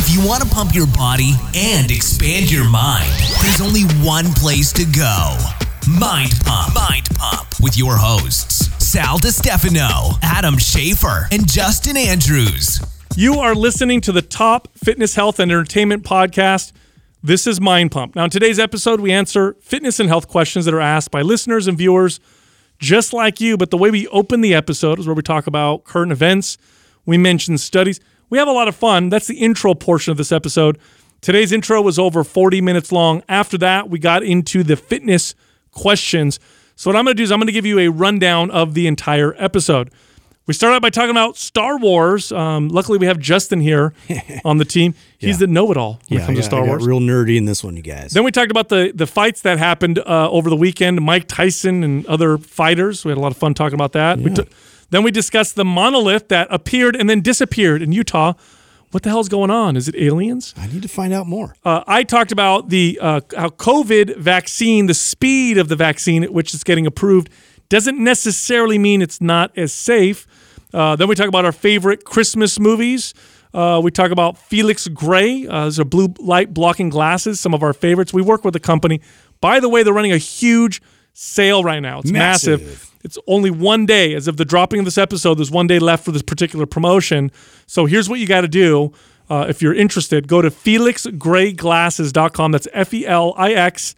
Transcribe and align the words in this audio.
If 0.00 0.14
you 0.14 0.24
want 0.24 0.44
to 0.44 0.48
pump 0.48 0.76
your 0.76 0.86
body 0.86 1.32
and 1.56 1.90
expand 1.90 2.52
your 2.52 2.70
mind, 2.70 3.10
there's 3.42 3.60
only 3.60 3.82
one 4.06 4.26
place 4.34 4.72
to 4.74 4.84
go. 4.84 5.36
Mind 5.90 6.34
Pump. 6.44 6.72
Mind 6.72 7.08
Pump 7.16 7.48
with 7.60 7.76
your 7.76 7.96
hosts, 7.96 8.68
Sal 8.78 9.18
DiStefano, 9.18 10.16
Adam 10.22 10.54
Schafer, 10.54 11.26
and 11.32 11.50
Justin 11.50 11.96
Andrews. 11.96 12.78
You 13.16 13.40
are 13.40 13.56
listening 13.56 14.00
to 14.02 14.12
the 14.12 14.22
top 14.22 14.68
fitness, 14.76 15.16
health, 15.16 15.40
and 15.40 15.50
entertainment 15.50 16.04
podcast. 16.04 16.70
This 17.20 17.48
is 17.48 17.60
Mind 17.60 17.90
Pump. 17.90 18.14
Now, 18.14 18.22
in 18.22 18.30
today's 18.30 18.60
episode, 18.60 19.00
we 19.00 19.10
answer 19.10 19.56
fitness 19.60 19.98
and 19.98 20.08
health 20.08 20.28
questions 20.28 20.64
that 20.66 20.74
are 20.74 20.80
asked 20.80 21.10
by 21.10 21.22
listeners 21.22 21.66
and 21.66 21.76
viewers 21.76 22.20
just 22.78 23.12
like 23.12 23.40
you. 23.40 23.56
But 23.56 23.72
the 23.72 23.76
way 23.76 23.90
we 23.90 24.06
open 24.08 24.42
the 24.42 24.54
episode 24.54 25.00
is 25.00 25.08
where 25.08 25.16
we 25.16 25.22
talk 25.22 25.48
about 25.48 25.82
current 25.82 26.12
events, 26.12 26.56
we 27.04 27.18
mention 27.18 27.58
studies. 27.58 27.98
We 28.30 28.38
have 28.38 28.48
a 28.48 28.52
lot 28.52 28.68
of 28.68 28.76
fun. 28.76 29.08
That's 29.08 29.26
the 29.26 29.36
intro 29.38 29.74
portion 29.74 30.10
of 30.10 30.16
this 30.16 30.32
episode. 30.32 30.78
Today's 31.20 31.50
intro 31.52 31.80
was 31.82 31.98
over 31.98 32.22
40 32.24 32.60
minutes 32.60 32.92
long. 32.92 33.22
After 33.28 33.58
that, 33.58 33.88
we 33.90 33.98
got 33.98 34.22
into 34.22 34.62
the 34.62 34.76
fitness 34.76 35.34
questions. 35.72 36.38
So, 36.76 36.88
what 36.90 36.96
I'm 36.96 37.04
going 37.04 37.16
to 37.16 37.20
do 37.20 37.24
is 37.24 37.32
I'm 37.32 37.38
going 37.38 37.46
to 37.48 37.52
give 37.52 37.66
you 37.66 37.78
a 37.80 37.88
rundown 37.88 38.50
of 38.50 38.74
the 38.74 38.86
entire 38.86 39.34
episode. 39.38 39.90
We 40.46 40.54
start 40.54 40.72
out 40.72 40.80
by 40.80 40.88
talking 40.90 41.10
about 41.10 41.36
Star 41.36 41.76
Wars. 41.78 42.32
Um, 42.32 42.68
luckily, 42.68 42.96
we 42.98 43.06
have 43.06 43.18
Justin 43.18 43.60
here 43.60 43.92
on 44.46 44.56
the 44.58 44.64
team. 44.64 44.94
He's 45.18 45.32
Yeah. 45.32 45.36
the 45.40 45.46
know-it-all 45.48 46.00
when 46.08 46.20
it 46.20 46.24
comes 46.24 46.38
I 46.38 46.40
to 46.40 46.42
Star 46.46 46.64
Wars. 46.64 46.86
real 46.86 47.00
nerdy 47.00 47.36
in 47.36 47.44
this 47.44 47.62
one, 47.62 47.76
you 47.76 47.82
guys. 47.82 48.12
Then 48.12 48.24
we 48.24 48.30
talked 48.30 48.50
about 48.50 48.68
the 48.70 48.92
the 48.94 49.06
fights 49.06 49.42
that 49.42 49.58
happened 49.58 49.98
uh, 49.98 50.30
over 50.30 50.48
the 50.48 50.56
weekend. 50.56 51.00
Mike 51.02 51.26
Tyson 51.28 51.82
and 51.84 52.06
other 52.06 52.38
fighters. 52.38 53.04
We 53.04 53.10
had 53.10 53.18
a 53.18 53.20
lot 53.20 53.32
of 53.32 53.36
fun 53.36 53.52
talking 53.54 53.74
about 53.74 53.92
that. 53.92 54.18
We 54.20 54.32
t- 54.32 54.44
then 54.90 55.02
we 55.02 55.10
discussed 55.10 55.54
the 55.54 55.64
monolith 55.64 56.28
that 56.28 56.48
appeared 56.50 56.96
and 56.96 57.08
then 57.08 57.20
disappeared 57.20 57.82
in 57.82 57.92
Utah. 57.92 58.34
What 58.90 59.02
the 59.02 59.10
hell's 59.10 59.28
going 59.28 59.50
on? 59.50 59.76
Is 59.76 59.86
it 59.86 59.94
aliens? 59.96 60.54
I 60.56 60.66
need 60.66 60.80
to 60.82 60.88
find 60.88 61.12
out 61.12 61.26
more. 61.26 61.54
Uh, 61.62 61.84
I 61.86 62.04
talked 62.04 62.32
about 62.32 62.70
the 62.70 62.98
uh, 63.02 63.20
how 63.36 63.50
COVID 63.50 64.16
vaccine, 64.16 64.86
the 64.86 64.94
speed 64.94 65.58
of 65.58 65.68
the 65.68 65.76
vaccine 65.76 66.24
at 66.24 66.32
which 66.32 66.54
it's 66.54 66.64
getting 66.64 66.86
approved, 66.86 67.28
doesn't 67.68 68.02
necessarily 68.02 68.78
mean 68.78 69.02
it's 69.02 69.20
not 69.20 69.56
as 69.58 69.74
safe. 69.74 70.26
Uh, 70.72 70.96
then 70.96 71.06
we 71.06 71.14
talk 71.14 71.28
about 71.28 71.44
our 71.44 71.52
favorite 71.52 72.04
Christmas 72.04 72.58
movies. 72.58 73.12
Uh, 73.52 73.80
we 73.82 73.90
talk 73.90 74.10
about 74.10 74.38
Felix 74.38 74.88
Gray. 74.88 75.46
Uh, 75.46 75.64
those 75.64 75.80
are 75.80 75.84
blue 75.84 76.14
light 76.18 76.54
blocking 76.54 76.88
glasses, 76.88 77.40
some 77.40 77.52
of 77.52 77.62
our 77.62 77.74
favorites. 77.74 78.14
We 78.14 78.22
work 78.22 78.44
with 78.44 78.56
a 78.56 78.60
company. 78.60 79.00
By 79.40 79.60
the 79.60 79.68
way, 79.68 79.82
they're 79.82 79.92
running 79.92 80.12
a 80.12 80.18
huge 80.18 80.80
sale 81.20 81.64
right 81.64 81.80
now. 81.80 81.98
It's 82.00 82.10
massive. 82.12 82.60
Massive. 82.62 82.84
It's 83.04 83.18
only 83.26 83.50
one 83.50 83.86
day. 83.86 84.14
As 84.14 84.28
of 84.28 84.36
the 84.36 84.44
dropping 84.44 84.80
of 84.80 84.84
this 84.84 84.98
episode, 84.98 85.38
there's 85.38 85.50
one 85.50 85.66
day 85.66 85.78
left 85.78 86.04
for 86.04 86.12
this 86.12 86.22
particular 86.22 86.66
promotion. 86.66 87.30
So 87.66 87.86
here's 87.86 88.08
what 88.08 88.20
you 88.20 88.26
got 88.26 88.42
to 88.42 88.48
do. 88.48 88.92
Uh, 89.30 89.46
if 89.48 89.62
you're 89.62 89.74
interested, 89.74 90.26
go 90.28 90.42
to 90.42 90.50
felixgrayglasses.com. 90.50 92.52
That's 92.52 92.68
F 92.72 92.94
E 92.94 93.06
L 93.06 93.34
I 93.36 93.52
X 93.52 93.94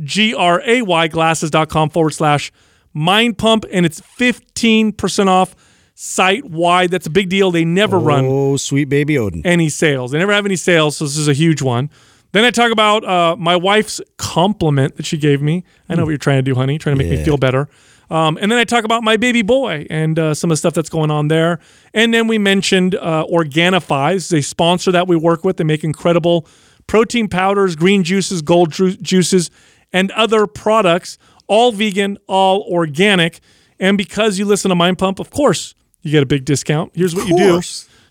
G 0.00 0.34
R 0.34 0.62
A 0.64 0.82
Y 0.82 1.08
glasses.com 1.08 1.90
forward 1.90 2.10
slash 2.10 2.52
mind 2.92 3.38
pump. 3.38 3.64
And 3.72 3.86
it's 3.86 4.00
15% 4.00 5.26
off 5.26 5.54
site 5.94 6.44
wide. 6.44 6.90
That's 6.90 7.06
a 7.06 7.10
big 7.10 7.28
deal. 7.28 7.50
They 7.50 7.64
never 7.64 7.98
run 7.98 8.24
Oh, 8.26 8.56
sweet 8.56 8.88
baby 8.88 9.18
Odin. 9.18 9.42
any 9.46 9.68
sales. 9.68 10.10
They 10.10 10.18
never 10.18 10.32
have 10.32 10.46
any 10.46 10.56
sales, 10.56 10.96
so 10.96 11.04
this 11.04 11.16
is 11.16 11.28
a 11.28 11.32
huge 11.34 11.62
one. 11.62 11.90
Then 12.34 12.44
I 12.44 12.50
talk 12.50 12.72
about 12.72 13.04
uh, 13.04 13.36
my 13.36 13.54
wife's 13.54 14.00
compliment 14.16 14.96
that 14.96 15.06
she 15.06 15.16
gave 15.16 15.40
me. 15.40 15.62
I 15.88 15.94
know 15.94 16.02
what 16.02 16.10
you're 16.10 16.18
trying 16.18 16.38
to 16.38 16.42
do, 16.42 16.56
honey, 16.56 16.78
trying 16.78 16.98
to 16.98 17.04
make 17.04 17.16
me 17.16 17.24
feel 17.24 17.36
better. 17.36 17.68
Um, 18.10 18.36
and 18.40 18.50
then 18.50 18.58
I 18.58 18.64
talk 18.64 18.82
about 18.82 19.04
my 19.04 19.16
baby 19.16 19.42
boy 19.42 19.86
and 19.88 20.18
uh, 20.18 20.34
some 20.34 20.50
of 20.50 20.54
the 20.54 20.56
stuff 20.56 20.74
that's 20.74 20.88
going 20.88 21.12
on 21.12 21.28
there. 21.28 21.60
And 21.94 22.12
then 22.12 22.26
we 22.26 22.38
mentioned 22.38 22.96
uh, 22.96 23.24
Organifi. 23.32 24.16
Is 24.16 24.32
a 24.32 24.42
sponsor 24.42 24.90
that 24.90 25.06
we 25.06 25.14
work 25.14 25.44
with. 25.44 25.58
They 25.58 25.64
make 25.64 25.84
incredible 25.84 26.48
protein 26.88 27.28
powders, 27.28 27.76
green 27.76 28.02
juices, 28.02 28.42
gold 28.42 28.72
ju- 28.72 28.96
juices, 28.96 29.48
and 29.92 30.10
other 30.10 30.48
products, 30.48 31.18
all 31.46 31.70
vegan, 31.70 32.18
all 32.26 32.62
organic. 32.62 33.38
And 33.78 33.96
because 33.96 34.40
you 34.40 34.44
listen 34.44 34.70
to 34.70 34.74
Mind 34.74 34.98
Pump, 34.98 35.20
of 35.20 35.30
course, 35.30 35.76
you 36.02 36.10
get 36.10 36.24
a 36.24 36.26
big 36.26 36.44
discount. 36.44 36.90
Here's 36.96 37.14
what 37.14 37.28
you 37.28 37.36
do. 37.36 37.52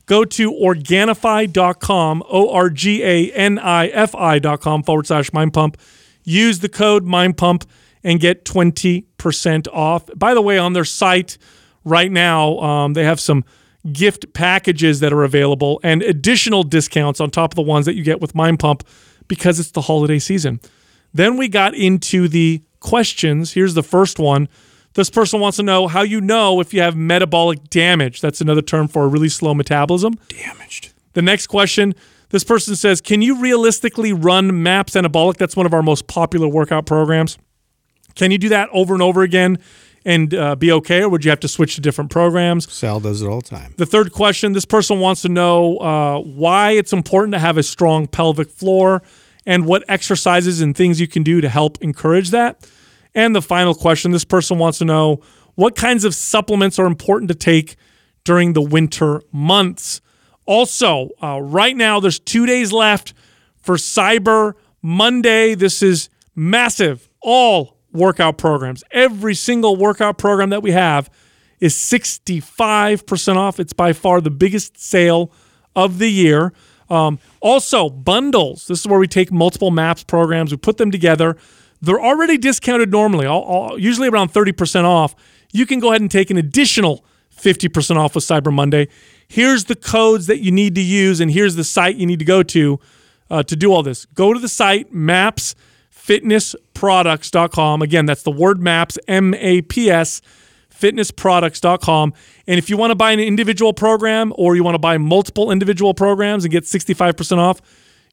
Go 0.05 0.25
to 0.25 0.51
organifi.com, 0.51 2.23
O 2.27 2.49
R 2.49 2.69
G 2.69 3.03
A 3.03 3.31
N 3.31 3.59
I 3.59 3.87
F 3.87 4.15
I.com 4.15 4.83
forward 4.83 5.07
slash 5.07 5.31
mind 5.33 5.53
pump. 5.53 5.77
Use 6.23 6.59
the 6.59 6.69
code 6.69 7.03
mind 7.03 7.37
pump 7.37 7.65
and 8.03 8.19
get 8.19 8.45
20% 8.45 9.67
off. 9.71 10.09
By 10.15 10.33
the 10.33 10.41
way, 10.41 10.57
on 10.57 10.73
their 10.73 10.85
site 10.85 11.37
right 11.83 12.11
now, 12.11 12.59
um, 12.59 12.93
they 12.93 13.03
have 13.03 13.19
some 13.19 13.43
gift 13.91 14.33
packages 14.33 14.99
that 15.01 15.11
are 15.11 15.23
available 15.23 15.79
and 15.83 16.01
additional 16.01 16.63
discounts 16.63 17.19
on 17.19 17.29
top 17.29 17.51
of 17.51 17.55
the 17.55 17.61
ones 17.61 17.85
that 17.85 17.95
you 17.95 18.03
get 18.03 18.21
with 18.21 18.33
Mind 18.33 18.59
Pump 18.59 18.83
because 19.27 19.59
it's 19.59 19.71
the 19.71 19.81
holiday 19.81 20.19
season. 20.19 20.59
Then 21.13 21.37
we 21.37 21.47
got 21.47 21.75
into 21.75 22.27
the 22.27 22.61
questions. 22.79 23.53
Here's 23.53 23.73
the 23.73 23.83
first 23.83 24.19
one. 24.19 24.47
This 24.93 25.09
person 25.09 25.39
wants 25.39 25.57
to 25.57 25.63
know 25.63 25.87
how 25.87 26.01
you 26.01 26.21
know 26.21 26.59
if 26.59 26.73
you 26.73 26.81
have 26.81 26.95
metabolic 26.95 27.69
damage. 27.69 28.21
That's 28.21 28.41
another 28.41 28.61
term 28.61 28.87
for 28.87 29.03
a 29.03 29.07
really 29.07 29.29
slow 29.29 29.53
metabolism. 29.53 30.15
Damaged. 30.27 30.93
The 31.13 31.21
next 31.21 31.47
question 31.47 31.95
this 32.33 32.43
person 32.43 32.75
says, 32.75 32.99
Can 32.99 33.21
you 33.21 33.39
realistically 33.39 34.11
run 34.11 34.63
MAPS 34.63 34.93
Anabolic? 34.93 35.37
That's 35.37 35.55
one 35.55 35.67
of 35.67 35.73
our 35.73 35.83
most 35.83 36.07
popular 36.07 36.47
workout 36.47 36.87
programs. 36.87 37.37
Can 38.15 38.31
you 38.31 38.39
do 38.39 38.49
that 38.49 38.69
over 38.71 38.93
and 38.93 39.03
over 39.03 39.21
again 39.21 39.59
and 40.03 40.33
uh, 40.33 40.55
be 40.55 40.71
okay, 40.71 41.03
or 41.03 41.09
would 41.09 41.23
you 41.23 41.29
have 41.29 41.39
to 41.41 41.47
switch 41.47 41.75
to 41.75 41.81
different 41.81 42.09
programs? 42.09 42.71
Sal 42.71 42.99
does 42.99 43.21
it 43.21 43.27
all 43.27 43.41
the 43.41 43.49
time. 43.49 43.75
The 43.77 43.85
third 43.85 44.11
question 44.11 44.53
this 44.53 44.65
person 44.65 44.99
wants 44.99 45.21
to 45.21 45.29
know 45.29 45.77
uh, 45.77 46.19
why 46.21 46.71
it's 46.71 46.91
important 46.91 47.33
to 47.33 47.39
have 47.39 47.57
a 47.57 47.63
strong 47.63 48.07
pelvic 48.07 48.49
floor 48.49 49.03
and 49.45 49.67
what 49.67 49.83
exercises 49.87 50.59
and 50.59 50.75
things 50.75 50.99
you 50.99 51.07
can 51.07 51.21
do 51.21 51.39
to 51.39 51.49
help 51.49 51.77
encourage 51.81 52.31
that. 52.31 52.67
And 53.15 53.35
the 53.35 53.41
final 53.41 53.75
question 53.75 54.11
this 54.11 54.25
person 54.25 54.57
wants 54.57 54.79
to 54.79 54.85
know 54.85 55.21
what 55.55 55.75
kinds 55.75 56.03
of 56.03 56.15
supplements 56.15 56.79
are 56.79 56.85
important 56.85 57.29
to 57.29 57.35
take 57.35 57.75
during 58.23 58.53
the 58.53 58.61
winter 58.61 59.21
months. 59.31 60.01
Also, 60.45 61.09
uh, 61.21 61.39
right 61.41 61.75
now, 61.75 61.99
there's 61.99 62.19
two 62.19 62.45
days 62.45 62.71
left 62.71 63.13
for 63.61 63.75
Cyber 63.75 64.53
Monday. 64.81 65.55
This 65.55 65.81
is 65.81 66.09
massive. 66.35 67.09
All 67.21 67.77
workout 67.91 68.37
programs, 68.37 68.83
every 68.91 69.35
single 69.35 69.75
workout 69.75 70.17
program 70.17 70.49
that 70.49 70.63
we 70.63 70.71
have 70.71 71.09
is 71.59 71.75
65% 71.75 73.35
off. 73.37 73.59
It's 73.59 73.71
by 73.71 73.93
far 73.93 74.19
the 74.19 74.31
biggest 74.31 74.77
sale 74.77 75.31
of 75.75 75.99
the 75.99 76.09
year. 76.09 76.51
Um, 76.89 77.19
also, 77.39 77.89
bundles. 77.89 78.67
This 78.67 78.81
is 78.81 78.87
where 78.87 78.99
we 78.99 79.07
take 79.07 79.31
multiple 79.31 79.71
MAPS 79.71 80.03
programs, 80.03 80.51
we 80.51 80.57
put 80.57 80.77
them 80.77 80.91
together. 80.91 81.37
They're 81.83 82.01
already 82.01 82.37
discounted 82.37 82.91
normally, 82.91 83.25
all, 83.25 83.41
all, 83.41 83.77
usually 83.77 84.07
around 84.07 84.31
30% 84.31 84.85
off. 84.85 85.13
You 85.51 85.65
can 85.65 85.79
go 85.79 85.89
ahead 85.89 85.99
and 85.99 86.09
take 86.09 86.31
an 86.31 86.37
additional 86.37 87.03
50% 87.37 87.97
off 87.97 88.15
with 88.15 88.23
Cyber 88.23 88.53
Monday. 88.53 88.87
Here's 89.27 89.65
the 89.65 89.75
codes 89.75 90.27
that 90.27 90.39
you 90.39 90.49
need 90.49 90.75
to 90.75 90.81
use, 90.81 91.19
and 91.19 91.29
here's 91.29 91.55
the 91.55 91.65
site 91.65 91.97
you 91.97 92.05
need 92.05 92.19
to 92.19 92.25
go 92.25 92.41
to 92.41 92.79
uh, 93.29 93.43
to 93.43 93.57
do 93.57 93.73
all 93.73 93.83
this. 93.83 94.05
Go 94.05 94.33
to 94.33 94.39
the 94.39 94.47
site 94.47 94.93
mapsfitnessproducts.com. 94.93 97.81
Again, 97.81 98.05
that's 98.05 98.23
the 98.23 98.31
word 98.31 98.61
maps, 98.61 98.97
M 99.09 99.33
A 99.33 99.61
P 99.63 99.91
S, 99.91 100.21
fitnessproducts.com. 100.73 102.13
And 102.47 102.57
if 102.57 102.69
you 102.69 102.77
want 102.77 102.91
to 102.91 102.95
buy 102.95 103.11
an 103.11 103.19
individual 103.19 103.73
program 103.73 104.31
or 104.37 104.55
you 104.55 104.63
want 104.63 104.75
to 104.75 104.79
buy 104.79 104.97
multiple 104.97 105.51
individual 105.51 105.93
programs 105.93 106.45
and 106.45 106.51
get 106.51 106.63
65% 106.63 107.39
off, 107.39 107.61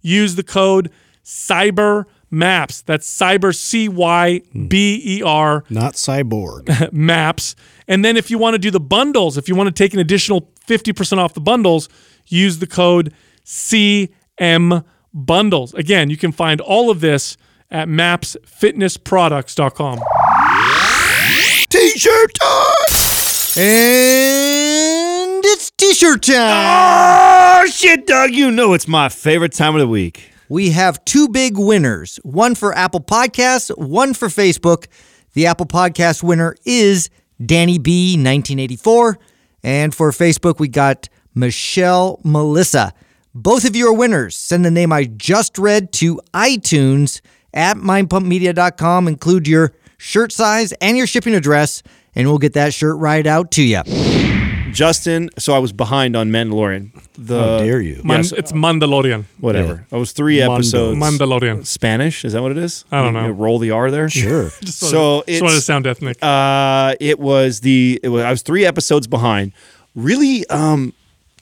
use 0.03 0.35
the 0.35 0.43
code 0.43 0.91
CYBER 1.25 2.07
MAPS. 2.31 2.83
That's 2.83 3.07
cyber 3.09 3.55
C 3.55 3.89
Y 3.89 4.43
B 4.69 5.01
E 5.05 5.23
R 5.23 5.65
Not 5.71 5.95
cyborg. 5.95 6.93
maps. 7.11 7.55
And 7.89 8.05
then 8.05 8.17
if 8.17 8.31
you 8.31 8.39
want 8.39 8.55
to 8.55 8.59
do 8.59 8.71
the 8.71 8.79
bundles, 8.81 9.37
if 9.37 9.49
you 9.49 9.55
want 9.57 9.67
to 9.69 9.73
take 9.73 9.93
an 9.95 10.01
additional 10.01 10.51
50% 10.67 11.19
off 11.19 11.35
the 11.35 11.41
bundles, 11.41 11.89
use 12.27 12.59
the 12.61 12.67
code 12.67 13.13
CM 13.45 14.85
bundles. 15.13 15.75
Again, 15.75 16.09
you 16.11 16.17
can 16.17 16.33
find 16.33 16.61
all 16.61 16.91
of 16.91 17.01
this 17.01 17.37
at 17.71 17.89
mapsfitnessproducts.com. 17.89 19.99
T-shirt 21.69 22.35
time. 22.35 23.63
And 23.63 25.45
it's 25.45 25.71
t-shirt 25.73 26.23
time. 26.23 27.65
Oh, 27.65 27.67
shit, 27.67 28.07
Doug. 28.07 28.31
You 28.33 28.51
know 28.51 28.73
it's 28.75 28.89
my 28.89 29.09
favorite 29.09 29.53
time 29.53 29.75
of 29.75 29.81
the 29.81 29.89
week. 29.89 30.31
We 30.51 30.71
have 30.71 31.05
two 31.05 31.29
big 31.29 31.57
winners, 31.57 32.19
one 32.25 32.57
for 32.57 32.77
Apple 32.77 33.01
Podcasts, 33.01 33.71
one 33.79 34.15
for 34.15 34.27
Facebook. 34.27 34.89
The 35.35 35.47
Apple 35.47 35.67
Podcast 35.67 36.25
winner 36.25 36.57
is 36.65 37.09
Danny 37.47 37.79
B 37.79 38.15
1984, 38.15 39.17
and 39.63 39.95
for 39.95 40.11
Facebook 40.11 40.59
we 40.59 40.67
got 40.67 41.09
Michelle 41.37 42.19
Melissa. 42.25 42.93
Both 43.33 43.65
of 43.65 43.77
you 43.77 43.87
are 43.87 43.95
winners. 43.95 44.35
Send 44.35 44.65
the 44.65 44.73
name 44.73 44.93
I 44.93 45.05
just 45.05 45.57
read 45.57 45.93
to 45.93 46.21
iTunes 46.35 47.21
at 47.55 47.77
mindpumpmedia.com. 47.77 49.07
Include 49.07 49.47
your 49.47 49.73
shirt 49.99 50.33
size 50.33 50.73
and 50.81 50.97
your 50.97 51.07
shipping 51.07 51.37
address, 51.37 51.85
and 52.17 52.27
we'll 52.27 52.39
get 52.39 52.55
that 52.55 52.75
shirt 52.75 52.97
right 52.97 53.25
out 53.25 53.53
to 53.53 53.63
you. 53.63 54.30
Justin. 54.73 55.31
So 55.39 55.55
I 55.55 55.59
was 55.59 55.73
behind 55.73 56.17
on 56.17 56.31
Mandalorian. 56.31 56.91
The 57.19 57.41
How 57.41 57.59
dare 57.59 57.81
you? 57.81 58.01
Man- 58.05 58.19
Yes. 58.21 58.33
It's 58.33 58.53
Mandalorian. 58.53 59.25
whatever. 59.41 59.87
I 59.93 59.97
was 59.97 60.13
three 60.13 60.39
Mondo. 60.41 60.55
episodes. 60.55 60.99
Mandalorian. 60.99 61.67
Spanish 61.67 62.25
is 62.25 62.33
that 62.33 62.43
what 62.43 62.51
it 62.53 62.59
is? 62.59 62.85
I 62.91 63.03
don't 63.03 63.15
You- 63.15 63.21
know. 63.21 63.27
you 63.29 63.33
roll 63.33 63.59
the 63.59 63.71
R 63.71 63.91
there. 63.91 64.09
Sure. 64.09 64.51
Just 64.63 64.79
So 64.81 65.15
wanted, 65.17 65.27
just 65.31 65.43
wanted 65.43 65.55
to 65.57 65.61
sound 65.61 65.87
ethnic. 65.87 66.17
Uh, 66.23 66.95
it 67.01 67.19
was 67.19 67.61
the 67.61 68.01
it 68.03 68.09
was, 68.09 68.23
I 68.25 68.31
was 68.31 68.43
three 68.43 68.65
episodes 68.65 69.07
behind. 69.07 69.53
Really, 69.95 70.47
um, 70.49 70.93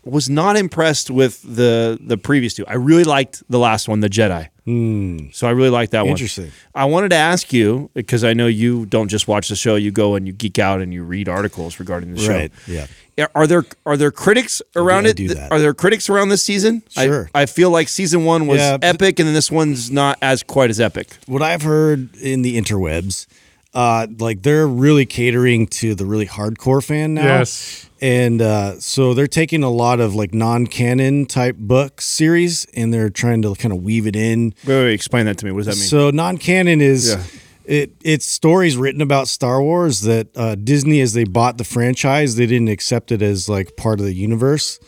was 0.05 0.29
not 0.31 0.57
impressed 0.57 1.11
with 1.11 1.43
the 1.43 1.99
the 2.01 2.17
previous 2.17 2.55
two. 2.55 2.65
I 2.67 2.75
really 2.75 3.05
liked 3.05 3.43
the 3.49 3.59
last 3.59 3.89
one, 3.89 4.01
the 4.01 4.09
Jedi. 4.09 4.49
Hmm. 4.65 5.31
So 5.33 5.47
I 5.47 5.51
really 5.51 5.71
liked 5.71 5.93
that 5.93 6.03
one. 6.03 6.11
Interesting. 6.11 6.51
I 6.75 6.85
wanted 6.85 7.09
to 7.11 7.17
ask 7.17 7.53
you 7.53 7.91
because 7.95 8.23
I 8.23 8.35
know 8.35 8.47
you 8.47 8.85
don't 8.87 9.09
just 9.09 9.27
watch 9.27 9.49
the 9.49 9.57
show; 9.57 9.77
you 9.77 9.91
go 9.91 10.15
and 10.15 10.27
you 10.27 10.33
geek 10.33 10.59
out 10.59 10.81
and 10.81 10.93
you 10.93 11.03
read 11.05 11.29
articles 11.29 11.79
regarding 11.81 12.15
the 12.15 12.21
show. 12.21 12.33
Right, 12.33 12.53
yeah. 12.67 12.87
Are 13.35 13.47
there 13.47 13.65
are 13.85 13.97
there 13.97 14.13
critics 14.13 14.63
around 14.77 15.07
I 15.07 15.11
it? 15.17 15.39
Are 15.51 15.59
there 15.59 15.75
critics 15.75 16.09
around 16.09 16.29
this 16.29 16.43
season? 16.43 16.83
I- 16.97 17.07
Sure. 17.07 17.31
I, 17.35 17.47
feel 17.47 17.71
like 17.71 17.89
season 17.89 18.25
one 18.25 18.47
was 18.47 18.59
Yeah, 18.61 18.79
epic, 18.83 19.19
and 19.19 19.27
then 19.27 19.35
this 19.35 19.51
one's 19.51 19.91
not 19.91 20.19
as 20.23 20.43
quite 20.45 20.71
as 20.71 20.79
epic. 20.79 21.09
what 21.27 21.43
I've 21.43 21.63
heard 21.63 22.15
in 22.17 22.43
the 22.43 22.57
interwebs, 22.61 23.27
uh, 23.75 24.07
like 24.19 24.43
they're 24.43 24.67
really 24.67 25.07
catering 25.07 25.67
to 25.67 25.95
the 25.95 26.05
really 26.07 26.27
hardcore 26.27 26.85
fan 26.85 27.15
now. 27.15 27.25
Yes. 27.25 27.89
And 28.01 28.41
uh, 28.41 28.79
so 28.81 29.13
they're 29.13 29.27
taking 29.27 29.63
a 29.63 29.71
lot 29.71 30.01
of 30.01 30.15
like 30.15 30.33
non-canon 30.33 31.27
type 31.27 31.57
book 31.57 32.01
series 32.01 32.65
and 32.75 32.95
they're 32.95 33.11
trying 33.11 33.43
to 33.43 33.55
kind 33.57 33.73
of 33.73 33.83
weave 33.83 34.07
it 34.07 34.15
in. 34.17 34.55
Wait, 34.65 34.69
wait, 34.69 34.85
wait, 34.85 34.93
explain 34.95 35.27
that 35.27 35.37
to 35.39 35.45
me. 35.47 35.53
What 35.53 35.65
does 35.65 35.67
that 35.67 35.81
mean? 35.81 35.89
So 35.89 36.11
non-canon 36.11 36.81
is 36.81 37.09
Yeah. 37.11 37.23
it 37.65 37.93
it's 38.03 38.25
stories 38.25 38.77
written 38.77 39.01
about 39.03 39.27
Star 39.29 39.61
Wars 39.63 40.03
that 40.03 40.29
uh, 40.37 40.55
Disney, 40.55 41.01
as 41.01 41.13
they 41.13 41.25
bought 41.25 41.59
the 41.59 41.65
franchise, 41.65 42.37
they 42.37 42.47
didn't 42.47 42.69
accept 42.69 43.11
it 43.13 43.21
as 43.21 43.49
like 43.49 43.77
part 43.77 43.99
of 44.01 44.07
the 44.07 44.15
universe. 44.15 44.79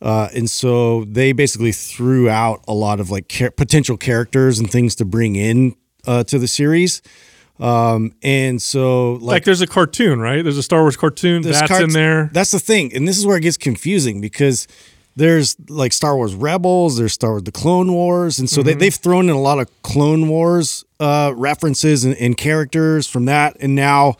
Uh, 0.00 0.28
and 0.34 0.48
so 0.48 1.04
they 1.06 1.32
basically 1.32 1.72
threw 1.72 2.28
out 2.28 2.62
a 2.68 2.74
lot 2.74 3.00
of 3.00 3.10
like 3.10 3.26
char- 3.28 3.50
potential 3.50 3.96
characters 3.96 4.58
and 4.60 4.70
things 4.70 4.94
to 4.94 5.04
bring 5.04 5.34
in 5.36 5.74
uh, 6.06 6.22
to 6.24 6.38
the 6.38 6.46
series. 6.46 7.02
Um, 7.60 8.12
and 8.22 8.62
so 8.62 9.14
like, 9.14 9.22
like, 9.22 9.44
there's 9.44 9.60
a 9.60 9.66
cartoon, 9.66 10.20
right? 10.20 10.42
There's 10.42 10.58
a 10.58 10.62
Star 10.62 10.82
Wars 10.82 10.96
cartoon 10.96 11.42
that's 11.42 11.58
carts- 11.66 11.82
in 11.82 11.90
there. 11.90 12.30
That's 12.32 12.52
the 12.52 12.60
thing, 12.60 12.94
and 12.94 13.06
this 13.08 13.18
is 13.18 13.26
where 13.26 13.36
it 13.36 13.40
gets 13.40 13.56
confusing 13.56 14.20
because 14.20 14.68
there's 15.16 15.56
like 15.68 15.92
Star 15.92 16.14
Wars 16.16 16.34
Rebels, 16.36 16.98
there's 16.98 17.12
Star 17.12 17.30
Wars 17.30 17.42
the 17.42 17.50
Clone 17.52 17.92
Wars, 17.92 18.38
and 18.38 18.48
so 18.48 18.60
Mm-hmm. 18.60 18.66
they, 18.66 18.74
they've 18.74 18.94
thrown 18.94 19.24
in 19.28 19.34
a 19.34 19.40
lot 19.40 19.58
of 19.58 19.82
Clone 19.82 20.28
Wars 20.28 20.84
uh, 21.00 21.32
references 21.36 22.04
and, 22.04 22.14
and 22.18 22.36
characters 22.36 23.08
from 23.08 23.24
that, 23.24 23.56
and 23.60 23.74
now 23.74 24.14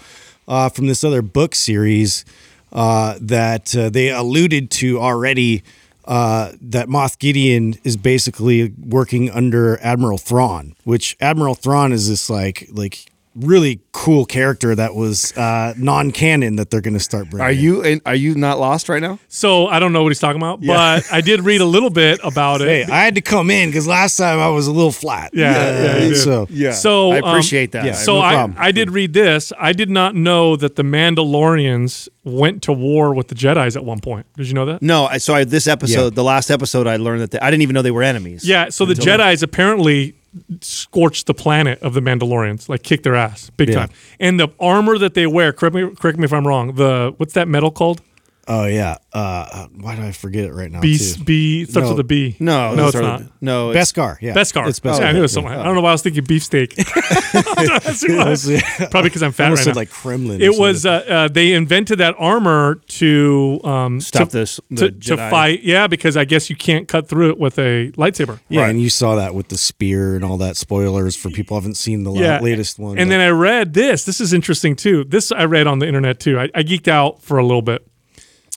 uh, 0.48 0.68
from 0.68 0.86
this 0.88 1.04
other 1.04 1.22
book 1.22 1.54
series 1.54 2.24
uh, 2.72 3.16
that 3.20 3.76
uh, 3.76 3.88
they 3.90 4.10
alluded 4.10 4.70
to 4.72 4.98
already. 5.00 5.62
Uh, 6.04 6.52
that 6.62 6.88
Moff 6.88 7.18
Gideon 7.18 7.74
is 7.84 7.98
basically 7.98 8.72
working 8.80 9.28
under 9.30 9.78
Admiral 9.82 10.16
Thrawn, 10.16 10.74
which 10.84 11.14
Admiral 11.20 11.54
Thrawn 11.54 11.92
is 11.92 12.08
this 12.08 12.30
like 12.30 12.66
like 12.72 13.07
really 13.40 13.80
cool 13.92 14.24
character 14.24 14.74
that 14.74 14.94
was 14.94 15.36
uh, 15.36 15.74
non-canon 15.76 16.56
that 16.56 16.70
they're 16.70 16.80
going 16.80 16.94
to 16.94 17.00
start 17.00 17.30
bringing. 17.30 17.44
Are 17.46 17.52
you 17.52 17.82
in, 17.82 18.00
are 18.06 18.14
you 18.14 18.34
not 18.34 18.58
lost 18.58 18.88
right 18.88 19.00
now? 19.02 19.18
So 19.28 19.66
I 19.66 19.78
don't 19.78 19.92
know 19.92 20.02
what 20.02 20.10
he's 20.10 20.18
talking 20.20 20.40
about, 20.40 20.60
but 20.64 21.10
I 21.12 21.20
did 21.20 21.40
read 21.40 21.60
a 21.60 21.64
little 21.64 21.90
bit 21.90 22.20
about 22.22 22.60
Hey, 22.60 22.82
it. 22.82 22.90
I 22.90 23.02
had 23.04 23.14
to 23.16 23.20
come 23.20 23.50
in 23.50 23.68
because 23.68 23.86
last 23.86 24.16
time 24.16 24.38
I 24.38 24.48
was 24.48 24.66
a 24.66 24.72
little 24.72 24.92
flat. 24.92 25.30
Yeah, 25.34 25.52
yeah, 25.52 25.96
you 25.98 26.08
did. 26.10 26.16
so 26.16 26.46
Yeah. 26.50 26.72
So 26.72 27.12
I 27.12 27.18
um, 27.20 27.24
appreciate 27.30 27.72
that. 27.72 27.84
yeah. 27.84 27.92
So 27.92 28.14
no 28.14 28.20
I. 28.20 28.52
I 28.58 28.72
did 28.72 28.90
read 28.90 29.12
this. 29.12 29.52
I 29.58 29.72
did 29.72 29.90
not 29.90 30.14
know 30.14 30.56
that 30.56 30.76
the 30.76 30.82
Mandalorians 30.82 32.08
went 32.24 32.62
to 32.64 32.72
war 32.72 33.14
with 33.14 33.28
the 33.28 33.34
Jedi's 33.34 33.76
at 33.76 33.84
one 33.84 34.00
point. 34.00 34.26
Did 34.36 34.48
you 34.48 34.54
know 34.54 34.66
that? 34.66 34.82
no, 34.82 35.06
I 35.06 35.18
so 35.18 35.34
I, 35.34 35.44
this 35.44 35.66
episode, 35.66 36.04
Yeah. 36.04 36.10
the 36.10 36.24
last 36.24 36.50
episode, 36.50 36.86
I 36.86 36.96
learned 36.96 37.22
that 37.22 37.30
they, 37.32 37.38
I 37.40 37.50
didn't 37.50 37.62
even 37.62 37.74
know 37.74 37.82
they 37.82 37.90
were 37.90 38.02
enemies. 38.02 38.46
Yeah. 38.46 38.68
So 38.68 38.84
the 38.84 38.94
Jedi's 38.94 39.42
apparently 39.42 40.14
scorched 40.60 41.26
the 41.26 41.34
planet 41.34 41.80
of 41.82 41.94
the 41.94 42.00
Mandalorians, 42.00 42.68
like 42.68 42.82
kicked 42.82 43.04
their 43.04 43.14
ass 43.14 43.50
big 43.56 43.68
Yeah. 43.68 43.74
time. 43.86 43.90
And 44.20 44.38
the 44.38 44.48
armor 44.60 44.98
that 44.98 45.14
they 45.14 45.26
wear, 45.26 45.52
correct 45.52 45.74
me, 45.74 45.88
correct 45.98 46.18
me 46.18 46.24
if 46.24 46.32
I'm 46.32 46.46
wrong. 46.46 46.74
The 46.74 47.14
what's 47.16 47.34
that 47.34 47.48
metal 47.48 47.70
called? 47.70 48.00
Oh 48.50 48.64
yeah. 48.66 48.96
Uh, 49.12 49.66
why 49.76 49.94
do 49.96 50.02
I 50.02 50.12
forget 50.12 50.44
it 50.44 50.52
right 50.54 50.70
now? 50.70 50.80
B 50.80 50.96
too? 50.96 51.22
B 51.24 51.62
it 51.62 51.70
starts 51.70 51.86
No. 51.86 51.92
with 51.92 52.00
a 52.00 52.04
B. 52.04 52.36
No, 52.40 52.74
no, 52.74 52.84
it's 52.84 52.92
sorry. 52.92 53.04
not. 53.04 53.22
No, 53.40 53.70
it's- 53.70 53.92
Beskar. 53.92 54.16
Yeah. 54.20 54.34
Beskar. 54.34 54.68
It's 54.68 54.80
Beskar. 54.80 55.00
Yeah, 55.00 55.08
I 55.08 55.12
knew 55.12 55.18
it 55.18 55.22
was 55.22 55.32
something. 55.32 55.52
I 55.52 55.62
don't 55.62 55.74
know 55.74 55.80
why 55.82 55.90
I 55.90 55.92
was 55.92 56.02
thinking 56.02 56.24
beefsteak. 56.24 56.74
That's 57.32 58.02
what 58.02 58.10
it 58.10 58.26
was. 58.26 58.62
Probably 58.90 59.02
because 59.10 59.22
I'm 59.22 59.32
fat 59.32 59.44
almost 59.44 59.60
right 59.60 59.64
said 59.64 59.74
now. 59.74 59.80
like 59.80 59.90
Kremlin. 59.90 60.40
it 60.40 60.58
was 60.58 60.86
uh, 60.86 60.90
uh, 61.08 61.28
they 61.28 61.52
invented 61.52 61.98
that 61.98 62.14
armor 62.18 62.76
to 62.86 63.60
um, 63.64 64.00
Stop 64.00 64.30
to, 64.30 64.38
this, 64.38 64.60
to, 64.76 64.90
to 64.90 65.16
fight. 65.16 65.62
Yeah, 65.62 65.86
because 65.86 66.16
I 66.16 66.24
guess 66.24 66.48
you 66.48 66.56
can't 66.56 66.88
cut 66.88 67.08
through 67.08 67.30
it 67.30 67.38
with 67.38 67.58
a 67.58 67.90
lightsaber. 67.92 68.40
yeah, 68.48 68.62
right. 68.62 68.70
and 68.70 68.80
you 68.80 68.90
saw 68.90 69.16
that 69.16 69.34
with 69.34 69.48
the 69.48 69.58
spear 69.58 70.14
and 70.16 70.24
all 70.24 70.38
that. 70.38 70.56
Spoilers 70.56 71.16
for 71.16 71.30
people 71.30 71.56
who 71.56 71.60
haven't 71.62 71.76
seen 71.76 72.04
the 72.04 72.12
Yeah, 72.12 72.40
latest 72.40 72.78
one. 72.78 72.98
And 72.98 73.08
but- 73.08 73.10
then 73.10 73.20
I 73.20 73.28
read 73.28 73.74
this. 73.74 74.04
This 74.04 74.20
is 74.20 74.32
interesting 74.32 74.74
too. 74.76 75.04
This 75.04 75.32
I 75.32 75.44
read 75.44 75.66
on 75.66 75.78
the 75.80 75.86
internet 75.86 76.18
too. 76.20 76.38
I, 76.38 76.44
I 76.54 76.62
geeked 76.62 76.88
out 76.88 77.22
for 77.22 77.38
a 77.38 77.44
little 77.44 77.62
bit. 77.62 77.86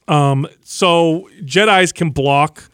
Um, 0.07 0.47
so 0.63 1.29
Jedi's 1.43 1.91
can 1.91 2.09
block 2.11 2.69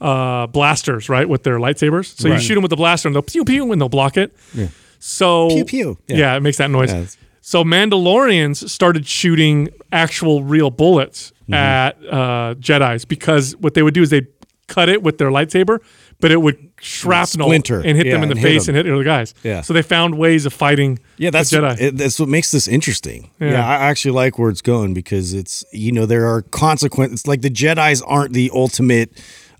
uh, 0.00 0.46
blasters, 0.46 1.08
right, 1.10 1.28
with 1.28 1.42
their 1.42 1.58
lightsabers. 1.58 2.16
So 2.18 2.28
you 2.28 2.34
Right. 2.34 2.42
shoot 2.42 2.54
them 2.54 2.62
with 2.62 2.70
the 2.70 2.76
blaster, 2.76 3.06
and 3.08 3.14
they'll 3.14 3.22
pew 3.22 3.44
pew, 3.44 3.70
and 3.70 3.80
they'll 3.80 3.88
block 3.90 4.16
it. 4.16 4.34
Yeah. 4.54 4.68
So 4.98 5.48
Pew, 5.50 5.64
pew. 5.64 5.98
Yeah. 6.08 6.16
Yeah. 6.16 6.36
it 6.36 6.40
makes 6.40 6.56
that 6.58 6.70
noise. 6.70 6.90
Yeah, 6.90 6.96
it's- 7.00 7.16
So 7.42 7.64
Mandalorians 7.64 8.68
started 8.70 9.06
shooting 9.06 9.68
actual 9.92 10.42
real 10.42 10.70
bullets 10.70 11.32
Mm-hmm. 11.42 11.54
at 11.54 11.96
uh, 12.08 12.54
Jedi's 12.60 13.04
because 13.04 13.56
what 13.56 13.74
they 13.74 13.82
would 13.82 13.92
do 13.94 14.02
is 14.02 14.10
they'd 14.10 14.28
cut 14.68 14.88
it 14.88 15.02
with 15.02 15.18
their 15.18 15.30
lightsaber, 15.30 15.80
but 16.20 16.30
it 16.30 16.40
would 16.40 16.58
shrapnel 16.80 17.48
Splinter. 17.48 17.80
and 17.80 17.96
hit 17.96 18.04
them 18.10 18.22
in 18.22 18.28
the 18.28 18.34
face 18.36 18.68
and 18.68 18.76
hit 18.76 18.86
other 18.88 19.04
guys. 19.04 19.34
Yeah. 19.42 19.60
So 19.62 19.72
they 19.72 19.82
found 19.82 20.16
ways 20.18 20.46
of 20.46 20.52
fighting. 20.52 20.98
Yeah, 21.18 21.30
that's 21.30 21.50
the 21.50 21.58
Jedi. 21.58 21.80
it- 21.80 21.96
that's 21.96 22.18
what 22.20 22.28
makes 22.28 22.50
this 22.50 22.68
interesting. 22.68 23.30
Yeah. 23.40 23.50
Yeah. 23.52 23.66
I 23.68 23.74
actually 23.88 24.12
like 24.12 24.38
where 24.38 24.50
it's 24.50 24.62
going 24.62 24.94
because 24.94 25.32
it's 25.34 25.64
you 25.72 25.92
know 25.92 26.06
there 26.06 26.26
are 26.26 26.42
consequences. 26.42 27.26
Like 27.26 27.42
the 27.42 27.50
Jedi's 27.50 28.02
aren't 28.02 28.32
the 28.32 28.50
ultimate, 28.54 29.10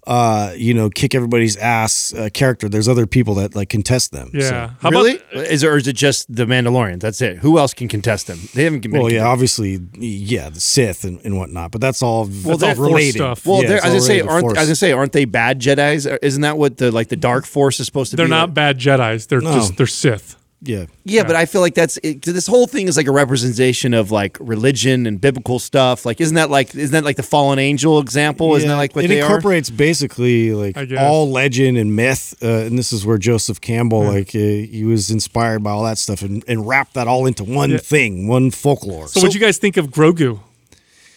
uh, 0.06 0.52
you 0.56 0.72
know, 0.74 0.88
kick 0.90 1.14
everybody's 1.14 1.56
ass 1.56 2.12
uh, 2.14 2.28
character. 2.32 2.68
There's 2.68 2.88
other 2.88 3.06
people 3.06 3.34
that 3.34 3.54
like 3.54 3.68
contest 3.68 4.12
them. 4.12 4.30
yeah. 4.32 4.40
So- 4.48 4.72
How 4.80 4.90
really? 4.90 5.16
about 5.32 5.46
is 5.46 5.62
it, 5.62 5.66
or 5.66 5.76
is 5.76 5.86
it 5.86 5.94
just 5.96 6.34
the 6.34 6.46
Mandalorians? 6.46 7.00
That's 7.00 7.20
it. 7.20 7.38
Who 7.38 7.58
else 7.58 7.74
can 7.74 7.88
contest 7.88 8.26
them? 8.26 8.38
They 8.54 8.64
haven't 8.64 8.80
been. 8.80 8.92
Well, 8.92 9.12
yeah, 9.12 9.26
obviously, 9.26 9.78
yeah, 9.98 10.48
the 10.50 10.60
Sith 10.60 11.04
and, 11.04 11.20
and 11.24 11.36
whatnot, 11.38 11.70
but 11.70 11.80
that's 11.80 12.02
all 12.02 12.28
Well, 12.44 12.56
That's 12.56 12.78
all 12.78 12.86
related. 12.86 13.16
stuff. 13.16 13.44
Well, 13.46 13.62
Yeah, 13.62 13.68
they're- 13.68 13.80
I 13.82 13.84
was 13.84 13.84
all 13.84 13.90
gonna 13.90 14.00
say, 14.00 14.12
related 14.22 14.28
aren't 14.30 14.38
I 14.38 14.40
Force. 14.48 14.58
was 14.58 14.66
gonna 14.68 14.76
say, 14.76 14.92
aren't 14.92 15.12
they 15.12 15.24
bad 15.26 15.60
Jedi's? 15.60 16.06
Isn't 16.06 16.42
that 16.42 16.56
what 16.58 16.78
the 16.78 16.90
like 16.90 17.08
the 17.08 17.16
Dark 17.16 17.44
Force 17.46 17.78
is 17.80 17.86
supposed 17.86 18.10
to 18.12 18.16
be 18.16 18.22
they're 18.22 18.26
be? 18.26 18.30
not 18.30 18.54
bad 18.54 18.78
Jedi's. 18.78 19.26
They're 19.26 19.40
No. 19.40 19.52
just 19.54 19.76
they're 19.76 19.86
Sith. 19.86 20.36
Yeah, 20.62 20.86
Yeah, 21.04 21.22
but 21.24 21.36
I 21.36 21.46
feel 21.46 21.60
like 21.62 21.74
that's 21.74 21.96
it, 22.02 22.22
this 22.22 22.46
whole 22.46 22.66
thing 22.66 22.86
is 22.88 22.96
like 22.96 23.06
a 23.06 23.12
representation 23.12 23.94
of 23.94 24.10
like 24.10 24.36
religion 24.40 25.06
and 25.06 25.20
biblical 25.20 25.58
stuff. 25.58 26.04
Like, 26.04 26.20
isn't 26.20 26.34
that 26.34 26.50
like 26.50 26.74
isn't 26.74 26.92
that 26.92 27.04
like 27.04 27.16
the 27.16 27.22
fallen 27.22 27.58
angel 27.58 27.98
example? 27.98 28.54
Isn't 28.56 28.68
that 28.68 28.76
like 28.76 28.94
what 28.94 29.04
it 29.04 29.08
they 29.08 29.20
are? 29.20 29.24
incorporates 29.24 29.70
basically 29.70 30.52
like 30.52 30.76
all 30.98 31.30
legend 31.30 31.78
and 31.78 31.96
myth, 31.96 32.34
uh, 32.42 32.46
and 32.66 32.78
this 32.78 32.92
is 32.92 33.06
where 33.06 33.18
Joseph 33.18 33.60
Campbell 33.60 34.04
like 34.04 34.34
uh, 34.34 34.38
he 34.38 34.84
was 34.84 35.10
inspired 35.10 35.62
by 35.62 35.70
all 35.70 35.84
that 35.84 35.98
stuff 35.98 36.22
and, 36.22 36.44
and 36.46 36.66
wrapped 36.68 36.94
that 36.94 37.08
all 37.08 37.26
into 37.26 37.44
one 37.44 37.70
Yeah. 37.70 37.78
thing, 37.78 38.28
one 38.28 38.50
folklore. 38.50 39.08
So, 39.08 39.20
what 39.22 39.32
do 39.32 39.38
you 39.38 39.44
guys 39.44 39.58
think 39.58 39.76
of 39.76 39.88
Grogu? 39.88 40.40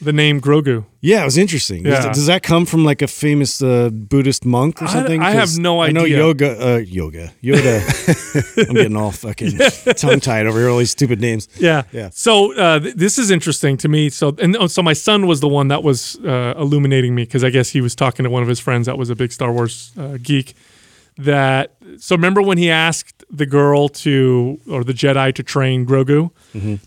The 0.04 0.14
name 0.14 0.42
Grogu. 0.42 0.84
yeah, 1.02 1.22
it 1.22 1.26
was 1.26 1.38
interesting. 1.38 1.84
Does- 1.84 2.06
Yeah. 2.06 2.12
Does, 2.14 2.26
that 2.28 2.44
come 2.44 2.66
from 2.66 2.84
like 2.86 3.02
a 3.02 3.08
famous 3.08 3.62
uh, 3.62 3.90
Buddhist 3.90 4.46
monk 4.46 4.82
or 4.82 4.88
something? 4.88 5.22
I 5.22 5.32
have 5.32 5.58
no 5.58 5.82
idea. 5.82 6.00
I 6.00 6.02
know 6.02 6.06
yoga, 6.06 6.50
uh, 6.76 6.78
yoga, 6.78 7.32
Yoda. 7.44 7.82
I'm 8.70 8.76
getting 8.76 8.98
all 8.98 9.12
fucking 9.12 9.58
tongue 9.96 10.20
tied 10.20 10.46
over 10.48 10.60
here. 10.60 10.70
All 10.70 10.78
these 10.80 10.92
stupid 10.92 11.20
names. 11.22 11.48
Yeah. 11.58 11.84
Yeah. 11.92 12.10
So 12.14 12.54
uh, 12.56 12.80
th- 12.80 12.96
this 12.96 13.18
is 13.18 13.32
interesting 13.32 13.78
to 13.78 13.88
me. 13.88 14.10
So 14.10 14.36
and 14.40 14.56
oh, 14.58 14.68
so 14.68 14.82
my 14.84 14.94
son 14.94 15.26
was 15.28 15.40
the 15.40 15.48
one 15.50 15.68
that 15.70 15.84
was 15.84 16.18
uh, 16.26 16.54
illuminating 16.58 17.14
me 17.16 17.24
because 17.24 17.44
I 17.44 17.50
guess 17.50 17.70
he 17.70 17.82
was 17.82 17.96
talking 17.96 18.24
to 18.24 18.30
one 18.30 18.44
of 18.44 18.50
his 18.50 18.60
friends 18.60 18.86
that 18.88 18.98
was 18.98 19.10
a 19.10 19.16
big 19.16 19.32
Star 19.32 19.52
Wars 19.52 19.92
uh, 19.98 20.18
geek. 20.22 20.54
That 21.18 21.72
so 22.00 22.16
remember 22.16 22.42
when 22.42 22.58
he 22.58 22.72
asked 22.72 23.24
the 23.30 23.46
girl 23.46 23.88
to 23.90 24.60
or 24.68 24.84
the 24.84 24.94
Jedi 24.94 25.32
to 25.36 25.44
train 25.44 25.86
Grogu, 25.86 26.32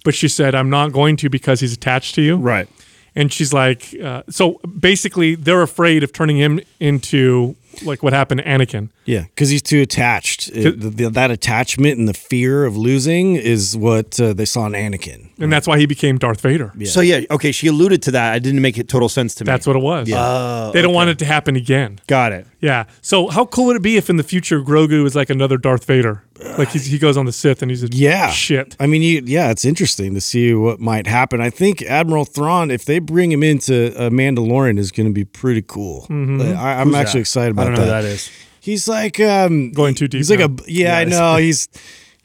but 0.04 0.14
she 0.14 0.26
said 0.28 0.52
I'm 0.54 0.68
not 0.68 0.92
going 0.92 1.16
to 1.18 1.28
because 1.30 1.60
he's 1.60 1.72
attached 1.72 2.14
to 2.16 2.22
you. 2.22 2.36
right. 2.36 2.68
And 3.16 3.32
she's 3.32 3.52
like, 3.52 3.94
uh, 4.00 4.22
so 4.28 4.60
basically 4.78 5.34
they're 5.34 5.62
afraid 5.62 6.04
of 6.04 6.12
turning 6.12 6.36
him 6.36 6.60
into 6.78 7.56
like 7.82 8.02
what 8.02 8.12
happened 8.12 8.40
to 8.40 8.46
Anakin. 8.46 8.90
Yeah, 9.06 9.22
because 9.22 9.48
he's 9.50 9.62
too 9.62 9.80
attached. 9.80 10.48
It- 10.48 10.80
the- 10.80 10.90
the- 10.90 11.10
that 11.10 11.30
attachment 11.30 11.98
and 11.98 12.08
the 12.08 12.14
fear 12.14 12.64
of 12.64 12.76
losing 12.76 13.36
is 13.36 13.76
what 13.76 14.20
uh, 14.20 14.32
they 14.34 14.44
saw 14.44 14.66
in 14.66 14.72
Anakin. 14.72 15.30
And 15.38 15.52
that's 15.52 15.66
why 15.66 15.78
he 15.78 15.86
became 15.86 16.18
Darth 16.18 16.40
Vader. 16.40 16.72
Yeah. 16.76 16.88
So 16.90 17.00
yeah, 17.00 17.20
okay. 17.30 17.52
She 17.52 17.66
alluded 17.68 18.02
to 18.02 18.10
that. 18.12 18.32
I 18.32 18.38
didn't 18.38 18.62
make 18.62 18.78
it 18.78 18.88
total 18.88 19.08
sense 19.08 19.34
to 19.36 19.44
me. 19.44 19.46
That's 19.46 19.66
what 19.66 19.76
it 19.76 19.82
was. 19.82 20.10
Oh, 20.12 20.70
they 20.72 20.82
don't 20.82 20.94
want 20.94 21.10
it 21.10 21.18
to 21.20 21.24
happen 21.24 21.56
again. 21.56 22.00
got 22.06 22.32
it. 22.32 22.46
Yeah. 22.60 22.84
So 23.02 23.28
how 23.28 23.44
cool 23.46 23.66
would 23.66 23.76
it 23.76 23.82
be 23.82 23.96
if 23.96 24.10
in 24.10 24.16
the 24.16 24.22
future 24.24 24.60
Grogu 24.60 25.04
is 25.06 25.14
like 25.14 25.30
another 25.30 25.56
Darth 25.58 25.84
Vader? 25.84 26.22
Like 26.58 26.70
he's, 26.70 26.86
he 26.86 26.98
goes 26.98 27.16
on 27.16 27.26
the 27.26 27.32
Sith 27.32 27.62
and 27.62 27.70
he's 27.70 27.84
a 27.84 27.88
Yeah. 27.92 28.30
shit. 28.30 28.76
I 28.80 28.86
mean, 28.86 29.02
you, 29.02 29.22
yeah, 29.24 29.50
it's 29.50 29.64
interesting 29.64 30.14
to 30.14 30.20
see 30.20 30.52
what 30.54 30.80
might 30.80 31.06
happen. 31.06 31.40
I 31.40 31.50
think 31.50 31.82
Admiral 31.82 32.24
Thrawn, 32.24 32.70
if 32.70 32.84
they 32.84 32.98
bring 32.98 33.30
him 33.30 33.42
into 33.42 33.94
a 33.96 34.10
Mandalorian, 34.10 34.78
is 34.78 34.90
going 34.90 35.06
to 35.08 35.12
be 35.12 35.24
pretty 35.24 35.62
cool. 35.62 36.02
Mm-hmm. 36.10 36.38
Like, 36.40 36.56
I, 36.56 36.80
I'm 36.80 36.94
actually 36.94 37.20
excited 37.20 37.52
about 37.52 37.68
I 37.68 37.70
don't 37.70 37.78
know 37.78 37.86
that. 37.86 38.02
who 38.02 38.08
that 38.08 38.14
is. 38.14 38.30
He's 38.66 38.88
like 38.88 39.20
um, 39.20 39.70
Going 39.70 39.94
too 39.94 40.08
deep 40.08 40.18
He's 40.18 40.28
like 40.28 40.40
a 40.40 40.50
yeah, 40.66 40.98
I 40.98 41.04
know. 41.04 41.36
He's 41.36 41.68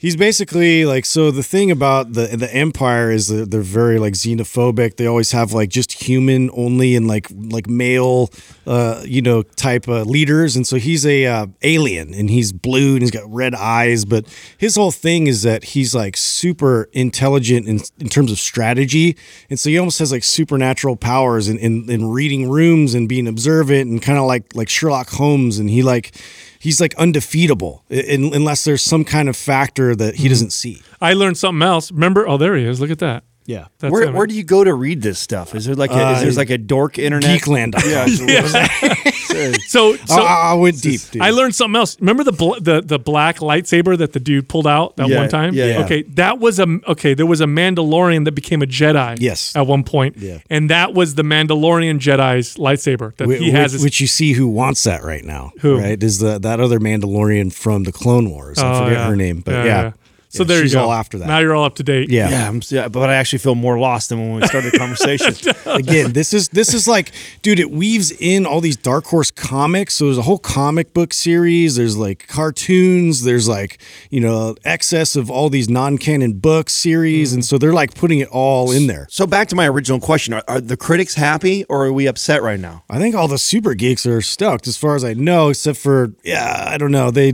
he's 0.01 0.15
basically 0.15 0.83
like 0.83 1.05
so. 1.05 1.29
The 1.31 1.43
thing 1.43 1.69
about 1.71 2.13
the 2.13 2.25
the 2.35 2.53
Empire 2.53 3.11
is 3.11 3.27
that 3.27 3.51
they're 3.51 3.61
very 3.61 3.99
like 3.99 4.13
xenophobic. 4.15 4.97
They 4.97 5.05
always 5.05 5.31
have 5.31 5.53
like 5.53 5.69
just 5.69 5.93
human 5.93 6.49
only 6.53 6.95
and 6.95 7.07
like 7.07 7.27
like 7.31 7.69
male, 7.69 8.31
uh, 8.65 9.03
you 9.05 9.21
know, 9.21 9.43
type 9.43 9.87
uh, 9.87 10.01
leaders. 10.01 10.55
And 10.55 10.65
so 10.65 10.77
he's 10.77 11.05
a 11.05 11.27
uh, 11.27 11.47
alien 11.61 12.13
and 12.13 12.29
he's 12.29 12.51
blue 12.51 12.93
and 12.93 13.01
he's 13.01 13.11
got 13.11 13.31
red 13.31 13.53
eyes. 13.53 14.03
But 14.03 14.25
his 14.57 14.75
whole 14.75 14.91
thing 14.91 15.27
is 15.27 15.43
that 15.43 15.63
he's 15.63 15.93
like 15.93 16.17
super 16.17 16.89
intelligent 16.91 17.67
in 17.67 17.79
in 17.99 18.09
terms 18.09 18.31
of 18.31 18.39
strategy. 18.39 19.15
And 19.49 19.59
so 19.59 19.69
he 19.69 19.77
almost 19.77 19.99
has 19.99 20.11
like 20.11 20.23
supernatural 20.23 20.95
powers 20.95 21.47
in 21.47 21.59
in, 21.59 21.89
in 21.89 22.09
reading 22.09 22.49
rooms 22.49 22.95
and 22.95 23.07
being 23.07 23.27
observant 23.27 23.89
and 23.89 24.01
kind 24.01 24.17
of 24.17 24.25
like 24.25 24.55
like 24.55 24.67
Sherlock 24.67 25.09
Holmes. 25.09 25.59
And 25.59 25.69
he 25.69 25.83
like 25.83 26.15
he's 26.61 26.79
like 26.79 26.93
undefeatable 26.95 27.83
in, 27.89 28.33
unless 28.33 28.63
there's 28.63 28.81
some 28.83 29.03
kind 29.03 29.27
of 29.27 29.35
factor 29.35 29.95
that 29.95 30.15
he 30.15 30.29
doesn't 30.29 30.51
see. 30.53 30.81
I 31.01 31.13
learned 31.13 31.37
something 31.37 31.61
else. 31.63 31.91
Remember? 31.91 32.27
Oh, 32.27 32.37
there 32.37 32.55
he 32.55 32.65
is. 32.65 32.79
Look 32.79 32.91
at 32.91 32.99
that. 32.99 33.23
Yeah. 33.45 33.65
That's 33.79 33.91
Where, 33.91 34.03
him. 34.03 34.13
where 34.13 34.27
do 34.27 34.35
you 34.35 34.43
go 34.43 34.63
to 34.63 34.73
read 34.73 35.01
this 35.01 35.17
stuff? 35.17 35.55
Is 35.55 35.65
there 35.65 35.75
like 35.75 35.89
a, 35.91 36.11
is 36.11 36.17
Uh, 36.19 36.21
there 36.25 36.31
like 36.33 36.51
a 36.51 36.57
dork 36.59 36.99
internet? 36.99 37.41
Geekland.com. 37.41 39.11
so, 39.67 39.95
so 39.95 40.21
I, 40.23 40.51
I 40.51 40.53
went 40.55 40.81
deep. 40.81 41.01
Dude. 41.11 41.21
I 41.21 41.29
learned 41.31 41.55
something 41.55 41.77
else. 41.77 41.99
Remember 41.99 42.23
the 42.23 42.31
bl- 42.31 42.59
the 42.59 42.81
the 42.81 42.99
black 42.99 43.37
lightsaber 43.37 43.97
that 43.97 44.13
the 44.13 44.19
dude 44.19 44.47
pulled 44.49 44.67
out 44.67 44.97
that 44.97 45.07
Yeah, 45.09 45.19
one 45.19 45.29
time? 45.29 45.53
yeah, 45.53 45.65
yeah. 45.65 45.83
Okay, 45.85 46.01
that 46.03 46.39
was 46.39 46.59
a 46.59 46.67
okay. 46.87 47.13
There 47.13 47.25
was 47.25 47.41
a 47.41 47.45
Mandalorian 47.45 48.25
that 48.25 48.33
became 48.33 48.61
a 48.61 48.65
Jedi. 48.65 49.17
Yes. 49.19 49.55
At 49.55 49.67
one 49.67 49.83
point. 49.83 50.17
Yeah. 50.17 50.39
And 50.49 50.69
that 50.69 50.93
was 50.93 51.15
the 51.15 51.23
Mandalorian 51.23 51.99
Jedi's 51.99 52.55
lightsaber 52.57 53.15
that 53.17 53.27
Wh- 53.27 53.37
he 53.39 53.51
has. 53.51 53.71
which, 53.71 53.73
his- 53.73 53.83
which 53.83 54.01
you 54.01 54.07
see 54.07 54.33
who 54.33 54.47
wants 54.47 54.83
that 54.83 55.03
right 55.03 55.23
now. 55.23 55.51
Who? 55.61 55.77
Right? 55.79 56.01
Is 56.01 56.19
the 56.19 56.39
that 56.39 56.59
other 56.59 56.79
Mandalorian 56.79 57.53
from 57.53 57.83
the 57.83 57.91
Clone 57.91 58.29
Wars. 58.29 58.59
I 58.59 58.71
Oh, 58.71 58.83
forget 58.85 58.99
yeah. 58.99 59.07
her 59.07 59.15
name, 59.15 59.41
but 59.41 59.65
yeah. 59.65 59.91
So 60.31 60.43
Yeah, 60.43 60.47
there 60.47 60.61
she's 60.61 60.71
you 60.73 60.79
go. 60.79 60.85
all 60.85 60.93
after 60.93 61.17
that. 61.17 61.27
Now 61.27 61.39
you're 61.39 61.53
all 61.53 61.65
up 61.65 61.75
to 61.75 61.83
date. 61.83 62.09
yeah. 62.09 62.29
Yeah, 62.29 62.47
I'm, 62.47 62.61
yeah, 62.69 62.87
but 62.87 63.09
I 63.09 63.15
actually 63.15 63.39
feel 63.39 63.53
more 63.55 63.77
lost 63.77 64.09
than 64.09 64.19
when 64.19 64.39
we 64.39 64.47
started 64.47 64.71
the 64.71 64.77
conversation. 64.85 65.33
Again, 65.65 66.13
this 66.13 66.33
is 66.33 66.47
this 66.49 66.73
is 66.73 66.87
like, 66.87 67.11
dude, 67.41 67.59
it 67.59 67.69
weaves 67.69 68.11
in 68.11 68.45
all 68.45 68.61
these 68.61 68.77
Dark 68.77 69.05
Horse 69.05 69.29
comics. 69.29 69.95
So 69.95 70.05
there's 70.05 70.17
a 70.17 70.21
whole 70.21 70.37
comic 70.39 70.93
book 70.93 71.13
series. 71.13 71.75
There's 71.75 71.97
like 71.97 72.27
cartoons. 72.27 73.23
There's 73.23 73.49
like 73.49 73.81
you 74.09 74.21
know 74.21 74.55
excess 74.63 75.15
of 75.17 75.29
all 75.29 75.49
these 75.49 75.69
non-canon 75.69 76.39
book 76.39 76.69
series, 76.69 77.33
and 77.33 77.43
mm. 77.43 77.45
so 77.45 77.57
they're 77.57 77.73
like 77.73 77.93
putting 77.93 78.19
it 78.19 78.29
all 78.29 78.71
in 78.71 78.87
there. 78.87 79.07
so 79.09 79.27
back 79.27 79.49
to 79.49 79.55
my 79.55 79.67
original 79.67 79.99
question: 79.99 80.33
Are, 80.33 80.43
are 80.47 80.61
the 80.61 80.77
critics 80.77 81.15
happy, 81.15 81.65
or 81.65 81.85
are 81.87 81.93
we 81.93 82.07
upset 82.07 82.41
right 82.41 82.59
now? 82.59 82.83
I 82.89 82.99
think 82.99 83.15
all 83.15 83.27
the 83.27 83.37
super 83.37 83.73
geeks 83.73 84.05
are 84.05 84.21
stoked, 84.21 84.65
as 84.67 84.77
far 84.77 84.95
as 84.95 85.03
I 85.03 85.13
know, 85.13 85.49
except 85.49 85.77
for 85.77 86.13
yeah, 86.23 86.65
I 86.67 86.77
don't 86.77 86.91
know. 86.91 87.11
They 87.11 87.33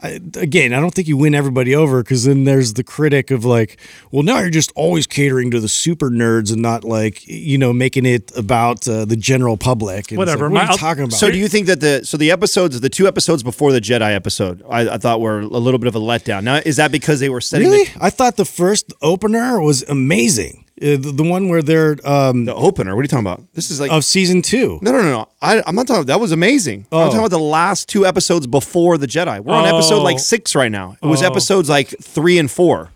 I, 0.00 0.20
again, 0.34 0.72
I 0.72 0.80
don't 0.80 0.94
think 0.94 1.08
you 1.08 1.16
win 1.16 1.34
everybody 1.34 1.74
over 1.74 2.02
because 2.02 2.24
then 2.24 2.44
there's 2.44 2.74
the 2.74 2.84
critic 2.84 3.30
of 3.30 3.44
like, 3.44 3.80
well, 4.12 4.22
now 4.22 4.38
you're 4.38 4.50
just 4.50 4.72
always 4.76 5.06
catering 5.06 5.50
to 5.50 5.60
the 5.60 5.68
super 5.68 6.08
nerds 6.08 6.52
and 6.52 6.62
not 6.62 6.84
like 6.84 7.26
you 7.26 7.58
know 7.58 7.72
making 7.72 8.06
it 8.06 8.30
about 8.36 8.86
uh, 8.86 9.04
the 9.04 9.16
general 9.16 9.56
public. 9.56 10.10
And 10.10 10.18
Whatever. 10.18 10.44
Like, 10.44 10.52
what 10.52 10.62
My- 10.62 10.68
are 10.68 10.72
you 10.72 10.78
talking 10.78 11.04
about? 11.04 11.18
So 11.18 11.30
do 11.30 11.38
you 11.38 11.48
think 11.48 11.66
that 11.66 11.80
the 11.80 12.04
so 12.04 12.16
the 12.16 12.30
episodes, 12.30 12.80
the 12.80 12.88
two 12.88 13.08
episodes 13.08 13.42
before 13.42 13.72
the 13.72 13.80
Jedi 13.80 14.14
episode, 14.14 14.62
I, 14.70 14.94
I 14.94 14.98
thought 14.98 15.20
were 15.20 15.40
a 15.40 15.46
little 15.46 15.78
bit 15.78 15.88
of 15.88 15.96
a 15.96 16.00
letdown. 16.00 16.44
Now, 16.44 16.56
is 16.64 16.76
that 16.76 16.92
because 16.92 17.20
they 17.20 17.28
were 17.28 17.40
setting 17.40 17.68
really? 17.68 17.84
the, 17.84 18.04
I 18.04 18.10
thought 18.10 18.36
the 18.36 18.44
first 18.44 18.92
opener 19.02 19.60
was 19.60 19.82
amazing. 19.88 20.64
Uh, 20.80 20.96
the, 20.96 21.12
the 21.12 21.22
one 21.22 21.48
where 21.48 21.62
they're 21.62 21.96
um, 22.04 22.44
the 22.44 22.54
opener? 22.54 22.94
What 22.94 23.00
are 23.00 23.04
you 23.04 23.08
talking 23.08 23.26
about? 23.26 23.42
This 23.54 23.70
is 23.70 23.80
like 23.80 23.90
of 23.90 24.04
season 24.04 24.42
two. 24.42 24.78
No, 24.82 24.92
no, 24.92 25.02
no, 25.02 25.10
no. 25.10 25.28
I, 25.42 25.62
I'm 25.66 25.74
not 25.74 25.86
talking. 25.86 26.06
That 26.06 26.20
was 26.20 26.32
amazing. 26.32 26.86
I'm 26.92 26.98
Oh. 26.98 27.04
talking 27.06 27.18
about 27.20 27.30
the 27.30 27.38
last 27.38 27.88
two 27.88 28.06
episodes 28.06 28.46
before 28.46 28.98
the 28.98 29.06
Jedi. 29.06 29.40
We're 29.40 29.54
on 29.54 29.66
episode 29.66 30.00
Oh. 30.00 30.02
like 30.02 30.18
six 30.18 30.54
right 30.54 30.70
now. 30.72 30.96
It 31.02 31.06
was 31.06 31.22
Oh. 31.22 31.26
episodes 31.26 31.68
like 31.68 31.88
three 32.02 32.38
and 32.38 32.50
four. 32.50 32.90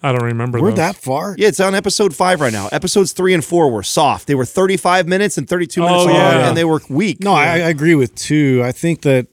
I 0.00 0.12
don't 0.12 0.22
remember. 0.22 0.60
We're 0.60 0.68
those. 0.70 0.76
that 0.76 0.96
far. 0.96 1.34
Yeah, 1.36 1.48
it's 1.48 1.58
on 1.58 1.74
episode 1.74 2.14
five 2.14 2.40
right 2.40 2.52
now. 2.52 2.68
Episodes 2.70 3.10
three 3.12 3.34
and 3.34 3.44
four 3.44 3.68
were 3.68 3.82
soft. 3.82 4.28
They 4.28 4.36
were 4.36 4.44
35 4.44 5.08
minutes 5.08 5.36
and 5.38 5.48
32 5.48 5.80
minutes 5.80 6.02
Oh, 6.02 6.06
long, 6.06 6.14
yeah. 6.14 6.48
and 6.48 6.56
they 6.56 6.64
were 6.64 6.80
weak. 6.88 7.20
No, 7.24 7.32
I, 7.34 7.44
I 7.46 7.56
agree 7.68 7.96
with 7.96 8.14
two. 8.14 8.62
I 8.64 8.70
think 8.70 9.02
that 9.02 9.26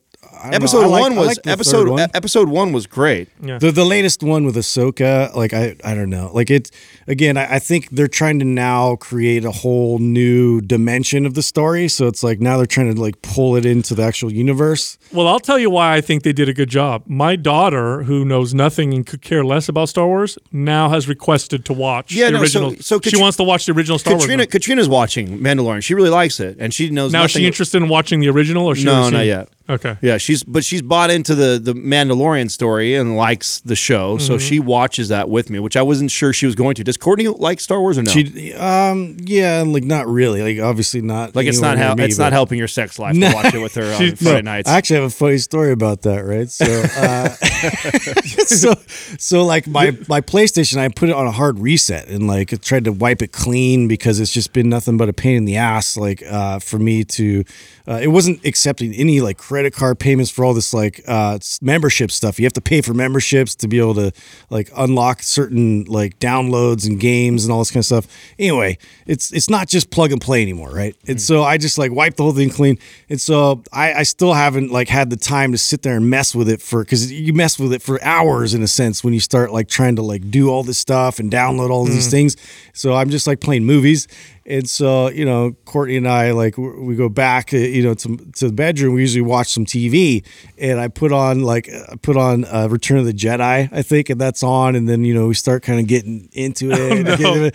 I 0.47 0.51
don't 0.51 0.51
know, 0.51 0.55
episode 0.57 0.87
like- 0.87 1.01
one 1.01 1.15
was 1.15 1.27
like 1.27 1.47
episode 1.47 1.87
one. 1.87 2.09
episode 2.13 2.49
one 2.49 2.71
was 2.73 2.87
great. 2.87 3.29
Yeah. 3.43 3.57
The 3.57 3.71
the 3.71 3.85
latest 3.85 4.23
one 4.23 4.45
with 4.45 4.55
Ahsoka, 4.55 5.33
like 5.35 5.53
I 5.53 5.75
I 5.83 5.93
don't 5.95 6.09
know, 6.09 6.31
like 6.33 6.49
it 6.49 6.71
again. 7.07 7.37
I, 7.37 7.55
I 7.55 7.59
think 7.59 7.89
they're 7.91 8.07
trying 8.07 8.39
to 8.39 8.45
now 8.45 8.95
create 8.97 9.45
a 9.45 9.51
whole 9.51 9.99
new 9.99 10.61
dimension 10.61 11.25
of 11.25 11.33
the 11.33 11.41
story. 11.41 11.87
So 11.87 12.07
it's 12.07 12.23
like 12.23 12.39
now 12.39 12.57
they're 12.57 12.65
trying 12.65 12.93
to 12.93 12.99
like 13.01 13.21
pull 13.21 13.55
it 13.55 13.65
into 13.65 13.95
the 13.95 14.03
actual 14.03 14.31
universe. 14.31 14.97
Well, 15.11 15.27
I'll 15.27 15.39
tell 15.39 15.59
you 15.59 15.69
why 15.69 15.95
I 15.95 16.01
think 16.01 16.23
they 16.23 16.33
did 16.33 16.49
a 16.49 16.53
good 16.53 16.69
job. 16.69 17.03
My 17.07 17.35
daughter, 17.35 18.03
who 18.03 18.25
knows 18.25 18.53
nothing 18.53 18.93
and 18.93 19.05
could 19.05 19.21
care 19.21 19.43
less 19.45 19.69
about 19.69 19.89
Star 19.89 20.07
Wars, 20.07 20.37
now 20.51 20.89
has 20.89 21.07
requested 21.07 21.65
to 21.65 21.73
watch 21.73 22.13
Yeah, 22.13 22.25
the 22.27 22.31
no, 22.31 22.37
so- 22.37 22.41
original. 22.43 22.83
so 22.83 22.99
she 23.03 23.11
Katri- 23.11 23.21
wants 23.21 23.37
to 23.37 23.43
watch 23.43 23.65
the 23.65 23.71
original 23.73 23.97
Star 23.99 24.13
Katrina 24.15 24.41
Wars. 24.41 24.47
Katrina's 24.51 24.89
watching 24.89 25.39
Mandalorian. 25.39 25.83
She 25.83 25.93
really 25.93 26.09
likes 26.09 26.39
it, 26.39 26.57
and 26.59 26.73
she 26.73 26.89
knows 26.89 27.11
Now, 27.11 27.23
is 27.23 27.31
nothing. 27.33 27.41
she 27.41 27.47
interested 27.47 27.81
in 27.81 27.89
watching 27.89 28.19
the 28.19 28.29
original, 28.29 28.65
or 28.65 28.75
she 28.75 28.83
No, 28.85 29.09
not 29.09 29.25
yet. 29.25 29.49
Okay. 29.67 29.97
Yeah, 30.01 30.17
she's 30.17 30.43
but 30.43 30.63
she's 30.63 30.81
bought 30.83 31.09
into 31.09 31.33
the 31.33 31.59
the 31.61 31.73
Mandalorian 31.73 32.51
story 32.51 32.93
and 32.95 33.17
likes 33.17 33.61
the 33.61 33.75
show, 33.75 34.17
Mm-hmm. 34.17 34.25
so 34.27 34.37
she 34.37 34.59
watches 34.59 35.09
that 35.09 35.27
with 35.29 35.49
me, 35.49 35.57
which 35.59 35.75
I 35.75 35.81
wasn't 35.81 36.11
sure 36.11 36.33
she 36.33 36.45
was 36.45 36.53
going 36.53 36.75
to. 36.75 36.83
Does 36.83 36.97
Courtney 36.97 37.27
like 37.27 37.59
Star 37.59 37.79
Wars 37.81 37.97
or 37.97 38.03
no? 38.03 38.11
She, 38.11 38.53
um, 38.53 39.17
yeah, 39.19 39.63
like 39.65 39.83
not 39.83 40.07
really, 40.07 40.41
like 40.43 40.63
obviously 40.63 41.01
not. 41.01 41.35
like 41.35 41.47
it's 41.47 41.59
not 41.59 41.77
hel- 41.79 41.95
me, 41.95 42.03
it's 42.05 42.19
not 42.19 42.31
helping 42.31 42.59
your 42.59 42.67
sex 42.67 42.99
life 42.99 43.15
to 43.19 43.33
watch 43.33 43.53
it 43.55 43.59
with 43.59 43.73
her 43.75 43.91
on 43.91 44.15
Friday 44.15 44.35
No, 44.35 44.41
nights. 44.41 44.69
I 44.69 44.77
actually 44.77 44.97
have 44.97 45.05
a 45.05 45.09
funny 45.09 45.39
story 45.39 45.71
about 45.71 46.03
that, 46.03 46.19
right? 46.25 46.47
So, 46.49 46.65
uh, 46.97 47.29
so, 48.45 48.73
so 49.17 49.43
like 49.45 49.65
my 49.67 49.97
my 50.07 50.21
PlayStation, 50.21 50.77
I 50.77 50.89
put 50.89 51.09
it 51.09 51.15
on 51.15 51.25
a 51.25 51.31
hard 51.31 51.57
reset 51.59 52.07
and 52.07 52.27
like 52.27 52.53
I 52.53 52.57
tried 52.57 52.83
to 52.85 52.91
wipe 52.91 53.21
it 53.23 53.31
clean 53.31 53.87
because 53.87 54.19
it's 54.19 54.31
just 54.31 54.53
been 54.53 54.69
nothing 54.69 54.97
but 54.97 55.09
a 55.09 55.13
pain 55.13 55.37
in 55.37 55.45
the 55.45 55.57
ass. 55.57 55.97
Like 55.97 56.21
uh, 56.29 56.59
for 56.59 56.77
me 56.77 57.03
to, 57.05 57.43
uh, 57.87 57.99
it 58.01 58.07
wasn't 58.09 58.45
accepting 58.45 58.93
any 58.93 59.21
like 59.21 59.37
credit 59.37 59.54
card 59.73 59.99
payments 59.99 60.31
for 60.31 60.45
all 60.45 60.53
this 60.53 60.73
like 60.73 61.01
uh, 61.07 61.39
membership 61.61 62.11
stuff. 62.11 62.39
You 62.39 62.45
have 62.45 62.53
to 62.53 62.61
pay 62.61 62.81
for 62.81 62.93
memberships 62.93 63.55
to 63.55 63.67
be 63.67 63.79
able 63.79 63.95
to 63.95 64.11
like 64.49 64.69
unlock 64.75 65.23
certain 65.23 65.85
like 65.85 66.19
downloads 66.19 66.87
and 66.87 66.99
games 66.99 67.45
and 67.45 67.51
all 67.51 67.59
this 67.59 67.71
kind 67.71 67.81
of 67.81 67.85
stuff. 67.85 68.07
Anyway, 68.37 68.77
it's 69.05 69.31
it's 69.31 69.49
not 69.49 69.67
just 69.67 69.89
plug 69.89 70.11
and 70.11 70.21
play 70.21 70.41
anymore, 70.41 70.71
right? 70.71 70.95
And 71.07 71.21
so 71.21 71.43
I 71.43 71.57
just 71.57 71.77
like 71.77 71.91
wiped 71.91 72.17
the 72.17 72.23
whole 72.23 72.33
thing 72.33 72.49
clean. 72.49 72.77
And 73.09 73.19
so 73.19 73.63
I, 73.71 73.93
I 73.93 74.03
still 74.03 74.33
haven't 74.33 74.71
like 74.71 74.89
had 74.89 75.09
the 75.09 75.17
time 75.17 75.51
to 75.51 75.57
sit 75.57 75.81
there 75.81 75.95
and 75.95 76.09
mess 76.09 76.35
with 76.35 76.49
it 76.49 76.61
for 76.61 76.83
because 76.83 77.11
you 77.11 77.33
mess 77.33 77.59
with 77.59 77.73
it 77.73 77.81
for 77.81 78.01
hours 78.03 78.53
in 78.53 78.61
a 78.63 78.67
sense 78.67 79.03
when 79.03 79.13
you 79.13 79.19
start 79.19 79.51
like 79.51 79.67
trying 79.67 79.95
to 79.95 80.01
like 80.01 80.29
do 80.29 80.49
all 80.49 80.63
this 80.63 80.77
stuff 80.77 81.19
and 81.19 81.31
download 81.31 81.69
all 81.69 81.85
these 81.85 82.09
things. 82.11 82.35
So 82.73 82.93
I'm 82.93 83.09
just 83.09 83.27
like 83.27 83.39
playing 83.39 83.65
movies. 83.65 84.07
And 84.47 84.69
so, 84.69 85.09
you 85.09 85.25
know, 85.25 85.55
Courtney 85.65 85.97
and 85.97 86.07
I 86.07 86.29
like 86.29 86.55
we 86.55 86.95
go 86.95 87.09
back, 87.09 87.51
uh, 87.51 87.57
you 87.57 87.81
know, 87.81 87.95
to, 87.95 88.15
to 88.35 88.47
the 88.49 88.53
bedroom. 88.53 88.93
We 88.93 89.01
usually 89.01 89.23
watch 89.23 89.47
some 89.51 89.65
TV, 89.65 90.23
and 90.59 90.79
I 90.79 90.87
put 90.87 91.11
on 91.11 91.41
like 91.41 91.67
I 91.67 91.95
put 91.95 92.15
on 92.15 92.45
uh, 92.45 92.67
Return 92.69 92.99
of 92.99 93.05
the 93.05 93.13
Jedi, 93.13 93.67
I 93.71 93.81
think, 93.81 94.11
and 94.11 94.21
that's 94.21 94.43
on. 94.43 94.75
And 94.75 94.87
then 94.87 95.03
you 95.03 95.15
know 95.15 95.25
we 95.27 95.33
start 95.33 95.63
kind 95.63 95.79
of 95.79 95.87
getting 95.87 96.29
into 96.33 96.69
it. 96.71 97.03
no. 97.05 97.15
getting- 97.17 97.51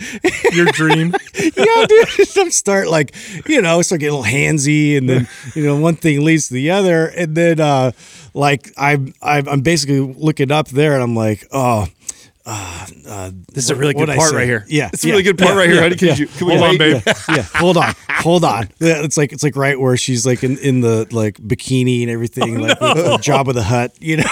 Your 0.57 0.67
dream. 0.73 1.15
yeah, 1.57 1.87
dude. 1.87 2.09
Start 2.53 2.89
like, 2.89 3.15
you 3.49 3.63
know, 3.63 3.81
start 3.83 4.01
getting 4.01 4.15
a 4.17 4.19
little 4.19 4.33
handsy, 4.33 4.97
and 4.99 5.09
then 5.09 5.29
you 5.55 5.63
know, 5.65 5.77
one 5.77 5.95
thing 5.95 6.25
leads 6.25 6.49
to 6.49 6.55
the 6.55 6.73
other, 6.73 7.07
and 7.07 7.37
then 7.37 7.61
uh, 7.61 7.93
like 8.35 8.73
I'm 8.77 9.15
I'm 9.23 9.61
basically 9.61 10.01
looking 10.01 10.51
up 10.51 10.67
there, 10.69 10.95
and 10.95 11.03
I'm 11.05 11.15
like, 11.15 11.47
oh. 11.53 11.87
Uh, 12.53 12.87
uh, 13.07 13.31
This 13.53 13.65
is 13.65 13.71
a 13.71 13.77
really 13.77 13.95
good 13.95 14.09
part 14.09 14.33
right 14.33 14.45
here. 14.47 14.65
Yeah, 14.69 14.91
It's 14.93 15.05
a 15.05 15.09
really 15.09 15.23
good 15.23 15.39
part 15.39 15.55
right 15.57 15.71
here. 15.71 15.89
Could 15.91 16.19
you- 16.19 16.27
can 16.27 16.47
we 16.49 16.57
Hold 16.57 16.71
on, 16.71 16.79
babe. 16.79 17.03
yeah, 17.07 17.43
hold 17.55 17.77
on, 17.77 17.95
hold 18.11 18.45
on. 18.45 18.69
Yeah, 18.81 19.05
it's 19.05 19.17
like 19.17 19.33
it's 19.33 19.43
like 19.45 19.55
right 19.57 19.79
where 19.79 19.97
she's 19.97 20.27
like 20.27 20.43
in, 20.43 20.59
in 20.59 20.81
the 20.81 21.07
like 21.13 21.37
bikini 21.37 22.03
and 22.03 22.11
everything, 22.11 22.59
Oh, 22.59 22.63
like 22.63 22.81
with 22.81 22.95
the 23.05 23.19
Jabba 23.19 23.55
the 23.55 23.63
Hutt, 23.63 23.93
you 24.01 24.17
know. 24.19 24.25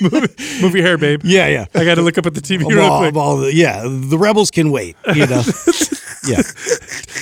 Move 0.62 0.74
your 0.74 0.82
hair, 0.84 0.98
babe. 0.98 1.20
yeah, 1.24 1.46
yeah. 1.48 1.66
I 1.74 1.84
got 1.84 1.96
to 1.96 2.02
look 2.02 2.18
up 2.18 2.26
at 2.26 2.34
the 2.34 2.40
TV 2.40 2.62
I'm 2.62 2.68
real 2.76 2.80
all- 2.84 2.98
quick. 3.00 3.14
All 3.16 3.36
the- 3.38 3.54
yeah, 3.54 3.82
the 3.86 4.18
rebels 4.18 4.50
can 4.50 4.70
wait, 4.70 4.96
you 5.14 5.26
know. 5.26 5.42
yeah, 6.26 6.42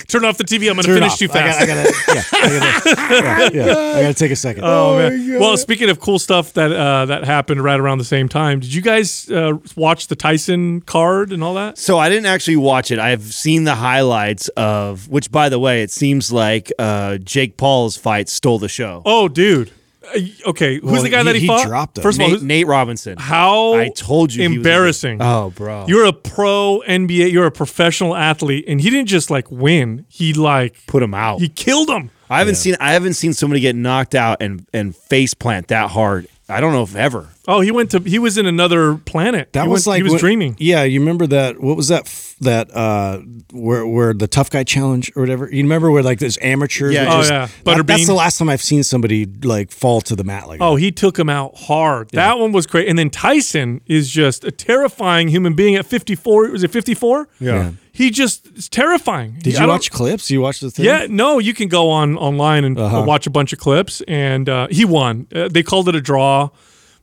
Turn 0.08 0.24
off 0.24 0.38
the 0.38 0.44
TV. 0.44 0.68
I'm 0.70 0.74
going 0.76 0.84
to 0.86 0.94
finish 0.94 1.12
off. 1.12 1.18
too 1.18 1.28
fast. 1.28 1.60
I 1.60 1.66
gotta, 1.66 1.80
I 1.80 2.14
gotta, 2.14 2.14
yeah, 2.14 2.22
I 2.32 3.20
gotta, 3.20 3.56
yeah, 3.56 3.66
yeah, 3.66 3.72
I 3.98 4.02
gotta 4.02 4.14
take 4.14 4.30
a 4.30 4.36
second. 4.36 4.64
Oh, 4.64 4.96
man! 4.98 5.38
Well, 5.38 5.56
speaking 5.56 5.90
of 5.90 6.00
cool 6.00 6.18
stuff 6.18 6.54
that 6.54 6.72
uh, 6.72 7.04
that 7.06 7.24
happened 7.24 7.62
right 7.62 7.78
around 7.78 7.98
the 7.98 8.04
same 8.04 8.28
time, 8.28 8.60
did 8.60 8.72
you 8.72 8.80
guys 8.82 9.30
uh, 9.30 9.58
watch 9.76 10.06
the 10.08 10.16
Tyson 10.16 10.80
card 10.82 11.32
and 11.32 11.44
all 11.44 11.54
that? 11.54 11.78
So 11.78 11.98
I 11.98 12.08
didn't 12.08 12.26
actually 12.26 12.56
watch 12.56 12.90
it. 12.90 12.98
I've 12.98 13.22
seen 13.34 13.64
the 13.64 13.74
highlights 13.74 14.48
of 14.56 15.08
which, 15.08 15.30
by 15.30 15.48
the 15.48 15.58
way, 15.58 15.82
it 15.82 15.90
seems 15.90 16.32
like 16.32 16.72
uh, 16.78 17.18
Jake 17.18 17.56
Paul's 17.56 17.96
fight 17.96 18.28
stole 18.28 18.58
the 18.58 18.68
show. 18.68 19.02
Oh, 19.04 19.28
dude! 19.28 19.70
Uh, 20.14 20.50
okay, 20.50 20.74
who's 20.80 20.82
Well, 20.92 21.02
the 21.02 21.08
guy 21.10 21.18
he- 21.18 21.24
that 21.24 21.34
he, 21.36 21.40
he 21.42 21.46
fought? 21.46 21.66
dropped 21.66 21.98
him. 21.98 22.02
First 22.02 22.18
of 22.18 22.24
all, 22.24 22.30
Nate, 22.30 22.42
Nate 22.42 22.66
Robinson. 22.66 23.16
how 23.18 23.74
I 23.74 23.88
told 23.90 24.32
you 24.34 24.42
he 24.42 24.48
was 24.48 24.56
embarrassing. 24.58 25.18
Oh, 25.20 25.50
bro. 25.50 25.86
You're 25.88 26.06
a 26.06 26.12
pro 26.12 26.82
NBA. 26.86 27.30
You're 27.32 27.46
a 27.46 27.50
professional 27.52 28.14
athlete, 28.16 28.64
and 28.68 28.80
he 28.80 28.90
didn't 28.90 29.08
just 29.08 29.30
like 29.30 29.50
win. 29.50 30.04
He 30.08 30.32
like 30.34 30.76
put 30.86 31.02
him 31.02 31.14
out. 31.14 31.40
he 31.40 31.48
killed 31.48 31.88
him. 31.90 32.10
I 32.30 32.38
haven't 32.40 32.56
seen 32.56 32.76
I 32.80 32.92
haven't 32.92 33.14
seen 33.14 33.32
somebody 33.32 33.60
get 33.60 33.74
knocked 33.74 34.14
out 34.14 34.42
and 34.42 34.66
and 34.74 34.94
face 34.94 35.32
plant 35.34 35.68
that 35.68 35.90
hard. 35.90 36.26
I 36.48 36.60
don't 36.60 36.72
know 36.72 36.82
if 36.82 36.94
ever. 36.96 37.28
Oh, 37.50 37.60
he 37.60 37.70
went 37.70 37.90
to. 37.92 37.98
He 38.00 38.18
was 38.18 38.36
in 38.38 38.44
another 38.46 38.96
planet. 38.96 39.52
That 39.54 39.62
He 39.62 39.68
was 39.68 39.86
went- 39.86 39.94
like 39.94 39.96
he 39.98 40.02
was 40.04 40.12
what- 40.12 40.20
dreaming. 40.20 40.54
Yeah, 40.58 40.82
you 40.84 41.00
remember 41.00 41.26
that? 41.28 41.60
What 41.60 41.76
was 41.76 41.88
that? 41.88 42.02
f- 42.06 42.26
That 42.40 42.70
uh, 42.72 43.18
where 43.52 43.84
where 43.84 44.14
the 44.14 44.28
tough 44.28 44.48
guy 44.48 44.62
challenge 44.62 45.10
or 45.16 45.22
whatever? 45.22 45.48
You 45.50 45.64
remember 45.64 45.90
where 45.90 46.04
like 46.04 46.20
this 46.20 46.38
amateurs? 46.40 46.94
Yeah, 46.94 47.06
were 47.06 47.10
Oh, 47.10 47.18
just- 47.18 47.30
yeah. 47.32 47.48
that- 47.64 47.86
that's 47.86 48.06
the 48.06 48.14
last 48.14 48.38
time 48.38 48.48
I've 48.48 48.62
seen 48.62 48.84
somebody 48.84 49.26
like 49.42 49.72
fall 49.72 50.00
to 50.02 50.14
the 50.14 50.22
mat 50.22 50.46
like. 50.46 50.60
Oh, 50.62 50.76
that. 50.76 50.82
he 50.82 50.92
took 50.92 51.18
him 51.18 51.28
out 51.28 51.56
hard. 51.56 52.10
That 52.12 52.38
one 52.38 52.52
was 52.52 52.66
great. 52.68 52.86
And 52.86 52.96
then 52.96 53.10
Tyson 53.10 53.80
is 53.86 54.08
just 54.08 54.44
a 54.44 54.52
terrifying 54.52 55.26
human 55.28 55.54
being 55.54 55.74
at 55.74 55.84
54. 55.86 56.50
Was 56.50 56.62
it 56.62 56.70
54? 56.70 57.28
Yeah. 57.40 57.72
He 57.90 58.10
just 58.10 58.46
is 58.56 58.68
terrifying. 58.68 59.34
Did 59.42 59.56
I 59.56 59.62
you 59.62 59.68
watch 59.68 59.90
clips? 59.90 60.30
You 60.30 60.40
watched 60.40 60.60
the 60.60 60.70
thing? 60.70 60.84
Yeah, 60.84 61.06
no, 61.10 61.40
you 61.40 61.52
can 61.54 61.66
go 61.66 61.90
on 61.90 62.16
online 62.16 62.62
and 62.64 62.78
uh, 62.78 63.02
watch 63.04 63.26
a 63.26 63.30
bunch 63.30 63.52
of 63.52 63.58
clips, 63.58 64.00
and 64.06 64.48
uh, 64.48 64.68
he 64.70 64.84
won. 64.84 65.26
Uh, 65.34 65.48
they 65.48 65.64
called 65.64 65.88
it 65.88 65.96
a 65.96 66.00
draw, 66.00 66.50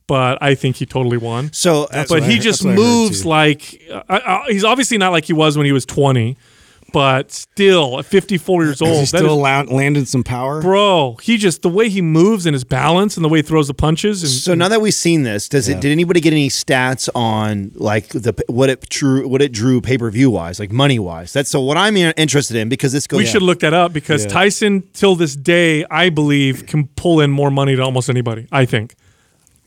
but 0.06 0.38
I 0.42 0.54
think 0.54 0.76
he 0.76 0.86
totally 0.86 1.16
won. 1.18 1.52
So 1.52 1.84
uh, 1.84 1.86
That's 1.90 2.10
but 2.10 2.20
what 2.20 2.28
I 2.28 2.32
he 2.32 2.38
just 2.38 2.62
that's 2.62 2.64
what 2.64 2.72
I 2.72 2.74
heard, 2.74 2.78
moves 3.02 3.24
like 3.26 3.82
uh, 3.90 4.02
uh, 4.08 4.44
he's 4.48 4.64
obviously 4.64 4.98
not 4.98 5.10
like 5.12 5.24
he 5.24 5.32
was 5.32 5.56
when 5.56 5.66
he 5.66 5.72
was 5.72 5.84
20, 5.86 6.36
but 6.92 7.32
still 7.32 7.98
at 7.98 8.06
54 8.06 8.64
years 8.64 8.80
old, 8.86 9.00
He 9.00 9.06
still 9.06 9.44
is- 9.44 9.68
landed 9.70 10.06
some 10.06 10.22
power. 10.22 10.62
bro, 10.62 11.16
he 11.20 11.36
just 11.36 11.62
the 11.62 11.68
way 11.68 11.88
he 11.88 12.00
moves 12.00 12.46
and 12.46 12.54
his 12.54 12.62
balance 12.62 13.16
and 13.16 13.24
the 13.24 13.28
way 13.28 13.38
he 13.38 13.42
throws 13.42 13.66
the 13.66 13.74
punches 13.74 14.22
and 14.22 14.30
So 14.30 14.54
now 14.54 14.68
that 14.68 14.80
we've 14.80 14.94
seen 14.94 15.24
this, 15.24 15.48
does 15.48 15.68
it? 15.68 15.80
Did 15.80 15.90
anybody 15.90 16.20
get 16.20 16.32
any 16.32 16.48
stats 16.48 17.08
on 17.14 17.72
like 17.74 18.08
the 18.10 18.32
what 18.48 18.70
it 18.70 18.88
drew, 18.88 19.26
what 19.26 19.42
it 19.42 19.50
drew 19.52 19.80
pay 19.80 19.98
per 19.98 20.08
view 20.10 20.30
wise, 20.30 20.60
like 20.60 20.70
money 20.70 21.00
wise? 21.00 21.32
That's 21.32 21.50
so 21.50 21.60
what 21.60 21.76
I'm 21.76 21.96
interested 21.96 22.56
in 22.56 22.68
because 22.68 22.92
this 22.92 23.06
goes. 23.08 23.18
we 23.18 23.26
should 23.26 23.42
look 23.42 23.60
that 23.60 23.74
up 23.74 23.92
because 23.92 24.22
Yeah. 24.24 24.30
Tyson, 24.30 24.84
till 24.92 25.16
this 25.16 25.34
day, 25.34 25.84
I 25.90 26.10
believe, 26.10 26.66
can 26.66 26.86
pull 26.94 27.20
in 27.20 27.30
more 27.32 27.50
money 27.50 27.74
to 27.74 27.82
almost 27.82 28.08
anybody. 28.08 28.46
I 28.52 28.64
think. 28.64 28.94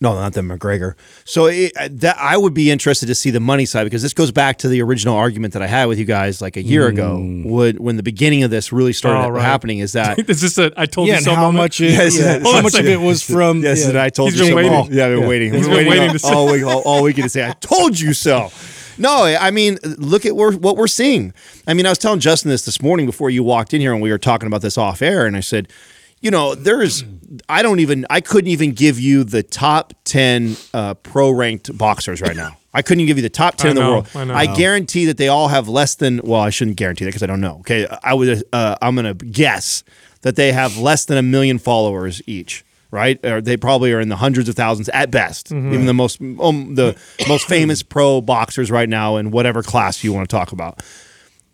No, 0.01 0.13
not 0.15 0.31
the 0.31 0.39
McGregor. 0.41 0.93
So 1.25 1.47
it, 1.47 1.73
uh, 1.77 1.89
that 1.91 2.17
I 2.17 2.37
would 2.37 2.53
be 2.53 2.71
interested 2.71 3.07
to 3.07 3.15
see 3.15 3.31
the 3.31 3.41
money 3.41 3.65
side 3.65 3.83
because 3.83 4.01
this 4.01 4.13
goes 4.13 4.31
back 4.31 4.57
to 4.59 4.69
the 4.69 4.81
original 4.81 5.15
argument 5.17 5.53
that 5.53 5.61
I 5.61 5.67
had 5.67 5.85
with 5.87 5.99
you 5.99 6.05
guys 6.05 6.41
like 6.41 6.55
a 6.55 6.61
year 6.63 6.87
ago. 6.87 7.17
Mm. 7.17 7.45
Would 7.45 7.79
when 7.79 7.97
the 7.97 8.03
beginning 8.03 8.43
of 8.43 8.49
this 8.49 8.71
really 8.71 8.93
started 8.93 9.19
Oh, 9.27 9.29
right. 9.29 9.41
happening 9.43 9.79
is 9.79 9.91
that 9.93 10.17
Is 10.29 10.39
this 10.41 10.57
a 10.57 10.71
I 10.77 10.85
told 10.85 11.09
Yeah, 11.09 11.15
you 11.15 11.21
so 11.21 11.35
how 11.35 11.41
moment? 11.47 11.57
much? 11.63 11.81
It, 11.81 11.91
Yes, 11.91 12.17
yeah. 12.17 12.39
How 12.39 12.61
much 12.61 12.79
of 12.79 12.85
it 12.85 12.99
was 13.01 13.21
from? 13.29 13.61
Yes, 13.61 13.81
yeah. 13.83 13.89
and 13.89 13.99
I 13.99 14.09
told 14.09 14.31
He's 14.31 14.39
you 14.39 14.47
so. 14.47 14.55
waiting. 14.55 14.71
Oh, 14.73 14.87
yeah, 14.89 15.07
I've 15.07 15.19
been 15.19 15.27
waiting. 15.27 15.53
He's 15.53 15.67
been 15.67 15.75
waiting 15.75 15.89
waiting 15.91 16.17
all, 16.23 16.33
all 16.47 16.51
week, 16.53 16.63
all, 16.63 16.81
all 16.83 17.03
weekend 17.03 17.23
to 17.25 17.29
say, 17.29 17.45
I 17.45 17.51
told 17.59 17.99
you 17.99 18.13
so. 18.13 18.51
No, 18.97 19.23
I 19.23 19.51
mean, 19.51 19.79
look 19.97 20.25
at 20.25 20.35
what 20.35 20.75
we're 20.77 20.87
seeing. 20.87 21.33
I 21.67 21.73
mean, 21.73 21.85
I 21.85 21.89
was 21.89 21.97
telling 21.97 22.19
Justin 22.19 22.51
this 22.51 22.63
this 22.65 22.81
morning 22.81 23.05
before 23.05 23.29
you 23.29 23.43
walked 23.43 23.73
in 23.73 23.79
here 23.81 23.93
and 23.93 24.01
we 24.01 24.11
were 24.11 24.17
talking 24.17 24.47
about 24.47 24.61
this 24.61 24.77
off 24.77 25.01
air, 25.01 25.25
and 25.25 25.35
I 25.37 25.39
said, 25.41 25.69
you 26.21 26.31
know, 26.31 26.55
there's, 26.55 27.03
I 27.47 27.61
don't 27.61 27.79
even, 27.79 28.05
I 28.09 28.21
couldn't 28.21 28.49
even 28.49 28.73
give 28.73 28.99
you 28.99 29.23
the 29.23 29.43
top 29.43 29.93
10 30.05 30.55
uh, 30.73 30.93
pro 30.95 31.29
ranked 31.29 31.77
boxers 31.77 32.21
right 32.21 32.35
now. 32.35 32.57
I 32.73 32.81
couldn't 32.81 33.01
even 33.01 33.07
give 33.07 33.17
you 33.17 33.23
the 33.23 33.29
top 33.29 33.55
10 33.55 33.67
I 33.67 33.69
in 33.71 33.75
the 33.75 33.81
world. 33.81 34.07
I. 34.31 34.41
I 34.41 34.55
guarantee 34.55 35.05
that 35.05 35.17
they 35.17 35.27
all 35.27 35.47
have 35.47 35.67
less 35.67 35.95
than, 35.95 36.21
well, 36.23 36.41
I 36.41 36.49
shouldn't 36.49 36.77
guarantee 36.77 37.05
that 37.05 37.09
because 37.09 37.23
I 37.23 37.27
don't 37.27 37.41
know. 37.41 37.57
Okay. 37.59 37.87
I 38.03 38.13
would, 38.13 38.43
uh, 38.53 38.75
I'm 38.81 38.95
going 38.95 39.17
to 39.17 39.25
guess 39.25 39.83
that 40.21 40.35
they 40.35 40.51
have 40.51 40.77
less 40.77 41.05
than 41.05 41.17
a 41.17 41.23
million 41.23 41.57
followers 41.57 42.21
each. 42.27 42.65
Right, 42.91 43.23
or 43.23 43.39
they 43.39 43.55
probably 43.55 43.93
are 43.93 43.99
in 43.99 44.09
the 44.09 44.15
hundreds 44.15 44.49
of 44.49 44.55
thousands 44.55 44.89
at 44.89 45.11
best. 45.11 45.49
Mm-hmm. 45.51 45.73
Even 45.75 45.85
the 45.85 45.93
most 45.93 46.19
um, 46.19 46.73
the 46.73 46.99
most 47.27 47.47
famous 47.47 47.83
pro 47.83 48.19
boxers 48.19 48.71
right 48.71 48.89
now 48.89 49.17
in 49.17 49.29
whatever 49.29 49.61
class 49.61 50.03
you 50.03 50.11
want 50.11 50.27
to 50.27 50.35
talk 50.35 50.53
about. 50.53 50.81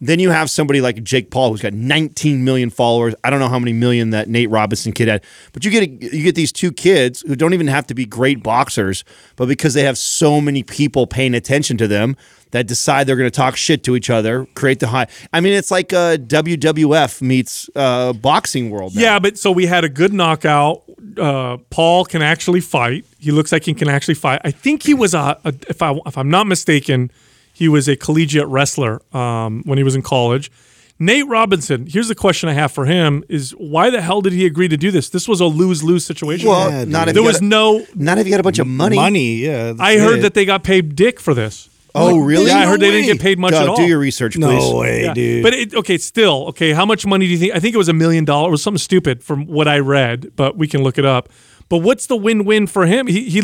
Then 0.06 0.20
you 0.20 0.30
have 0.30 0.50
somebody 0.50 0.82
like 0.82 1.04
Jake 1.04 1.32
Paul 1.32 1.52
who's 1.52 1.62
got 1.62 1.74
19 1.74 2.44
million 2.44 2.70
followers. 2.70 3.16
I 3.24 3.30
don't 3.30 3.40
know 3.40 3.48
how 3.48 3.60
many 3.60 3.74
million 3.74 4.12
that 4.12 4.30
Nate 4.30 4.50
Robinson 4.50 4.92
kid 4.92 5.08
had, 5.08 5.24
but 5.54 5.66
you 5.66 5.72
get 5.72 5.90
you 5.90 6.24
get 6.24 6.36
these 6.36 6.52
two 6.52 6.72
kids 6.72 7.22
who 7.22 7.36
don't 7.36 7.54
even 7.54 7.68
have 7.68 7.88
to 7.88 7.94
be 7.96 8.06
great 8.06 8.44
boxers, 8.44 9.04
but 9.36 9.48
because 9.48 9.74
they 9.74 9.84
have 9.84 9.98
so 9.98 10.40
many 10.40 10.64
people 10.64 11.08
paying 11.08 11.34
attention 11.34 11.78
to 11.78 11.88
them 11.88 12.16
that 12.52 12.68
decide 12.68 13.06
they're 13.06 13.18
going 13.18 13.30
to 13.30 13.36
talk 13.36 13.58
shit 13.58 13.84
to 13.84 13.98
each 13.98 14.10
other, 14.10 14.46
create 14.56 14.80
the 14.80 14.88
high. 14.88 15.08
I 15.34 15.42
mean, 15.42 15.52
it's 15.52 15.72
like 15.72 15.92
uh, 15.92 16.16
WWF 16.16 17.22
meets 17.22 17.70
uh, 17.76 18.14
boxing 18.14 18.70
world. 18.70 18.96
now. 18.96 19.02
Yeah, 19.02 19.20
but 19.20 19.38
so 19.38 19.52
we 19.52 19.66
had 19.66 19.84
a 19.84 19.90
good 19.90 20.14
knockout. 20.14 20.84
Uh, 21.18 21.58
Paul 21.70 22.06
can 22.06 22.22
actually 22.22 22.62
fight. 22.62 23.06
He 23.20 23.32
looks 23.32 23.52
like 23.52 23.64
he 23.64 23.74
can 23.74 23.90
actually 23.90 24.14
fight. 24.14 24.40
I 24.46 24.52
think 24.52 24.84
he 24.84 24.94
was 24.94 25.14
a, 25.14 25.38
a 25.44 25.54
if 25.68 25.82
I 25.82 25.98
if 26.06 26.18
I'm 26.18 26.30
not 26.30 26.48
mistaken, 26.48 27.12
he 27.56 27.68
was 27.70 27.88
a 27.88 27.96
collegiate 27.96 28.48
wrestler 28.48 29.02
um, 29.16 29.64
when 29.66 29.78
he 29.80 29.84
was 29.84 29.96
in 29.96 30.02
college. 30.04 30.52
Nate 31.00 31.28
Robinson. 31.28 31.88
Here's 31.88 32.08
the 32.08 32.16
question 32.16 32.48
I 32.48 32.54
have 32.54 32.72
for 32.72 32.86
him: 32.86 33.24
Is 33.28 33.52
why 33.52 33.90
the 33.90 34.02
hell 34.02 34.22
did 34.22 34.34
he 34.34 34.46
agree 34.46 34.68
to 34.70 34.78
do 34.78 34.92
this? 34.92 35.10
This 35.10 35.28
was 35.28 35.42
a 35.42 35.46
lose 35.46 35.84
lose 35.84 36.06
situation. 36.06 36.48
Well, 36.50 36.70
Yeah, 36.72 36.86
not 36.86 37.08
if 37.10 37.14
there 37.16 37.24
was 37.24 37.42
a- 37.42 37.44
no. 37.44 37.86
not 37.96 38.18
if 38.18 38.28
you 38.28 38.32
had 38.34 38.40
a 38.40 38.44
bunch 38.44 38.60
of 38.60 38.68
money. 38.68 38.96
Money, 38.96 39.36
yeah. 39.38 39.74
that's 39.74 39.80
I 39.82 39.98
heard 39.98 40.20
it. 40.20 40.22
that 40.22 40.34
they 40.36 40.46
got 40.46 40.64
paid 40.64 40.96
dick 40.96 41.20
for 41.20 41.34
this. 41.34 41.70
Oh, 41.98 42.18
really? 42.18 42.48
Yeah, 42.48 42.58
I 42.58 42.64
No 42.64 42.72
heard 42.72 42.82
they 42.82 42.92
didn't 42.92 43.08
get 43.08 43.22
paid 43.22 43.40
much 43.40 43.52
Go, 43.52 43.62
at 43.62 43.70
all. 43.70 43.76
do 43.78 43.84
your 43.84 44.00
research, 44.00 44.34
please. 44.36 44.42
No 44.70 44.76
way, 44.78 45.04
Yeah. 45.04 45.14
dude. 45.14 45.44
But 45.44 45.54
it, 45.54 45.74
okay, 45.76 45.98
still 45.98 46.48
okay. 46.50 46.72
How 46.74 46.86
much 46.86 47.06
money 47.06 47.26
do 47.26 47.32
you 47.32 47.38
think? 47.40 47.56
I 47.56 47.60
think 47.62 47.74
it 47.74 47.78
was 47.78 47.88
a 47.88 47.94
million 47.94 48.26
dollars. 48.26 48.48
It 48.50 48.52
was 48.52 48.64
something 48.64 48.80
stupid 48.80 49.24
from 49.24 49.46
what 49.48 49.68
I 49.70 49.80
read, 49.80 50.32
but 50.36 50.58
we 50.58 50.68
can 50.68 50.84
look 50.84 50.98
it 50.98 51.06
up. 51.06 51.30
But 51.68 51.80
what's 51.80 52.06
the 52.08 52.16
win-win 52.16 52.68
for 52.68 52.86
him? 52.86 53.08
He 53.08 53.30
he 53.30 53.42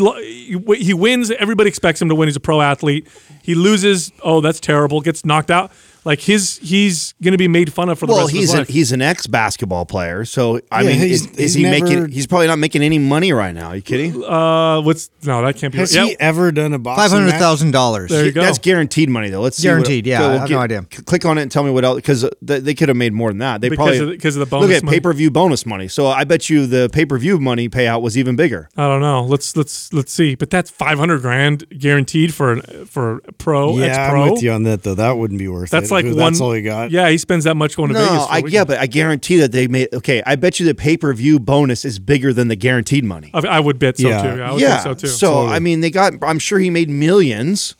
he, 0.76 0.94
wins. 0.94 1.30
Everybody 1.32 1.68
expects 1.68 2.00
him 2.00 2.08
to 2.08 2.14
win. 2.14 2.28
He's 2.28 2.36
a 2.36 2.40
pro 2.40 2.60
athlete. 2.60 3.08
He 3.42 3.54
loses. 3.54 4.12
Oh, 4.22 4.40
that's 4.40 4.60
terrible. 4.60 5.00
Gets 5.00 5.24
knocked 5.24 5.50
out. 5.50 5.72
Like 6.04 6.20
his 6.20 6.58
he's 6.58 7.14
going 7.22 7.32
to 7.32 7.38
be 7.38 7.46
made 7.48 7.72
fun 7.72 7.88
of 7.88 7.98
for 7.98 8.06
the 8.06 8.12
Well, 8.12 8.22
rest 8.22 8.32
of 8.32 8.38
he's 8.38 8.48
his 8.48 8.52
an, 8.54 8.58
life. 8.60 8.68
he's 8.68 8.92
an 8.92 9.02
ex 9.02 9.26
basketball 9.28 9.86
player, 9.86 10.24
so 10.24 10.60
I 10.70 10.82
Yeah, 10.82 10.88
mean, 10.88 10.98
he's- 10.98 11.20
is, 11.20 11.26
is 11.26 11.36
he's 11.38 11.54
he 11.54 11.62
never- 11.62 11.84
making? 11.84 12.08
He's 12.10 12.26
probably 12.26 12.48
not 12.48 12.58
making 12.58 12.82
any 12.82 12.98
money 12.98 13.32
right 13.32 13.54
now. 13.54 13.68
Are 13.68 13.76
you 13.76 13.82
kidding? 13.82 14.22
uh, 14.24 14.80
what's 14.80 15.10
no? 15.24 15.44
That 15.44 15.56
can't 15.56 15.72
be. 15.72 15.78
has 15.78 15.96
right. 15.96 16.04
he 16.04 16.10
Yeah, 16.10 16.16
ever 16.20 16.50
done 16.50 16.72
a 16.72 16.78
boxing? 16.78 17.02
Five 17.02 17.10
hundred 17.12 17.38
thousand 17.38 17.70
dollars. 17.70 18.10
There 18.10 18.24
you 18.24 18.32
go. 18.32 18.42
That's 18.42 18.58
guaranteed 18.58 19.10
money, 19.10 19.30
though. 19.30 19.40
Let's 19.42 19.56
see 19.58 19.68
what- 19.68 19.74
Guaranteed, 19.74 20.06
yeah, 20.06 20.26
I 20.28 20.32
have 20.38 20.50
no 20.50 20.58
idea. 20.58 20.84
c- 20.92 21.02
Click 21.02 21.24
on 21.24 21.38
it 21.38 21.42
and 21.42 21.50
tell 21.50 21.62
me 21.62 21.70
what 21.70 21.84
else, 21.84 21.96
because 21.96 22.28
they 22.42 22.74
could 22.74 22.88
have 22.88 22.96
made 22.96 23.12
more 23.12 23.30
than 23.30 23.38
that. 23.38 23.60
They 23.60 23.68
Because 23.68 23.76
probably 23.96 23.98
of 24.00 24.08
the- 24.08 24.18
'cause 24.18 24.34
of 24.36 24.40
the 24.40 24.46
bonus 24.46 24.68
look 24.68 24.76
at 24.78 24.82
money. 24.84 24.96
pay 24.96 25.00
per 25.00 25.12
view 25.12 25.30
bonus 25.30 25.64
money. 25.64 25.86
So 25.86 26.08
I 26.08 26.24
bet 26.24 26.50
you 26.50 26.66
the 26.66 26.88
pay 26.92 27.04
per 27.04 27.16
view 27.16 27.38
money 27.38 27.68
payout 27.68 28.02
was 28.02 28.18
even 28.18 28.34
bigger. 28.34 28.68
I 28.76 28.88
don't 28.88 29.00
know. 29.02 29.22
Let's 29.24 29.56
let's 29.56 29.92
let's 29.92 30.12
see. 30.12 30.34
But 30.34 30.50
that's 30.50 30.68
five 30.70 30.98
hundred 30.98 31.22
grand 31.22 31.64
guaranteed 31.78 32.34
for 32.34 32.52
an 32.54 32.86
for 32.86 33.20
a 33.28 33.32
pro. 33.32 33.78
Yeah, 33.78 33.84
ex-pro. 33.86 34.22
I'm 34.24 34.30
with 34.32 34.42
you 34.42 34.50
on 34.50 34.64
that 34.64 34.82
though. 34.82 34.94
That 34.94 35.16
wouldn't 35.16 35.38
be 35.38 35.46
worth 35.48 35.72
it. 35.72 35.91
That's 35.92 36.04
like 36.04 36.12
If 36.12 36.16
one. 36.18 36.32
That's 36.32 36.40
all 36.40 36.52
he 36.52 36.62
got. 36.62 36.90
Yeah, 36.90 37.08
he 37.08 37.18
spends 37.18 37.44
that 37.44 37.56
much 37.56 37.76
going 37.76 37.88
to 37.88 37.94
No, 37.94 38.00
Vegas. 38.00 38.26
For 38.26 38.32
a 38.32 38.34
I 38.34 38.42
yeah, 38.46 38.64
but 38.64 38.78
I 38.78 38.86
guarantee 38.86 39.36
that 39.38 39.52
they 39.52 39.68
made. 39.68 39.88
Okay, 39.92 40.22
I 40.26 40.36
bet 40.36 40.58
you 40.60 40.66
the 40.66 40.74
pay 40.74 40.96
per 40.96 41.12
view 41.14 41.38
bonus 41.38 41.84
is 41.84 41.98
bigger 41.98 42.32
than 42.32 42.48
the 42.48 42.56
guaranteed 42.56 43.04
money. 43.04 43.30
I, 43.34 43.40
I 43.40 43.60
would 43.60 43.78
bet 43.78 43.98
so 43.98 44.08
Yeah. 44.08 44.22
too. 44.22 44.42
I 44.42 44.52
would 44.52 44.60
yeah. 44.60 44.82
think 44.82 44.98
so 44.98 45.06
too. 45.06 45.12
So, 45.12 45.46
I 45.46 45.58
mean, 45.58 45.80
they 45.80 45.90
got. 45.90 46.14
I'm 46.22 46.38
sure 46.38 46.58
he 46.58 46.70
made 46.70 46.88
millions 46.90 47.74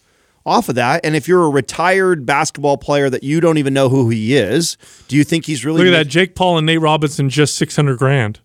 off 0.44 0.68
of 0.68 0.74
that. 0.74 1.04
And 1.04 1.14
if 1.14 1.28
you're 1.28 1.44
a 1.44 1.48
retired 1.50 2.26
basketball 2.26 2.76
player 2.76 3.08
that 3.10 3.22
you 3.22 3.40
don't 3.40 3.58
even 3.58 3.72
know 3.72 3.88
who 3.88 4.08
he 4.10 4.34
is, 4.34 4.76
do 5.08 5.16
you 5.16 5.24
think 5.24 5.46
he's 5.46 5.64
really? 5.64 5.78
Look 5.84 5.94
at 5.94 5.96
that, 6.04 6.08
Jake 6.08 6.34
Paul 6.34 6.58
and 6.58 6.66
Nate 6.66 6.80
Robinson 6.80 7.28
just 7.30 7.56
six 7.56 7.76
hundred 7.76 7.98
grand. 7.98 8.40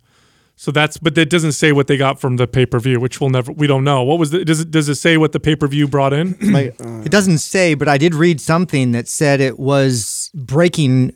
So 0.60 0.72
that's, 0.72 0.98
but 0.98 1.14
that 1.14 1.30
doesn't 1.30 1.52
say 1.52 1.72
what 1.72 1.86
they 1.86 1.98
got 1.98 2.20
from 2.20 2.38
the 2.38 2.48
pay 2.48 2.66
per 2.66 2.80
view, 2.80 3.00
which 3.00 3.22
we'll 3.22 3.30
never, 3.30 3.52
we 3.52 3.68
don't 3.68 3.84
know. 3.84 4.02
What 4.02 4.18
was 4.18 4.32
the, 4.32 4.44
does 4.44 4.60
it, 4.62 4.72
does 4.72 4.90
it 4.90 4.96
say 4.96 5.16
what 5.16 5.32
the 5.32 5.40
pay 5.40 5.56
per 5.56 5.68
view 5.68 5.88
brought 5.88 6.14
in? 6.14 6.36
my- 6.42 6.70
uh, 6.80 7.02
It 7.06 7.12
doesn't 7.12 7.38
say, 7.38 7.76
but 7.76 7.88
I 7.88 8.00
did 8.00 8.16
read 8.16 8.42
something 8.42 8.92
that 8.94 9.08
said 9.08 9.40
it 9.40 9.60
was 9.60 10.32
breaking 10.34 11.14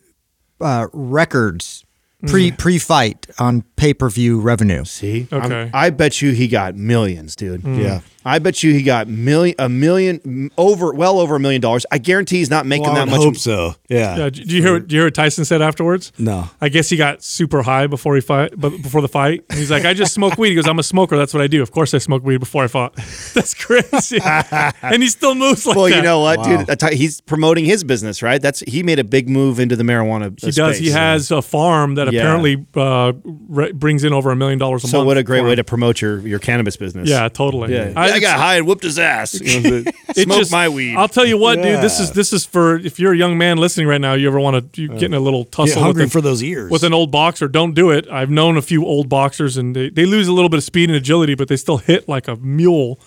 uh, 0.62 0.88
records 0.94 1.84
pre 2.28 2.52
pre 2.52 2.78
fight 2.78 3.26
on 3.40 3.64
pay 3.78 3.96
per 3.96 4.08
view 4.10 4.40
revenue. 4.40 4.86
see, 4.86 5.28
I'm- 5.32 5.42
Okay. 5.52 5.72
I 5.74 5.90
bet 5.90 6.22
you 6.22 6.34
he 6.34 6.48
got 6.48 6.76
millions, 6.76 7.36
dude. 7.36 7.64
Yeah. 7.66 8.02
I 8.24 8.40
bet 8.40 8.62
you 8.64 8.74
he 8.74 8.84
got 8.84 9.08
million, 9.08 9.56
a 9.60 9.68
million, 9.70 10.52
over, 10.58 10.94
well 10.94 11.20
over 11.20 11.36
a 11.36 11.40
million 11.40 11.62
dollars. 11.62 11.86
I 11.92 11.98
guarantee 11.98 12.38
he's 12.38 12.50
not 12.50 12.66
making 12.66 12.84
Well, 12.86 12.94
that 12.96 13.06
would 13.08 13.12
much. 13.12 13.22
hope 13.24 13.38
so. 13.38 13.76
Yeah. 13.90 14.16
Yeah, 14.18 14.30
do 14.30 14.42
you 14.44 14.62
hear? 14.62 14.80
Do 14.80 14.96
you 14.96 15.02
hear 15.02 15.08
what 15.08 15.16
Tyson 15.16 15.44
said 15.46 15.62
afterwards? 15.62 16.12
No. 16.20 16.50
I 16.62 16.70
guess 16.70 16.90
he 16.90 16.98
got 16.98 17.24
super 17.24 17.62
high 17.64 17.88
before 17.88 18.16
he 18.16 18.22
fight, 18.22 18.54
but 18.56 18.70
before 18.82 19.02
the 19.02 19.08
fight, 19.08 19.44
and 19.50 19.58
he's 19.60 19.72
like, 19.72 19.86
"I 19.86 19.94
just 19.94 20.14
smoke 20.14 20.38
weed." 20.38 20.50
He 20.50 20.56
goes, 20.56 20.68
"I'm 20.68 20.80
a 20.80 20.84
smoker. 20.84 21.18
That's 21.18 21.34
what 21.34 21.42
I 21.42 21.48
do. 21.48 21.62
Of 21.62 21.72
course, 21.72 21.94
I 21.94 21.98
smoke 21.98 22.24
weed 22.24 22.38
before 22.38 22.64
I 22.64 22.68
fought." 22.68 22.96
That's 23.34 23.54
crazy, 23.54 24.20
and 24.22 25.02
he 25.04 25.10
still 25.10 25.36
moves 25.36 25.66
like 25.66 25.76
Well, 25.76 25.86
that. 25.90 25.96
you 25.96 26.02
know 26.02 26.20
what, 26.20 26.40
Wow. 26.40 26.58
dude? 26.58 26.70
I 26.70 26.76
tell 26.76 26.92
you, 26.92 26.98
He's 26.98 27.22
promoting 27.22 27.66
his 27.66 27.84
business, 27.84 28.22
right? 28.22 28.42
That's 28.42 28.60
he 28.62 28.84
made 28.84 29.00
a 29.00 29.04
big 29.04 29.28
move 29.30 29.60
into 29.60 29.76
the 29.76 29.84
marijuana. 29.84 30.40
he 30.40 30.52
does. 30.52 30.78
He 30.78 30.90
has 30.92 31.32
a 31.32 31.42
farm 31.42 31.96
that 31.96 32.12
Yeah. 32.14 32.22
apparently 32.22 32.66
uh, 32.76 33.14
re- 33.48 33.72
brings 33.72 34.04
in 34.04 34.14
over 34.14 34.32
a 34.32 34.36
million 34.36 34.60
dollars 34.60 34.84
a 34.84 34.88
So 34.88 34.98
month. 34.98 35.04
So 35.04 35.08
what 35.08 35.18
a 35.18 35.24
great 35.24 35.44
way 35.44 35.52
him. 35.52 35.56
to 35.58 35.64
promote 35.64 36.02
your 36.02 36.20
your 36.28 36.40
cannabis 36.40 36.78
business. 36.78 37.10
Yeah, 37.10 37.28
totally. 37.30 37.74
Yeah. 37.74 37.94
I, 37.96 38.11
I 38.12 38.20
got 38.20 38.38
high 38.38 38.56
and 38.58 38.68
whooped 38.68 38.84
his 38.84 39.00
ass. 39.00 39.40
You 39.40 39.60
know, 39.62 39.84
Smoke 40.14 40.38
just- 40.38 40.52
my 40.52 40.70
weed. 40.70 40.96
I'll 40.96 41.08
tell 41.08 41.26
you 41.26 41.38
what, 41.38 41.56
dude. 41.56 41.82
This 41.82 42.00
is 42.00 42.12
this 42.12 42.34
is 42.34 42.46
for 42.46 42.78
if 42.78 43.00
you're 43.00 43.14
a 43.14 43.18
young 43.18 43.38
man 43.38 43.58
listening 43.58 43.88
right 43.88 44.02
now. 44.02 44.14
You 44.14 44.28
ever 44.28 44.40
want 44.40 44.74
to 44.74 44.82
you 44.82 44.92
in 44.92 45.14
a 45.14 45.20
little 45.20 45.44
Get 45.44 45.52
tussle 45.52 45.82
hungry 45.82 46.04
with, 46.04 46.12
for 46.12 46.22
those 46.22 46.44
ears. 46.44 46.70
with 46.72 46.84
an 46.84 46.94
old 46.94 47.12
boxer? 47.12 47.48
Don't 47.48 47.74
do 47.74 47.90
it. 47.92 48.08
I've 48.10 48.30
known 48.30 48.58
a 48.58 48.62
few 48.62 48.86
old 48.86 49.10
boxers, 49.10 49.58
and 49.58 49.76
they, 49.76 49.90
they 49.90 50.06
lose 50.06 50.28
a 50.28 50.34
little 50.34 50.50
bit 50.50 50.58
of 50.58 50.64
speed 50.64 50.90
and 50.90 50.98
agility, 50.98 51.36
but 51.36 51.48
they 51.48 51.58
still 51.58 51.78
hit 51.78 52.08
like 52.10 52.28
a 52.28 52.36
mule. 52.38 53.00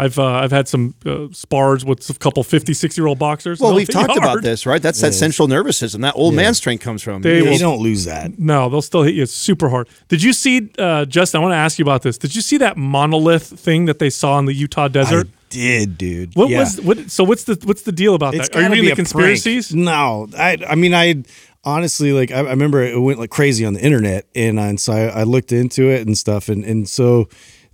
I've 0.00 0.18
uh, 0.18 0.24
I've 0.24 0.52
had 0.52 0.68
some 0.68 0.94
uh, 1.04 1.26
spars 1.32 1.84
with 1.84 2.08
a 2.08 2.14
couple 2.14 2.44
50, 2.44 2.72
60 2.72 3.00
year 3.00 3.08
old 3.08 3.18
boxers. 3.18 3.58
well, 3.58 3.74
we've 3.74 3.88
talked 3.88 4.12
you 4.14 4.18
about 4.20 4.42
this, 4.42 4.64
right? 4.64 4.80
That's 4.80 5.00
that 5.00 5.12
central 5.12 5.48
nervous 5.48 5.76
system. 5.76 6.02
That 6.02 6.14
old 6.14 6.34
man 6.34 6.54
strength 6.54 6.82
comes 6.84 7.02
from. 7.02 7.22
They 7.22 7.38
you 7.38 7.50
will- 7.50 7.58
don't 7.58 7.80
lose 7.80 8.04
that. 8.04 8.38
No, 8.38 8.68
they'll 8.68 8.80
still 8.82 9.02
hit 9.02 9.14
you 9.14 9.26
super 9.26 9.68
hard. 9.68 9.88
Did 10.08 10.22
you 10.22 10.32
see, 10.32 10.70
uh, 10.78 11.04
Justin? 11.04 11.40
I 11.40 11.42
want 11.42 11.52
to 11.52 11.56
ask 11.56 11.78
you 11.78 11.84
about 11.84 12.02
this. 12.02 12.16
Did 12.16 12.36
you 12.36 12.42
see 12.42 12.58
that 12.58 12.76
monolith 12.76 13.42
thing 13.58 13.86
that 13.86 13.98
they 13.98 14.10
saw 14.10 14.38
in 14.38 14.44
the 14.44 14.54
Utah 14.54 14.86
desert? 14.88 15.26
I 15.26 15.30
did, 15.50 15.98
dude. 15.98 16.36
what 16.36 16.48
Yeah. 16.48 16.60
was 16.60 16.80
what? 16.80 17.10
So 17.10 17.24
what's 17.24 17.44
the 17.44 17.58
what's 17.64 17.82
the 17.82 17.90
deal 17.92 18.14
about 18.14 18.34
It's 18.34 18.48
that? 18.48 18.56
Are 18.56 18.60
you 18.60 18.64
gotta 18.68 18.74
reading 18.80 18.84
the 18.86 18.92
a 18.92 18.94
prank. 18.96 19.08
conspiracies? 19.08 19.74
No, 19.74 20.28
I 20.38 20.58
I 20.68 20.74
mean 20.76 20.94
I 20.94 21.24
honestly 21.64 22.12
like 22.12 22.30
I, 22.30 22.38
I 22.40 22.50
remember 22.50 22.82
it 22.84 22.98
went 23.00 23.18
like 23.18 23.30
crazy 23.30 23.64
on 23.64 23.72
the 23.74 23.80
internet 23.80 24.26
and, 24.34 24.58
uh, 24.58 24.62
and 24.62 24.80
so 24.80 24.92
I, 24.92 25.20
I 25.20 25.22
looked 25.24 25.50
into 25.50 25.88
it 25.90 26.06
and 26.06 26.16
stuff 26.16 26.48
and 26.48 26.64
and 26.64 26.88
so 26.88 27.28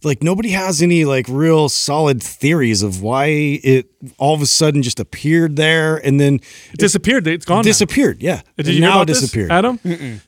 like 0.05 0.23
nobody 0.23 0.51
has 0.51 0.83
any 0.83 1.05
like 1.05 1.27
real 1.29 1.69
solid 1.69 2.23
theories 2.23 2.83
of 2.83 3.03
why 3.03 3.27
it 3.27 3.91
all 4.19 4.35
of 4.35 4.43
a 4.43 4.47
sudden 4.47 4.83
just 4.83 5.01
appeared 5.01 5.57
there 5.57 5.97
and 5.97 6.21
then 6.21 6.35
It 6.73 6.79
disappeared. 6.79 7.27
It's 7.27 7.47
gone. 7.47 7.59
now. 7.59 7.63
disappeared. 7.63 8.23
Yeah, 8.23 8.43
Did 8.59 8.67
And 8.67 8.69
you 8.69 8.73
hear 8.75 8.81
now 8.83 8.91
about 8.97 9.03
it 9.03 9.07
this, 9.07 9.21
disappeared. 9.23 9.51
Adam? 9.51 9.79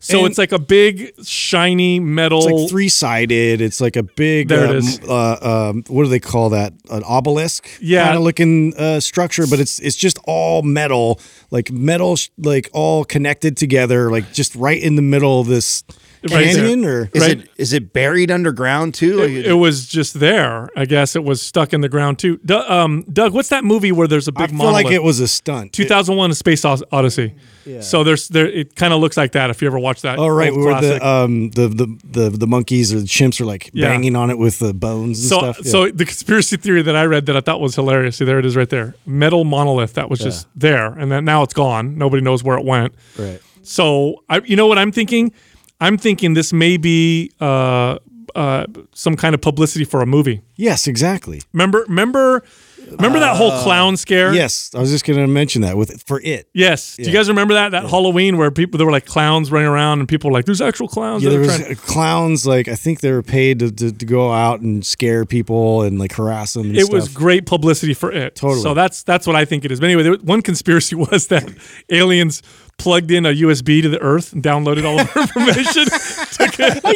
So 0.00 0.18
And- 0.20 0.26
it's 0.28 0.38
like 0.38 0.52
a 0.52 0.58
big 0.58 1.12
shiny 1.24 2.00
metal. 2.00 2.38
It's 2.48 2.60
like 2.62 2.70
three 2.70 2.88
sided. 2.88 3.60
It's 3.60 3.80
like 3.80 3.96
a 3.96 4.02
big. 4.02 4.48
There 4.48 4.64
it 4.64 4.70
um, 4.70 4.76
is. 4.78 5.00
Uh, 5.06 5.70
um, 5.70 5.84
what 5.88 6.04
do 6.04 6.08
they 6.08 6.20
call 6.20 6.50
that? 6.50 6.72
An 6.90 7.02
obelisk. 7.04 7.68
Yeah. 7.80 8.04
Kind 8.04 8.16
of 8.16 8.22
looking 8.22 8.74
uh, 8.76 9.00
structure, 9.00 9.46
but 9.46 9.60
it's 9.60 9.78
it's 9.80 9.96
just 9.96 10.18
all 10.24 10.62
metal, 10.62 11.20
like 11.50 11.70
metal, 11.70 12.16
sh- 12.16 12.30
like 12.38 12.70
all 12.72 13.04
connected 13.04 13.56
together, 13.58 14.10
like 14.10 14.32
just 14.32 14.54
right 14.56 14.80
in 14.82 14.96
the 14.96 15.02
middle 15.02 15.40
of 15.40 15.46
this 15.48 15.84
Right 16.30 16.44
there. 16.44 16.54
canyon. 16.54 16.84
Or 16.84 17.10
Is 17.12 17.22
Right. 17.22 17.38
it 17.40 17.50
is 17.56 17.72
it 17.72 17.92
buried 17.92 18.30
underground 18.30 18.94
too? 18.94 19.16
Like, 19.16 19.30
it, 19.30 19.46
it 19.46 19.54
was 19.54 19.86
just 19.86 20.18
there. 20.20 20.68
I 20.76 20.84
guess 20.84 21.16
it 21.16 21.24
was 21.24 21.40
stuck 21.42 21.72
in 21.72 21.80
the 21.80 21.88
ground 21.88 22.18
too. 22.18 22.38
Du- 22.44 22.72
um, 22.72 23.04
Doug, 23.12 23.32
what's 23.32 23.48
that 23.50 23.64
movie 23.64 23.92
where 23.92 24.06
there's 24.08 24.28
a 24.28 24.32
big 24.32 24.48
feel 24.50 24.58
monolith? 24.58 24.84
like 24.84 24.92
it 24.92 25.02
was 25.02 25.20
a 25.20 25.28
stunt. 25.28 25.72
2001: 25.72 26.30
A 26.30 26.34
Space 26.34 26.64
Os- 26.64 26.82
Odyssey. 26.92 27.34
So 27.80 28.04
there's 28.04 28.28
there. 28.28 28.46
It 28.46 28.76
kind 28.76 28.94
of 28.94 29.00
looks 29.00 29.16
like 29.16 29.32
that. 29.32 29.50
If 29.50 29.60
you 29.60 29.66
ever 29.66 29.78
watch 29.78 30.02
that. 30.02 30.18
Oh 30.20 30.28
right, 30.28 30.52
old 30.52 30.64
where 30.64 30.80
the 30.80 31.04
um 31.06 31.50
the, 31.50 31.66
the 31.66 31.98
the 32.04 32.30
the 32.30 32.46
monkeys 32.46 32.92
or 32.94 33.00
the 33.00 33.06
chimps 33.06 33.40
are 33.40 33.44
like 33.44 33.70
Yeah. 33.72 33.88
banging 33.88 34.14
on 34.14 34.30
it 34.30 34.38
with 34.38 34.60
the 34.60 34.72
bones 34.72 35.18
and 35.18 35.28
so, 35.28 35.38
stuff. 35.38 35.58
Yeah. 35.64 35.70
so 35.72 35.90
the 35.90 36.04
conspiracy 36.04 36.56
theory 36.58 36.82
that 36.82 36.94
I 36.94 37.04
read 37.06 37.26
that 37.26 37.36
I 37.36 37.40
thought 37.40 37.60
was 37.60 37.74
hilarious. 37.74 38.16
See, 38.18 38.24
there 38.24 38.38
it 38.38 38.46
is, 38.46 38.54
right 38.56 38.70
there. 38.70 38.94
Metal 39.04 39.42
monolith 39.44 39.94
that 39.94 40.08
was 40.08 40.20
just 40.20 40.46
there, 40.54 40.86
and 40.92 41.10
then 41.10 41.24
now 41.24 41.42
it's 41.42 41.54
gone. 41.54 41.98
Nobody 41.98 42.22
knows 42.22 42.44
where 42.44 42.56
it 42.56 42.64
went. 42.64 42.94
right. 43.18 43.40
So, 43.62 44.22
I, 44.28 44.38
you 44.44 44.54
know 44.54 44.68
what 44.68 44.78
I'm 44.78 44.92
thinking? 44.92 45.32
I'm 45.80 45.98
thinking 45.98 46.34
this 46.34 46.52
may 46.52 46.76
be 46.76 47.32
uh, 47.40 47.98
uh, 48.34 48.66
some 48.92 49.16
kind 49.16 49.34
of 49.34 49.40
publicity 49.40 49.84
for 49.84 50.00
a 50.02 50.06
movie. 50.06 50.42
Yes, 50.56 50.86
exactly. 50.86 51.42
Remember, 51.52 51.84
remember, 51.88 52.42
remember 52.90 53.18
that 53.18 53.36
whole 53.36 53.50
clown 53.62 53.96
scare? 53.96 54.28
Uh, 54.28 54.32
Yes, 54.32 54.70
I 54.74 54.80
was 54.80 54.90
just 54.90 55.04
going 55.04 55.18
to 55.18 55.26
mention 55.26 55.62
that 55.62 55.76
with 55.76 56.02
for 56.06 56.20
it. 56.22 56.48
Yes. 56.54 56.96
Do 56.96 57.02
you 57.04 57.12
guys 57.12 57.28
remember 57.28 57.54
that 57.54 57.70
that 57.72 57.88
Halloween 57.90 58.36
where 58.38 58.50
people 58.50 58.78
there 58.78 58.86
were 58.86 58.92
like 58.92 59.06
clowns 59.06 59.50
running 59.52 59.68
around 59.68 60.00
and 60.00 60.08
people 60.08 60.30
were 60.30 60.34
like, 60.34 60.44
"There's 60.46 60.60
actual 60.60 60.88
clowns." 60.88 61.22
Yeah, 61.22 61.30
that 61.30 61.34
there 61.36 61.42
are 61.44 61.46
was 61.46 61.58
trying-" 61.58 61.76
clowns. 61.76 62.46
Like 62.46 62.68
I 62.68 62.74
think 62.74 63.00
they 63.00 63.12
were 63.12 63.22
paid 63.22 63.58
to, 63.60 63.70
to, 63.70 63.92
to 63.92 64.06
go 64.06 64.32
out 64.32 64.60
and 64.60 64.84
scare 64.84 65.24
people 65.24 65.82
and 65.82 65.98
like 65.98 66.12
harass 66.12 66.54
them. 66.54 66.68
And 66.70 66.76
it 66.76 66.90
was 66.90 67.04
stuff. 67.04 67.14
great 67.14 67.46
publicity 67.46 67.94
for 67.94 68.10
it. 68.12 68.34
Totally. 68.34 68.62
So 68.62 68.74
that's 68.74 69.02
that's 69.02 69.26
what 69.26 69.36
I 69.36 69.44
think 69.44 69.64
it 69.64 69.72
is. 69.72 69.80
But 69.80 69.86
anyway, 69.86 70.02
there, 70.02 70.14
one 70.16 70.42
conspiracy 70.42 70.94
was 71.10 71.26
that 71.28 71.50
aliens 71.90 72.42
plugged 72.78 73.10
in 73.10 73.26
a 73.26 73.30
USB 73.30 73.82
to 73.82 73.88
the 73.88 74.00
Earth 74.00 74.32
and 74.32 74.42
downloaded 74.42 74.84
all 74.84 75.00
of 75.00 75.10
our 75.16 75.22
information, 75.22 75.84
took, 75.84 76.60
it, 76.60 76.76
a 76.84 76.92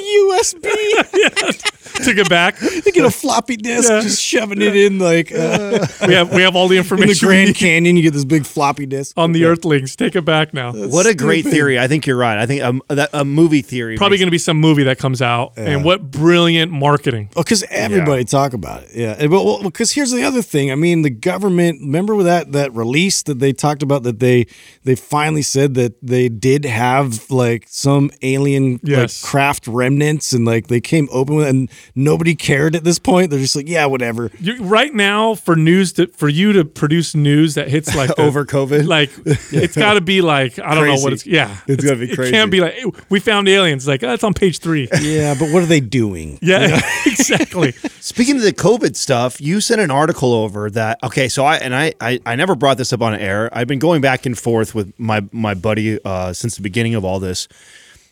USB. 0.64 2.04
took 2.04 2.16
it 2.16 2.28
back. 2.28 2.56
they 2.58 2.90
get 2.90 3.04
a 3.04 3.10
floppy 3.10 3.56
disk, 3.56 3.88
Yeah. 3.90 4.00
just 4.00 4.22
shoving 4.22 4.60
it 4.62 4.76
in 4.76 4.98
like 4.98 5.32
uh, 5.32 5.86
We 6.06 6.14
have 6.14 6.32
we 6.34 6.42
have 6.42 6.54
all 6.56 6.68
the 6.68 6.76
in 6.76 6.82
information 6.82 7.08
the 7.08 7.20
Grand 7.26 7.54
Canyon. 7.54 7.96
You 7.96 8.02
get 8.02 8.12
this 8.12 8.24
big 8.24 8.46
floppy 8.46 8.86
disk 8.86 9.16
on 9.18 9.32
the 9.32 9.44
Earthlings. 9.44 9.96
Take 9.96 10.14
it 10.16 10.24
back 10.24 10.54
now. 10.54 10.72
what 10.72 11.06
a 11.06 11.14
great 11.14 11.40
stupid. 11.40 11.54
theory! 11.56 11.78
I 11.78 11.88
think 11.88 12.06
you're 12.06 12.16
right. 12.16 12.38
I 12.38 12.46
think 12.46 12.62
a, 12.90 12.94
that, 12.94 13.10
a 13.12 13.24
movie 13.24 13.62
theory. 13.62 13.96
Probably 13.96 14.18
going 14.18 14.28
to 14.28 14.32
be 14.32 14.38
some 14.38 14.58
movie 14.58 14.84
that 14.84 14.98
comes 14.98 15.20
out, 15.22 15.54
and 15.56 15.84
what 15.84 16.10
brilliant 16.10 16.70
marketing! 16.72 17.30
Oh, 17.36 17.42
because 17.42 17.62
everybody 17.70 18.24
talk 18.24 18.52
about 18.52 18.84
it. 18.84 18.90
Yeah, 18.94 19.16
And- 19.18 19.30
well, 19.30 19.62
because 19.62 19.92
here's 19.92 20.10
the 20.10 20.22
other 20.24 20.42
thing. 20.42 20.70
I 20.70 20.74
mean, 20.74 21.02
the 21.02 21.10
government. 21.10 21.80
Remember 21.80 22.14
with 22.14 22.26
that 22.26 22.52
that 22.52 22.72
release 22.74 23.22
that 23.24 23.38
they 23.40 23.52
talked 23.52 23.82
about 23.82 24.02
that 24.04 24.20
they 24.20 24.46
they 24.84 24.94
finally 24.94 25.42
said 25.42 25.69
that 25.74 25.94
they 26.02 26.28
did 26.28 26.64
have 26.64 27.30
like 27.30 27.64
some 27.68 28.10
alien 28.22 28.80
Yes. 28.82 29.22
like 29.22 29.30
craft 29.30 29.66
remnants 29.66 30.32
and 30.32 30.44
like 30.44 30.68
they 30.68 30.80
came 30.80 31.08
open 31.12 31.36
with 31.36 31.48
and 31.48 31.70
nobody 31.94 32.34
cared 32.34 32.74
at 32.76 32.84
this 32.84 32.98
point. 32.98 33.30
They're 33.30 33.40
just 33.40 33.56
like, 33.56 33.68
yeah, 33.68 33.86
whatever. 33.86 34.30
You, 34.40 34.62
right 34.64 34.92
now, 34.94 35.34
for 35.34 35.56
news 35.56 35.92
to 35.94 36.06
for 36.08 36.28
you 36.28 36.52
to 36.52 36.64
produce 36.64 37.14
news 37.14 37.54
that 37.54 37.68
hits 37.68 37.94
like 37.94 38.14
the- 38.16 38.22
Over 38.22 38.44
COVID? 38.44 38.86
like 38.86 39.10
it's 39.52 39.76
got 39.76 39.94
to 39.94 40.00
be 40.00 40.20
like 40.22 40.58
I 40.58 40.74
don't 40.74 40.86
know 40.86 40.96
what 41.00 41.12
it's 41.12 41.26
yeah, 41.26 41.56
It's 41.66 41.84
gotta 41.84 41.96
be 41.96 42.10
It 42.10 42.14
crazy. 42.16 42.32
can't 42.32 42.50
be 42.50 42.60
like 42.60 42.74
we 43.10 43.20
found 43.20 43.48
aliens. 43.48 43.86
Like 43.88 44.02
oh, 44.02 44.16
on 44.22 44.34
page 44.34 44.58
three. 44.58 44.88
Yeah, 45.00 45.34
but 45.38 45.50
what 45.52 45.62
are 45.62 45.66
they 45.66 45.80
doing? 45.80 46.38
Yeah, 46.42 46.80
exactly. 47.06 47.72
Speaking 48.00 48.36
of 48.36 48.42
the 48.42 48.52
COVID 48.52 48.96
stuff, 48.96 49.40
you 49.40 49.60
sent 49.60 49.80
an 49.80 49.90
article 49.90 50.32
over 50.32 50.70
that. 50.70 50.98
Okay, 51.02 51.28
so 51.28 51.44
I 51.44 51.56
and 51.56 51.74
I, 51.74 51.94
I, 52.00 52.20
I 52.26 52.36
never 52.36 52.54
brought 52.54 52.76
this 52.76 52.92
up 52.92 53.00
on 53.02 53.14
air. 53.14 53.48
I've 53.52 53.66
been 53.66 53.78
going 53.78 54.00
back 54.00 54.26
and 54.26 54.38
forth 54.38 54.74
with 54.74 54.92
my 54.98 55.24
my 55.32 55.54
buddy 55.60 55.98
uh, 56.04 56.32
since 56.32 56.56
the 56.56 56.62
beginning 56.62 56.94
of 56.94 57.04
all 57.04 57.20
this, 57.20 57.48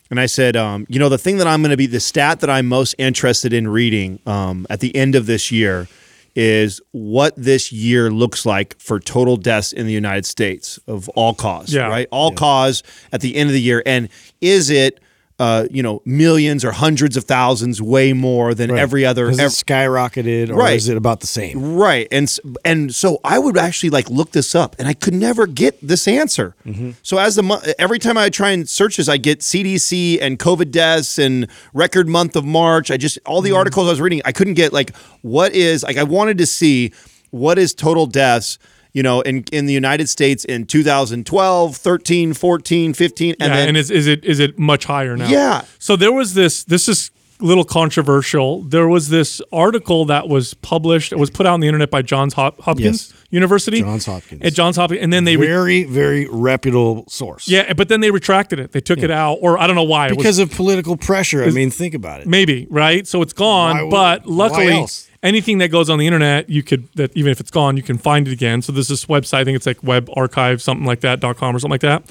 and 0.09 0.19
I 0.19 0.25
said, 0.25 0.55
um, 0.55 0.85
you 0.89 0.97
know, 0.97 1.09
the 1.09 1.17
thing 1.17 1.37
that 1.37 1.47
I'm 1.47 1.61
going 1.61 1.71
to 1.71 1.77
be 1.77 1.85
the 1.85 1.99
stat 1.99 2.39
that 2.39 2.49
I'm 2.49 2.67
most 2.67 2.95
interested 2.97 3.53
in 3.53 3.67
reading 3.67 4.19
um, 4.25 4.65
at 4.69 4.79
the 4.79 4.95
end 4.95 5.15
of 5.15 5.27
this 5.27 5.51
year 5.51 5.87
is 6.35 6.81
what 6.91 7.33
this 7.35 7.71
year 7.71 8.09
looks 8.09 8.45
like 8.45 8.79
for 8.79 8.99
total 8.99 9.37
deaths 9.37 9.73
in 9.73 9.85
the 9.85 9.93
United 9.93 10.25
States 10.25 10.79
of 10.87 11.09
all 11.09 11.33
cause. 11.33 11.73
Yeah. 11.73 11.87
right, 11.87 12.07
all 12.11 12.31
cause 12.31 12.81
at 13.11 13.21
the 13.21 13.35
end 13.35 13.49
of 13.49 13.53
the 13.53 13.61
year, 13.61 13.83
and 13.85 14.09
is 14.41 14.69
it? 14.69 14.99
Uh, 15.39 15.65
you 15.71 15.81
know, 15.81 16.01
millions 16.03 16.65
or 16.65 16.71
hundreds 16.73 17.15
of 17.15 17.23
thousands, 17.23 17.81
way 17.81 18.11
more 18.11 18.53
than 18.53 18.69
every 18.77 19.05
other. 19.05 19.27
Has 19.29 19.39
ev- 19.39 19.51
skyrocketed 19.51 20.49
or 20.49 20.55
Right. 20.55 20.75
is 20.75 20.89
it 20.89 20.97
about 20.97 21.21
the 21.21 21.27
same? 21.27 21.75
Right. 21.75 22.09
And 22.11 22.29
and 22.65 22.93
so 22.93 23.19
I 23.23 23.39
would 23.39 23.57
actually 23.57 23.89
like 23.89 24.09
look 24.09 24.33
this 24.33 24.53
up 24.53 24.75
and 24.79 24.85
I 24.87 24.93
could 24.93 25.13
never 25.13 25.47
get 25.47 25.79
this 25.81 26.09
answer. 26.09 26.55
So 27.03 27.17
as 27.19 27.35
the 27.35 27.75
every 27.79 27.99
time 27.99 28.17
I 28.17 28.29
try 28.29 28.49
and 28.51 28.67
search 28.67 28.97
this 28.97 29.07
I 29.07 29.15
get 29.15 29.39
CDC 29.39 30.19
and 30.21 30.37
COVID 30.37 30.71
deaths 30.71 31.17
and 31.17 31.47
record 31.73 32.09
month 32.09 32.35
of 32.35 32.43
March. 32.43 32.91
I 32.91 32.97
just 32.97 33.17
all 33.25 33.39
the 33.41 33.53
articles 33.53 33.87
I 33.87 33.91
was 33.91 34.01
reading 34.01 34.21
I 34.25 34.33
couldn't 34.33 34.55
get 34.55 34.73
like 34.73 34.93
what 35.21 35.53
is 35.53 35.83
like 35.83 35.95
I 35.97 36.03
wanted 36.03 36.37
to 36.39 36.45
see 36.45 36.91
what 37.31 37.57
is 37.57 37.73
total 37.73 38.07
deaths 38.07 38.59
you 38.93 39.03
know 39.03 39.21
in 39.21 39.43
in 39.51 39.65
the 39.65 39.73
United 39.73 40.09
States 40.09 40.45
in 40.45 40.65
2012, 40.65 41.75
13, 41.77 42.33
14, 42.33 42.93
15 42.93 43.35
and 43.39 43.49
yeah, 43.51 43.55
then 43.55 43.67
and 43.69 43.77
is, 43.77 43.91
is 43.91 44.07
it 44.07 44.23
is 44.25 44.39
it 44.39 44.57
much 44.59 44.85
higher 44.85 45.15
now? 45.17 45.27
Yeah. 45.29 45.63
So 45.79 45.95
there 45.95 46.11
was 46.11 46.33
this. 46.33 46.63
This 46.63 46.87
is 46.87 47.11
a 47.41 47.45
little 47.45 47.63
controversial. 47.63 48.63
There 48.63 48.89
was 48.89 49.07
this 49.07 49.41
article 49.53 50.03
that 50.05 50.27
was 50.27 50.53
published. 50.55 51.13
It 51.13 51.17
was 51.19 51.29
put 51.29 51.45
out 51.45 51.53
on 51.53 51.61
the 51.61 51.67
internet 51.67 51.89
by 51.89 52.01
Johns 52.01 52.33
Hop- 52.33 52.59
Hopkins 52.59 53.13
Yes. 53.13 53.23
University. 53.29 53.79
Johns 53.81 54.05
Hopkins. 54.07 54.41
At 54.43 54.53
Johns 54.53 54.75
Hopkins, 54.75 55.01
and 55.01 55.13
then 55.13 55.23
they 55.23 55.37
re- 55.37 55.47
Very, 55.47 55.83
very 55.85 56.27
reputable 56.29 57.05
source. 57.07 57.47
yeah, 57.47 57.71
but 57.73 57.87
then 57.87 58.01
they 58.01 58.11
retracted 58.11 58.59
it. 58.59 58.73
They 58.73 58.81
took 58.81 58.99
it 58.99 59.09
out, 59.11 59.35
or 59.41 59.57
I 59.57 59.67
don't 59.67 59.77
know 59.77 59.83
why. 59.83 60.07
It 60.07 60.17
was- 60.17 60.17
Because 60.17 60.39
of 60.39 60.51
political 60.51 60.97
pressure. 60.97 61.43
I 61.45 61.49
mean, 61.51 61.71
think 61.71 61.93
about 61.93 62.19
it. 62.21 62.27
Maybe 62.27 62.67
right. 62.69 63.07
So 63.07 63.21
it's 63.21 63.31
gone. 63.33 63.75
Why 63.77 63.81
would- 63.83 63.91
but 63.91 64.25
why 64.25 64.33
luckily, 64.35 64.73
else? 64.73 65.08
Anything 65.23 65.57
that 65.59 65.69
goes 65.69 65.89
on 65.89 65.99
the 65.99 66.07
internet, 66.07 66.49
you 66.49 66.63
could 66.63 66.87
that 66.95 67.15
even 67.15 67.31
if 67.31 67.39
it's 67.39 67.51
gone, 67.51 67.77
you 67.77 67.83
can 67.83 67.97
find 67.97 68.27
it 68.27 68.31
again. 68.31 68.61
So 68.61 68.71
there's 68.71 68.87
this 68.87 69.05
website. 69.05 69.39
I 69.39 69.43
think 69.43 69.55
it's 69.55 69.65
like 69.65 69.83
Web 69.83 70.09
Archive, 70.15 70.61
something 70.61 70.85
like 70.85 71.01
that. 71.01 71.19
dot 71.19 71.37
com 71.37 71.55
or 71.55 71.59
something 71.59 71.71
like 71.71 71.81
that. 71.81 72.03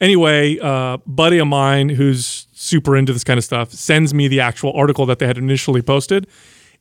Anyway, 0.00 0.58
uh, 0.60 0.96
buddy 1.06 1.38
of 1.38 1.46
mine 1.46 1.88
who's 1.90 2.46
super 2.52 2.96
into 2.96 3.12
this 3.12 3.24
kind 3.24 3.38
of 3.38 3.44
stuff 3.44 3.72
sends 3.72 4.12
me 4.12 4.28
the 4.28 4.40
actual 4.40 4.72
article 4.72 5.06
that 5.06 5.18
they 5.18 5.26
had 5.26 5.38
initially 5.38 5.80
posted, 5.82 6.26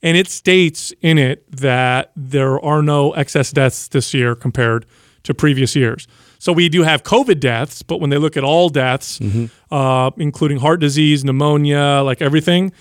and 0.01 0.17
it 0.17 0.27
states 0.27 0.91
in 1.01 1.17
it 1.17 1.49
that 1.51 2.11
there 2.15 2.59
are 2.65 2.81
no 2.81 3.11
excess 3.13 3.51
deaths 3.51 3.87
this 3.89 4.13
year 4.13 4.33
compared 4.35 4.85
to 5.23 5.33
previous 5.35 5.75
years. 5.75 6.07
So 6.39 6.51
we 6.51 6.67
do 6.69 6.81
have 6.81 7.03
COVID 7.03 7.39
deaths, 7.39 7.83
but 7.83 7.99
when 8.01 8.09
they 8.09 8.17
look 8.17 8.35
at 8.35 8.43
all 8.43 8.69
deaths, 8.69 9.19
Mm-hmm. 9.19 9.45
uh, 9.71 10.09
including 10.17 10.57
heart 10.57 10.79
disease, 10.79 11.23
pneumonia, 11.23 12.01
like 12.03 12.23
everything, 12.23 12.71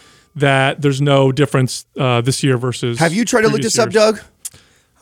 that 0.41 0.83
there's 0.83 1.01
no 1.01 1.33
difference 1.33 1.87
uh, 1.99 2.21
this 2.21 2.43
year 2.43 2.59
versus. 2.59 2.99
Have 2.99 3.15
you 3.15 3.25
tried 3.25 3.43
to 3.43 3.47
look 3.49 3.55
previous 3.55 3.75
this 3.75 3.79
up. 3.79 3.91
Doug? 3.91 4.21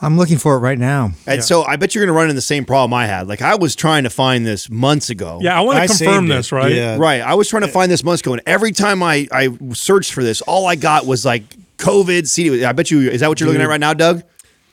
I'm 0.01 0.17
looking 0.17 0.39
for 0.39 0.55
it 0.55 0.59
right 0.61 0.79
now. 0.79 1.11
And 1.27 1.43
so 1.43 1.65
I 1.65 1.75
bet 1.75 1.95
you're 1.95 2.05
going 2.05 2.15
to 2.15 2.17
run 2.17 2.27
into 2.27 2.35
the 2.35 2.41
same 2.41 2.65
problem 2.65 2.95
I 2.95 3.07
had. 3.07 3.27
Like 3.27 3.43
I 3.43 3.57
was 3.57 3.75
trying 3.75 4.05
to 4.05 4.11
find 4.11 4.47
this 4.47 4.71
months 4.71 5.11
ago. 5.11 5.41
Yeah, 5.43 5.59
I 5.59 5.63
want 5.63 5.79
I 5.79 5.87
to 5.87 5.89
confirm 5.89 6.15
saved 6.15 6.25
it. 6.31 6.35
this, 6.35 6.53
right? 6.53 6.73
Yeah. 6.73 6.99
Right. 6.99 7.21
I 7.21 7.35
was 7.35 7.49
trying 7.49 7.63
to 7.63 7.69
find 7.69 7.91
this 7.91 8.05
months 8.05 8.23
ago, 8.23 8.33
and 8.33 8.43
every 8.47 8.71
time 8.71 9.03
I, 9.03 9.27
I 9.33 9.49
searched 9.73 10.13
for 10.13 10.23
this, 10.23 10.41
all 10.43 10.67
I 10.67 10.77
got 10.77 11.05
was 11.05 11.25
like 11.25 11.43
COVID, 11.79 12.29
CD. 12.29 12.65
I 12.65 12.73
bet 12.73 12.93
you, 12.93 13.11
is 13.11 13.21
that 13.21 13.29
what 13.29 13.41
you're 13.41 13.49
looking 13.49 13.63
at 13.63 13.69
right 13.69 13.81
now, 13.81 13.93
Doug? 13.93 14.23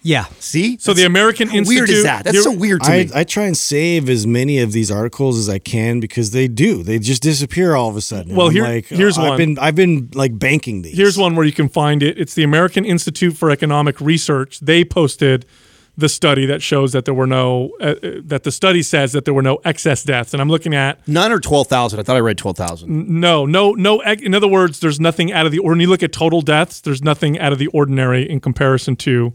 Yeah. 0.06 0.26
See? 0.40 0.78
So 0.80 0.94
the 0.94 1.04
American 1.06 1.48
how 1.48 1.56
weird 1.56 1.68
Institute- 1.90 1.90
is 1.98 2.04
that? 2.04 2.24
That's 2.26 2.38
the- 2.38 2.44
so 2.44 2.52
weird 2.52 2.84
to 2.84 2.90
I, 2.92 3.04
me. 3.06 3.10
I 3.16 3.24
try 3.24 3.46
and 3.46 3.58
save 3.58 4.08
as 4.08 4.28
many 4.28 4.60
of 4.60 4.72
these 4.72 4.92
articles 4.92 5.38
as 5.40 5.50
I 5.50 5.58
can 5.58 6.00
because 6.00 6.30
they 6.30 6.48
do. 6.48 6.84
They 6.84 7.00
just 7.00 7.24
disappear 7.24 7.76
all 7.76 7.90
of 7.90 7.98
a 7.98 8.02
sudden. 8.02 8.36
Well, 8.36 8.50
here- 8.50 8.64
like, 8.66 8.86
here's 8.86 9.18
I've 9.18 9.30
one. 9.30 9.38
been 9.38 9.60
I've 9.60 9.74
been 9.76 10.10
like 10.14 10.38
banking 10.38 10.84
these. 10.84 10.96
Here's 10.96 11.18
one 11.18 11.36
where 11.36 11.46
you 11.46 11.52
can 11.52 11.70
find 11.70 12.04
it. 12.04 12.20
It's 12.20 12.36
the 12.36 12.44
American 12.44 12.86
Institute 12.86 13.36
for 13.36 13.50
Economic 13.50 14.00
Research. 14.00 14.60
They 14.60 14.86
posted 14.86 15.46
the 15.98 16.10
study 16.10 16.46
that 16.46 16.62
shows 16.62 16.92
that 16.92 17.06
there 17.06 17.14
were 17.14 17.26
no 17.26 17.72
uh, 17.82 17.96
uh, 18.04 18.12
that 18.26 18.44
the 18.44 18.52
study 18.52 18.84
says 18.84 19.12
that 19.14 19.26
there 19.26 19.34
were 19.34 19.42
no 19.42 19.60
excess 19.66 20.04
deaths. 20.04 20.34
And 20.34 20.42
I'm 20.42 20.50
looking 20.50 20.76
at 20.76 21.00
None 21.08 21.32
or 21.32 21.40
12,000. 21.40 22.00
I 22.00 22.04
thought 22.04 22.18
I 22.18 22.20
read 22.20 22.38
12,000. 22.38 23.10
no, 23.22 23.46
no, 23.46 23.72
no. 23.72 24.02
In 24.02 24.36
other 24.36 24.48
words, 24.48 24.82
there's 24.82 25.00
nothing 25.00 25.32
out 25.34 25.46
of 25.48 25.52
the. 25.52 25.60
When 25.62 25.80
you 25.80 25.88
look 25.88 26.04
at 26.04 26.12
total 26.12 26.42
deaths, 26.42 26.80
there's 26.82 27.02
nothing 27.02 27.40
out 27.40 27.54
of 27.54 27.60
the 27.60 27.68
ordinary 27.68 28.30
in 28.30 28.40
comparison 28.40 28.96
to 28.98 29.34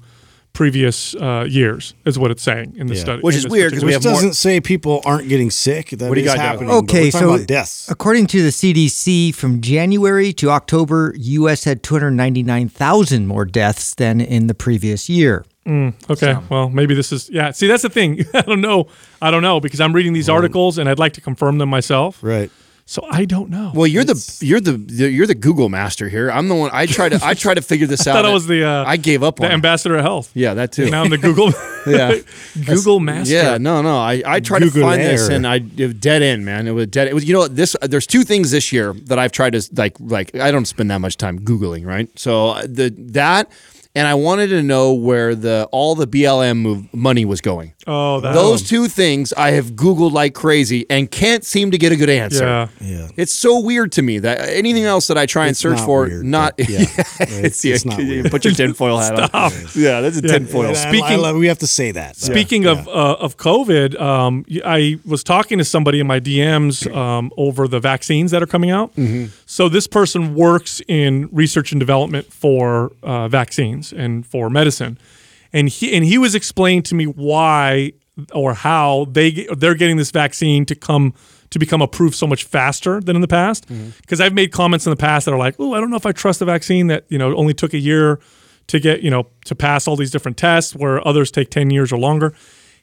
previous 0.52 1.14
uh, 1.14 1.46
years, 1.48 1.94
is 2.04 2.18
what 2.18 2.30
it's 2.30 2.42
saying 2.42 2.74
in 2.76 2.86
the 2.88 2.94
Yeah. 2.94 3.00
study. 3.00 3.22
Which 3.22 3.36
is 3.36 3.48
weird 3.48 3.70
because 3.70 3.84
we 3.84 3.92
have 3.92 4.02
doesn't 4.02 4.34
say 4.34 4.60
people 4.60 5.00
aren't 5.04 5.28
getting 5.28 5.50
sick. 5.50 5.90
That 5.90 6.08
What 6.08 6.16
do 6.16 6.20
you 6.20 6.26
is 6.28 6.34
got, 6.34 6.40
happening. 6.42 6.68
but 6.68 6.74
Okay, 6.84 7.04
we're 7.04 7.10
so 7.12 7.34
about 7.34 7.46
deaths. 7.46 7.88
according 7.88 8.26
to 8.28 8.42
the 8.42 8.50
CDC, 8.50 9.32
from 9.34 9.60
January 9.60 10.32
to 10.34 10.50
October, 10.50 11.14
U.S. 11.16 11.64
had 11.64 11.82
299,000 11.82 13.26
more 13.26 13.44
deaths 13.44 13.94
than 13.94 14.20
in 14.20 14.46
the 14.46 14.54
previous 14.54 15.08
year. 15.08 15.44
Okay, 16.10 16.36
well, 16.48 16.68
maybe 16.68 16.94
this 16.94 17.12
is 17.12 17.30
yeah. 17.30 17.52
See, 17.52 17.68
that's 17.68 17.82
the 17.84 17.88
thing. 17.90 18.24
I 18.34 18.40
don't 18.40 18.60
know. 18.60 18.88
I 19.22 19.30
don't 19.30 19.42
know 19.42 19.60
because 19.60 19.80
I'm 19.80 19.92
reading 19.92 20.12
these 20.14 20.28
articles 20.28 20.78
and 20.78 20.88
I'd 20.88 20.98
like 20.98 21.12
to 21.12 21.20
confirm 21.20 21.58
them 21.58 21.68
myself. 21.68 22.18
Right. 22.22 22.50
So 22.90 23.06
I 23.08 23.24
don't 23.24 23.50
know. 23.50 23.70
Well, 23.72 23.86
you're 23.86 24.02
the 24.02 24.38
you're 24.40 24.60
the, 24.60 24.72
you're 25.08 25.28
the 25.28 25.36
Google 25.36 25.68
master 25.68 26.08
here. 26.08 26.28
I'm 26.28 26.48
the 26.48 26.56
one. 26.56 26.70
I 26.72 26.86
try 26.86 27.08
to 27.08 27.20
I 27.22 27.34
try 27.34 27.54
to 27.54 27.62
figure 27.62 27.86
this 27.86 28.04
out. 28.08 28.16
I 28.16 28.18
thought 28.22 28.28
I 28.28 28.34
was 28.34 28.48
the 28.48 28.64
uh, 28.64 28.84
I 28.84 28.96
gave 28.96 29.22
up 29.22 29.36
the 29.36 29.44
on. 29.44 29.52
it. 29.52 29.54
ambassador 29.54 29.94
of 29.94 30.02
health. 30.02 30.32
Yeah, 30.34 30.54
that 30.54 30.72
too. 30.72 30.90
Now 30.90 31.04
I'm 31.04 31.10
the 31.10 31.16
Google 31.16 31.52
Yeah. 31.86 32.18
Google 32.66 32.98
master. 32.98 33.32
Yeah, 33.32 33.58
no, 33.58 33.80
no. 33.80 33.96
I, 33.96 34.24
I 34.26 34.40
tried 34.40 34.58
to 34.58 34.64
Google 34.64 34.82
find 34.82 35.00
this 35.00 35.28
and 35.28 35.46
I 35.46 35.60
dead 35.60 36.22
end, 36.22 36.44
man. 36.44 36.66
It 36.66 36.72
was 36.72 36.88
dead. 36.88 37.06
It 37.06 37.14
was 37.14 37.24
you 37.28 37.32
know 37.32 37.42
what, 37.42 37.54
this. 37.54 37.76
There's 37.80 38.08
two 38.08 38.24
things 38.24 38.50
this 38.50 38.72
year 38.72 38.92
that 39.04 39.20
I've 39.20 39.30
tried 39.30 39.52
to 39.52 39.62
like 39.76 39.94
like 40.00 40.34
I 40.34 40.50
don't 40.50 40.66
spend 40.66 40.90
that 40.90 40.98
much 40.98 41.16
time 41.16 41.38
googling, 41.38 41.86
right? 41.86 42.08
So 42.18 42.48
uh, 42.48 42.62
the 42.62 42.92
that 43.12 43.52
and 43.94 44.06
I 44.06 44.14
wanted 44.14 44.48
to 44.48 44.62
know 44.62 44.94
where 44.94 45.34
the 45.34 45.68
all 45.72 45.94
the 45.94 46.06
BLM 46.06 46.58
move 46.58 46.92
money 46.94 47.24
was 47.24 47.40
going. 47.40 47.74
Oh, 47.92 48.20
that 48.20 48.34
Those 48.34 48.62
two 48.62 48.86
things 48.86 49.32
I 49.32 49.50
have 49.52 49.72
googled 49.72 50.12
like 50.12 50.32
crazy 50.34 50.86
and 50.88 51.10
can't 51.10 51.44
seem 51.44 51.72
to 51.72 51.78
get 51.78 51.90
a 51.90 51.96
good 51.96 52.08
answer. 52.10 52.44
Yeah. 52.44 52.68
Yeah. 52.80 53.08
It's 53.16 53.34
so 53.34 53.58
weird 53.58 53.90
to 53.92 54.02
me 54.02 54.20
that 54.20 54.48
anything 54.48 54.84
else 54.84 55.08
that 55.08 55.18
I 55.18 55.26
try 55.26 55.44
and 55.46 55.50
It's 55.50 55.60
search 55.60 55.78
not 55.78 55.84
for, 55.86 56.06
weird, 56.06 56.24
not 56.24 56.56
but 56.56 56.68
yeah. 56.74 56.78
it's, 57.18 57.64
it's 57.64 57.84
yeah, 57.84 57.90
not 57.90 57.98
you 58.00 58.08
weird. 58.08 58.30
Put 58.30 58.44
your 58.44 58.54
tinfoil 58.54 58.98
hat 58.98 59.34
on. 59.34 59.50
Yeah, 59.74 60.00
that's 60.02 60.18
a 60.18 60.22
tinfoil. 60.22 60.66
And 60.68 60.76
I- 60.76 60.80
I 60.86 60.88
Speaking- 60.90 61.20
love- 61.20 61.36
we 61.36 61.46
have 61.48 61.58
to 61.58 61.66
say 61.66 61.90
that. 61.92 62.10
but- 62.14 62.16
Speaking 62.20 62.66
of 62.66 62.86
uh, 62.86 63.16
of 63.18 63.36
COVID, 63.36 64.00
um, 64.00 64.44
y- 64.48 64.60
I 64.64 64.98
was 65.04 65.24
talking 65.24 65.58
to 65.58 65.64
somebody 65.64 65.98
in 66.00 66.06
my 66.06 66.20
DMs 66.20 66.86
um, 66.94 67.32
over 67.36 67.66
the 67.66 67.80
vaccines 67.80 68.30
that 68.30 68.42
are 68.42 68.46
coming 68.46 68.70
out. 68.70 68.92
So 69.46 69.68
this 69.68 69.86
person 69.88 70.34
works 70.36 70.80
in 70.86 71.28
research 71.32 71.72
and 71.72 71.80
development 71.80 72.32
for 72.32 72.92
uh, 73.02 73.26
vaccines 73.28 73.92
and 73.92 74.24
for 74.26 74.48
medicine, 74.50 74.96
and 75.52 75.68
he 75.68 75.92
and 75.94 76.04
he 76.04 76.18
was 76.18 76.34
explaining 76.34 76.82
to 76.84 76.94
me 76.94 77.04
why 77.06 77.92
or 78.34 78.54
how 78.54 79.06
they 79.10 79.46
they're 79.56 79.74
getting 79.74 79.96
this 79.96 80.10
vaccine 80.10 80.64
to 80.66 80.74
come 80.74 81.14
to 81.50 81.58
become 81.58 81.82
approved 81.82 82.14
so 82.14 82.26
much 82.26 82.44
faster 82.44 83.00
than 83.00 83.16
in 83.16 83.22
the 83.22 83.28
past. 83.28 83.66
Because 84.02 84.20
I've 84.20 84.34
made 84.34 84.52
comments 84.52 84.86
in 84.86 84.90
the 84.90 84.96
past 84.96 85.24
that 85.24 85.32
are 85.34 85.38
like, 85.38 85.56
"Oh, 85.58 85.74
I 85.74 85.80
don't 85.80 85.90
know 85.90 85.96
if 85.96 86.06
I 86.06 86.12
trust 86.12 86.38
the 86.38 86.44
vaccine 86.44 86.86
that 86.88 87.04
you 87.08 87.18
know 87.18 87.34
only 87.36 87.54
took 87.54 87.74
a 87.74 87.78
year." 87.78 88.20
to 88.66 88.78
get 88.78 89.02
you 89.02 89.10
know 89.10 89.26
to 89.46 89.56
pass 89.56 89.88
all 89.88 89.96
these 89.96 90.12
different 90.12 90.36
tests 90.36 90.76
where 90.76 91.04
others 91.04 91.32
take 91.32 91.50
10 91.50 91.70
years 91.70 91.90
or 91.92 91.98
longer 91.98 92.32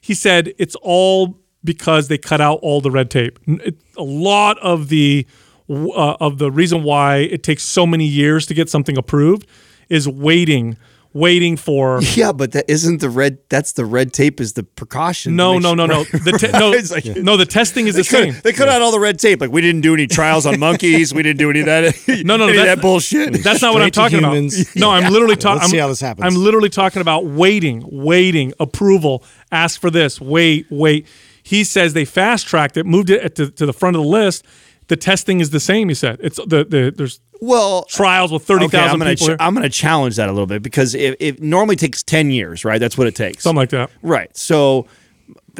he 0.02 0.12
said 0.12 0.52
it's 0.58 0.74
all 0.82 1.38
because 1.64 2.08
they 2.08 2.18
cut 2.18 2.42
out 2.42 2.58
all 2.60 2.82
the 2.82 2.90
red 2.90 3.08
tape 3.10 3.38
it- 3.46 3.74
a 3.96 4.02
lot 4.02 4.58
of 4.58 4.90
the 4.90 5.26
uh, 5.70 6.16
of 6.20 6.36
the 6.36 6.50
reason 6.50 6.82
why 6.82 7.18
it 7.18 7.42
takes 7.42 7.62
so 7.62 7.86
many 7.86 8.04
years 8.04 8.44
to 8.44 8.52
get 8.52 8.68
something 8.68 8.98
approved 8.98 9.46
is 9.88 10.06
waiting 10.06 10.76
waiting 11.18 11.56
for 11.56 12.00
Yeah, 12.14 12.32
but 12.32 12.52
that 12.52 12.64
isn't 12.68 13.00
the 13.00 13.10
red. 13.10 13.38
That's 13.48 13.72
the 13.72 13.84
red 13.84 14.12
tape. 14.12 14.40
Is 14.40 14.52
the 14.54 14.62
precaution? 14.62 15.36
no 15.36 15.58
no 15.58 15.74
no 15.74 15.86
no 15.86 16.04
sure- 16.04 16.20
the 16.20 16.32
te- 16.32 16.52
no 16.52 16.72
It's 16.72 16.90
like- 16.90 17.04
no 17.16 17.36
the 17.36 17.46
testing 17.46 17.86
is 17.86 17.94
the 17.94 18.02
They 18.02 18.30
same 18.32 18.34
they 18.44 18.52
cut 18.52 18.68
out 18.68 18.82
all 18.82 18.92
the 18.92 19.00
red 19.00 19.18
tape. 19.18 19.40
Like 19.40 19.50
we 19.50 19.60
didn't 19.60 19.80
do 19.82 19.94
any 19.94 20.06
trials 20.06 20.46
on 20.46 20.58
monkeys. 20.68 21.12
We 21.12 21.22
didn't 21.22 21.38
do 21.38 21.50
any 21.50 21.60
of 21.60 21.66
that. 21.66 21.94
No, 22.24 22.36
no, 22.36 22.44
any 22.48 22.52
of 22.52 22.56
that's- 22.64 22.76
that 22.76 22.82
bullshit. 22.82 23.42
That's 23.44 23.62
not 23.62 23.74
what 23.74 23.82
I'm 23.82 23.90
talking 23.90 24.18
about. 24.18 24.34
No, 24.76 24.90
I'm 24.90 25.12
literally 25.12 25.36
talking. 25.36 25.60
Let's 25.60 25.70
see 25.70 25.78
how 25.78 25.88
this 25.88 26.00
happens. 26.00 26.24
I'm 26.26 26.40
literally 26.40 26.68
talking 26.70 27.02
about 27.02 27.26
waiting, 27.26 27.82
waiting, 27.90 28.52
approval. 28.60 29.24
Ask 29.52 29.80
for 29.80 29.90
this. 29.90 30.20
Wait, 30.20 30.66
wait. 30.70 31.06
He 31.42 31.64
says 31.64 31.94
they 31.94 32.04
fast 32.04 32.46
tracked 32.46 32.76
it, 32.76 32.84
moved 32.84 33.08
it 33.08 33.34
to, 33.36 33.50
to 33.50 33.64
the 33.66 33.72
front 33.72 33.96
of 33.96 34.02
the 34.02 34.08
list. 34.08 34.44
The 34.88 34.96
testing 34.96 35.40
is 35.40 35.50
the 35.50 35.60
same. 35.60 35.88
He 35.88 35.94
said 35.94 36.18
it's 36.20 36.36
the, 36.36 36.64
the 36.64 36.92
there's 36.94 37.20
well, 37.40 37.84
trials 37.84 38.32
with 38.32 38.44
thirty 38.44 38.66
thousand 38.68 38.78
okay, 38.78 38.92
I'm 38.92 38.98
gonna 38.98 39.10
people. 39.10 39.26
ch- 39.26 39.28
here. 39.28 39.36
I'm 39.38 39.54
gonna 39.54 39.68
challenge 39.68 40.16
that 40.16 40.28
a 40.28 40.32
little 40.32 40.46
bit 40.46 40.62
because 40.62 40.94
it, 40.94 41.16
it 41.20 41.42
normally 41.42 41.76
takes 41.76 42.02
ten 42.02 42.30
years, 42.30 42.64
right? 42.64 42.78
That's 42.78 42.98
what 42.98 43.06
it 43.06 43.14
takes. 43.14 43.44
something 43.44 43.56
like 43.58 43.70
that. 43.70 43.90
Right. 44.02 44.34
So 44.36 44.86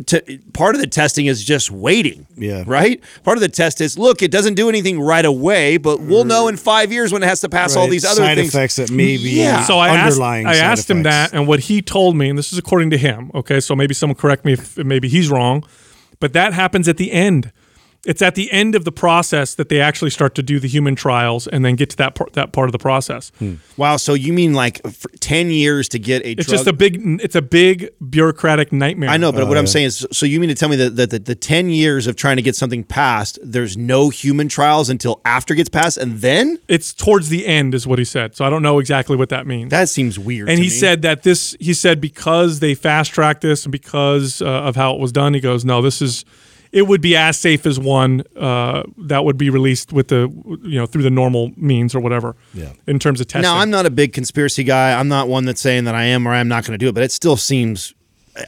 t- 0.07 0.39
part 0.53 0.75
of 0.75 0.81
the 0.81 0.87
testing 0.87 1.27
is 1.27 1.45
just 1.45 1.71
waiting. 1.71 2.27
Yeah. 2.37 2.65
Right? 2.67 3.03
Part 3.23 3.37
of 3.37 3.43
the 3.43 3.49
test 3.49 3.81
is 3.81 3.99
look, 3.99 4.23
it 4.23 4.31
doesn't 4.31 4.55
do 4.55 4.69
anything 4.69 5.01
right 5.01 5.25
away, 5.25 5.77
but 5.77 6.01
we'll 6.01 6.25
know 6.25 6.49
in 6.49 6.57
five 6.57 6.93
years 6.93 7.13
when 7.13 7.23
it 7.23 7.27
has 7.27 7.41
to 7.43 7.49
pass 7.49 7.77
all 7.77 7.89
these 7.89 8.05
other 8.05 8.23
side 8.23 8.37
things. 8.37 8.55
effects 8.55 8.77
that 8.77 8.91
may 8.91 9.17
be 9.17 9.31
Yeah. 9.31 9.65
So 9.65 9.79
I 9.79 9.89
asked, 9.89 10.15
underlying. 10.15 10.47
I 10.47 10.55
side 10.55 10.65
asked 10.65 10.91
him 10.91 11.03
that, 11.05 11.33
and 11.33 11.47
what 11.47 11.61
he 11.61 11.83
told 11.83 12.17
me, 12.17 12.29
and 12.29 12.39
this 12.39 12.53
is 12.53 12.59
according 12.59 12.91
to 12.91 12.99
him. 12.99 13.31
Okay, 13.35 13.61
so 13.61 13.75
maybe 13.75 13.95
someone 13.95 14.17
correct 14.17 14.45
me 14.45 14.55
if 14.55 14.79
maybe 14.79 15.09
he's 15.09 15.29
wrong, 15.29 15.65
but 16.21 16.33
that 16.33 16.53
happens 16.53 16.89
at 16.89 16.97
the 16.97 17.13
end. 17.13 17.53
It's 18.07 18.23
at 18.23 18.37
the 18.37 18.51
end 18.53 18.75
of 18.77 18.85
the 18.85 18.93
process 18.93 19.55
that 19.57 19.69
they 19.69 19.81
actually 19.81 20.11
start 20.11 20.35
to 20.37 20.43
do 20.43 20.61
the 20.61 20.69
human 20.69 20.95
trials 20.95 21.47
and 21.49 21.65
then 21.65 21.75
get 21.75 21.91
to 21.91 21.97
that 21.97 22.15
part, 22.15 22.33
that 22.35 22.53
part 22.53 22.69
of 22.69 22.73
the 22.73 22.79
process. 22.79 23.33
Wow. 23.77 23.97
So 23.97 24.15
you 24.15 24.33
mean 24.33 24.55
like 24.55 24.81
for 24.89 25.11
ten 25.19 25.51
years 25.51 25.89
to 25.91 25.99
get 25.99 26.23
a 26.23 26.31
It's 26.31 26.47
drug? 26.47 26.57
just 26.59 26.67
a 26.69 26.73
big, 26.73 27.03
it's 27.21 27.35
a 27.35 27.43
big 27.43 27.91
bureaucratic 28.09 28.73
nightmare. 28.73 29.11
I 29.11 29.17
know, 29.17 29.33
but 29.33 29.49
what 29.49 29.59
I'm 29.59 29.67
saying 29.67 29.87
is, 29.87 30.07
so 30.13 30.27
you 30.27 30.39
mean 30.41 30.49
to 30.49 30.55
tell 30.55 30.69
me 30.69 30.77
that, 30.77 30.97
that, 30.97 31.11
that 31.11 31.25
the 31.27 31.35
10 31.35 31.71
years 31.71 32.07
of 32.07 32.15
trying 32.17 32.37
to 32.37 32.43
get 32.43 32.55
something 32.57 32.85
passed, 32.85 33.39
there's 33.43 33.77
no 33.77 34.11
human 34.11 34.49
trials 34.49 34.89
until 34.89 35.21
after 35.25 35.55
it 35.55 35.59
gets 35.59 35.69
passed, 35.69 35.99
and 35.99 36.21
then 36.21 36.59
It's 36.69 36.95
towards 36.95 37.29
the 37.31 37.47
end, 37.47 37.75
is 37.75 37.87
what 37.87 37.99
he 37.99 38.05
said. 38.05 38.37
So 38.37 38.45
I 38.45 38.51
don't 38.51 38.63
know 38.63 38.79
exactly 38.79 39.17
what 39.17 39.29
that 39.31 39.47
means. 39.47 39.71
that 39.71 39.89
seems 39.89 40.19
weird. 40.19 40.49
and 40.49 40.57
to 40.59 40.63
he 40.63 40.69
me. 40.71 40.75
said 40.75 41.03
that 41.03 41.25
this, 41.25 41.57
he 41.61 41.75
said 41.75 42.01
because 42.01 42.61
they 42.61 42.75
fast 42.75 43.13
tracked 43.13 43.41
this 43.43 43.65
and 43.65 43.73
because 43.73 44.41
uh, 44.41 44.47
of 44.47 44.77
how 44.77 44.95
it 44.95 45.01
was 45.01 45.11
done, 45.13 45.35
he 45.35 45.41
goes, 45.41 45.65
no, 45.65 45.83
this 45.83 46.01
is, 46.01 46.25
it 46.73 46.83
would 46.83 47.01
be 47.01 47.17
as 47.17 47.39
safe 47.39 47.65
as 47.67 47.79
one 47.81 48.23
uh, 48.37 48.83
that 48.99 49.25
would 49.25 49.39
be 49.39 49.51
released 49.51 49.93
with 49.93 50.09
the, 50.09 50.31
you 50.63 50.79
know, 50.79 50.87
through 50.87 51.03
the 51.03 51.11
normal 51.11 51.53
means 51.57 51.95
or 51.95 52.01
whatever. 52.01 52.37
Yeah. 52.55 52.73
In 52.87 52.99
terms 52.99 53.21
of 53.21 53.27
testing. 53.27 53.43
Now, 53.43 53.59
I'm 53.59 53.71
not 53.71 53.87
a 53.87 53.91
big 53.91 54.13
conspiracy 54.13 54.65
guy. 54.65 54.99
I'm 54.99 55.09
not 55.09 55.29
one 55.29 55.45
that's 55.45 55.61
saying 55.61 55.85
that 55.85 55.95
I 55.95 56.05
am 56.05 56.27
or 56.27 56.33
I'm 56.33 56.49
not 56.49 56.65
going 56.65 56.73
to 56.73 56.79
do 56.79 56.89
it, 56.89 56.93
but 56.95 57.03
it 57.03 57.13
still 57.13 57.37
seems. 57.37 57.95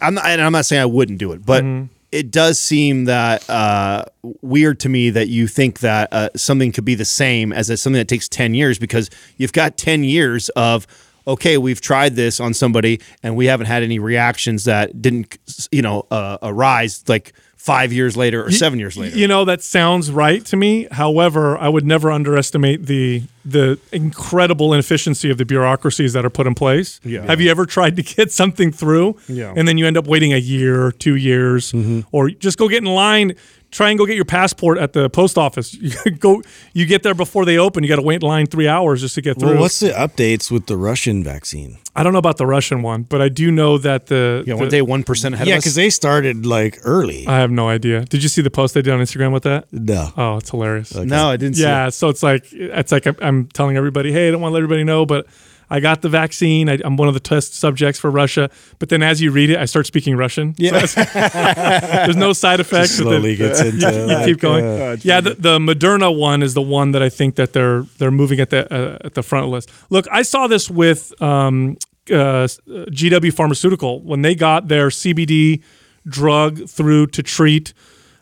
I'm 0.02 0.14
not, 0.14 0.26
and 0.26 0.40
I'm 0.40 0.52
not 0.52 0.66
saying 0.66 0.82
I 0.82 0.86
wouldn't 0.86 1.18
do 1.18 1.32
it, 1.32 1.44
but 1.44 1.64
Mm-hmm. 1.64 1.86
it 2.12 2.30
does 2.30 2.60
seem 2.60 3.06
that 3.06 3.48
uh, 3.50 4.04
weird 4.42 4.78
to 4.80 4.88
me 4.88 5.10
that 5.10 5.28
you 5.28 5.46
think 5.46 5.80
that 5.80 6.12
uh, 6.12 6.28
something 6.36 6.72
could 6.72 6.84
be 6.84 6.94
the 6.94 7.04
same 7.04 7.52
as 7.52 7.70
a, 7.70 7.76
something 7.76 7.98
that 7.98 8.08
takes 8.08 8.28
10 8.28 8.54
years 8.54 8.78
because 8.78 9.10
you've 9.36 9.52
got 9.52 9.76
10 9.76 10.04
years 10.04 10.48
of. 10.50 10.86
Okay, 11.26 11.58
we've 11.58 11.82
tried 11.82 12.16
this 12.16 12.40
on 12.40 12.54
somebody, 12.54 12.98
and 13.22 13.36
we 13.36 13.44
haven't 13.46 13.66
had 13.66 13.82
any 13.82 13.98
reactions 13.98 14.64
that 14.64 15.00
didn't, 15.02 15.36
you 15.70 15.82
know, 15.82 16.06
uh, 16.10 16.38
arise 16.42 17.04
like 17.08 17.34
five 17.60 17.92
years 17.92 18.16
later 18.16 18.42
or 18.42 18.50
seven 18.50 18.78
years 18.78 18.96
later. 18.96 19.14
You 19.18 19.28
know 19.28 19.44
that 19.44 19.62
sounds 19.62 20.10
right 20.10 20.42
to 20.46 20.56
me. 20.56 20.88
However, 20.90 21.58
I 21.58 21.68
would 21.68 21.84
never 21.84 22.10
underestimate 22.10 22.86
the 22.86 23.24
the 23.44 23.78
incredible 23.92 24.72
inefficiency 24.72 25.30
of 25.30 25.36
the 25.36 25.44
bureaucracies 25.44 26.14
that 26.14 26.24
are 26.24 26.30
put 26.30 26.46
in 26.46 26.54
place. 26.54 27.00
Yeah. 27.04 27.26
Have 27.26 27.38
you 27.40 27.50
ever 27.50 27.66
tried 27.66 27.96
to 27.96 28.02
get 28.02 28.32
something 28.42 28.72
through, 28.72 29.16
Yeah. 29.28 29.52
and 29.54 29.68
then 29.68 29.76
you 29.76 29.86
end 29.86 29.98
up 29.98 30.06
waiting 30.06 30.32
a 30.32 30.38
year, 30.38 30.90
two 30.92 31.16
years, 31.16 31.72
mm-hmm. 31.72 32.00
or 32.12 32.30
just 32.30 32.56
go 32.56 32.66
get 32.66 32.78
in 32.78 32.88
line? 32.88 33.34
Try 33.70 33.90
and 33.90 33.98
go 33.98 34.04
get 34.04 34.16
your 34.16 34.24
passport 34.24 34.78
at 34.78 34.92
the 34.94 35.08
post 35.08 35.38
office. 35.38 35.72
You 35.74 35.92
go, 36.18 36.42
you 36.72 36.86
get 36.86 37.02
there 37.04 37.14
before 37.14 37.44
they 37.44 37.56
open. 37.56 37.84
You 37.84 37.88
got 37.88 37.96
to 37.96 38.02
wait 38.02 38.16
in 38.22 38.28
line 38.28 38.46
three 38.46 38.66
hours 38.66 39.00
just 39.00 39.14
to 39.14 39.22
get 39.22 39.38
through. 39.38 39.50
Well, 39.50 39.60
what's 39.60 39.78
the 39.78 39.90
updates 39.90 40.50
with 40.50 40.66
the 40.66 40.76
Russian 40.76 41.22
vaccine? 41.22 41.78
I 41.94 42.02
don't 42.02 42.12
know 42.12 42.18
about 42.18 42.36
the 42.36 42.46
Russian 42.46 42.82
one, 42.82 43.02
but 43.04 43.22
I 43.22 43.28
do 43.28 43.50
know 43.52 43.78
that 43.78 44.06
the, 44.06 44.42
yeah, 44.46 44.54
the- 44.54 44.58
weren't 44.58 44.70
they 44.72 44.82
one 44.82 45.04
percent 45.04 45.34
ahead 45.36 45.46
Yeah, 45.46 45.56
because 45.58 45.74
they 45.76 45.88
started 45.90 46.46
like 46.46 46.78
early. 46.84 47.26
I 47.28 47.38
have 47.38 47.50
no 47.52 47.68
idea. 47.68 48.04
Did 48.06 48.22
you 48.22 48.28
see 48.28 48.42
the 48.42 48.50
post 48.50 48.74
they 48.74 48.82
did 48.82 48.92
on 48.92 49.00
Instagram 49.00 49.32
with 49.32 49.44
that? 49.44 49.66
no. 49.72 50.12
Oh, 50.16 50.36
it's 50.38 50.50
hilarious. 50.50 50.94
no, 50.94 51.28
I 51.30 51.36
didn't. 51.36 51.56
see 51.56 51.62
Yeah, 51.62 51.90
so 51.90 52.08
it's 52.08 52.22
like 52.24 52.46
it's 52.52 52.90
like 52.90 53.06
I'm- 53.06 53.16
I'm 53.20 53.46
telling 53.48 53.76
everybody, 53.76 54.12
hey, 54.12 54.28
I 54.28 54.30
don't 54.32 54.40
want 54.40 54.50
to 54.50 54.54
let 54.54 54.62
everybody 54.64 54.82
know, 54.84 55.06
but 55.06 55.26
I 55.70 55.80
got 55.80 56.02
the 56.02 56.08
vaccine. 56.08 56.68
I, 56.68 56.78
I'm 56.84 56.96
one 56.96 57.08
of 57.08 57.14
the 57.14 57.20
test 57.20 57.54
subjects 57.54 58.00
for 58.00 58.10
Russia. 58.10 58.50
But 58.78 58.88
then 58.88 59.02
as 59.02 59.20
you 59.20 59.30
read 59.30 59.50
it, 59.50 59.58
I 59.58 59.64
start 59.66 59.86
speaking 59.86 60.16
Russian. 60.16 60.54
Yeah. 60.58 60.84
There's 62.04 62.16
no 62.16 62.32
side 62.32 62.60
effects. 62.60 62.98
but 62.98 63.04
then 63.04 63.20
slowly 63.20 63.36
gets 63.36 63.60
into 63.60 63.92
you 63.92 64.06
like, 64.06 64.26
keep 64.26 64.40
going. 64.40 64.64
uh, 64.64 64.96
yeah, 65.02 65.20
the, 65.20 65.34
the 65.34 65.58
Moderna 65.58 66.16
one 66.16 66.42
is 66.42 66.54
the 66.54 66.62
one 66.62 66.90
that 66.92 67.02
I 67.02 67.08
think 67.08 67.36
that 67.36 67.52
they're 67.52 67.82
they're 67.98 68.10
moving 68.10 68.40
at 68.40 68.50
the 68.50 68.72
uh, 68.72 68.98
at 69.04 69.14
the 69.14 69.22
front 69.22 69.44
of 69.44 69.50
the 69.50 69.54
list. 69.54 69.70
Look, 69.90 70.06
I 70.10 70.22
saw 70.22 70.46
this 70.46 70.68
with 70.68 71.12
um, 71.22 71.76
uh, 72.10 72.46
GW 72.46 73.32
Pharmaceutical 73.32 74.02
when 74.02 74.22
they 74.22 74.34
got 74.34 74.68
their 74.68 74.88
CBD 74.88 75.62
drug 76.06 76.68
through 76.68 77.06
to 77.08 77.22
treat 77.22 77.72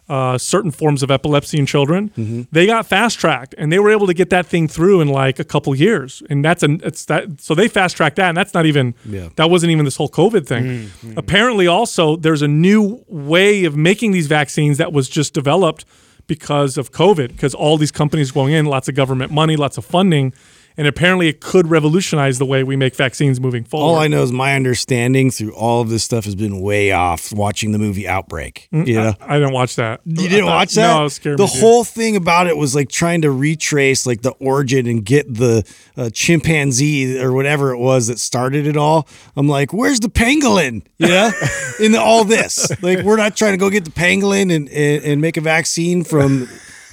uh, 0.09 0.38
certain 0.38 0.71
forms 0.71 1.03
of 1.03 1.11
epilepsy 1.11 1.59
in 1.59 1.66
children. 1.66 2.11
Mm-hmm. 2.16 2.42
They 2.51 2.66
got 2.66 2.87
fast 2.87 3.18
tracked, 3.18 3.55
and 3.59 3.71
they 3.71 3.79
were 3.79 3.90
able 3.90 4.07
to 4.07 4.14
get 4.14 4.31
that 4.31 4.47
thing 4.47 4.68
through 4.68 5.01
in 5.01 5.09
like 5.09 5.38
a 5.38 5.44
couple 5.44 5.75
years. 5.75 6.23
And 6.31 6.44
that's 6.44 6.62
an 6.62 6.81
it's 6.83 7.05
that 7.07 7.40
so 7.40 7.55
they 7.55 7.68
fast 7.68 7.97
tracked 7.97 8.16
that, 8.16 8.29
and 8.29 8.37
that's 8.37 8.55
not 8.55 8.66
even 8.66 8.94
Yeah. 9.05 9.29
that 9.37 9.51
wasn't 9.51 9.73
even 9.73 9.85
this 9.85 9.97
whole 9.97 10.09
COVID 10.09 10.47
thing. 10.47 10.64
Mm-hmm. 10.64 11.18
Apparently, 11.18 11.66
also 11.66 12.16
there's 12.16 12.42
a 12.42 12.49
new 12.49 13.05
way 13.09 13.64
of 13.64 13.77
making 13.77 14.12
these 14.12 14.27
vaccines 14.27 14.79
that 14.79 14.92
was 14.92 15.09
just 15.09 15.35
developed 15.35 15.85
because 16.27 16.77
of 16.79 16.92
COVID, 16.92 17.29
because 17.29 17.55
all 17.55 17.77
these 17.79 17.90
companies 17.92 18.31
going 18.31 18.53
in, 18.53 18.66
lots 18.66 18.88
of 18.88 18.94
government 18.94 19.33
money, 19.33 19.57
lots 19.57 19.79
of 19.79 19.85
funding. 19.85 20.33
And 20.78 20.86
apparently, 20.86 21.26
it 21.28 21.40
could 21.40 21.66
revolutionize 21.66 22.38
the 22.38 22.46
way 22.46 22.62
we 22.62 22.76
make 22.76 22.94
vaccines 22.94 23.40
moving 23.40 23.64
forward. 23.64 23.84
All 23.84 23.96
I 23.98 24.06
know 24.06 24.22
is 24.22 24.30
my 24.30 24.54
understanding 24.54 25.30
through 25.32 25.52
all 25.54 25.80
of 25.80 25.90
this 25.90 26.04
stuff 26.04 26.24
has 26.24 26.36
been 26.36 26.60
way 26.60 26.92
off 26.92 27.32
watching 27.32 27.72
the 27.72 27.78
movie 27.78 28.06
Outbreak. 28.06 28.68
You 28.70 28.94
know? 28.94 29.14
I 29.20 29.38
didn't 29.40 29.52
watch 29.54 29.74
that. 29.74 30.00
You 30.04 30.28
didn't 30.28 30.46
thought- 30.46 30.54
watch 30.54 30.74
that? 30.74 30.96
No, 30.96 31.04
it 31.06 31.10
scared 31.10 31.38
the 31.38 31.42
me. 31.42 31.50
dude. 31.50 31.60
whole 31.60 31.82
thing 31.82 32.14
about 32.14 32.46
it 32.46 32.56
was 32.56 32.76
like 32.76 32.88
trying 32.90 33.22
to 33.22 33.30
retrace 33.32 34.06
like 34.06 34.22
the 34.22 34.30
origin 34.38 34.86
and 34.86 35.04
get 35.04 35.34
the 35.34 35.68
uh, 35.96 36.10
chimpanzee 36.14 37.20
or 37.20 37.32
whatever 37.32 37.72
it 37.72 37.78
was 37.78 38.06
that 38.06 38.20
started 38.20 38.64
it 38.66 38.76
all. 38.76 39.08
I'm 39.36 39.48
like, 39.48 39.72
where's 39.72 39.98
the 39.98 40.08
pangolin? 40.08 40.82
Yeah, 40.98 41.32
in 41.80 41.90
the, 41.92 42.00
all 42.00 42.22
this, 42.22 42.70
like 42.82 43.04
we're 43.04 43.16
not 43.16 43.36
trying 43.36 43.52
to 43.52 43.58
go 43.58 43.68
get 43.68 43.84
the 43.84 43.90
pangolin 43.90 44.54
and 44.54 44.68
and, 44.68 45.04
and 45.04 45.20
make 45.20 45.36
a 45.36 45.40
vaccine 45.40 46.04
from. 46.04 46.48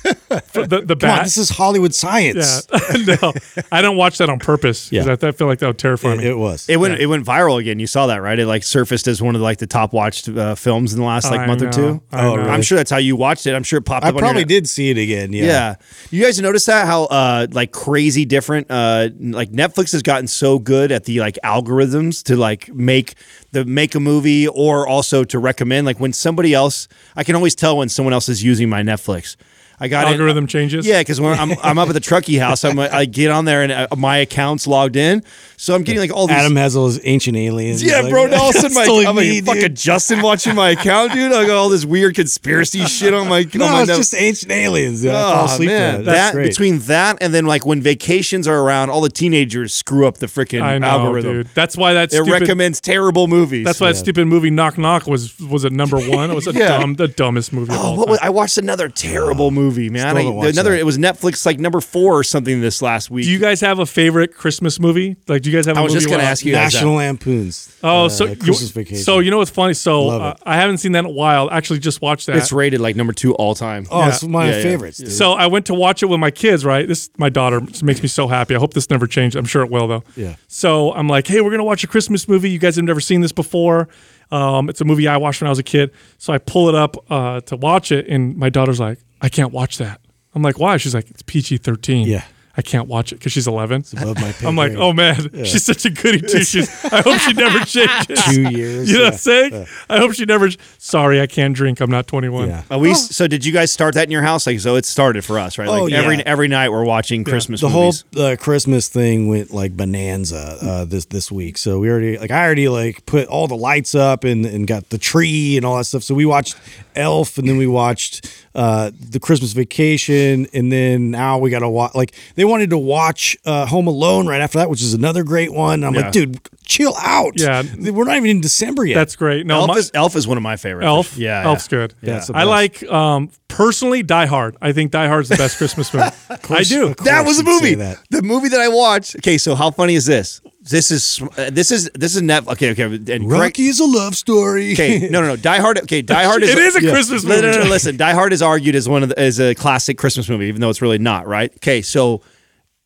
The, 0.05 0.83
the 0.85 0.95
Come 0.99 1.09
on, 1.09 1.17
bat. 1.17 1.23
this 1.23 1.37
is 1.37 1.49
Hollywood 1.49 1.93
science. 1.93 2.67
Yeah, 2.71 3.15
no, 3.21 3.33
I 3.71 3.81
don't 3.81 3.97
watch 3.97 4.17
that 4.19 4.29
on 4.29 4.39
purpose. 4.39 4.89
'cause 4.89 4.91
Yeah. 4.91 5.15
I, 5.21 5.27
I 5.27 5.31
feel 5.31 5.47
like 5.47 5.59
that 5.59 5.67
would 5.67 5.77
terrify 5.77 6.13
It, 6.13 6.17
me. 6.19 6.25
it 6.27 6.37
was. 6.37 6.67
It 6.69 6.77
went 6.77 6.99
it 6.99 7.07
went 7.07 7.25
viral 7.25 7.59
again. 7.59 7.79
You 7.79 7.87
saw 7.87 8.07
that, 8.07 8.21
right? 8.21 8.37
It 8.37 8.45
like 8.45 8.63
surfaced 8.63 9.07
as 9.07 9.21
one 9.21 9.35
of 9.35 9.39
the, 9.39 9.45
like 9.45 9.57
the 9.57 9.67
top 9.67 9.93
watched 9.93 10.29
uh, 10.29 10.55
films 10.55 10.93
in 10.93 10.99
the 10.99 11.05
last 11.05 11.29
like 11.31 11.41
I 11.41 11.45
month 11.47 11.61
or 11.61 11.69
two. 11.71 12.01
I 12.11 12.25
oh, 12.25 12.35
really? 12.35 12.49
I'm 12.49 12.61
sure 12.61 12.77
that's 12.77 12.91
how 12.91 12.97
you 12.97 13.15
watched 13.15 13.47
it. 13.47 13.53
I'm 13.55 13.63
sure 13.63 13.79
it 13.79 13.85
popped 13.85 14.05
I 14.05 14.09
up. 14.09 14.15
on 14.15 14.19
probably 14.21 14.41
your, 14.41 14.47
did 14.47 14.69
see 14.69 14.89
it 14.89 14.97
again. 14.97 15.33
Yeah. 15.33 15.45
Yeah. 15.45 15.75
You 16.11 16.23
guys 16.23 16.39
notice 16.39 16.65
that 16.65 16.85
how 16.85 17.03
uh 17.05 17.47
like 17.51 17.71
crazy 17.71 18.25
different 18.25 18.67
uh 18.69 19.09
like 19.19 19.51
Netflix 19.51 19.91
has 19.93 20.01
gotten 20.01 20.27
so 20.27 20.59
good 20.59 20.91
at 20.91 21.05
the 21.05 21.19
like 21.19 21.37
algorithms 21.43 22.23
to 22.23 22.35
like 22.35 22.73
make 22.73 23.15
the 23.51 23.65
make 23.65 23.95
a 23.95 23.99
movie 23.99 24.47
or 24.47 24.87
also 24.87 25.23
to 25.23 25.39
recommend 25.39 25.85
like 25.85 25.99
when 25.99 26.13
somebody 26.13 26.53
else 26.53 26.87
I 27.15 27.23
can 27.23 27.35
always 27.35 27.55
tell 27.55 27.77
when 27.77 27.89
someone 27.89 28.13
else 28.13 28.29
is 28.29 28.43
using 28.43 28.69
my 28.69 28.81
Netflix. 28.83 29.35
I 29.79 29.88
got 29.89 30.07
it- 30.07 30.11
Algorithm 30.11 30.47
changes? 30.47 30.85
Yeah, 30.88 31.01
because 31.01 31.19
when 31.19 31.38
I'm 31.38 31.51
I'm 31.61 31.77
up 31.77 31.89
at 31.89 31.93
the 31.93 31.99
Truckee 31.99 32.38
house, 32.38 32.63
I'm 32.63 32.79
I 32.79 33.05
get 33.05 33.29
on 33.31 33.45
there 33.45 33.61
and 33.61 33.71
uh, 33.71 33.88
my 33.97 34.17
account's 34.17 34.67
logged 34.67 34.95
in, 34.95 35.21
so 35.57 35.75
I'm 35.75 35.83
getting 35.83 35.99
like 35.99 36.13
all 36.13 36.27
these 36.27 36.38
Adam 36.38 36.55
has 36.55 36.75
all 36.77 36.85
his 36.88 36.99
ancient 37.03 37.35
aliens. 37.35 37.83
yeah, 37.83 37.99
like, 38.01 38.09
bro. 38.11 38.27
Now 38.27 38.41
all 38.43 38.49
of 38.49 38.55
a 38.55 38.59
sudden, 38.59 38.73
"That's 38.73 38.75
my, 38.75 38.85
totally 38.85 39.05
I'm 39.07 39.15
like 39.45 39.57
fucking. 39.61 39.75
Justin 39.75 40.21
watching 40.21 40.55
my 40.55 40.69
account, 40.69 41.11
dude. 41.11 41.31
I 41.33 41.45
got 41.45 41.57
all 41.57 41.67
this 41.69 41.83
weird 41.85 42.15
conspiracy 42.15 42.85
shit 42.85 43.13
on 43.13 43.27
my. 43.27 43.45
No, 43.53 43.65
on 43.65 43.71
my 43.73 43.79
it's 43.81 43.89
note- 43.89 43.97
just 43.97 44.15
ancient 44.15 44.51
aliens. 44.51 45.03
Yeah, 45.03 45.11
Oh 45.15 45.59
man, 45.59 45.67
that. 45.67 45.97
that 45.97 46.05
That's 46.05 46.35
great. 46.35 46.47
between 46.49 46.79
that 46.79 47.17
and 47.19 47.33
then 47.33 47.45
like 47.45 47.65
when 47.65 47.81
vacations 47.81 48.47
are 48.47 48.57
around, 48.61 48.89
all 48.89 49.01
the 49.01 49.09
teenagers 49.09 49.73
screw 49.73 50.07
up 50.07 50.17
the 50.19 50.27
freaking 50.27 50.61
algorithm. 50.83 51.33
dude. 51.33 51.47
That's 51.53 51.75
why 51.75 51.93
that 51.93 52.13
It 52.13 52.23
stupid. 52.23 52.31
recommends 52.31 52.79
terrible 52.79 53.27
movies. 53.27 53.65
that's 53.65 53.81
why 53.81 53.91
that 53.91 53.97
stupid 53.97 54.25
movie 54.27 54.49
Knock 54.51 54.77
Knock 54.77 55.05
was 55.07 55.38
was 55.39 55.65
at 55.65 55.71
number 55.73 55.97
one. 55.99 56.31
It 56.31 56.33
was 56.35 56.47
a 56.47 56.53
Yeah. 56.55 56.77
dumb, 56.77 56.95
the 56.95 57.07
dumbest 57.09 57.51
movie. 57.51 57.73
of 57.73 57.79
Oh, 57.79 57.83
all 57.83 57.97
what 57.97 58.05
time. 58.05 58.11
was, 58.11 58.19
I 58.21 58.29
watched 58.29 58.57
another 58.57 58.88
terrible 58.88 59.51
movie, 59.51 59.64
man. 59.71 60.01
still 60.01 60.17
I, 60.17 60.23
haven't 60.23 60.49
another, 60.49 60.71
that. 60.71 60.80
it 60.80 60.86
was 60.86 60.97
Netflix 60.97 61.45
like 61.45 61.60
number 61.60 61.82
four 61.82 62.17
or 62.17 62.23
something 62.23 62.62
this 62.62 62.82
last 62.82 63.10
week. 63.10 63.25
Do 63.25 63.32
you 63.32 63.39
guys 63.39 63.62
have 63.62 63.80
a 63.80 63.86
favorite 63.86 64.34
Christmas 64.36 64.80
movie? 64.80 65.15
Like, 65.28 65.41
do 65.41 65.49
you 65.49 65.56
guys 65.58 65.65
have? 65.65 65.78
a 65.78 65.80
I 65.80 65.84
was 65.84 65.93
movie 65.93 66.06
just 66.06 66.12
gonna 66.12 66.23
ask 66.23 66.45
you 66.45 66.54
guys 66.54 66.71
that. 66.73 66.78
National 66.78 66.95
Lampoons. 66.95 67.78
Oh, 67.84 68.06
uh, 68.06 68.10
so 68.10 68.25
you, 68.25 68.36
Christmas 68.36 68.71
Vacation. 68.71 69.04
So 69.04 69.19
you 69.19 69.32
know 69.32 69.38
what's 69.38 69.51
funny? 69.51 69.73
So 69.73 70.10
uh. 70.10 70.36
I 70.43 70.56
haven't 70.56 70.78
seen 70.78 70.91
that 70.93 70.99
in 70.99 71.06
a 71.06 71.10
while. 71.10 71.49
Actually, 71.51 71.80
just 71.80 72.01
watched 72.01 72.28
that. 72.28 72.36
It's 72.38 72.51
rated 72.51 72.82
like 72.82 72.95
number 72.95 73.13
two 73.13 73.34
all 73.36 73.56
time. 73.56 73.88
oh, 73.91 74.08
it's 74.08 74.21
one 74.23 74.30
of 74.30 74.32
my 74.32 74.49
Yeah, 74.49 74.58
yeah. 74.58 74.63
favorites. 74.63 74.97
dude. 74.97 75.12
So 75.12 75.34
I 75.34 75.47
went 75.47 75.65
to 75.67 75.73
watch 75.73 76.04
it 76.04 76.08
with 76.08 76.19
my 76.19 76.32
kids, 76.32 76.65
right? 76.65 76.88
This 76.88 77.10
my 77.17 77.30
daughter 77.30 77.60
This 77.60 77.84
makes 77.84 78.01
me 78.01 78.08
so 78.08 78.28
happy. 78.28 78.56
I 78.56 78.60
hope 78.60 78.73
this 78.73 78.89
never 78.89 79.08
changes. 79.08 79.36
I'm 79.36 79.45
sure 79.45 79.63
it 79.63 79.71
will 79.71 79.88
though. 79.88 80.04
Yeah. 80.15 80.36
So 80.47 80.93
I'm 80.93 81.08
like, 81.08 81.28
hey, 81.28 81.41
we're 81.41 81.51
gonna 81.51 81.63
watch 81.63 81.84
a 81.84 81.88
Christmas 81.88 82.28
movie. 82.28 82.49
You 82.49 82.60
guys 82.60 82.75
have 82.75 82.86
never 82.86 82.99
seen 83.01 83.21
this 83.21 83.32
before. 83.32 83.88
Um, 84.32 84.69
it's 84.69 84.82
a 84.82 84.86
movie 84.86 85.08
I 85.08 85.17
watched 85.17 85.41
when 85.41 85.47
I 85.47 85.51
was 85.51 85.60
a 85.60 85.63
kid. 85.63 85.91
So 86.17 86.34
I 86.34 86.39
pull 86.39 86.67
it 86.69 86.75
up 86.75 86.95
uh, 87.12 87.41
to 87.41 87.56
watch 87.56 87.91
it, 87.91 88.08
and 88.08 88.36
my 88.36 88.49
daughter's 88.49 88.80
like, 88.80 88.97
I 89.25 89.29
can't 89.29 89.51
watch 89.51 89.79
that. 89.79 90.01
I'm 90.35 90.43
like, 90.43 90.59
why? 90.59 90.77
She's 90.77 90.93
like, 90.93 91.09
it's 91.09 91.23
PG-13. 91.23 92.05
Yeah. 92.05 92.25
I 92.57 92.61
can't 92.61 92.88
watch 92.88 93.11
it 93.11 93.15
because 93.15 93.33
she's 93.33 93.47
11. 93.47 93.83
above 93.97 94.15
my 94.21 94.31
pay 94.39 94.47
I'm 94.47 94.55
like, 94.55 94.71
grade. 94.71 94.81
oh 94.81 94.93
man, 94.93 95.15
she's 95.43 95.65
such 95.65 95.83
a 95.83 95.89
goody 95.89 96.21
two 96.21 96.41
shoes. 96.51 96.69
I 96.85 97.01
hope 97.01 97.19
she 97.19 97.33
never 97.33 97.59
changes. 97.65 98.23
two 98.33 98.49
years. 98.49 98.88
You 98.89 98.95
know 98.95 98.99
yeah. 99.01 99.05
what 99.07 99.13
I'm 99.13 99.19
saying? 99.19 99.67
I 99.89 99.97
hope 99.97 100.13
she 100.13 100.23
never. 100.23 100.49
Sorry, 100.77 101.19
I 101.19 101.27
can't 101.27 101.53
drink. 101.53 101.81
I'm 101.81 101.89
not 101.91 102.07
21. 102.07 102.47
Yeah. 102.47 102.63
Are 102.71 102.79
we, 102.79 102.93
So 102.93 103.27
did 103.27 103.45
you 103.45 103.51
guys 103.51 103.73
start 103.73 103.95
that 103.95 104.05
in 104.05 104.11
your 104.11 104.21
house? 104.21 104.47
Like 104.47 104.61
so, 104.61 104.77
it 104.77 104.85
started 104.85 105.25
for 105.25 105.38
us, 105.38 105.57
right? 105.57 105.67
Like 105.67 105.81
Oh, 105.81 105.88
yeah. 105.88 105.97
every 105.97 106.25
every 106.25 106.47
night 106.47 106.69
we're 106.69 106.85
watching 106.85 107.25
Christmas 107.25 107.59
the 107.59 107.67
movies. 107.67 108.05
whole 108.15 108.23
uh, 108.23 108.35
Christmas 108.39 108.88
thing 108.88 109.27
went 109.27 109.51
like 109.51 109.75
bonanza 109.75 110.57
uh, 110.61 110.85
this 110.85 111.03
this 111.07 111.29
week. 111.29 111.57
So 111.57 111.79
we 111.79 111.89
already 111.89 112.17
like 112.17 112.31
I 112.31 112.45
already 112.45 112.69
like 112.69 113.05
put 113.05 113.27
all 113.27 113.47
the 113.49 113.57
lights 113.57 113.95
up 113.95 114.23
and 114.23 114.45
and 114.45 114.65
got 114.65 114.91
the 114.91 114.97
tree 114.97 115.57
and 115.57 115.65
all 115.65 115.75
that 115.75 115.83
stuff. 115.85 116.03
So 116.03 116.15
we 116.15 116.25
watched 116.25 116.55
Elf 116.95 117.38
and 117.38 117.49
then 117.49 117.57
we 117.57 117.67
watched 117.67 118.31
uh, 118.55 118.89
the 118.97 119.19
Christmas 119.19 119.51
Vacation 119.53 120.47
and 120.53 120.71
then 120.71 121.11
now 121.11 121.37
we 121.37 121.49
got 121.49 121.59
to 121.59 121.69
watch 121.69 121.93
like 121.93 122.13
they 122.35 122.45
wanted 122.45 122.69
to 122.71 122.77
watch 122.77 123.37
uh, 123.45 123.65
Home 123.65 123.87
Alone 123.87 124.27
right 124.27 124.39
after 124.41 124.57
that, 124.59 124.69
which 124.69 124.81
is 124.81 124.93
another 124.93 125.23
great 125.23 125.51
one. 125.53 125.83
I'm 125.83 125.93
Yeah. 125.93 126.01
like, 126.01 126.11
dude, 126.13 126.39
chill 126.65 126.95
out. 127.01 127.33
Yeah. 127.39 127.63
we're 127.77 128.05
not 128.05 128.15
even 128.17 128.29
in 128.29 128.41
December 128.41 128.85
yet. 128.85 128.95
That's 128.95 129.15
great. 129.15 129.45
No, 129.45 129.59
Elf 129.59 129.67
my- 129.67 129.75
is 129.75 129.91
Elf 129.93 130.15
is 130.15 130.25
one 130.27 130.37
of 130.37 130.43
my 130.43 130.55
favorites. 130.55 130.85
Elf. 130.85 131.17
yeah, 131.17 131.43
Elf's 131.43 131.65
yeah. 131.65 131.69
good. 131.77 131.93
Yeah, 132.01 132.23
I 132.33 132.43
like 132.45 132.81
um, 132.89 133.29
personally 133.49 134.03
Die 134.03 134.25
Hard. 134.25 134.55
I 134.61 134.71
think 134.71 134.91
Die 134.91 135.07
Hard's 135.07 135.29
the 135.29 135.35
best 135.35 135.57
Christmas 135.57 135.93
movie. 135.93 136.07
I 136.49 136.63
do. 136.63 136.93
That 137.03 137.25
was 137.25 137.39
a 137.39 137.43
movie. 137.43 137.75
that. 137.75 137.99
The 138.09 138.21
movie 138.21 138.47
that 138.49 138.61
I 138.61 138.69
watched. 138.69 139.17
Okay, 139.17 139.37
so 139.37 139.55
how 139.55 139.71
funny 139.71 139.95
is 139.95 140.05
this? 140.05 140.41
This 140.69 140.89
is 140.89 141.21
uh, 141.38 141.49
this 141.51 141.69
is 141.71 141.89
this 141.93 142.15
is 142.15 142.21
net. 142.23 142.47
Okay, 142.47 142.71
okay. 142.71 142.84
And 142.84 143.06
Greg, 143.28 143.39
Rocky 143.41 143.67
is 143.67 143.80
a 143.80 143.86
love 143.86 144.15
story. 144.15 144.71
okay, 144.73 145.08
no, 145.10 145.21
no, 145.21 145.28
no. 145.28 145.36
Die 145.36 145.60
Hard. 145.60 145.78
Okay, 145.80 146.01
Die 146.01 146.23
Hard 146.23 146.41
is. 146.41 146.49
It 146.49 146.58
is 146.58 146.75
a 146.75 146.82
Yeah. 146.84 146.91
Christmas 146.91 147.23
movie. 147.23 147.41
no, 147.41 147.51
no, 147.51 147.63
no, 147.65 147.69
Listen, 147.69 147.97
Die 147.97 148.13
Hard 148.13 148.34
is 148.34 148.41
argued 148.41 148.75
as 148.75 148.89
one 148.89 149.04
of 149.04 149.10
the, 149.10 149.19
as 149.19 149.39
a 149.39 149.54
classic 149.54 149.97
Christmas 149.99 150.28
movie, 150.28 150.45
even 150.47 150.62
though 150.62 150.69
it's 150.71 150.82
really 150.82 150.97
not. 150.97 151.28
Right? 151.28 151.51
Okay, 151.58 151.84
so 151.84 152.21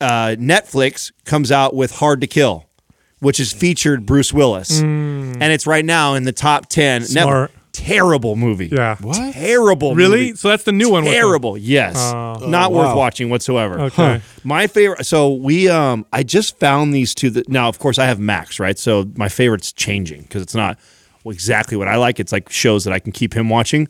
uh, 0.01 0.35
Netflix 0.37 1.11
comes 1.25 1.51
out 1.53 1.73
with 1.73 1.91
Hard 1.91 2.19
to 2.21 2.27
Kill, 2.27 2.65
which 3.19 3.37
has 3.37 3.53
featured 3.53 4.05
Bruce 4.05 4.33
Willis, 4.33 4.81
and 4.81 5.41
it's 5.43 5.65
right 5.65 5.85
now 5.85 6.15
in 6.15 6.23
the 6.25 6.33
top 6.33 6.67
ten. 6.67 7.03
Net- 7.13 7.27
Hmm. 7.27 7.58
Smart. 7.73 7.87
terrible 7.87 8.35
movie. 8.35 8.67
Yeah. 8.67 8.95
What? 8.97 9.33
Terrible. 9.33 9.95
Really? 9.95 10.17
movie. 10.27 10.35
So 10.35 10.49
that's 10.49 10.63
the 10.63 10.71
new 10.71 10.89
one. 10.89 11.03
with 11.03 11.13
them. 11.13 11.21
Terrible. 11.21 11.57
Yes. 11.57 11.95
Not 11.95 12.71
Oh, 12.71 12.75
worth 12.75 12.85
wow. 12.87 12.97
watching 12.97 13.29
whatsoever. 13.29 13.79
Okay. 13.81 14.21
My 14.43 14.67
favorite. 14.67 15.05
So 15.05 15.33
we, 15.33 15.67
um, 15.69 16.05
I 16.13 16.23
just 16.23 16.59
found 16.59 16.93
these 16.93 17.13
two. 17.15 17.29
That 17.29 17.49
now, 17.49 17.69
of 17.69 17.79
course, 17.79 17.97
I 17.99 18.05
have 18.05 18.19
Max, 18.19 18.59
right? 18.59 18.77
So 18.77 19.09
my 19.15 19.29
favorite's 19.29 19.71
changing 19.71 20.23
because 20.23 20.41
it's 20.41 20.55
not 20.55 20.77
exactly 21.25 21.77
what 21.77 21.87
I 21.87 21.97
like. 21.97 22.19
It's 22.19 22.31
like 22.31 22.49
shows 22.51 22.83
that 22.85 22.93
I 22.93 22.99
can 22.99 23.11
keep 23.11 23.33
him 23.33 23.49
watching. 23.49 23.87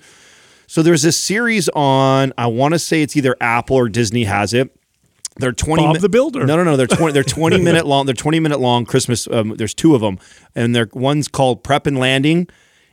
So 0.68 0.82
there's 0.84 1.02
this 1.02 1.18
series 1.20 1.68
on. 1.70 2.32
I 2.38 2.48
want 2.48 2.74
to 2.74 2.80
say 2.80 3.02
it's 3.02 3.16
either 3.18 3.36
Apple 3.42 3.76
or 3.78 3.90
Disney 3.90 4.26
has 4.26 4.54
it. 4.54 4.76
They're 5.38 5.52
twenty. 5.54 5.84
Bob 5.84 5.94
mi- 5.96 6.00
the 6.02 6.10
Builder. 6.10 6.46
No, 6.46 6.58
no, 6.58 6.64
no. 6.64 6.76
They're 6.76 6.86
twenty. 6.86 7.14
They're 7.14 7.24
twenty 7.38 7.60
minute 7.62 7.86
long. 7.88 8.06
They're 8.06 8.14
twenty 8.14 8.40
minute 8.40 8.60
long 8.60 8.86
Christmas. 8.86 9.28
Um, 9.32 9.56
there's 9.56 9.74
two 9.74 9.96
of 9.96 10.02
them, 10.02 10.20
and 10.54 10.76
they're 10.76 10.90
one's 10.94 11.28
called 11.28 11.64
Prep 11.64 11.88
and 11.88 11.98
Landing, 11.98 12.48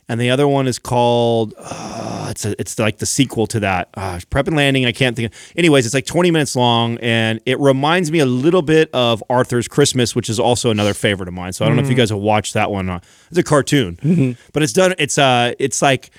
and 0.09 0.19
the 0.21 0.29
other 0.29 0.47
one 0.47 0.67
is 0.67 0.79
called. 0.79 1.53
Uh, 1.57 2.27
it's 2.31 2.45
a, 2.45 2.59
it's 2.59 2.77
like 2.79 2.97
the 2.97 3.05
sequel 3.05 3.47
to 3.47 3.59
that. 3.61 3.89
Uh, 3.93 4.19
Prep 4.29 4.47
and 4.47 4.55
Landing. 4.55 4.85
I 4.85 4.91
can't 4.91 5.15
think. 5.15 5.31
Of, 5.33 5.53
anyways, 5.55 5.85
it's 5.85 5.93
like 5.95 6.05
twenty 6.05 6.31
minutes 6.31 6.55
long, 6.55 6.97
and 6.99 7.39
it 7.45 7.59
reminds 7.59 8.11
me 8.11 8.19
a 8.19 8.25
little 8.25 8.61
bit 8.61 8.89
of 8.93 9.23
Arthur's 9.29 9.67
Christmas, 9.67 10.15
which 10.15 10.29
is 10.29 10.39
also 10.39 10.71
another 10.71 10.93
favorite 10.93 11.27
of 11.27 11.33
mine. 11.33 11.53
So 11.53 11.65
I 11.65 11.67
don't 11.67 11.77
know 11.77 11.83
if 11.83 11.89
you 11.89 11.95
Mm. 11.95 11.97
guys 11.97 12.09
have 12.09 12.19
watched 12.19 12.53
that 12.53 12.71
one. 12.71 12.89
It's 13.29 13.37
a 13.37 13.43
cartoon, 13.43 14.37
but 14.53 14.63
it's 14.63 14.73
done. 14.73 14.93
It's 14.97 15.17
uh, 15.17 15.53
it's 15.59 15.81
like. 15.81 16.11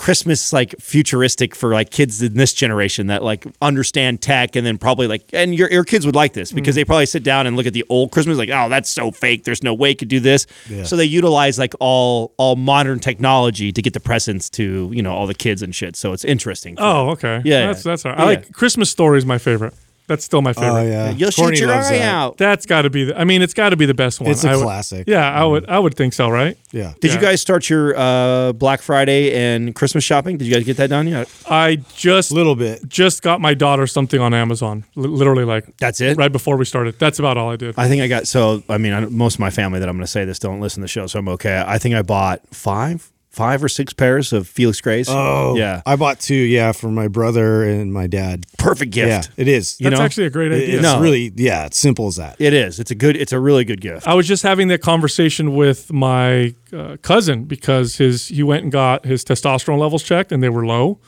Christmas 0.00 0.52
like 0.52 0.74
futuristic 0.80 1.54
for 1.54 1.72
like 1.72 1.90
kids 1.90 2.20
in 2.22 2.34
this 2.34 2.52
generation 2.52 3.06
that 3.06 3.22
like 3.22 3.46
understand 3.62 4.20
tech 4.20 4.56
and 4.56 4.66
then 4.66 4.78
probably 4.78 5.06
like 5.06 5.22
and 5.32 5.54
your, 5.54 5.70
your 5.70 5.84
kids 5.84 6.06
would 6.06 6.16
like 6.16 6.32
this 6.32 6.50
because 6.50 6.74
they 6.74 6.82
mm-hmm. 6.82 6.88
probably 6.88 7.06
sit 7.06 7.22
down 7.22 7.46
and 7.46 7.56
look 7.56 7.66
at 7.66 7.74
the 7.74 7.84
old 7.88 8.10
Christmas 8.10 8.38
like 8.38 8.50
oh 8.50 8.68
that's 8.68 8.90
so 8.90 9.10
fake 9.10 9.44
there's 9.44 9.62
no 9.62 9.74
way 9.74 9.92
it 9.92 9.98
could 9.98 10.08
do 10.08 10.18
this 10.18 10.46
so 10.84 10.96
they 10.96 11.04
utilize 11.04 11.58
like 11.58 11.74
all 11.80 12.34
all 12.38 12.56
modern 12.56 12.98
technology 12.98 13.70
to 13.70 13.82
get 13.82 13.92
the 13.92 14.00
presents 14.00 14.48
to 14.48 14.90
you 14.92 15.02
know 15.02 15.12
all 15.12 15.26
the 15.26 15.34
kids 15.34 15.62
and 15.62 15.74
shit 15.74 15.94
so 15.96 16.12
it's 16.12 16.24
interesting 16.24 16.76
Oh, 16.80 17.10
okay. 17.10 17.42
Yeah, 17.44 17.66
That's 17.66 17.84
yeah. 17.84 17.92
that's 17.92 18.06
all 18.06 18.12
right. 18.12 18.18
Yeah. 18.18 18.24
I 18.24 18.28
like 18.28 18.52
Christmas 18.52 18.90
Story 18.90 19.18
is 19.18 19.26
my 19.26 19.38
favorite. 19.38 19.74
That's 20.10 20.24
still 20.24 20.42
my 20.42 20.52
favorite. 20.52 20.80
Oh 20.80 20.82
yeah, 20.82 21.10
You'll 21.10 21.30
Courtney 21.30 21.56
shoot 21.56 21.66
your 21.66 21.72
eye 21.72 21.82
that. 21.98 22.02
out. 22.02 22.36
That's 22.36 22.66
got 22.66 22.82
to 22.82 22.90
be. 22.90 23.04
The, 23.04 23.18
I 23.18 23.22
mean, 23.22 23.42
it's 23.42 23.54
got 23.54 23.70
to 23.70 23.76
be 23.76 23.86
the 23.86 23.94
best 23.94 24.20
one. 24.20 24.28
It's 24.28 24.42
a 24.42 24.50
I 24.50 24.56
would- 24.56 24.64
classic. 24.64 25.04
Yeah, 25.06 25.30
I 25.32 25.44
would. 25.44 25.68
I 25.68 25.78
would 25.78 25.94
think 25.94 26.14
so. 26.14 26.28
Right. 26.28 26.58
Yeah. 26.72 26.94
Did 27.00 27.12
you 27.14 27.20
guys 27.20 27.40
start 27.40 27.70
your 27.70 27.96
uh, 27.96 28.52
Black 28.54 28.82
Friday 28.82 29.32
and 29.34 29.72
Christmas 29.74 30.02
shopping? 30.02 30.36
Did 30.36 30.48
you 30.48 30.54
guys 30.54 30.64
get 30.64 30.76
that 30.78 30.90
done 30.90 31.06
yet? 31.06 31.28
I 31.48 31.76
just 31.94 32.32
A 32.32 32.34
little 32.34 32.56
bit. 32.56 32.88
just 32.88 33.22
got 33.22 33.40
my 33.40 33.54
daughter 33.54 33.86
something 33.86 34.20
on 34.20 34.34
Amazon. 34.34 34.84
Li- 34.96 35.06
literally, 35.08 35.44
like 35.44 35.76
That's 35.78 36.00
it. 36.00 36.16
right 36.16 36.32
before 36.32 36.56
we 36.56 36.64
started. 36.64 36.98
That's 36.98 37.20
about 37.20 37.36
all 37.36 37.50
I 37.50 37.56
did. 37.56 37.74
I 37.78 37.86
think 37.88 38.02
I 38.02 38.08
got 38.08 38.26
so. 38.26 38.62
I 38.68 38.78
mean, 38.78 38.92
I, 38.92 39.00
most 39.06 39.34
of 39.34 39.40
my 39.40 39.50
family 39.50 39.78
that 39.78 39.88
I'm 39.88 39.94
going 39.96 40.04
to 40.04 40.10
say 40.10 40.24
this 40.24 40.38
don't 40.40 40.60
listen 40.60 40.80
to 40.80 40.84
the 40.84 40.88
show, 40.88 41.06
so 41.06 41.20
I'm 41.20 41.28
okay. 41.28 41.62
I 41.66 41.78
think 41.78 41.94
I 41.94 42.02
bought 42.02 42.40
five, 42.52 43.10
five 43.30 43.62
or 43.62 43.68
six 43.68 43.92
pairs 43.92 44.32
of 44.32 44.48
Felix 44.48 44.80
Grays. 44.80 45.06
Oh 45.08 45.54
yeah, 45.56 45.82
I 45.86 45.96
bought 45.96 46.18
two. 46.20 46.34
Yeah, 46.34 46.72
for 46.72 46.88
my 46.90 47.06
brother 47.08 47.62
and 47.64 47.92
my 47.92 48.06
dad. 48.08 48.44
perfect 48.58 48.90
gift. 48.92 49.08
Yeah, 49.08 49.22
it 49.42 49.48
is. 49.48 49.80
You 49.80 49.88
That's 49.88 49.98
know? 50.00 50.04
actually 50.04 50.26
a 50.26 50.30
great 50.30 50.50
It- 50.52 50.62
idea. 50.64 50.74
it's 50.74 50.82
No. 50.82 51.00
really 51.00 51.32
yeah. 51.36 51.66
It's 51.66 51.78
simple 51.78 52.06
as 52.08 52.16
that. 52.16 52.36
It 52.40 52.52
is. 52.52 52.80
It's 52.80 52.90
a 52.90 52.94
good. 52.94 53.16
It's 53.16 53.32
a 53.32 53.38
really 53.40 53.64
good 53.64 53.80
gift. 53.80 54.06
I 54.08 54.14
was 54.14 54.26
just 54.26 54.42
having 54.42 54.68
that 54.68 54.80
conversation 54.82 55.54
with 55.54 55.92
my 55.92 56.54
uh, 56.72 56.96
cousin 57.02 57.44
because 57.44 57.96
his 57.96 58.28
he 58.28 58.42
went 58.42 58.64
and 58.64 58.72
got 58.72 59.04
his 59.04 59.24
testosterone 59.24 59.78
levels 59.78 60.02
checked 60.02 60.32
and 60.32 60.42
they 60.42 60.48
were 60.48 60.66
low, 60.66 60.98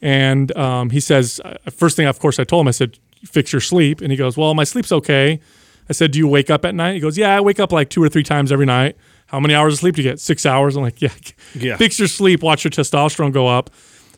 and 0.00 0.56
um, 0.56 0.90
he 0.90 1.00
says 1.00 1.40
uh, 1.44 1.56
first 1.70 1.96
thing 1.96 2.06
of 2.06 2.18
course 2.18 2.38
I 2.38 2.44
told 2.44 2.62
him 2.62 2.68
I 2.68 2.72
said 2.72 2.98
fix 3.24 3.52
your 3.52 3.60
sleep 3.60 4.00
and 4.00 4.10
he 4.10 4.16
goes 4.16 4.36
well 4.36 4.54
my 4.54 4.64
sleep's 4.64 4.92
okay. 4.92 5.40
I 5.88 5.92
said 5.92 6.12
do 6.12 6.18
you 6.18 6.28
wake 6.28 6.50
up 6.50 6.64
at 6.64 6.74
night? 6.74 6.94
He 6.94 7.00
goes 7.00 7.18
yeah 7.18 7.36
I 7.36 7.40
wake 7.40 7.58
up 7.60 7.72
like 7.72 7.90
two 7.90 8.02
or 8.02 8.08
three 8.08 8.22
times 8.22 8.52
every 8.52 8.66
night. 8.66 8.96
How 9.28 9.40
many 9.40 9.54
hours 9.54 9.74
of 9.74 9.78
sleep 9.80 9.94
do 9.94 10.02
you 10.02 10.08
get? 10.10 10.20
Six 10.20 10.44
hours. 10.44 10.76
I'm 10.76 10.82
like 10.82 11.00
yeah, 11.02 11.10
Yeah. 11.54 11.76
fix 11.76 11.98
your 11.98 12.08
sleep. 12.08 12.42
Watch 12.42 12.64
your 12.64 12.70
testosterone 12.70 13.32
go 13.32 13.46
up. 13.46 13.70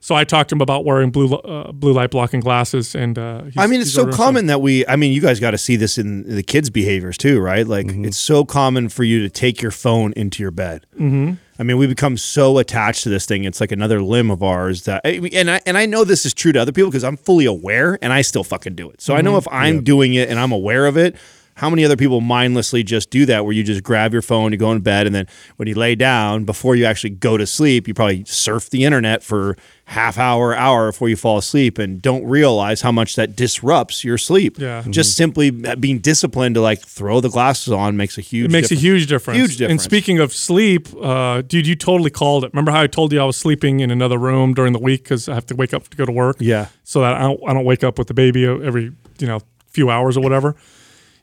So 0.02 0.14
I 0.14 0.24
talked 0.24 0.48
to 0.48 0.54
him 0.54 0.62
about 0.62 0.86
wearing 0.86 1.10
blue 1.10 1.34
uh, 1.34 1.72
blue 1.72 1.92
light 1.92 2.10
blocking 2.10 2.40
glasses 2.40 2.94
and 2.94 3.18
uh, 3.18 3.42
he's- 3.42 3.54
I 3.58 3.66
mean, 3.66 3.82
it's 3.82 3.92
so 3.92 4.10
common 4.10 4.46
that 4.46 4.62
we. 4.62 4.86
I 4.86 4.96
mean, 4.96 5.12
you 5.12 5.20
guys 5.20 5.38
got 5.40 5.50
to 5.50 5.58
see 5.58 5.76
this 5.76 5.98
in 5.98 6.22
the 6.36 6.42
kids' 6.42 6.70
behaviors 6.70 7.18
too, 7.18 7.38
right? 7.38 7.66
Like, 7.66 7.86
it's 7.90 8.16
so 8.16 8.46
common 8.46 8.88
for 8.88 9.04
you 9.04 9.20
to 9.20 9.28
take 9.28 9.60
your 9.60 9.70
phone 9.70 10.14
into 10.16 10.42
your 10.42 10.52
bed. 10.52 10.86
Mm-hmm. 10.98 11.34
I 11.58 11.62
mean, 11.64 11.76
we 11.76 11.86
become 11.86 12.16
so 12.16 12.56
attached 12.56 13.02
to 13.02 13.10
this 13.10 13.26
thing. 13.26 13.44
It's 13.44 13.60
like 13.60 13.72
another 13.72 14.00
limb 14.00 14.30
of 14.30 14.42
ours 14.42 14.84
that, 14.84 15.04
and 15.04 15.50
I 15.50 15.60
and 15.66 15.76
I 15.76 15.84
know 15.84 16.04
this 16.04 16.24
is 16.24 16.32
true 16.32 16.52
to 16.52 16.58
other 16.62 16.72
people 16.72 16.88
because 16.88 17.04
I'm 17.04 17.18
fully 17.18 17.44
aware, 17.44 17.98
and 18.00 18.10
I 18.10 18.22
still 18.22 18.42
fucking 18.44 18.76
do 18.76 18.88
it. 18.88 19.02
So 19.02 19.14
I 19.14 19.20
know 19.20 19.36
if 19.36 19.46
I'm 19.52 19.84
doing 19.84 20.14
it 20.14 20.30
and 20.30 20.38
I'm 20.38 20.52
aware 20.52 20.86
of 20.86 20.96
it. 20.96 21.14
How 21.60 21.68
many 21.68 21.84
other 21.84 21.96
people 21.96 22.22
mindlessly 22.22 22.82
just 22.82 23.10
do 23.10 23.26
that 23.26 23.44
where 23.44 23.52
you 23.52 23.62
just 23.62 23.82
grab 23.82 24.14
your 24.14 24.22
phone, 24.22 24.50
you 24.50 24.56
go 24.56 24.72
in 24.72 24.80
bed, 24.80 25.06
and 25.06 25.14
then 25.14 25.26
when 25.56 25.68
you 25.68 25.74
lay 25.74 25.94
down, 25.94 26.44
before 26.44 26.74
you 26.74 26.86
actually 26.86 27.10
go 27.10 27.36
to 27.36 27.46
sleep, 27.46 27.86
you 27.86 27.92
probably 27.92 28.24
surf 28.24 28.70
the 28.70 28.82
internet 28.82 29.22
for 29.22 29.58
half 29.84 30.16
hour, 30.16 30.56
hour 30.56 30.90
before 30.90 31.10
you 31.10 31.16
fall 31.16 31.36
asleep 31.36 31.76
and 31.76 32.00
don't 32.00 32.24
realize 32.24 32.80
how 32.80 32.90
much 32.90 33.14
that 33.16 33.36
disrupts 33.36 34.04
your 34.04 34.16
sleep. 34.16 34.58
Yeah. 34.58 34.82
Just 34.88 35.16
simply 35.16 35.50
being 35.50 35.98
disciplined 35.98 36.54
to 36.54 36.62
like 36.62 36.80
throw 36.80 37.20
the 37.20 37.28
glasses 37.28 37.74
on 37.74 37.94
makes 37.94 38.16
a 38.16 38.22
huge 38.22 38.46
It 38.46 38.52
makes 38.52 38.68
difference. 38.68 38.82
a 38.82 38.86
huge 38.86 39.06
difference. 39.06 39.38
Huge 39.38 39.56
difference. 39.58 39.70
And 39.70 39.80
speaking 39.82 40.18
of 40.18 40.32
sleep, 40.32 40.88
uh, 41.02 41.42
dude, 41.42 41.66
you 41.66 41.76
totally 41.76 42.10
called 42.10 42.44
it. 42.44 42.54
Remember 42.54 42.70
how 42.70 42.80
I 42.80 42.86
told 42.86 43.12
you 43.12 43.20
I 43.20 43.24
was 43.26 43.36
sleeping 43.36 43.80
in 43.80 43.90
another 43.90 44.16
room 44.16 44.54
during 44.54 44.72
the 44.72 44.78
week 44.78 45.02
because 45.02 45.28
I 45.28 45.34
have 45.34 45.44
to 45.46 45.54
wake 45.54 45.74
up 45.74 45.88
to 45.88 45.96
go 45.98 46.06
to 46.06 46.12
work. 46.12 46.36
Yeah. 46.40 46.68
So 46.84 47.02
that 47.02 47.16
I 47.16 47.20
don't, 47.20 47.40
I 47.46 47.52
don't 47.52 47.66
wake 47.66 47.84
up 47.84 47.98
with 47.98 48.08
the 48.08 48.14
baby 48.14 48.46
every 48.46 48.92
you 49.18 49.26
know 49.26 49.40
few 49.68 49.90
hours 49.90 50.16
or 50.16 50.22
whatever. 50.22 50.56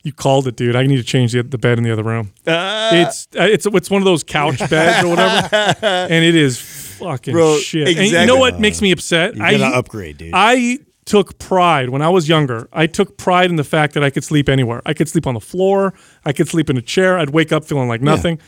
You 0.07 0.13
called 0.13 0.47
it, 0.47 0.55
dude. 0.55 0.77
I 0.77 0.85
need 0.85 0.95
to 0.95 1.03
change 1.03 1.33
the, 1.33 1.43
the 1.43 1.57
bed 1.57 1.77
in 1.77 1.83
the 1.83 1.91
other 1.91 2.01
room. 2.03 2.31
it's 2.45 3.27
uh, 3.37 3.43
it's 3.43 3.65
it's 3.65 3.89
one 3.89 4.01
of 4.01 4.05
those 4.05 4.23
couch 4.23 4.57
beds 4.69 5.03
or 5.03 5.09
whatever, 5.09 5.49
and 5.85 6.23
it 6.23 6.33
is 6.33 6.57
fucking 6.97 7.33
Bro, 7.33 7.57
shit. 7.57 7.89
And 7.89 8.07
you 8.07 8.25
know 8.25 8.37
what 8.37 8.57
makes 8.57 8.81
me 8.81 8.91
upset? 8.91 9.35
You 9.35 9.41
gotta 9.41 9.65
upgrade, 9.65 10.17
dude. 10.17 10.31
I 10.33 10.79
took 11.03 11.39
pride 11.39 11.89
when 11.89 12.01
I 12.01 12.07
was 12.07 12.29
younger. 12.29 12.69
I 12.71 12.87
took 12.87 13.17
pride 13.17 13.49
in 13.49 13.57
the 13.57 13.65
fact 13.65 13.95
that 13.95 14.03
I 14.03 14.09
could 14.09 14.23
sleep 14.23 14.47
anywhere. 14.47 14.81
I 14.85 14.93
could 14.93 15.09
sleep 15.09 15.27
on 15.27 15.33
the 15.33 15.41
floor. 15.41 15.93
I 16.23 16.31
could 16.31 16.47
sleep 16.47 16.69
in 16.69 16.77
a 16.77 16.81
chair. 16.81 17.19
I'd 17.19 17.31
wake 17.31 17.51
up 17.51 17.65
feeling 17.65 17.89
like 17.89 18.01
nothing. 18.01 18.39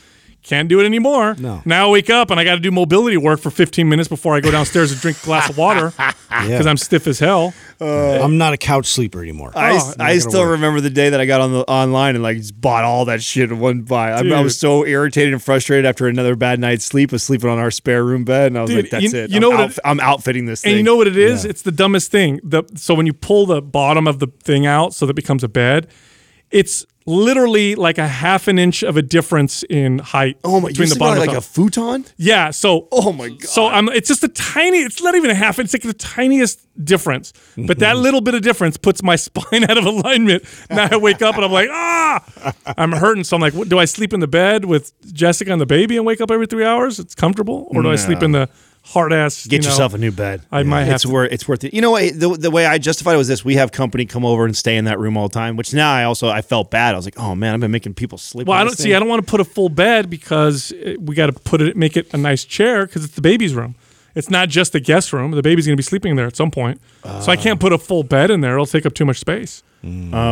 Can't 0.42 0.68
do 0.70 0.80
it 0.80 0.86
anymore. 0.86 1.36
No. 1.38 1.60
Now 1.66 1.88
I 1.88 1.90
wake 1.92 2.08
up 2.08 2.30
and 2.30 2.40
I 2.40 2.44
got 2.44 2.54
to 2.54 2.60
do 2.60 2.70
mobility 2.70 3.16
work 3.18 3.40
for 3.40 3.50
15 3.50 3.86
minutes 3.88 4.08
before 4.08 4.34
I 4.34 4.40
go 4.40 4.50
downstairs 4.50 4.90
and 4.90 4.98
drink 5.00 5.22
a 5.22 5.24
glass 5.26 5.50
of 5.50 5.58
water 5.58 5.92
because 6.28 6.66
I'm 6.66 6.78
stiff 6.78 7.06
as 7.06 7.18
hell. 7.18 7.52
Uh, 7.78 8.20
I'm 8.22 8.38
not 8.38 8.54
a 8.54 8.56
couch 8.56 8.86
sleeper 8.86 9.22
anymore. 9.22 9.52
I, 9.54 9.72
Oh, 9.76 9.92
I 10.00 10.16
still 10.18 10.40
work. 10.40 10.52
remember 10.52 10.80
the 10.80 10.88
day 10.90 11.10
that 11.10 11.20
I 11.20 11.26
got 11.26 11.42
on 11.42 11.52
the 11.52 11.60
online 11.70 12.14
and 12.14 12.22
like 12.22 12.38
just 12.38 12.58
bought 12.58 12.84
all 12.84 13.04
that 13.04 13.22
shit 13.22 13.52
in 13.52 13.58
one 13.60 13.82
buy. 13.82 14.12
I, 14.12 14.20
I 14.26 14.40
was 14.40 14.58
so 14.58 14.86
irritated 14.86 15.34
and 15.34 15.42
frustrated 15.42 15.84
after 15.84 16.08
another 16.08 16.34
bad 16.36 16.58
night's 16.58 16.86
sleep 16.86 17.12
of 17.12 17.20
sleeping 17.20 17.50
on 17.50 17.58
our 17.58 17.70
spare 17.70 18.02
room 18.02 18.24
bed, 18.24 18.46
and 18.48 18.58
I 18.58 18.62
was 18.62 18.70
Dude, 18.70 18.84
like, 18.84 18.90
"That's 18.90 19.12
you- 19.12 19.18
it. 19.20 19.30
you 19.30 19.36
I'm, 19.36 19.40
know 19.42 19.50
what 19.50 19.60
outf- 19.60 19.72
it- 19.78 19.80
I'm 19.84 20.00
outfitting 20.00 20.46
this 20.46 20.62
thing." 20.62 20.70
And 20.72 20.78
you 20.78 20.82
know 20.84 20.96
what 20.96 21.06
it 21.06 21.16
is? 21.18 21.44
It's 21.44 21.62
the 21.62 21.72
dumbest 21.72 22.10
thing. 22.10 22.40
The 22.42 22.64
so 22.76 22.94
when 22.94 23.04
you 23.06 23.12
pull 23.12 23.44
the 23.46 23.60
bottom 23.60 24.06
of 24.06 24.18
the 24.20 24.28
thing 24.42 24.64
out 24.66 24.94
so 24.94 25.04
that 25.06 25.10
it 25.10 25.16
becomes 25.16 25.44
a 25.44 25.48
bed, 25.48 25.86
it's 26.50 26.84
literally 27.06 27.74
like 27.74 27.98
a 27.98 28.06
half 28.06 28.46
an 28.48 28.58
inch 28.58 28.82
of 28.82 28.96
a 28.96 29.02
difference 29.02 29.62
in 29.64 29.98
height 29.98 30.38
oh 30.44 30.60
my, 30.60 30.68
between 30.68 30.88
the 30.88 30.96
bottom 30.96 31.18
like 31.26 31.36
a 31.36 31.40
futon. 31.40 32.04
Yeah. 32.16 32.50
So. 32.50 32.88
Oh 32.92 33.12
my 33.12 33.28
god. 33.28 33.42
So 33.42 33.66
I'm. 33.66 33.88
It's 33.88 34.08
just 34.08 34.22
a 34.24 34.28
tiny. 34.28 34.78
It's 34.78 35.02
not 35.02 35.14
even 35.14 35.30
a 35.30 35.34
half. 35.34 35.58
It's 35.58 35.72
like 35.72 35.82
the 35.82 35.92
tiniest 35.94 36.60
difference. 36.84 37.32
But 37.56 37.78
that 37.80 37.94
Mm-hmm. 37.94 38.02
little 38.02 38.20
bit 38.20 38.34
of 38.34 38.42
difference 38.42 38.76
puts 38.76 39.02
my 39.02 39.16
spine 39.26 39.64
out 39.64 39.76
of 39.76 39.84
alignment. 39.84 40.44
Now 40.70 40.88
I 40.90 40.96
wake 40.96 41.20
up 41.22 41.34
and 41.34 41.44
I'm 41.44 41.52
like, 41.52 41.68
ah, 41.70 42.54
I'm 42.78 42.92
hurting. 42.92 43.24
So 43.24 43.36
I'm 43.36 43.40
like, 43.42 43.54
what, 43.54 43.68
do 43.68 43.78
I 43.78 43.84
sleep 43.84 44.12
in 44.12 44.20
the 44.20 44.28
bed 44.28 44.64
with 44.64 44.92
Jessica 45.12 45.50
and 45.52 45.60
the 45.60 45.66
baby 45.66 45.96
and 45.96 46.06
wake 46.06 46.20
up 46.20 46.30
every 46.30 46.46
three 46.46 46.64
hours? 46.64 46.98
It's 46.98 47.14
comfortable, 47.14 47.66
or 47.70 47.82
do 47.82 47.90
I 47.90 47.96
sleep 47.96 48.22
in 48.22 48.32
the 48.32 48.48
hard 48.82 49.12
ass? 49.12 49.46
Get 49.46 49.56
you 49.56 49.62
know- 49.62 49.68
yourself 49.70 49.94
a 49.94 49.98
new 49.98 50.12
bed. 50.12 50.42
I 50.50 50.62
might 50.62 50.84
have 50.84 50.96
It's 50.96 51.02
to- 51.02 51.10
worth. 51.10 51.32
It's 51.32 51.48
worth 51.48 51.64
it. 51.64 51.74
You 51.74 51.80
know 51.80 51.92
what? 51.92 52.18
The, 52.18 52.28
the 52.36 52.50
way 52.50 52.66
I 52.66 52.78
justified 52.78 53.14
it 53.14 53.18
was 53.18 53.28
this: 53.28 53.44
we 53.44 53.54
have 53.56 53.72
company 53.72 54.06
come 54.06 54.24
over 54.24 54.44
and 54.44 54.56
stay 54.56 54.76
in 54.76 54.84
that 54.86 54.98
room 54.98 55.16
all 55.16 55.28
the 55.28 55.34
time. 55.34 55.56
Which 55.56 55.72
now 55.72 55.92
I 55.92 56.04
also 56.04 56.28
I 56.28 56.42
felt 56.42 56.70
bad. 56.70 56.94
I 56.94 56.96
was 56.96 57.06
like, 57.06 57.18
oh 57.18 57.34
man, 57.34 57.54
I've 57.54 57.60
been 57.60 57.70
making 57.70 57.94
people 57.94 58.18
sleep. 58.18 58.46
Well, 58.46 58.58
I 58.58 58.64
don't 58.64 58.76
see. 58.76 58.94
I 58.94 58.98
don't 58.98 59.08
want 59.08 59.24
to 59.24 59.30
put 59.30 59.40
a 59.40 59.44
full 59.44 59.68
bed 59.68 60.10
because 60.10 60.72
eh, 60.82 60.96
we 60.98 61.14
got 61.14 61.26
to 61.26 61.32
put 61.32 61.60
it, 61.60 61.76
make 61.76 61.96
it 61.96 62.12
a 62.12 62.16
nice 62.16 62.44
chair 62.44 62.86
because 62.86 63.04
it's 63.04 63.14
the 63.14 63.22
baby's 63.22 63.54
room. 63.54 63.74
It's 64.14 64.28
not 64.28 64.48
just 64.48 64.72
the 64.72 64.80
guest 64.80 65.12
room. 65.12 65.30
The 65.30 65.42
baby's 65.42 65.66
going 65.66 65.76
to 65.76 65.80
be 65.80 65.84
sleeping 65.84 66.16
there 66.16 66.26
at 66.26 66.34
some 66.34 66.50
point, 66.50 66.80
so 67.04 67.30
I 67.30 67.36
can't 67.36 67.58
ah. 67.58 67.62
put 67.62 67.72
a 67.72 67.78
full 67.78 68.02
bed 68.02 68.30
in 68.30 68.40
there. 68.40 68.54
It'll 68.54 68.66
take 68.66 68.84
up 68.84 68.94
too 68.94 69.04
much 69.04 69.20
space. 69.20 69.62
Oh 69.82 69.88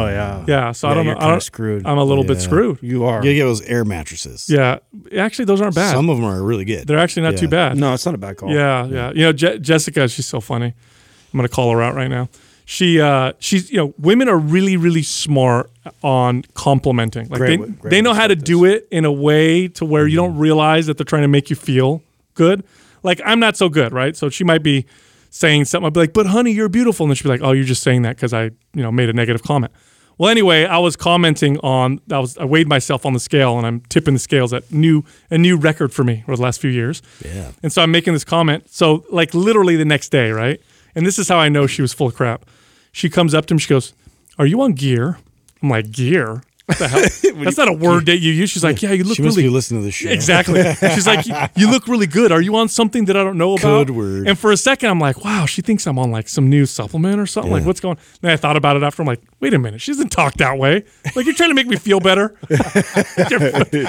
yeah. 0.07 0.44
Yeah, 0.46 0.72
so 0.72 0.88
I 0.88 0.90
Yeah, 0.90 0.94
don't 0.94 1.05
you're 1.07 1.14
know. 1.14 1.18
I 1.18 1.22
kinda 1.22 1.34
don't, 1.34 1.42
screwed. 1.42 1.86
I'm 1.86 1.99
a 1.99 2.05
little 2.05 2.24
bit 2.24 2.40
screwed. 2.40 2.78
You 2.82 3.05
are. 3.07 3.24
You 3.24 3.34
get 3.34 3.44
those 3.44 3.62
air 3.62 3.84
mattresses. 3.84 4.49
Yeah, 4.51 4.78
actually, 5.16 5.46
those 5.46 5.61
aren't 5.61 5.74
bad. 5.74 5.92
Some 5.92 6.11
of 6.11 6.16
them 6.18 6.26
are 6.26 6.42
really 6.42 6.64
good. 6.64 6.86
They're 6.86 6.99
actually 6.99 7.22
not 7.22 7.36
too 7.38 7.49
bad. 7.49 7.76
No, 7.76 7.94
it's 7.94 8.05
not 8.05 8.14
a 8.14 8.18
bad 8.18 8.36
call. 8.36 8.51
Yeah, 8.53 8.86
yeah. 8.86 9.11
You 9.12 9.22
know, 9.22 9.32
Je- 9.32 9.59
Jessica, 9.61 10.07
she's 10.09 10.26
so 10.26 10.40
funny. 10.40 10.66
I'm 10.66 11.36
gonna 11.36 11.49
call 11.49 11.70
her 11.72 11.82
out 11.82 11.94
right 11.94 12.09
now. 12.09 12.28
She, 12.66 13.01
uh, 13.01 13.32
she's, 13.38 13.70
you 13.70 13.78
know, 13.78 13.94
women 13.99 14.28
are 14.28 14.36
really, 14.36 14.76
really 14.76 15.03
smart 15.03 15.70
on 16.03 16.42
complimenting. 16.53 17.28
Like 17.30 17.38
Great 17.38 17.61
they, 17.61 17.66
great 17.66 17.90
they 17.90 18.03
know 18.03 18.12
how 18.12 18.26
to 18.26 18.34
start 18.34 18.44
do 18.44 18.66
it 18.66 18.86
in 18.90 19.07
a 19.07 19.12
way 19.12 19.68
to 19.68 19.86
where 19.86 20.07
you 20.07 20.16
don't 20.16 20.36
realize 20.36 20.86
that 20.86 20.99
they're 20.99 21.05
trying 21.07 21.22
to 21.22 21.28
make 21.28 21.49
you 21.49 21.57
feel 21.57 22.03
good. 22.34 22.62
Like 23.03 23.22
I'm 23.24 23.40
not 23.40 23.57
so 23.57 23.70
good, 23.70 23.92
right? 23.94 24.14
So 24.14 24.28
she 24.28 24.44
might 24.44 24.62
be 24.62 24.84
saying 25.31 25.66
something. 25.66 25.87
I'd 25.87 25.93
be 25.93 26.01
like, 26.01 26.12
"But 26.12 26.26
honey, 26.26 26.53
you're 26.53 26.68
beautiful," 26.68 27.05
and 27.05 27.11
then 27.11 27.16
she'd 27.16 27.24
be 27.24 27.29
like, 27.31 27.43
"Oh, 27.43 27.53
you're 27.53 27.64
just 27.64 27.83
saying 27.83 28.03
that 28.03 28.16
because 28.16 28.33
I, 28.33 28.45
you 28.45 28.83
know, 28.83 28.93
made 28.93 29.09
a 29.09 29.12
negative 29.12 29.43
comment." 29.43 29.72
Well, 30.18 30.31
anyway, 30.31 30.64
I 30.64 30.79
was 30.79 30.97
commenting 30.97 31.59
on. 31.61 32.01
I 32.11 32.18
was 32.18 32.37
I 32.39 32.45
weighed 32.45 32.68
myself 32.68 33.07
on 33.07 33.12
the 33.12 33.20
scale, 33.20 33.57
and 33.57 33.66
I'm 33.66 33.81
tipping 33.89 34.14
the 34.14 34.20
scales 34.20 34.53
at 34.53 34.70
new 34.72 35.05
a 35.31 35.39
new 35.39 35.57
record 35.57 35.93
for 35.93 36.03
me 36.03 36.24
over 36.26 36.37
the 36.37 36.43
last 36.43 36.61
few 36.61 36.70
years. 36.70 37.03
Yeah. 37.24 37.53
And 37.62 37.72
so 37.72 37.83
I'm 37.83 37.93
making 37.93 38.14
this 38.14 38.24
comment. 38.24 38.68
So 38.68 39.05
like 39.11 39.33
literally 39.33 39.76
the 39.76 39.85
next 39.85 40.09
day, 40.11 40.33
right? 40.33 40.61
And 40.95 41.07
this 41.07 41.18
is 41.18 41.29
how 41.29 41.39
I 41.39 41.49
know 41.49 41.68
she 41.68 41.83
was 41.83 41.93
full 41.93 42.09
of 42.09 42.16
crap. 42.16 42.47
She 42.91 43.09
comes 43.09 43.33
up 43.33 43.47
to 43.47 43.55
me. 43.55 43.61
She 43.61 43.68
goes, 43.68 43.95
"Are 44.39 44.47
you 44.47 44.61
on 44.61 44.72
gear?" 44.72 45.18
I'm 45.62 45.70
like, 45.70 45.93
"Gear? 45.93 46.43
What 46.68 46.78
the 46.78 46.88
hell? 46.88 47.00
That's 47.44 47.56
not 47.56 47.68
a 47.68 47.72
word 47.72 48.06
that 48.10 48.18
you 48.18 48.30
use." 48.32 48.50
She's 48.50 48.62
like, 48.62 48.80
"Yeah, 48.82 48.92
you 48.92 49.04
look 49.04 49.16
She 49.16 49.22
must 49.22 49.36
really 49.36 49.48
be 49.48 49.52
listening 49.52 49.80
to 49.80 49.84
the 49.86 49.90
show. 49.90 50.10
Exactly. 50.10 50.62
She's 50.94 51.06
like, 51.06 51.26
"You- 51.26 51.34
you 51.56 51.70
look 51.70 51.88
really 51.88 52.06
good. 52.06 52.30
Are 52.30 52.40
you 52.42 52.54
on 52.56 52.68
something 52.68 53.06
that 53.06 53.16
I 53.16 53.24
don't 53.24 53.38
know 53.38 53.52
about? 53.54 53.62
Code 53.62 53.90
word. 53.90 54.28
And 54.28 54.38
for 54.38 54.52
a 54.52 54.56
second, 54.56 54.90
I'm 54.90 55.00
like, 55.00 55.24
wow, 55.24 55.46
she 55.46 55.62
thinks 55.62 55.86
I'm 55.86 55.98
on 55.98 56.10
like 56.10 56.28
some 56.28 56.48
new 56.50 56.66
supplement 56.66 57.18
or 57.20 57.26
something. 57.26 57.50
Like, 57.52 57.64
what's 57.64 57.80
going? 57.80 57.96
on? 57.96 58.02
Then 58.20 58.30
I 58.32 58.36
thought 58.36 58.56
about 58.56 58.76
it 58.76 58.82
after. 58.82 59.02
I'm 59.02 59.06
like, 59.08 59.22
wait 59.40 59.54
a 59.54 59.58
minute, 59.58 59.80
she 59.80 59.90
doesn't 59.92 60.10
talk 60.10 60.34
that 60.34 60.58
way. 60.58 60.84
Like, 61.16 61.24
you're 61.26 61.34
trying 61.34 61.50
to 61.50 61.54
make 61.54 61.66
me 61.68 61.76
feel 61.76 62.00
better 62.00 62.36
with, 62.48 63.30
your, 63.30 63.40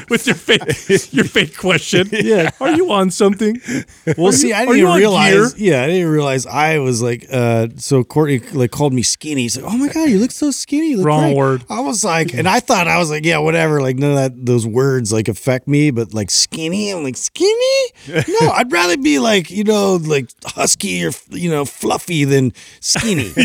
with 0.09 0.25
your 0.27 0.35
fake, 0.35 1.13
your 1.13 1.25
fake 1.25 1.57
question. 1.57 2.07
Yeah. 2.11 2.51
Are 2.61 2.71
you 2.71 2.91
on 2.91 3.11
something? 3.11 3.59
Well, 4.17 4.31
see, 4.31 4.53
I 4.53 4.61
didn't 4.65 4.75
you 4.77 4.81
even 4.83 4.91
on 4.91 4.97
realize. 4.99 5.53
gear? 5.53 5.71
Yeah, 5.73 5.83
I 5.83 5.87
didn't 5.87 6.09
realize 6.11 6.45
I 6.45 6.79
was 6.79 7.01
like. 7.01 7.25
uh 7.31 7.67
So 7.77 8.03
Courtney 8.03 8.39
like 8.53 8.71
called 8.71 8.93
me 8.93 9.01
skinny. 9.03 9.43
He's 9.43 9.57
like, 9.61 9.71
"Oh 9.71 9.77
my 9.77 9.87
god, 9.89 10.09
you 10.09 10.19
look 10.19 10.31
so 10.31 10.51
skinny." 10.51 10.91
You 10.91 10.97
look 10.97 11.05
Wrong 11.07 11.23
great." 11.29 11.37
word. 11.37 11.63
I 11.69 11.79
was 11.81 12.03
like, 12.03 12.33
and 12.33 12.47
I 12.47 12.59
thought 12.69 12.87
I 12.87 12.97
was 12.99 13.09
like, 13.09 13.25
yeah, 13.25 13.39
whatever. 13.39 13.81
Like 13.81 13.97
none 13.97 14.11
of 14.11 14.15
that 14.17 14.45
those 14.45 14.65
words 14.65 15.11
like 15.11 15.27
affect 15.27 15.67
me, 15.67 15.89
but 15.91 16.13
like 16.13 16.29
skinny, 16.29 16.91
I'm 16.91 17.03
like 17.03 17.17
skinny. 17.17 17.91
No, 18.07 18.49
I'd 18.53 18.71
rather 18.71 18.95
be 18.97 19.17
like 19.19 19.49
you 19.49 19.63
know 19.63 19.95
like 19.95 20.29
husky 20.45 21.03
or 21.05 21.11
you 21.31 21.49
know 21.49 21.65
fluffy 21.65 22.23
than 22.25 22.53
skinny. 22.79 23.31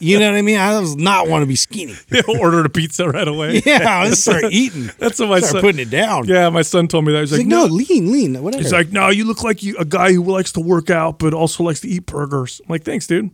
You 0.00 0.18
know 0.18 0.30
what 0.30 0.36
I 0.38 0.42
mean? 0.42 0.58
I 0.58 0.78
was 0.80 0.96
not 0.96 1.28
want 1.28 1.42
to 1.42 1.46
be 1.46 1.54
skinny. 1.56 1.94
Ordered 2.40 2.66
a 2.66 2.68
pizza 2.68 3.08
right 3.08 3.26
away. 3.28 3.62
Yeah, 3.64 3.86
I 3.88 4.08
was 4.08 4.20
start 4.22 4.44
eating. 4.50 4.90
That's 4.98 5.18
what 5.20 5.28
my 5.28 5.38
Start 5.38 5.52
son. 5.52 5.60
putting 5.60 5.80
it 5.80 5.90
down. 5.90 6.26
Yeah, 6.26 6.48
my 6.50 6.62
son 6.62 6.88
told 6.88 7.04
me 7.04 7.12
that. 7.12 7.20
He's 7.20 7.30
He's 7.30 7.38
like, 7.40 7.46
like, 7.46 7.48
no. 7.48 7.66
no, 7.66 7.72
lean, 7.74 8.10
lean, 8.12 8.42
whatever. 8.42 8.62
He's 8.62 8.72
like, 8.72 8.90
no, 8.90 9.10
you 9.10 9.24
look 9.24 9.42
like 9.44 9.62
you, 9.62 9.76
a 9.78 9.84
guy 9.84 10.12
who 10.12 10.22
likes 10.24 10.50
to 10.52 10.60
work 10.60 10.90
out, 10.90 11.18
but 11.20 11.34
also 11.34 11.62
likes 11.62 11.80
to 11.80 11.88
eat 11.88 12.06
burgers. 12.06 12.60
I'm 12.64 12.70
like, 12.72 12.82
thanks, 12.84 13.06
dude. 13.06 13.30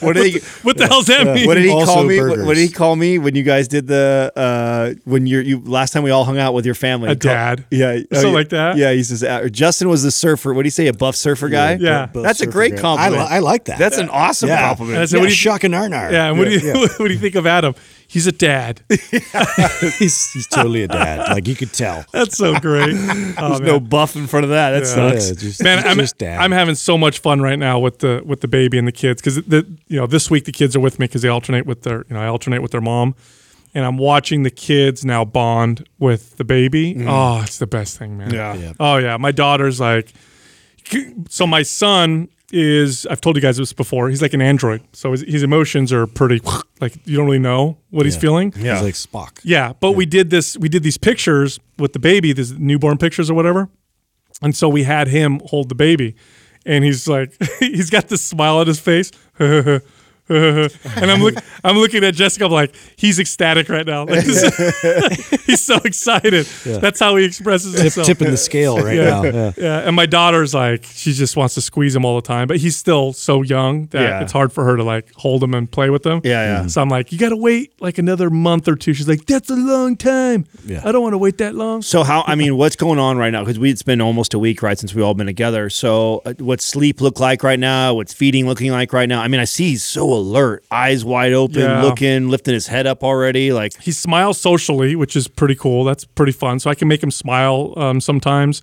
what 0.00 0.14
did 0.14 0.32
he? 0.34 0.40
What 0.62 0.76
the 0.78 0.86
hell's 0.88 1.06
that 1.06 1.26
mean? 1.26 1.46
What 1.46 1.54
did 1.54 1.64
he 1.64 1.70
Also 1.70 1.86
call 1.92 2.04
me? 2.04 2.18
What, 2.20 2.28
burgers. 2.30 2.46
what 2.46 2.54
did 2.54 2.62
he 2.62 2.70
call 2.74 2.96
me 2.96 3.18
when 3.30 3.36
you 3.36 3.42
guys 3.44 3.68
did 3.68 3.86
the 3.86 4.32
uh 4.34 4.94
when 5.04 5.26
you're 5.26 5.40
you 5.40 5.60
last 5.60 5.92
time 5.92 6.02
we 6.02 6.10
all 6.10 6.24
hung 6.24 6.36
out 6.38 6.52
with 6.52 6.66
your 6.66 6.74
family? 6.74 7.06
A 7.08 7.10
He 7.12 7.16
called- 7.16 7.32
dad. 7.34 7.64
yeah, 7.70 7.86
oh, 7.92 7.96
Something 8.14 8.28
yeah. 8.30 8.34
like 8.34 8.48
that? 8.48 8.76
Yeah, 8.76 8.92
he 8.92 9.02
says 9.04 9.22
uh, 9.22 9.48
Justin 9.50 9.88
was 9.88 10.02
the 10.02 10.10
surfer. 10.10 10.52
What 10.52 10.62
do 10.62 10.66
you 10.66 10.70
say? 10.72 10.88
A 10.88 10.92
buff 10.92 11.14
surfer 11.14 11.48
guy? 11.48 11.74
Yeah. 11.80 12.06
Both 12.06 12.24
that's 12.24 12.40
a 12.40 12.46
great 12.46 12.72
guys. 12.72 12.80
compliment. 12.80 13.22
I, 13.22 13.26
li- 13.28 13.36
I 13.36 13.38
like 13.38 13.64
that. 13.66 13.78
That's 13.78 13.98
an 13.98 14.08
awesome 14.08 14.48
yeah. 14.48 14.66
compliment. 14.68 14.96
And 14.96 15.02
I 15.02 15.06
said, 15.06 15.16
yeah, 15.16 15.20
what 15.20 15.26
do 15.26 15.30
you- 15.32 15.36
shock 15.36 15.62
and 15.64 15.72
narnar. 15.74 16.10
Yeah, 16.10 16.28
and 16.30 16.38
what 16.38 16.46
do 16.46 16.50
you 16.50 16.60
Yeah. 16.60 16.74
what 16.98 16.98
do 16.98 17.12
you 17.12 17.18
think 17.18 17.36
of 17.36 17.46
Adam? 17.46 17.74
He's 18.12 18.26
a 18.26 18.32
dad. 18.32 18.80
he's, 18.90 20.32
he's 20.32 20.46
totally 20.48 20.82
a 20.82 20.88
dad. 20.88 21.28
Like 21.30 21.46
you 21.46 21.54
could 21.54 21.72
tell. 21.72 22.04
That's 22.12 22.36
so 22.36 22.58
great. 22.58 22.96
Oh, 23.38 23.48
There's 23.50 23.60
man. 23.60 23.68
no 23.68 23.78
buff 23.80 24.16
in 24.16 24.26
front 24.26 24.42
of 24.44 24.50
that. 24.50 24.70
That 24.72 24.80
Yeah. 24.80 25.10
sucks. 25.12 25.28
Yeah, 25.28 25.34
just, 25.36 25.62
man, 25.62 25.86
I'm, 25.86 25.96
just 25.98 26.18
dad. 26.18 26.40
I'm 26.40 26.50
having 26.50 26.74
so 26.74 26.98
much 26.98 27.20
fun 27.20 27.40
right 27.40 27.58
now 27.58 27.78
with 27.78 28.00
the 28.00 28.20
with 28.26 28.40
the 28.40 28.48
baby 28.48 28.76
and 28.78 28.86
the 28.88 28.92
kids 28.92 29.22
because 29.22 29.36
the 29.36 29.64
you 29.86 29.96
know 29.96 30.06
this 30.08 30.28
week 30.28 30.44
the 30.44 30.52
kids 30.52 30.74
are 30.74 30.80
with 30.80 30.98
me 30.98 31.04
because 31.06 31.22
they 31.22 31.28
alternate 31.28 31.66
with 31.66 31.82
their 31.82 31.98
you 32.08 32.14
know 32.14 32.20
I 32.20 32.26
alternate 32.26 32.60
with 32.62 32.72
their 32.72 32.80
mom, 32.80 33.14
and 33.74 33.84
I'm 33.84 33.96
watching 33.96 34.42
the 34.42 34.50
kids 34.50 35.04
now 35.04 35.24
bond 35.24 35.86
with 36.00 36.36
the 36.36 36.44
baby. 36.44 36.94
Mm. 36.96 37.06
Oh, 37.08 37.42
it's 37.42 37.58
the 37.58 37.66
best 37.68 37.96
thing, 37.96 38.18
man. 38.18 38.34
Yeah. 38.34 38.54
Yeah. 38.54 38.72
Oh 38.80 38.96
yeah, 38.96 39.16
my 39.16 39.30
daughter's 39.32 39.78
like, 39.78 40.12
so 41.28 41.46
my 41.46 41.62
son 41.62 42.28
is 42.52 43.06
I've 43.06 43.20
told 43.20 43.36
you 43.36 43.42
guys 43.42 43.56
this 43.56 43.72
before. 43.72 44.08
He's 44.08 44.22
like 44.22 44.34
an 44.34 44.42
android, 44.42 44.82
so 44.92 45.12
his, 45.12 45.22
his 45.22 45.42
emotions 45.42 45.92
are 45.92 46.06
pretty 46.06 46.40
like 46.80 46.94
you 47.06 47.16
don't 47.16 47.26
really 47.26 47.38
know 47.38 47.78
what 47.90 48.06
he's 48.06 48.16
feeling. 48.16 48.52
Yeah. 48.56 48.74
He's 48.74 48.82
like 48.82 48.94
Spock. 48.94 49.40
Yeah, 49.42 49.72
but 49.80 49.92
we 49.92 50.06
did 50.06 50.30
this. 50.30 50.56
We 50.56 50.68
did 50.68 50.82
these 50.82 50.98
pictures 50.98 51.60
with 51.78 51.92
the 51.92 51.98
baby, 51.98 52.32
these 52.32 52.52
newborn 52.52 52.98
pictures 52.98 53.30
or 53.30 53.34
whatever, 53.34 53.68
and 54.42 54.56
so 54.56 54.68
we 54.68 54.82
had 54.84 55.08
him 55.08 55.40
hold 55.46 55.68
the 55.68 55.74
baby, 55.74 56.16
and 56.66 56.84
he's 56.84 57.06
like, 57.08 57.34
he's 57.58 57.90
got 57.90 58.08
this 58.08 58.24
smile 58.24 58.58
on 58.58 58.66
his 58.66 58.80
face. 58.80 59.10
and 60.30 61.10
I'm 61.10 61.20
look, 61.20 61.34
I'm 61.64 61.76
looking 61.76 62.04
at 62.04 62.14
Jessica. 62.14 62.44
I'm 62.44 62.52
like, 62.52 62.74
he's 62.96 63.18
ecstatic 63.18 63.68
right 63.68 63.86
now. 63.86 64.04
Like, 64.06 64.24
is- 64.26 65.40
he's 65.46 65.60
so 65.60 65.76
excited. 65.84 66.46
That's 66.64 67.00
how 67.00 67.16
he 67.16 67.24
expresses 67.24 67.72
Tip, 67.74 67.82
himself. 67.82 68.06
tipping 68.06 68.30
the 68.30 68.36
scale 68.36 68.78
right 68.78 68.96
Yeah. 68.96 69.02
now. 69.04 69.22
Yeah. 69.24 69.52
Yeah, 69.56 69.78
and 69.80 69.96
my 69.96 70.06
daughter's 70.06 70.54
like, 70.54 70.84
she 70.84 71.12
just 71.12 71.36
wants 71.36 71.54
to 71.54 71.60
squeeze 71.60 71.94
him 71.96 72.04
all 72.04 72.16
the 72.16 72.26
time, 72.26 72.46
but 72.48 72.58
he's 72.58 72.76
still 72.76 73.12
so 73.12 73.42
young 73.42 73.86
that 73.86 74.02
Yeah. 74.02 74.22
it's 74.22 74.32
hard 74.32 74.52
for 74.52 74.64
her 74.64 74.76
to 74.76 74.84
like 74.84 75.12
hold 75.14 75.42
him 75.42 75.54
and 75.54 75.70
play 75.70 75.90
with 75.90 76.06
him. 76.06 76.20
Yeah, 76.24 76.60
yeah. 76.62 76.66
So 76.68 76.80
I'm 76.80 76.88
like, 76.88 77.10
you 77.12 77.18
got 77.18 77.30
to 77.30 77.36
wait 77.36 77.72
like 77.80 77.98
another 77.98 78.30
month 78.30 78.68
or 78.68 78.76
two. 78.76 78.92
She's 78.94 79.08
like, 79.08 79.26
that's 79.26 79.50
a 79.50 79.56
long 79.56 79.96
time. 79.96 80.46
Yeah. 80.64 80.82
I 80.84 80.92
don't 80.92 81.02
want 81.02 81.14
to 81.14 81.18
wait 81.18 81.38
that 81.38 81.54
long. 81.54 81.82
So 81.82 82.04
how? 82.04 82.22
I 82.26 82.36
mean, 82.36 82.56
what's 82.56 82.76
going 82.76 82.98
on 83.00 83.18
right 83.18 83.30
now? 83.30 83.40
Because 83.42 83.58
we 83.58 83.70
it's 83.70 83.82
been 83.82 84.00
almost 84.00 84.34
a 84.34 84.38
week, 84.38 84.62
right, 84.62 84.78
since 84.78 84.94
we 84.94 85.02
all 85.02 85.14
been 85.14 85.26
together. 85.26 85.70
So 85.70 86.22
uh, 86.24 86.34
what's 86.38 86.64
sleep 86.64 87.00
look 87.00 87.18
like 87.20 87.42
right 87.42 87.58
now? 87.58 87.94
What's 87.94 88.12
feeding 88.14 88.46
looking 88.46 88.70
like 88.70 88.92
right 88.92 89.08
now? 89.08 89.20
I 89.22 89.28
mean, 89.28 89.40
I 89.40 89.44
see 89.44 89.70
he's 89.70 89.82
so 89.84 90.12
alert, 90.20 90.64
eyes 90.70 91.04
wide 91.04 91.32
open, 91.32 91.60
Yeah. 91.60 91.82
looking, 91.82 92.28
lifting 92.28 92.54
his 92.54 92.66
head 92.68 92.86
up 92.86 93.02
already. 93.02 93.52
Like, 93.52 93.72
He 93.82 93.92
smiles 93.92 94.40
socially, 94.40 94.94
which 94.96 95.16
is 95.16 95.28
pretty 95.28 95.54
cool. 95.54 95.84
That's 95.84 96.04
pretty 96.04 96.32
fun. 96.32 96.58
So 96.60 96.70
I 96.70 96.74
can 96.74 96.88
make 96.88 97.02
him 97.02 97.10
smile 97.10 97.74
um, 97.76 98.00
sometimes. 98.00 98.62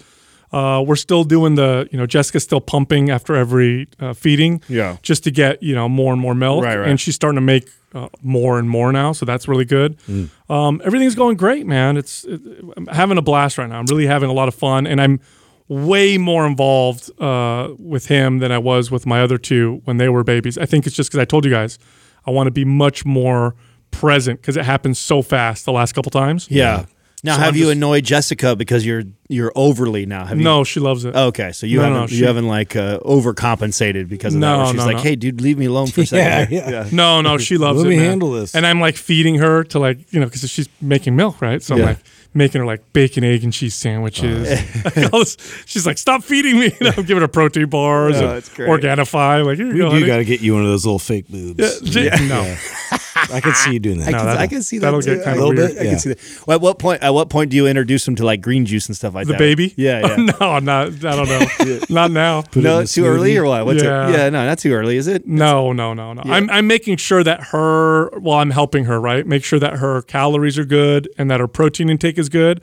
Uh, 0.54 0.82
we're 0.86 0.96
still 0.96 1.26
doing 1.26 1.56
the, 1.56 1.90
you 1.92 1.98
know, 1.98 2.06
Jessica's 2.06 2.44
still 2.44 2.62
pumping 2.62 3.10
after 3.10 3.36
every 3.36 3.88
uh, 4.00 4.14
feeding, 4.14 4.62
Yeah. 4.70 4.96
just 5.02 5.26
to 5.26 5.32
get 5.32 5.62
you 5.62 5.76
know 5.76 5.90
more 5.90 6.14
and 6.14 6.22
more 6.22 6.34
milk. 6.34 6.64
Right, 6.64 6.78
right. 6.78 6.88
And 6.90 6.98
she's 7.02 7.16
starting 7.16 7.36
to 7.36 7.42
make 7.42 7.68
uh, 7.94 8.08
more 8.22 8.58
and 8.60 8.70
more 8.70 8.94
now, 8.94 9.12
so 9.12 9.26
that's 9.26 9.48
really 9.50 9.66
good. 9.66 9.98
Mm. 10.08 10.30
Um, 10.50 10.82
everything's 10.86 11.16
going 11.16 11.36
great, 11.36 11.66
man. 11.68 11.98
It's 11.98 12.24
it, 12.24 12.40
I'm 12.78 12.88
having 12.88 13.18
a 13.18 13.22
blast 13.22 13.58
right 13.58 13.68
now. 13.68 13.78
I'm 13.80 13.86
really 13.88 14.06
having 14.08 14.30
a 14.30 14.34
lot 14.34 14.48
of 14.48 14.56
fun, 14.56 14.88
and 14.88 15.02
I'm 15.02 15.20
way 15.70 16.18
more 16.18 16.46
involved 16.48 17.10
uh, 17.22 17.70
with 17.78 18.08
him 18.08 18.40
than 18.40 18.52
I 18.52 18.58
was 18.58 18.90
with 18.90 19.06
my 19.06 19.22
other 19.22 19.38
two 19.38 19.82
when 19.86 19.98
they 19.98 20.10
were 20.10 20.24
babies. 20.24 20.58
I 20.58 20.66
think 20.66 20.88
it's 20.88 20.96
just 20.96 21.10
because 21.10 21.20
I 21.22 21.26
told 21.26 21.44
you 21.46 21.52
guys 21.52 21.78
I 22.26 22.32
want 22.32 22.48
to 22.48 22.52
be 22.52 22.66
much 22.66 23.06
more 23.06 23.56
present 23.92 24.42
because 24.42 24.56
it 24.58 24.66
happens 24.66 25.00
so 25.00 25.22
fast 25.22 25.66
the 25.66 25.72
last 25.72 25.94
couple 25.94 26.10
times. 26.12 26.48
yeah. 26.50 26.86
Now, 27.24 27.34
So 27.34 27.40
have 27.42 27.50
I'm 27.50 27.56
you 27.56 27.64
just- 27.64 27.72
annoyed 27.78 28.04
Jessica 28.06 28.56
because 28.56 28.86
you're 28.86 29.02
you're 29.28 29.52
overly 29.56 30.06
now? 30.06 30.26
Have 30.26 30.38
you? 30.38 30.44
No, 30.44 30.64
she 30.64 30.80
loves 30.80 31.04
it. 31.04 31.16
Okay, 31.16 31.52
so 31.52 31.66
you 31.66 31.78
No, 31.78 31.82
no, 31.82 31.88
haven't 31.88 32.02
no, 32.02 32.08
she- 32.08 32.16
you 32.18 32.28
haven't 32.28 32.48
like 32.48 32.76
uh, 32.76 33.00
overcompensated 33.00 34.08
because 34.08 34.36
of 34.36 34.42
that. 34.42 34.48
No, 34.48 34.58
Where 34.60 34.68
she's 34.68 34.76
no, 34.76 34.86
like, 34.86 34.98
no. 34.98 35.02
"Hey, 35.04 35.16
dude, 35.16 35.42
leave 35.42 35.58
me 35.58 35.66
alone 35.66 35.88
for 35.88 36.02
a 36.02 36.06
second. 36.06 36.54
Yeah, 36.56 36.70
yeah. 36.70 36.90
No, 36.92 37.22
no, 37.22 37.40
she 37.40 37.58
loves 37.66 37.80
Let 37.80 37.88
it. 37.88 37.90
me 37.90 37.96
man. 37.98 38.06
handle 38.06 38.32
this. 38.34 38.54
And 38.54 38.68
I'm 38.68 38.80
like 38.80 38.96
feeding 38.98 39.36
her 39.40 39.64
to 39.66 39.80
like, 39.80 40.14
you 40.14 40.20
know, 40.20 40.28
because 40.28 40.48
she's 40.50 40.70
making 40.80 41.16
milk, 41.16 41.42
right? 41.42 41.62
So 41.62 41.74
I'm 41.74 41.80
Yeah. 41.80 41.86
like 41.88 41.98
making 42.38 42.60
her 42.62 42.66
like 42.66 42.94
bacon, 42.94 43.24
egg, 43.24 43.44
and 43.44 43.52
cheese 43.52 43.76
sandwiches. 43.76 44.48
Uh. 44.86 45.10
All 45.14 45.20
this- 45.20 45.38
she's 45.66 45.86
like, 45.86 45.98
stop 45.98 46.24
feeding 46.24 46.60
me. 46.60 46.72
And 46.80 46.90
I'm 46.90 47.04
giving 47.06 47.22
her 47.22 47.28
protein 47.28 47.68
bars 47.68 48.16
Oh, 48.22 48.36
and. 48.36 48.44
Organifi. 48.44 49.46
Like, 49.46 49.58
here 49.58 49.68
you 49.68 49.74
We 49.74 49.80
go. 49.80 49.90
do 50.00 50.06
got 50.06 50.18
to 50.18 50.26
get 50.26 50.42
you 50.42 50.54
one 50.54 50.64
of 50.64 50.70
those 50.70 50.86
little 50.86 51.00
fake 51.00 51.28
boobs. 51.30 51.82
J- 51.82 52.10
No. 52.28 52.56
I 53.32 53.42
can 53.42 53.54
see 53.56 53.74
you 53.74 53.80
doing 53.80 54.00
that. 54.00 54.08
I, 54.10 54.12
No, 54.12 54.18
can, 54.20 54.28
I 54.38 54.48
can 54.48 54.62
see 54.64 54.78
that. 54.78 54.86
that'll 54.86 55.02
too. 55.02 55.16
get 55.16 55.24
kinda 55.26 55.40
I 55.44 55.46
can- 55.48 55.56
weird. 55.56 55.78
I 55.78 55.84
can 55.84 56.00
see 56.00 56.10
that. 56.10 56.20
Well, 56.48 56.56
at 56.56 56.62
what 56.62 56.80
point? 56.80 57.02
At 57.04 57.14
what 57.14 57.30
point 57.30 57.52
do 57.52 57.58
you 57.58 57.68
introduce 57.68 58.08
him 58.08 58.16
to 58.16 58.26
like 58.26 58.42
green 58.42 58.66
juice 58.66 58.88
and 58.88 58.96
stuff 58.96 59.14
like 59.14 59.28
The 59.28 59.34
that? 59.34 59.40
The 59.40 59.44
baby? 59.56 59.74
Yeah, 59.78 60.06
yeah. 60.08 60.16
no, 60.40 60.60
not, 60.60 60.88
I 61.06 61.16
don't 61.16 61.28
know. 61.28 61.80
Not 61.90 62.12
now. 62.12 62.40
it 62.40 62.56
in 62.58 62.64
no, 62.64 62.78
a 62.80 62.82
it's 62.82 62.94
too 62.94 63.06
early 63.06 63.38
or 63.38 63.46
what? 63.46 63.66
What's 63.66 63.84
Yeah. 63.84 64.10
it? 64.10 64.12
Yeah, 64.14 64.30
no, 64.30 64.46
not 64.46 64.60
too 64.60 64.74
early, 64.74 64.98
is 64.98 65.08
it? 65.08 65.28
No, 65.28 65.72
no, 65.74 65.94
no, 65.94 66.14
no. 66.14 66.22
I'm 66.26 66.50
I'm 66.50 66.68
making 66.68 66.98
sure 66.98 67.24
that 67.24 67.46
her 67.52 68.10
well, 68.20 68.38
I'm 68.38 68.52
helping 68.52 68.86
her, 68.86 69.00
right? 69.00 69.26
Make 69.26 69.44
sure 69.44 69.60
that 69.60 69.78
her 69.78 70.02
calories 70.04 70.58
are 70.58 70.66
good 70.66 71.10
and 71.18 71.30
that 71.32 71.40
her 71.40 71.48
protein 71.48 71.90
intake 71.90 72.18
is 72.18 72.30
good. 72.30 72.62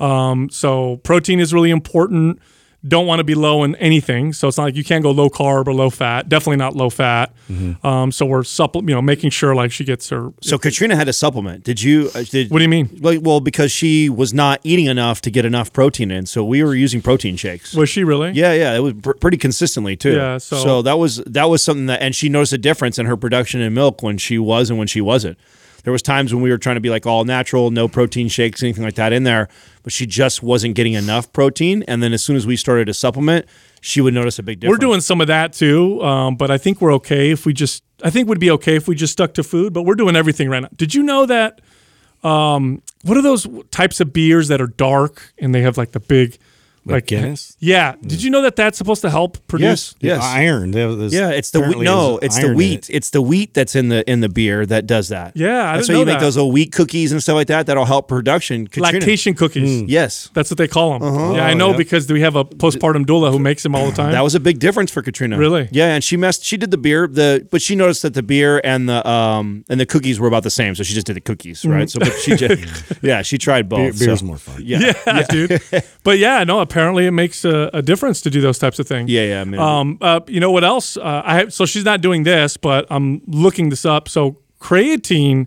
Um, 0.00 0.50
so 0.50 0.96
protein 1.04 1.40
is 1.40 1.54
really 1.54 1.70
important. 1.70 2.40
Don't 2.86 3.06
want 3.06 3.20
to 3.20 3.24
be 3.24 3.34
low 3.34 3.64
in 3.64 3.74
anything. 3.76 4.34
So 4.34 4.46
it's 4.46 4.58
not 4.58 4.64
like 4.64 4.76
you 4.76 4.84
can't 4.84 5.02
go 5.02 5.10
low 5.10 5.30
carb 5.30 5.66
or 5.68 5.72
low 5.72 5.88
fat. 5.88 6.28
Definitely 6.28 6.58
not 6.58 6.76
low 6.76 6.90
fat. 6.90 7.32
Um, 7.82 8.12
so 8.12 8.26
we're 8.26 8.42
supple, 8.44 8.82
you 8.82 8.94
know, 8.94 9.00
making 9.00 9.30
sure 9.30 9.54
like 9.54 9.72
she 9.72 9.84
gets 9.84 10.10
her. 10.10 10.32
So 10.42 10.58
Katrina 10.58 10.94
had 10.94 11.08
a 11.08 11.12
supplement. 11.12 11.64
Did 11.64 11.80
you? 11.82 12.10
Uh, 12.14 12.24
did, 12.24 12.50
What 12.50 12.58
do 12.58 12.62
you 12.64 12.68
mean? 12.68 12.90
Like, 13.00 13.20
well, 13.22 13.40
because 13.40 13.72
she 13.72 14.08
was 14.10 14.34
not 14.34 14.60
eating 14.64 14.86
enough 14.86 15.20
to 15.22 15.30
get 15.30 15.44
enough 15.46 15.72
protein 15.72 16.10
in, 16.10 16.26
so 16.26 16.44
we 16.44 16.62
were 16.62 16.74
using 16.74 17.00
protein 17.00 17.36
shakes. 17.36 17.74
Was 17.74 17.88
she 17.88 18.04
really? 18.04 18.32
Yeah, 18.32 18.52
yeah, 18.52 18.74
it 18.76 18.80
was 18.80 18.92
pr- 18.94 19.12
pretty 19.12 19.36
consistently 19.38 19.96
too. 19.96 20.16
Yeah, 20.16 20.38
so- 20.38 20.82
that 20.82 20.98
was 20.98 21.16
that 21.24 21.48
was 21.48 21.62
something 21.62 21.86
that, 21.86 22.02
and 22.02 22.14
she 22.14 22.28
noticed 22.28 22.52
a 22.52 22.58
difference 22.58 22.98
in 22.98 23.06
her 23.06 23.16
production 23.16 23.60
in 23.62 23.72
milk 23.72 24.02
when 24.02 24.18
she 24.18 24.38
was 24.38 24.68
and 24.68 24.78
when 24.78 24.88
she 24.88 25.00
wasn't. 25.00 25.38
There 25.84 25.92
was 25.92 26.02
times 26.02 26.34
when 26.34 26.42
we 26.42 26.50
were 26.50 26.58
trying 26.58 26.76
to 26.76 26.80
be 26.80 26.90
like 26.90 27.06
all 27.06 27.24
natural, 27.24 27.70
no 27.70 27.88
protein 27.88 28.28
shakes, 28.28 28.62
anything 28.62 28.82
like 28.82 28.94
that 28.94 29.12
in 29.12 29.22
there, 29.24 29.48
but 29.82 29.92
she 29.92 30.06
just 30.06 30.42
wasn't 30.42 30.74
getting 30.74 30.94
enough 30.94 31.32
protein. 31.32 31.84
And 31.84 32.02
then 32.02 32.12
as 32.12 32.24
soon 32.24 32.36
as 32.36 32.46
we 32.46 32.56
started 32.56 32.86
to 32.86 32.94
supplement, 32.94 33.46
she 33.80 34.00
would 34.00 34.14
notice 34.14 34.38
a 34.38 34.42
big 34.42 34.60
difference. 34.60 34.78
We're 34.78 34.86
doing 34.86 35.00
some 35.00 35.20
of 35.20 35.26
that 35.28 35.52
too, 35.52 36.02
um, 36.02 36.36
but 36.36 36.50
I 36.50 36.58
think 36.58 36.80
we're 36.80 36.94
okay 36.94 37.30
if 37.30 37.46
we 37.46 37.52
just. 37.52 37.84
I 38.02 38.10
think 38.10 38.28
would 38.28 38.40
be 38.40 38.50
okay 38.50 38.76
if 38.76 38.88
we 38.88 38.94
just 38.94 39.12
stuck 39.12 39.34
to 39.34 39.42
food, 39.42 39.72
but 39.72 39.82
we're 39.82 39.94
doing 39.94 40.16
everything 40.16 40.50
right 40.50 40.60
now. 40.60 40.68
Did 40.74 40.94
you 40.94 41.02
know 41.02 41.26
that? 41.26 41.60
Um, 42.22 42.82
what 43.02 43.18
are 43.18 43.22
those 43.22 43.46
types 43.70 44.00
of 44.00 44.12
beers 44.12 44.48
that 44.48 44.60
are 44.60 44.66
dark 44.66 45.32
and 45.38 45.54
they 45.54 45.60
have 45.60 45.76
like 45.76 45.92
the 45.92 46.00
big, 46.00 46.38
like, 46.86 47.06
Guinness? 47.06 47.56
Yeah. 47.60 47.94
Did 48.02 48.22
you 48.22 48.30
know 48.30 48.42
that 48.42 48.56
that's 48.56 48.76
supposed 48.78 49.02
to 49.02 49.10
help 49.10 49.46
produce? 49.46 49.94
Yes, 50.00 50.18
yes. 50.18 50.22
Iron. 50.22 50.72
Yeah, 50.72 51.30
it's 51.30 51.50
the 51.50 51.60
wheat. 51.60 51.78
No, 51.78 52.18
it's 52.18 52.38
the 52.38 52.52
wheat. 52.54 52.90
it. 52.90 52.94
It's 52.96 53.10
the 53.10 53.22
wheat 53.22 53.54
that's 53.54 53.74
in 53.74 53.88
the 53.88 54.08
in 54.10 54.20
the 54.20 54.28
beer 54.28 54.66
that 54.66 54.86
does 54.86 55.08
that. 55.08 55.36
Yeah, 55.36 55.70
I 55.70 55.76
that's 55.76 55.86
didn't 55.86 55.96
why 55.96 56.00
you 56.00 56.04
know 56.06 56.12
make 56.12 56.20
those 56.20 56.36
little 56.36 56.52
wheat 56.52 56.72
cookies 56.72 57.12
and 57.12 57.22
stuff 57.22 57.34
like 57.34 57.46
that. 57.46 57.66
That'll 57.66 57.84
help 57.84 58.08
production. 58.08 58.66
Katrina- 58.66 58.98
Lactation 58.98 59.34
cookies. 59.34 59.82
Yes, 59.82 60.30
That's 60.34 60.50
what 60.50 60.58
they 60.58 60.68
call 60.68 60.98
them. 60.98 61.02
Uh-huh. 61.08 61.34
Yeah, 61.36 61.46
I 61.46 61.54
know 61.54 61.70
yeah. 61.70 61.76
because 61.76 62.10
we 62.12 62.20
have 62.20 62.36
a 62.36 62.44
postpartum 62.44 63.04
doula 63.06 63.30
who 63.30 63.38
makes 63.38 63.62
them 63.62 63.74
all 63.74 63.86
the 63.86 63.92
time. 63.96 64.12
That 64.12 64.22
was 64.22 64.34
a 64.34 64.40
big 64.40 64.58
difference 64.58 64.90
for 64.90 65.00
Katrina. 65.02 65.38
Really? 65.38 65.68
Yeah, 65.72 65.94
and 65.94 66.02
she 66.04 66.16
messed. 66.16 66.44
She 66.44 66.56
did 66.56 66.70
the 66.70 66.78
beer, 66.78 67.06
the 67.06 67.46
but 67.50 67.62
she 67.62 67.76
noticed 67.76 68.02
that 68.02 68.14
the 68.14 68.22
beer 68.22 68.60
and 68.64 68.88
the 68.88 69.06
um 69.08 69.64
and 69.68 69.80
the 69.80 69.86
cookies 69.86 70.20
were 70.20 70.28
about 70.28 70.42
the 70.42 70.50
same, 70.50 70.74
so 70.74 70.82
she 70.82 70.92
just 70.94 71.06
did 71.06 71.16
the 71.16 71.20
cookies, 71.20 71.64
right? 71.64 71.88
So, 71.88 71.98
but 72.00 72.12
she 72.14 72.36
just 72.36 73.02
yeah, 73.02 73.22
she 73.22 73.38
tried 73.38 73.68
both. 73.68 73.98
Beer, 73.98 74.16
so- 74.16 74.24
more 74.26 74.38
fun. 74.38 74.62
Yeah, 74.64 74.92
yeah, 75.06 75.22
dude. 75.28 75.62
But 76.02 76.18
yeah, 76.18 76.44
no. 76.44 76.60
Apparently, 76.74 77.06
it 77.06 77.12
makes 77.12 77.44
a, 77.44 77.70
a 77.72 77.82
difference 77.82 78.20
to 78.22 78.30
do 78.30 78.40
those 78.40 78.58
types 78.58 78.80
of 78.80 78.88
things. 78.88 79.08
yeah, 79.08 79.22
yeah. 79.26 79.40
I 79.42 79.44
mean, 79.44 79.60
Um, 79.60 79.96
uh, 80.00 80.20
you 80.26 80.40
know 80.40 80.50
what 80.50 80.64
else? 80.64 80.96
Uh, 80.96 81.22
I 81.24 81.34
have, 81.36 81.52
so 81.52 81.66
she's 81.66 81.84
not 81.84 82.00
doing 82.00 82.24
this, 82.24 82.56
but 82.56 82.84
I'm 82.90 83.22
looking 83.28 83.68
this 83.68 83.84
up. 83.84 84.08
So 84.08 84.38
creatine, 84.60 85.46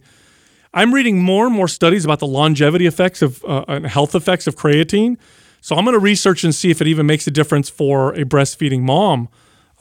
I'm 0.74 0.94
reading 0.94 1.20
more 1.22 1.46
and 1.46 1.54
more 1.54 1.68
studies 1.68 2.06
about 2.06 2.20
the 2.20 2.28
longevity 2.28 2.86
effects 2.86 3.22
of 3.22 3.44
uh, 3.46 3.66
and 3.68 3.86
health 3.88 4.16
effects 4.16 4.48
of 4.48 4.56
creatine. 4.56 5.18
So 5.60 5.76
I'm 5.76 5.84
going 5.84 5.96
to 5.96 6.00
research 6.00 6.46
and 6.46 6.56
see 6.56 6.70
if 6.72 6.80
it 6.82 6.88
even 6.88 7.06
makes 7.06 7.28
a 7.28 7.32
difference 7.32 7.70
for 7.70 8.14
a 8.14 8.24
breastfeeding 8.24 8.82
mom 8.84 9.28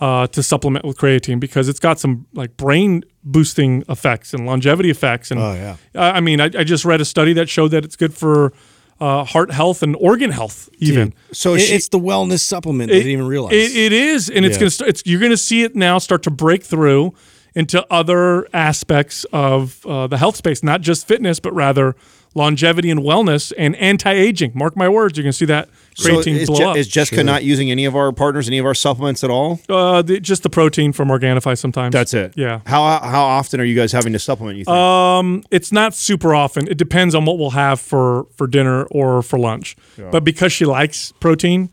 uh, 0.01 0.27
to 0.29 0.43
supplement 0.43 0.85
with 0.85 0.97
creatine 0.99 1.39
because 1.39 1.69
it's 1.69 1.79
got 1.79 2.01
some 2.01 2.27
like 2.35 2.57
brain 2.57 3.05
boosting 3.23 3.85
effects 3.89 4.35
and 4.35 4.47
longevity 4.47 4.91
effects. 4.91 5.31
And 5.31 5.41
Oh, 5.41 5.53
yeah. 5.55 5.77
uh, 5.95 6.13
I 6.17 6.21
mean, 6.21 6.41
I, 6.41 6.47
I 6.47 6.65
just 6.65 6.85
read 6.85 7.01
a 7.01 7.05
study 7.05 7.33
that 7.35 7.49
showed 7.49 7.69
that 7.71 7.85
it's 7.85 7.95
good 7.97 8.15
for 8.15 8.53
uh, 9.01 9.25
heart 9.25 9.51
health 9.51 9.83
and 9.83 9.95
organ 9.97 10.31
health, 10.31 10.69
even. 10.79 11.13
so 11.33 11.55
It- 11.55 11.61
she, 11.61 11.75
it's 11.75 11.89
the 11.89 11.99
wellness 11.99 12.41
supplement. 12.41 12.91
I 12.91 12.95
didn't 12.95 13.11
even 13.13 13.27
realize. 13.27 13.53
It, 13.53 13.77
it 13.77 13.93
is, 13.93 14.31
and 14.31 14.45
it's 14.47 14.57
Yeah. 14.57 14.65
to 14.65 14.71
start. 14.71 14.89
It's, 14.91 15.03
you're 15.05 15.21
going 15.21 15.31
to 15.33 15.37
see 15.37 15.63
it 15.63 15.77
now 15.77 15.99
start 15.99 16.23
to 16.25 16.31
break 16.31 16.63
through 16.65 17.13
into 17.55 17.87
other 17.91 18.47
aspects 18.55 19.25
of 19.33 19.85
uh, 19.87 20.07
the 20.07 20.19
health 20.19 20.37
space, 20.37 20.63
not 20.63 20.81
just 20.83 21.07
fitness, 21.07 21.41
but 21.41 21.55
rather 21.55 21.95
longevity 22.35 22.91
and 22.91 23.01
wellness 23.01 23.53
and 23.57 23.75
anti-aging. 23.77 24.53
Mark 24.55 24.77
my 24.77 24.89
words, 24.89 25.17
you're 25.17 25.23
going 25.25 25.33
to 25.33 25.37
see 25.39 25.47
that 25.47 25.69
So 25.99 26.11
creatine 26.11 26.37
is, 26.37 26.49
blow 26.49 26.75
Je- 26.75 26.81
is 26.81 26.89
Jessica 26.89 27.25
not 27.25 27.43
using 27.43 27.71
any 27.71 27.87
of 27.87 27.97
our 27.97 28.13
partners, 28.13 28.49
any 28.49 28.59
of 28.59 28.67
our 28.67 28.75
supplements 28.75 29.25
at 29.25 29.31
all? 29.31 29.61
uh, 29.71 30.03
the, 30.03 30.21
just 30.21 30.43
the 30.43 30.51
protein 30.51 30.93
from 30.93 31.09
Organifi 31.09 31.57
sometimes. 31.57 31.93
That's 31.95 32.13
it. 32.13 32.35
Yeah. 32.37 32.61
How 32.67 32.99
how 33.01 33.25
often 33.25 33.61
are 33.61 33.65
you 33.65 33.75
guys 33.75 33.93
having 33.93 34.13
to 34.13 34.19
supplement? 34.19 34.59
You 34.59 34.65
think? 34.65 34.77
Um, 34.77 35.43
it's 35.51 35.73
not 35.73 35.95
super 35.95 36.35
often. 36.35 36.69
It 36.69 36.77
depends 36.77 37.15
on 37.15 37.25
what 37.25 37.39
we'll 37.39 37.51
have 37.51 37.81
for 37.81 38.27
for 38.37 38.47
dinner 38.47 38.85
or 38.91 39.23
for 39.23 39.39
lunch. 39.39 39.75
But 40.11 40.23
because 40.23 40.53
she 40.53 40.67
likes 40.67 41.13
protein, 41.21 41.71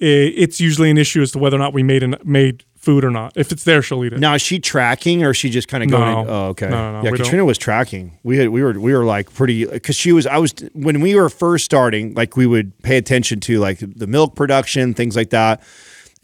i 0.00 0.04
it's 0.04 0.60
usually 0.60 0.90
an 0.90 0.98
issue 0.98 1.22
as 1.22 1.32
to 1.32 1.38
whether 1.38 1.56
or 1.56 1.60
not 1.60 1.72
we 1.72 1.82
made 1.82 2.02
an, 2.02 2.16
made 2.24 2.64
food 2.82 3.04
or 3.04 3.10
not. 3.10 3.32
If 3.36 3.52
it's 3.52 3.64
there, 3.64 3.80
she'll 3.80 4.04
eat 4.04 4.12
it. 4.12 4.18
now 4.18 4.34
is 4.34 4.42
she 4.42 4.58
tracking 4.58 5.22
or 5.24 5.30
is 5.30 5.36
she 5.36 5.48
just 5.50 5.68
kind 5.68 5.82
of 5.84 5.90
going? 5.90 6.12
No. 6.12 6.20
in- 6.22 6.28
oh, 6.28 6.46
okay. 6.48 6.68
No, 6.68 6.92
no, 6.92 6.92
no, 6.98 7.04
yeah, 7.04 7.10
we 7.12 7.16
don't. 7.18 7.24
Katrina 7.24 7.44
was 7.44 7.56
tracking. 7.56 8.18
We 8.24 8.36
had 8.38 8.48
we 8.50 8.62
were 8.62 8.78
we 8.78 8.92
were 8.92 9.04
like 9.04 9.32
pretty 9.32 9.64
because 9.64 9.96
she 9.96 10.12
was. 10.12 10.26
I 10.26 10.36
was 10.38 10.52
when 10.74 11.00
we 11.00 11.14
were 11.14 11.28
first 11.30 11.64
starting. 11.64 12.12
Like 12.14 12.36
we 12.36 12.44
would 12.46 12.76
pay 12.82 12.96
attention 12.98 13.40
to 13.40 13.58
like 13.60 13.78
the 13.80 14.06
milk 14.06 14.34
production, 14.34 14.94
things 14.94 15.16
like 15.16 15.30
that. 15.30 15.62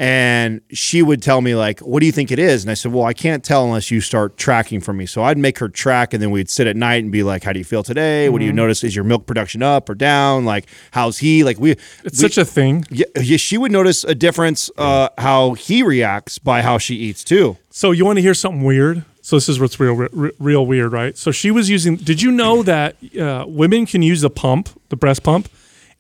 And 0.01 0.61
she 0.71 1.03
would 1.03 1.23
tell 1.23 1.41
me 1.41 1.57
like, 1.57 1.81
"What 1.81 1.99
do 2.01 2.07
you 2.07 2.13
think 2.13 2.31
it 2.31 2.39
is?" 2.39 2.63
And 2.63 2.71
I 2.71 2.75
said, 2.75 2.93
"Well, 2.93 3.05
I 3.05 3.13
can't 3.13 3.43
tell 3.43 3.65
unless 3.65 3.91
you 3.91 4.01
start 4.01 4.37
tracking 4.37 4.81
for 4.81 4.93
me." 4.93 5.07
So 5.07 5.25
I'd 5.25 5.37
make 5.39 5.59
her 5.59 5.69
track, 5.69 6.15
and 6.15 6.23
then 6.23 6.31
we'd 6.31 6.49
sit 6.49 6.69
at 6.69 6.77
night 6.77 7.03
and 7.03 7.11
be 7.11 7.25
like, 7.25 7.43
"How 7.43 7.53
do 7.53 7.59
you 7.59 7.65
feel 7.65 7.83
today? 7.83 8.29
What 8.29 8.39
do 8.39 8.45
you 8.45 8.51
Mm-hmm. 8.53 8.57
notice? 8.57 8.85
Is 8.85 8.95
your 8.95 9.05
milk 9.05 9.27
production 9.27 9.61
up 9.63 9.91
or 9.91 9.97
down? 9.97 10.45
Like, 10.45 10.67
how's 10.93 11.19
he? 11.19 11.43
Like, 11.43 11.59
we 11.59 11.73
it's 11.73 12.23
we- 12.23 12.29
such 12.29 12.39
a 12.39 12.45
thing. 12.45 12.85
yeah, 12.91 13.07
yeah, 13.21 13.37
she 13.39 13.59
would 13.59 13.73
notice 13.73 14.05
a 14.05 14.15
difference 14.15 14.71
uh, 14.79 15.09
how 15.19 15.55
he 15.55 15.83
reacts 15.83 16.39
by 16.39 16.63
how 16.63 16.79
she 16.79 16.95
eats 16.95 17.25
too. 17.25 17.57
So 17.71 17.91
you 17.91 18.05
want 18.05 18.19
to 18.19 18.23
hear 18.23 18.35
something 18.35 18.63
weird? 18.63 19.05
So 19.21 19.35
this 19.37 19.49
is 19.49 19.59
what's 19.61 19.79
real, 19.81 19.95
re- 19.95 20.31
real 20.39 20.65
weird, 20.65 20.93
right? 20.93 21.19
So 21.19 21.33
she 21.33 21.51
was 21.51 21.69
using. 21.69 21.97
Did 21.97 22.23
you 22.23 22.31
know 22.31 22.63
that 22.63 22.95
uh, 23.21 23.45
women 23.49 23.85
can 23.85 24.03
use 24.03 24.21
the 24.21 24.31
pump, 24.31 24.69
the 24.91 24.97
breast 24.97 25.23
pump, 25.25 25.49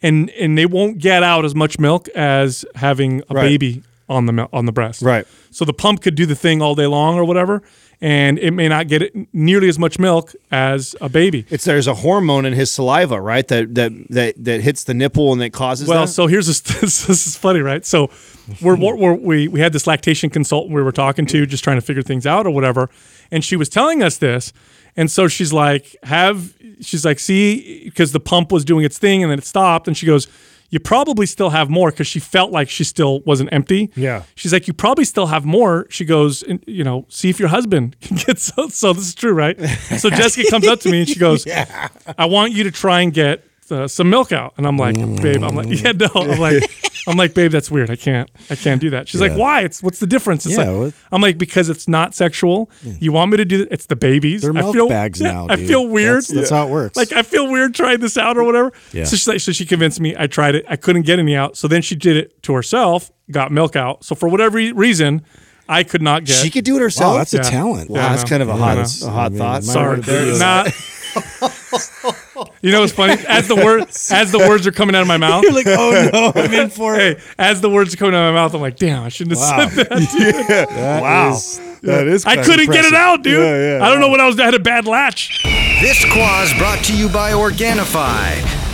and 0.03 0.31
and 0.31 0.57
they 0.57 0.67
won't 0.67 0.99
get 0.99 1.23
out 1.23 1.45
as 1.45 1.55
much 1.55 1.79
milk 1.79 2.09
as 2.15 2.65
having 2.75 3.23
a 3.29 3.35
Right. 3.35 3.43
baby 3.49 3.83
on 4.09 4.27
the 4.27 4.49
on 4.53 4.67
the 4.67 4.73
breast. 4.73 5.03
Right. 5.03 5.27
So 5.51 5.65
the 5.65 5.73
pump 5.75 6.03
could 6.03 6.15
do 6.15 6.27
the 6.27 6.35
thing 6.37 6.63
all 6.63 6.75
day 6.75 6.87
long 6.87 7.17
or 7.19 7.25
whatever, 7.25 7.63
and 8.01 8.39
it 8.39 8.53
may 8.53 8.69
not 8.69 8.89
get 8.89 9.13
nearly 9.35 9.69
as 9.69 9.79
much 9.79 9.99
milk 9.99 10.35
as 10.51 10.95
a 11.01 11.09
baby. 11.09 11.45
It's 11.51 11.65
there's 11.65 11.87
a 11.87 11.95
hormone 11.95 12.47
in 12.47 12.53
his 12.55 12.71
saliva, 12.71 13.21
right? 13.21 13.47
That 13.49 13.75
that 13.75 13.93
that 14.11 14.35
that 14.45 14.61
hits 14.63 14.85
the 14.85 14.95
nipple 14.95 15.33
and 15.33 15.41
that 15.43 15.53
causes 15.53 15.89
Well, 15.89 16.07
that. 16.07 16.13
so 16.13 16.27
here's 16.27 16.47
this, 16.47 16.61
this. 16.81 17.07
This 17.07 17.27
is 17.27 17.37
funny, 17.37 17.61
right? 17.61 17.85
So 17.85 18.09
we're, 18.63 18.77
we're, 18.77 19.13
we 19.15 19.47
we 19.49 19.61
had 19.61 19.73
this 19.75 19.87
lactation 19.87 20.31
consultant 20.31 20.75
we 20.75 20.83
were 20.83 20.93
talking 20.93 21.27
to, 21.27 21.45
just 21.45 21.63
trying 21.65 21.77
to 21.77 21.83
figure 21.83 22.03
things 22.03 22.27
out 22.27 22.47
or 22.47 22.51
whatever, 22.51 22.89
and 23.31 23.45
she 23.45 23.57
was 23.57 23.69
telling 23.69 24.03
us 24.03 24.17
this, 24.17 24.53
and 24.99 25.11
so 25.11 25.29
she's 25.29 25.53
like, 25.53 25.97
"Have 26.03 26.53
she's 26.81 27.05
like, 27.05 27.19
see, 27.19 27.85
because 27.85 28.13
the 28.13 28.21
pump 28.21 28.53
was 28.53 28.65
doing 28.65 28.85
its 28.85 28.99
thing 28.99 29.23
and 29.23 29.31
then 29.31 29.39
it 29.39 29.47
stopped, 29.47 29.89
and 29.89 29.97
she 29.97 30.05
goes." 30.05 30.29
You 30.71 30.79
probably 30.79 31.25
still 31.25 31.49
have 31.49 31.71
more 31.71 31.91
because 31.91 32.07
she 32.07 32.21
felt 32.21 32.51
like 32.51 32.69
she 32.69 32.85
still 32.85 33.21
wasn't 33.21 33.51
empty. 33.55 33.91
Yeah. 33.97 34.25
She's 34.35 34.53
like, 34.53 34.69
you 34.69 34.75
probably 34.75 35.07
still 35.07 35.29
have 35.29 35.47
more. 35.47 35.87
She 35.89 36.05
goes, 36.05 36.45
you 36.67 36.85
know, 36.85 37.07
see 37.09 37.31
if 37.31 37.41
your 37.41 37.49
husband 37.49 37.99
can 38.03 38.19
get 38.19 38.39
so. 38.39 38.69
So 38.69 38.93
this 38.93 39.09
is 39.09 39.15
true, 39.15 39.33
right? 39.33 39.59
So 39.99 40.11
Jessica 40.21 40.47
comes 40.51 40.67
up 40.67 40.81
to 40.81 40.91
me 40.91 40.99
and 40.99 41.09
she 41.09 41.19
goes, 41.19 41.47
I 42.19 42.27
want 42.27 42.53
you 42.53 42.65
to 42.65 42.71
try 42.71 43.01
and 43.01 43.15
get 43.15 43.48
uh, 43.73 43.89
some 43.89 44.11
milk 44.11 44.33
out. 44.33 44.55
And 44.57 44.67
I'm 44.67 44.77
like, 44.77 44.95
babe, 45.23 45.43
I'm 45.43 45.55
like, 45.55 45.69
yeah, 45.69 45.93
no, 45.93 46.09
I'm 46.15 46.39
like, 46.39 46.63
I'm 47.07 47.17
like, 47.17 47.35
babe, 47.35 47.51
that's 47.51 47.71
weird. 47.71 47.91
I 47.91 47.97
can't, 47.97 48.31
I 48.51 48.55
can't 48.57 48.81
do 48.81 48.91
that. 48.91 49.09
She's 49.09 49.21
like, 49.21 49.33
why? 49.33 49.63
It's 49.63 49.83
what's 49.83 49.99
the 49.99 50.07
difference? 50.07 50.45
It's 50.47 50.57
Yeah, 50.59 50.65
like, 50.71 50.79
what- 50.79 50.95
I'm 51.13 51.23
like, 51.23 51.39
because 51.39 51.69
it's 51.69 51.89
not 51.89 52.15
sexual. 52.15 52.71
You 52.83 53.13
want 53.13 53.31
me 53.31 53.37
to 53.39 53.45
do 53.45 53.63
it? 53.63 53.69
It's 53.71 53.87
the 53.87 53.97
babies. 53.97 54.43
They're 54.43 54.51
I 54.51 54.61
milk 54.61 54.75
feel, 54.75 54.89
bags 54.89 55.21
yeah, 55.21 55.33
now. 55.33 55.47
I 55.51 55.57
dude. 55.57 55.69
feel 55.69 55.87
weird. 55.89 56.17
That's, 56.17 56.29
that's 56.33 56.51
how 56.51 56.67
it 56.67 56.71
works. 56.71 56.97
Like 56.97 57.13
I 57.13 57.23
feel 57.23 57.51
weird 57.51 57.75
trying 57.75 58.01
this 58.01 58.19
out 58.19 58.37
or 58.37 58.45
whatever. 58.45 58.73
Yeah. 58.93 59.05
So 59.05 59.17
she's 59.17 59.29
like, 59.29 59.41
so 59.41 59.53
she 59.53 59.65
convinced 59.65 60.01
me. 60.01 60.15
I 60.19 60.27
tried 60.27 60.55
it. 60.55 60.65
I 60.69 60.77
couldn't 60.77 61.03
get 61.03 61.19
any 61.19 61.35
out. 61.37 61.57
So 61.57 61.69
then 61.69 61.83
she 61.83 61.95
did 61.97 62.17
it 62.17 62.43
to 62.45 62.53
herself. 62.55 63.11
Got 63.31 63.53
milk 63.53 63.77
out. 63.77 64.05
So 64.05 64.15
for 64.15 64.29
whatever 64.29 64.57
re- 64.57 64.73
reason, 64.73 65.23
I 65.69 65.83
could 65.85 66.01
not 66.03 66.25
get. 66.25 66.37
she 66.37 66.51
could 66.51 66.65
do 66.65 66.77
it 66.77 66.81
herself. 66.81 67.13
wow, 67.13 67.19
that's 67.19 67.35
Yeah. 67.35 67.41
a 67.41 67.45
talent. 67.45 67.91
wow, 67.91 68.01
Yeah, 68.01 68.07
I 68.07 68.09
that's 68.11 68.23
know. 68.25 68.29
kind 68.29 68.43
of 68.43 68.49
a 68.49 68.53
Yeah, 68.53 68.59
hot, 68.59 68.69
I 68.69 68.73
a 68.73 68.77
know. 68.77 69.11
hot 69.11 69.27
I 69.27 69.29
mean, 69.29 69.39
thought. 69.39 69.63
my 69.65 69.73
Sorry, 69.73 70.01
word, 70.01 70.39
not. 70.39 71.53
you 72.63 72.73
know 72.73 72.81
what's 72.81 72.93
funny? 72.93 73.15
As 73.29 73.49
the 73.49 73.57
word, 73.57 73.83
as 74.11 74.33
the 74.33 74.39
words 74.39 74.67
are 74.67 74.73
coming 74.73 74.95
out 74.95 75.03
of 75.03 75.09
my 75.09 75.17
mouth, 75.17 75.43
You're 75.45 75.53
like, 75.53 75.67
oh 75.67 76.11
no, 76.13 76.33
I'm 76.43 76.53
in 76.55 76.71
for 76.71 76.95
it. 76.99 77.19
hey, 77.19 77.23
as 77.39 77.61
the 77.61 77.71
words 77.71 77.95
are 77.95 77.97
coming 77.97 78.15
out 78.15 78.29
of 78.29 78.35
my 78.35 78.41
mouth, 78.41 78.55
I'm 78.55 78.61
like, 78.61 78.77
damn, 78.77 79.03
I 79.03 79.09
shouldn't 79.09 79.39
have 79.39 79.59
Wow. 79.59 79.69
said 79.69 79.87
that. 79.89 80.69
That 80.71 81.03
Wow. 81.03 81.31
is- 81.35 81.61
That 81.83 82.07
is. 82.09 82.25
I 82.27 82.43
couldn't 82.43 82.71
get 82.71 82.85
it 82.85 82.95
out, 82.95 83.23
dude. 83.23 83.39
Yeah, 83.39 83.79
yeah. 83.79 83.85
I 83.87 83.89
don't 83.91 84.01
know 84.01 84.09
what 84.09 84.21
I 84.21 84.27
was. 84.27 84.39
I 84.41 84.45
had 84.45 84.55
a 84.55 84.59
bad 84.59 84.87
latch. 84.87 85.43
This 85.81 86.05
quaz 86.13 86.53
brought 86.59 86.83
to 86.87 86.97
you 86.97 87.09
by 87.09 87.31
Organifi. 87.33 88.58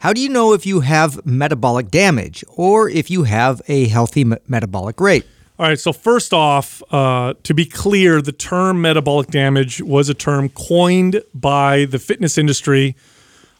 How 0.00 0.12
do 0.12 0.20
you 0.20 0.28
know 0.28 0.52
if 0.52 0.64
you 0.64 0.80
have 0.80 1.26
metabolic 1.26 1.90
damage 1.90 2.44
or 2.56 2.88
if 2.88 3.10
you 3.10 3.24
have 3.24 3.60
a 3.66 3.88
healthy 3.88 4.24
me- 4.24 4.36
metabolic 4.46 5.00
rate? 5.00 5.26
All 5.58 5.66
right. 5.66 5.78
So 5.78 5.92
first 5.92 6.32
off, 6.32 6.80
uh, 6.92 7.34
to 7.42 7.52
be 7.52 7.64
clear, 7.64 8.22
the 8.22 8.30
term 8.30 8.80
metabolic 8.80 9.26
damage 9.26 9.82
was 9.82 10.08
a 10.08 10.14
term 10.14 10.50
coined 10.50 11.20
by 11.34 11.86
the 11.86 11.98
fitness 11.98 12.38
industry, 12.38 12.94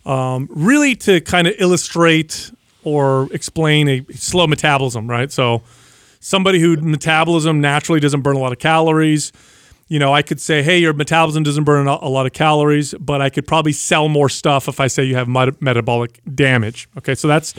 um, 0.06 0.48
really 0.52 0.94
to 0.96 1.20
kind 1.20 1.48
of 1.48 1.54
illustrate 1.58 2.52
or 2.84 3.28
explain 3.32 3.88
a 3.88 4.04
slow 4.12 4.46
metabolism. 4.46 5.10
Right. 5.10 5.32
So 5.32 5.62
somebody 6.20 6.60
who 6.60 6.76
metabolism 6.76 7.60
naturally 7.60 7.98
doesn't 7.98 8.20
burn 8.20 8.36
a 8.36 8.38
lot 8.38 8.52
of 8.52 8.60
calories. 8.60 9.32
You 9.88 9.98
know, 9.98 10.12
I 10.12 10.20
could 10.22 10.40
say, 10.40 10.62
hey, 10.62 10.78
your 10.78 10.92
metabolism 10.92 11.42
doesn't 11.44 11.64
burn 11.64 11.86
a 11.88 12.08
lot 12.08 12.26
of 12.26 12.32
calories, 12.34 12.92
but 13.00 13.22
I 13.22 13.30
could 13.30 13.46
probably 13.46 13.72
sell 13.72 14.08
more 14.08 14.28
stuff 14.28 14.68
if 14.68 14.80
I 14.80 14.86
say 14.86 15.04
you 15.04 15.16
have 15.16 15.28
met- 15.28 15.62
metabolic 15.62 16.20
damage. 16.34 16.88
Okay, 16.98 17.14
so 17.14 17.26
that's 17.26 17.54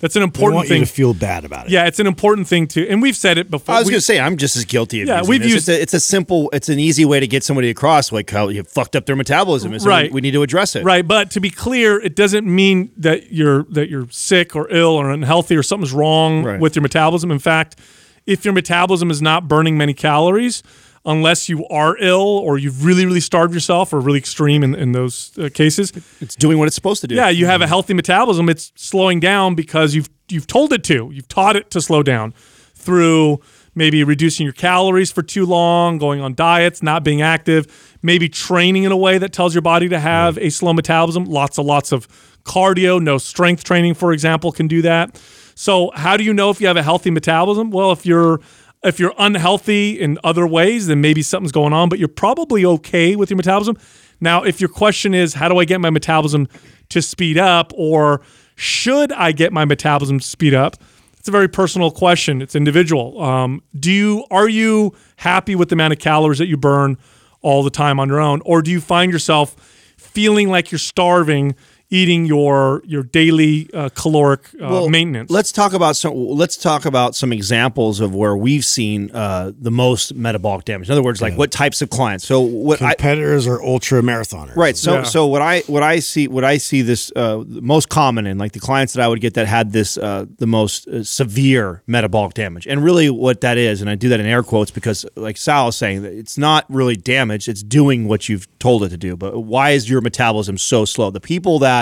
that's 0.00 0.16
an 0.16 0.22
important 0.22 0.56
want 0.56 0.68
thing. 0.68 0.80
you 0.80 0.86
to 0.86 0.92
feel 0.92 1.14
bad 1.14 1.44
about 1.44 1.66
it. 1.66 1.72
yeah, 1.72 1.86
it's 1.86 1.98
an 2.00 2.06
important 2.06 2.46
thing 2.48 2.66
to, 2.68 2.86
and 2.88 3.00
we've 3.02 3.16
said 3.16 3.38
it 3.38 3.50
before. 3.50 3.74
I 3.74 3.78
was 3.78 3.88
going 3.88 3.98
to 3.98 4.04
say 4.04 4.18
I'm 4.18 4.36
just 4.38 4.56
as 4.56 4.64
guilty 4.64 5.02
of 5.02 5.08
Yeah, 5.08 5.22
we've 5.26 5.40
this. 5.42 5.52
used- 5.52 5.68
it's, 5.68 5.78
a, 5.78 5.82
it's 5.82 5.94
a 5.94 6.00
simple, 6.00 6.50
it's 6.52 6.68
an 6.68 6.78
easy 6.78 7.04
way 7.04 7.20
to 7.20 7.26
get 7.26 7.42
somebody 7.44 7.70
across 7.70 8.12
like 8.12 8.28
how 8.30 8.48
you 8.48 8.62
fucked 8.64 8.96
up 8.96 9.06
their 9.06 9.16
metabolism. 9.16 9.78
So 9.78 9.88
Right. 9.88 10.10
we, 10.10 10.16
we 10.16 10.20
need 10.22 10.32
to 10.32 10.42
address 10.42 10.74
it. 10.76 10.84
Right, 10.84 11.06
but 11.06 11.30
to 11.32 11.40
be 11.40 11.48
clear, 11.50 12.00
it 12.00 12.16
doesn't 12.16 12.44
mean 12.46 12.92
that 12.98 13.32
you're 13.32 13.64
that 13.70 13.88
you're 13.90 14.08
sick 14.10 14.56
or 14.56 14.68
ill 14.70 14.90
or 14.96 15.10
unhealthy 15.10 15.54
or 15.56 15.62
something's 15.62 15.92
wrong 15.92 16.44
Right. 16.44 16.60
with 16.60 16.76
your 16.76 16.82
metabolism. 16.82 17.30
In 17.30 17.38
fact, 17.38 17.78
if 18.26 18.44
your 18.44 18.52
metabolism 18.54 19.10
is 19.10 19.20
not 19.22 19.48
burning 19.48 19.76
many 19.78 19.92
calories, 19.94 20.62
unless 21.06 21.48
you 21.48 21.66
are 21.68 21.96
ill 22.00 22.20
or 22.46 22.56
you've 22.58 22.84
really 22.84 23.04
really 23.06 23.20
starved 23.20 23.52
yourself 23.54 23.92
or 23.92 24.00
really 24.00 24.18
extreme 24.18 24.62
in, 24.62 24.74
in 24.74 24.92
those 24.92 25.36
uh, 25.38 25.48
cases, 25.52 25.92
It's 26.20 26.34
doing 26.36 26.58
what 26.58 26.66
it's 26.66 26.74
supposed 26.74 27.00
to 27.02 27.06
do. 27.08 27.14
yeah, 27.14 27.28
you 27.28 27.46
have 27.46 27.60
a 27.62 27.66
healthy 27.66 27.94
metabolism. 27.94 28.48
It's 28.48 28.72
slowing 28.76 29.20
down 29.20 29.54
because 29.54 29.94
you've 29.94 30.08
you've 30.28 30.46
told 30.46 30.72
it 30.72 30.82
to. 30.84 31.10
You've 31.12 31.28
taught 31.28 31.56
it 31.56 31.70
to 31.70 31.80
slow 31.80 32.02
down 32.02 32.32
through 32.74 33.40
maybe 33.74 34.04
reducing 34.04 34.44
your 34.44 34.52
calories 34.52 35.10
for 35.10 35.22
too 35.22 35.44
long, 35.44 35.98
going 35.98 36.20
on 36.20 36.34
diets, 36.34 36.82
not 36.82 37.02
being 37.02 37.20
active, 37.22 37.96
maybe 38.02 38.28
training 38.28 38.84
in 38.84 38.92
a 38.92 38.96
way 38.96 39.18
that 39.18 39.32
tells 39.32 39.54
your 39.54 39.62
body 39.62 39.88
to 39.88 39.98
have 39.98 40.38
a 40.38 40.48
slow 40.50 40.72
metabolism. 40.72 41.24
Lots 41.24 41.58
and 41.58 41.66
lots 41.66 41.90
of 41.92 42.06
cardio, 42.44 43.02
no 43.02 43.18
strength 43.18 43.64
training, 43.64 43.94
for 43.94 44.12
example, 44.12 44.52
can 44.52 44.68
do 44.68 44.80
that. 44.82 45.20
So, 45.56 45.90
how 45.94 46.16
do 46.16 46.24
you 46.24 46.32
know 46.34 46.50
if 46.50 46.60
you 46.60 46.66
have 46.66 46.76
a 46.76 46.82
healthy 46.82 47.10
metabolism? 47.10 47.70
Well, 47.70 47.90
if 47.92 48.04
you're 48.06 48.40
if 48.84 49.00
you're 49.00 49.14
unhealthy 49.18 49.98
in 49.98 50.18
other 50.22 50.46
ways, 50.46 50.86
then 50.86 51.00
maybe 51.00 51.22
something's 51.22 51.52
going 51.52 51.72
on, 51.72 51.88
but 51.88 51.98
you're 51.98 52.08
probably 52.08 52.64
okay 52.64 53.16
with 53.16 53.30
your 53.30 53.36
metabolism. 53.36 53.76
Now, 54.20 54.42
if 54.42 54.60
your 54.60 54.68
question 54.68 55.14
is, 55.14 55.34
how 55.34 55.48
do 55.48 55.58
I 55.58 55.64
get 55.64 55.80
my 55.80 55.90
metabolism 55.90 56.48
to 56.90 57.02
speed 57.02 57.38
up, 57.38 57.72
or 57.74 58.20
should 58.54 59.10
I 59.12 59.32
get 59.32 59.52
my 59.52 59.64
metabolism 59.64 60.20
to 60.20 60.26
speed 60.26 60.54
up? 60.54 60.76
It's 61.18 61.28
a 61.28 61.32
very 61.32 61.48
personal 61.48 61.90
question. 61.90 62.42
It's 62.42 62.54
individual. 62.54 63.20
Um, 63.22 63.62
do 63.78 63.90
you 63.90 64.26
are 64.30 64.48
you 64.48 64.92
happy 65.16 65.54
with 65.54 65.70
the 65.70 65.74
amount 65.74 65.94
of 65.94 65.98
calories 65.98 66.38
that 66.38 66.48
you 66.48 66.58
burn 66.58 66.98
all 67.40 67.62
the 67.62 67.70
time 67.70 67.98
on 67.98 68.08
your 68.08 68.20
own, 68.20 68.42
or 68.44 68.60
do 68.60 68.70
you 68.70 68.80
find 68.80 69.10
yourself 69.10 69.56
feeling 69.96 70.48
like 70.48 70.70
you're 70.70 70.78
starving 70.78 71.54
eating 71.90 72.24
your 72.26 72.82
your 72.84 73.02
daily 73.02 73.68
uh, 73.72 73.88
caloric 73.90 74.40
uh, 74.54 74.68
Well, 74.68 74.88
maintenance. 74.88 75.30
Let's 75.30 75.52
talk 75.52 75.72
about 75.72 75.96
some. 75.96 76.14
Let's 76.14 76.56
talk 76.56 76.84
about 76.84 77.14
some 77.14 77.32
examples 77.32 78.00
of 78.00 78.14
where 78.14 78.36
we've 78.36 78.64
seen 78.64 79.10
uh, 79.12 79.52
the 79.58 79.70
most 79.70 80.14
metabolic 80.14 80.64
damage. 80.64 80.88
In 80.88 80.92
other 80.92 81.02
words, 81.02 81.20
like 81.22 81.36
what 81.36 81.50
types 81.50 81.82
of 81.82 81.90
clients. 81.90 82.26
So 82.26 82.40
what 82.40 82.80
I, 82.82 82.94
Competitors 82.94 83.46
are 83.46 83.62
ultra 83.62 84.02
marathoners. 84.02 84.56
Right. 84.56 84.76
So 84.76 84.94
Yeah. 84.94 85.02
so 85.04 85.26
what 85.26 85.42
I 85.42 85.60
what 85.66 85.82
I 85.82 85.98
see 86.00 86.28
what 86.28 86.44
I 86.44 86.58
see 86.58 86.82
this 86.82 87.12
uh, 87.16 87.44
most 87.46 87.88
common 87.88 88.26
in 88.26 88.38
like 88.38 88.52
the 88.52 88.60
clients 88.60 88.92
that 88.94 89.02
I 89.02 89.08
would 89.08 89.20
get 89.20 89.34
that 89.34 89.46
had 89.46 89.72
this 89.72 89.98
uh, 89.98 90.26
the 90.38 90.46
most 90.46 90.88
uh, 90.88 91.04
severe 91.04 91.82
metabolic 91.86 92.34
damage, 92.34 92.66
and 92.66 92.82
really 92.82 93.10
what 93.10 93.40
that 93.42 93.58
is, 93.58 93.80
and 93.80 93.90
I 93.90 93.94
do 93.94 94.08
that 94.08 94.20
in 94.20 94.26
air 94.26 94.42
quotes 94.42 94.70
because 94.70 95.04
like 95.16 95.36
Sal 95.36 95.68
is 95.68 95.76
saying 95.76 96.02
that 96.02 96.12
it's 96.12 96.38
not 96.38 96.64
really 96.68 96.96
damage; 96.96 97.48
it's 97.48 97.62
doing 97.62 98.08
what 98.08 98.28
you've 98.28 98.46
told 98.58 98.82
it 98.84 98.88
to 98.88 98.96
do. 98.96 99.16
But 99.16 99.38
why 99.40 99.70
is 99.70 99.88
your 99.88 100.00
metabolism 100.00 100.56
so 100.58 100.84
slow? 100.84 101.10
The 101.10 101.20
people 101.20 101.58
that 101.60 101.73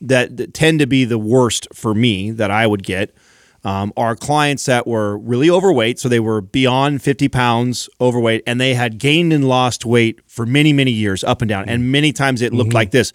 that, 0.00 0.36
that 0.36 0.54
tend 0.54 0.78
to 0.80 0.86
be 0.86 1.04
the 1.04 1.18
worst 1.18 1.68
for 1.74 1.94
me 1.94 2.30
that 2.30 2.50
I 2.50 2.66
would 2.66 2.82
get 2.82 3.14
um, 3.64 3.92
are 3.96 4.16
clients 4.16 4.64
that 4.66 4.86
were 4.86 5.18
really 5.18 5.50
overweight. 5.50 5.98
So 5.98 6.08
they 6.08 6.20
were 6.20 6.40
beyond 6.40 7.02
50 7.02 7.28
pounds 7.28 7.88
overweight 8.00 8.42
and 8.46 8.60
they 8.60 8.74
had 8.74 8.98
gained 8.98 9.32
and 9.32 9.46
lost 9.46 9.84
weight 9.84 10.20
for 10.26 10.46
many, 10.46 10.72
many 10.72 10.90
years 10.90 11.22
up 11.24 11.42
and 11.42 11.48
down. 11.48 11.68
And 11.68 11.92
many 11.92 12.12
times 12.12 12.42
it 12.42 12.52
looked 12.52 12.72
like 12.72 12.90
this 12.90 13.12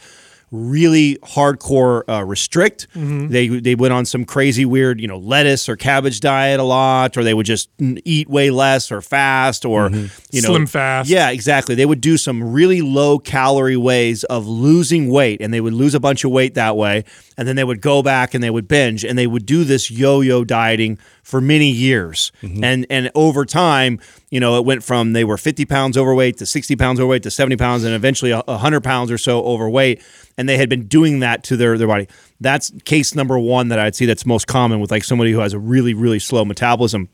really 0.55 1.17
hardcore 1.23 2.03
uh, 2.09 2.23
restrict. 2.23 2.87
They 2.93 3.47
they 3.47 3.75
went 3.75 3.93
on 3.93 4.05
some 4.05 4.25
crazy 4.25 4.65
weird, 4.65 4.99
you 5.01 5.07
know, 5.07 5.17
lettuce 5.17 5.67
or 5.69 5.75
cabbage 5.75 6.19
diet 6.19 6.59
a 6.59 6.63
lot, 6.63 7.17
or 7.17 7.23
they 7.23 7.33
would 7.33 7.45
just 7.45 7.69
eat 7.79 8.29
way 8.29 8.49
less 8.49 8.91
or 8.91 9.01
fast, 9.01 9.65
or 9.65 9.89
you 9.89 10.41
know, 10.41 10.49
Slim 10.49 10.65
fast. 10.65 11.09
Yeah, 11.09 11.29
exactly. 11.29 11.75
They 11.75 11.85
would 11.85 12.01
do 12.01 12.17
some 12.17 12.53
really 12.53 12.81
low 12.81 13.19
calorie 13.19 13.77
ways 13.77 14.23
of 14.25 14.47
losing 14.47 15.09
weight, 15.09 15.41
and 15.41 15.53
they 15.53 15.61
would 15.61 15.73
lose 15.73 15.93
a 15.95 15.99
bunch 15.99 16.23
of 16.23 16.31
weight 16.31 16.55
that 16.55 16.75
way, 16.77 17.03
and 17.37 17.47
then 17.47 17.55
they 17.55 17.63
would 17.63 17.81
go 17.81 18.01
back 18.01 18.33
and 18.33 18.43
they 18.43 18.49
would 18.49 18.67
binge, 18.67 19.03
and 19.03 19.17
they 19.17 19.27
would 19.27 19.45
do 19.45 19.63
this 19.63 19.91
yo-yo 19.91 20.43
dieting 20.43 20.97
for 21.23 21.41
many 21.41 21.69
years, 21.69 22.31
mm-hmm. 22.41 22.63
and 22.63 22.85
and 22.89 23.11
over 23.15 23.45
time, 23.45 23.99
you 24.29 24.39
know, 24.39 24.57
it 24.57 24.65
went 24.65 24.83
from 24.83 25.13
they 25.13 25.23
were 25.23 25.37
50 25.37 25.65
pounds 25.65 25.97
overweight 25.97 26.37
to 26.37 26.45
60 26.45 26.75
pounds 26.75 26.99
overweight 26.99 27.23
to 27.23 27.31
70 27.31 27.57
pounds, 27.57 27.83
and 27.83 27.93
eventually 27.93 28.31
a 28.31 28.41
100 28.41 28.81
pounds 28.83 29.11
or 29.11 29.17
so 29.17 29.43
overweight, 29.43 30.03
and 30.37 30.47
they 30.47 30.57
had 30.57 30.69
been 30.69 30.87
doing 30.87 31.19
that 31.19 31.43
to 31.45 31.57
their 31.57 31.77
their 31.77 31.87
body. 31.87 32.07
That's 32.39 32.71
case 32.83 33.15
number 33.15 33.39
one 33.39 33.69
that 33.69 33.79
I'd 33.79 33.95
see 33.95 34.05
that's 34.05 34.25
most 34.25 34.47
common 34.47 34.79
with 34.79 34.91
like 34.91 35.03
somebody 35.03 35.31
who 35.31 35.39
has 35.39 35.53
a 35.53 35.59
really 35.59 35.93
really 35.93 36.19
slow 36.19 36.45
metabolism. 36.45 37.09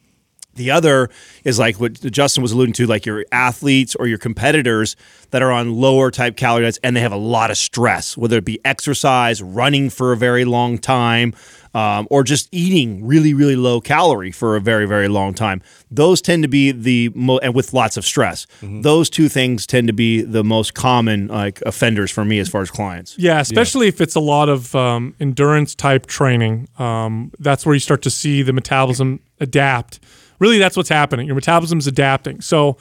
The 0.55 0.71
other 0.71 1.09
is 1.43 1.57
like 1.59 1.79
what 1.79 1.93
Justin 2.11 2.41
was 2.43 2.51
alluding 2.51 2.73
to, 2.73 2.85
like 2.87 3.05
your 3.05 3.25
athletes 3.31 3.95
or 3.95 4.07
your 4.07 4.17
competitors 4.17 4.95
that 5.31 5.41
are 5.41 5.51
on 5.51 5.73
lower 5.75 6.11
type 6.11 6.35
calorie 6.35 6.63
diets 6.63 6.79
and 6.83 6.95
they 6.95 6.99
have 7.01 7.13
a 7.13 7.17
lot 7.17 7.51
of 7.51 7.57
stress, 7.57 8.17
whether 8.17 8.37
it 8.37 8.45
be 8.45 8.59
exercise, 8.65 9.41
running 9.41 9.89
for 9.89 10.11
a 10.11 10.17
very 10.17 10.43
long 10.43 10.77
time, 10.77 11.33
um, 11.73 12.05
or 12.11 12.23
just 12.23 12.49
eating 12.51 13.05
really, 13.05 13.33
really 13.33 13.55
low 13.55 13.79
calorie 13.79 14.31
for 14.31 14.57
a 14.57 14.59
very, 14.59 14.85
very 14.85 15.07
long 15.07 15.33
time. 15.33 15.61
Those 15.89 16.21
tend 16.21 16.43
to 16.43 16.49
be 16.49 16.73
the 16.73 17.09
mo- 17.15 17.37
and 17.37 17.55
with 17.55 17.73
lots 17.73 17.95
of 17.95 18.03
stress. 18.05 18.45
Those 18.61 19.09
two 19.09 19.29
things 19.29 19.65
tend 19.65 19.87
to 19.87 19.93
be 19.93 20.21
the 20.21 20.43
most 20.43 20.73
common 20.73 21.27
like 21.27 21.61
offenders 21.61 22.11
for 22.11 22.25
me 22.25 22.39
as 22.39 22.49
far 22.49 22.61
as 22.61 22.69
clients. 22.69 23.15
Yeah, 23.17 23.39
especially 23.39 23.87
if 23.87 24.01
it's 24.01 24.15
a 24.15 24.19
lot 24.19 24.49
of 24.49 24.75
um, 24.75 25.15
endurance 25.21 25.73
type 25.75 26.07
training. 26.07 26.67
Um, 26.77 27.31
that's 27.39 27.65
where 27.65 27.73
you 27.73 27.79
start 27.79 28.01
to 28.01 28.09
see 28.09 28.41
the 28.41 28.51
metabolism 28.51 29.21
adapt. 29.39 30.01
Really, 30.41 30.57
that's 30.57 30.75
what's 30.75 30.89
happening. 30.89 31.27
Your 31.27 31.35
metabolism's 31.35 31.85
adapting. 31.85 32.41
So, 32.41 32.77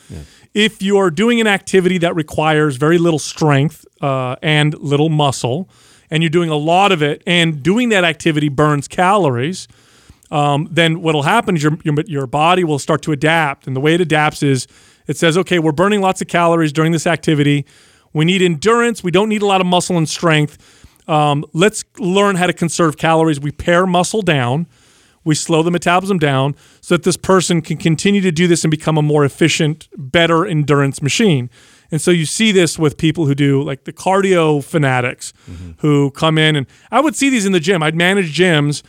if 0.55 0.81
you're 0.81 1.11
doing 1.11 1.43
an 1.43 1.47
activity 1.47 1.99
that 1.99 2.17
requires 2.17 2.77
very 2.77 2.97
little 2.97 3.19
strength 3.19 3.85
uh, 4.01 4.37
and 4.43 4.73
little 4.79 5.11
muscle, 5.11 5.69
and 6.11 6.23
you're 6.23 6.31
doing 6.31 6.49
a 6.49 6.57
lot 6.57 6.91
of 6.91 7.03
it, 7.03 7.23
and 7.27 7.63
doing 7.63 7.91
that 7.91 8.03
activity 8.03 8.49
burns 8.49 8.89
calories, 8.89 9.69
um, 10.31 10.69
then 10.71 11.03
what'll 11.03 11.25
happen 11.25 11.55
is 11.55 11.63
your, 11.63 11.77
your 11.85 11.95
your 12.07 12.27
body 12.27 12.65
will 12.65 12.79
start 12.79 13.03
to 13.03 13.13
adapt, 13.13 13.67
and 13.67 13.77
the 13.77 13.81
way 13.81 13.93
it 13.93 14.01
adapts 14.01 14.43
is 14.43 14.67
it 15.07 15.19
says, 15.19 15.37
okay, 15.37 15.59
we're 15.59 15.73
burning 15.73 16.01
lots 16.01 16.23
of 16.23 16.29
calories 16.29 16.73
during 16.73 16.93
this 16.93 17.07
activity. 17.07 17.67
We 18.15 18.25
need 18.25 18.41
endurance. 18.41 19.05
We 19.05 19.11
don't 19.11 19.29
need 19.29 19.43
a 19.43 19.47
lot 19.47 19.61
of 19.61 19.67
muscle 19.67 19.99
and 19.99 20.09
strength. 20.09 20.57
Um, 21.09 21.45
let's 21.53 21.85
learn 21.99 22.37
how 22.37 22.47
to 22.47 22.53
conserve 22.55 22.97
calories. 22.97 23.39
We 23.39 23.53
pare 23.53 23.87
muscle 23.87 24.23
down. 24.23 24.67
We 25.25 25.35
slow 25.35 25.62
the 25.62 25.71
metabolism 25.71 26.18
down 26.18 26.57
so 26.81 26.95
that 26.95 27.03
this 27.03 27.16
person 27.16 27.61
can 27.61 27.77
continue 27.77 28.21
to 28.23 28.33
do 28.33 28.47
this 28.47 28.64
and 28.64 28.71
become 28.71 28.97
a 28.97 29.03
more 29.03 29.25
efficient, 29.25 29.89
better 29.97 30.47
endurance 30.47 31.03
machine. 31.03 31.51
And 31.91 32.01
so 32.01 32.11
you 32.11 32.25
see 32.25 32.53
this 32.53 32.79
with 32.79 32.97
people 32.97 33.27
who 33.27 33.35
do 33.35 33.62
like 33.62 33.85
the 33.85 33.93
cardio 33.93 34.62
fanatics 34.62 35.33
mm-hmm. 35.51 35.73
who 35.79 36.11
come 36.12 36.39
in 36.39 36.57
and 36.57 36.66
I 36.91 37.01
would 37.01 37.16
see 37.16 37.31
these 37.31 37.47
in 37.47 37.53
the 37.53 37.61
gym. 37.61 37.83
I'd 37.83 37.97
manage 37.97 38.37
gyms 38.37 38.83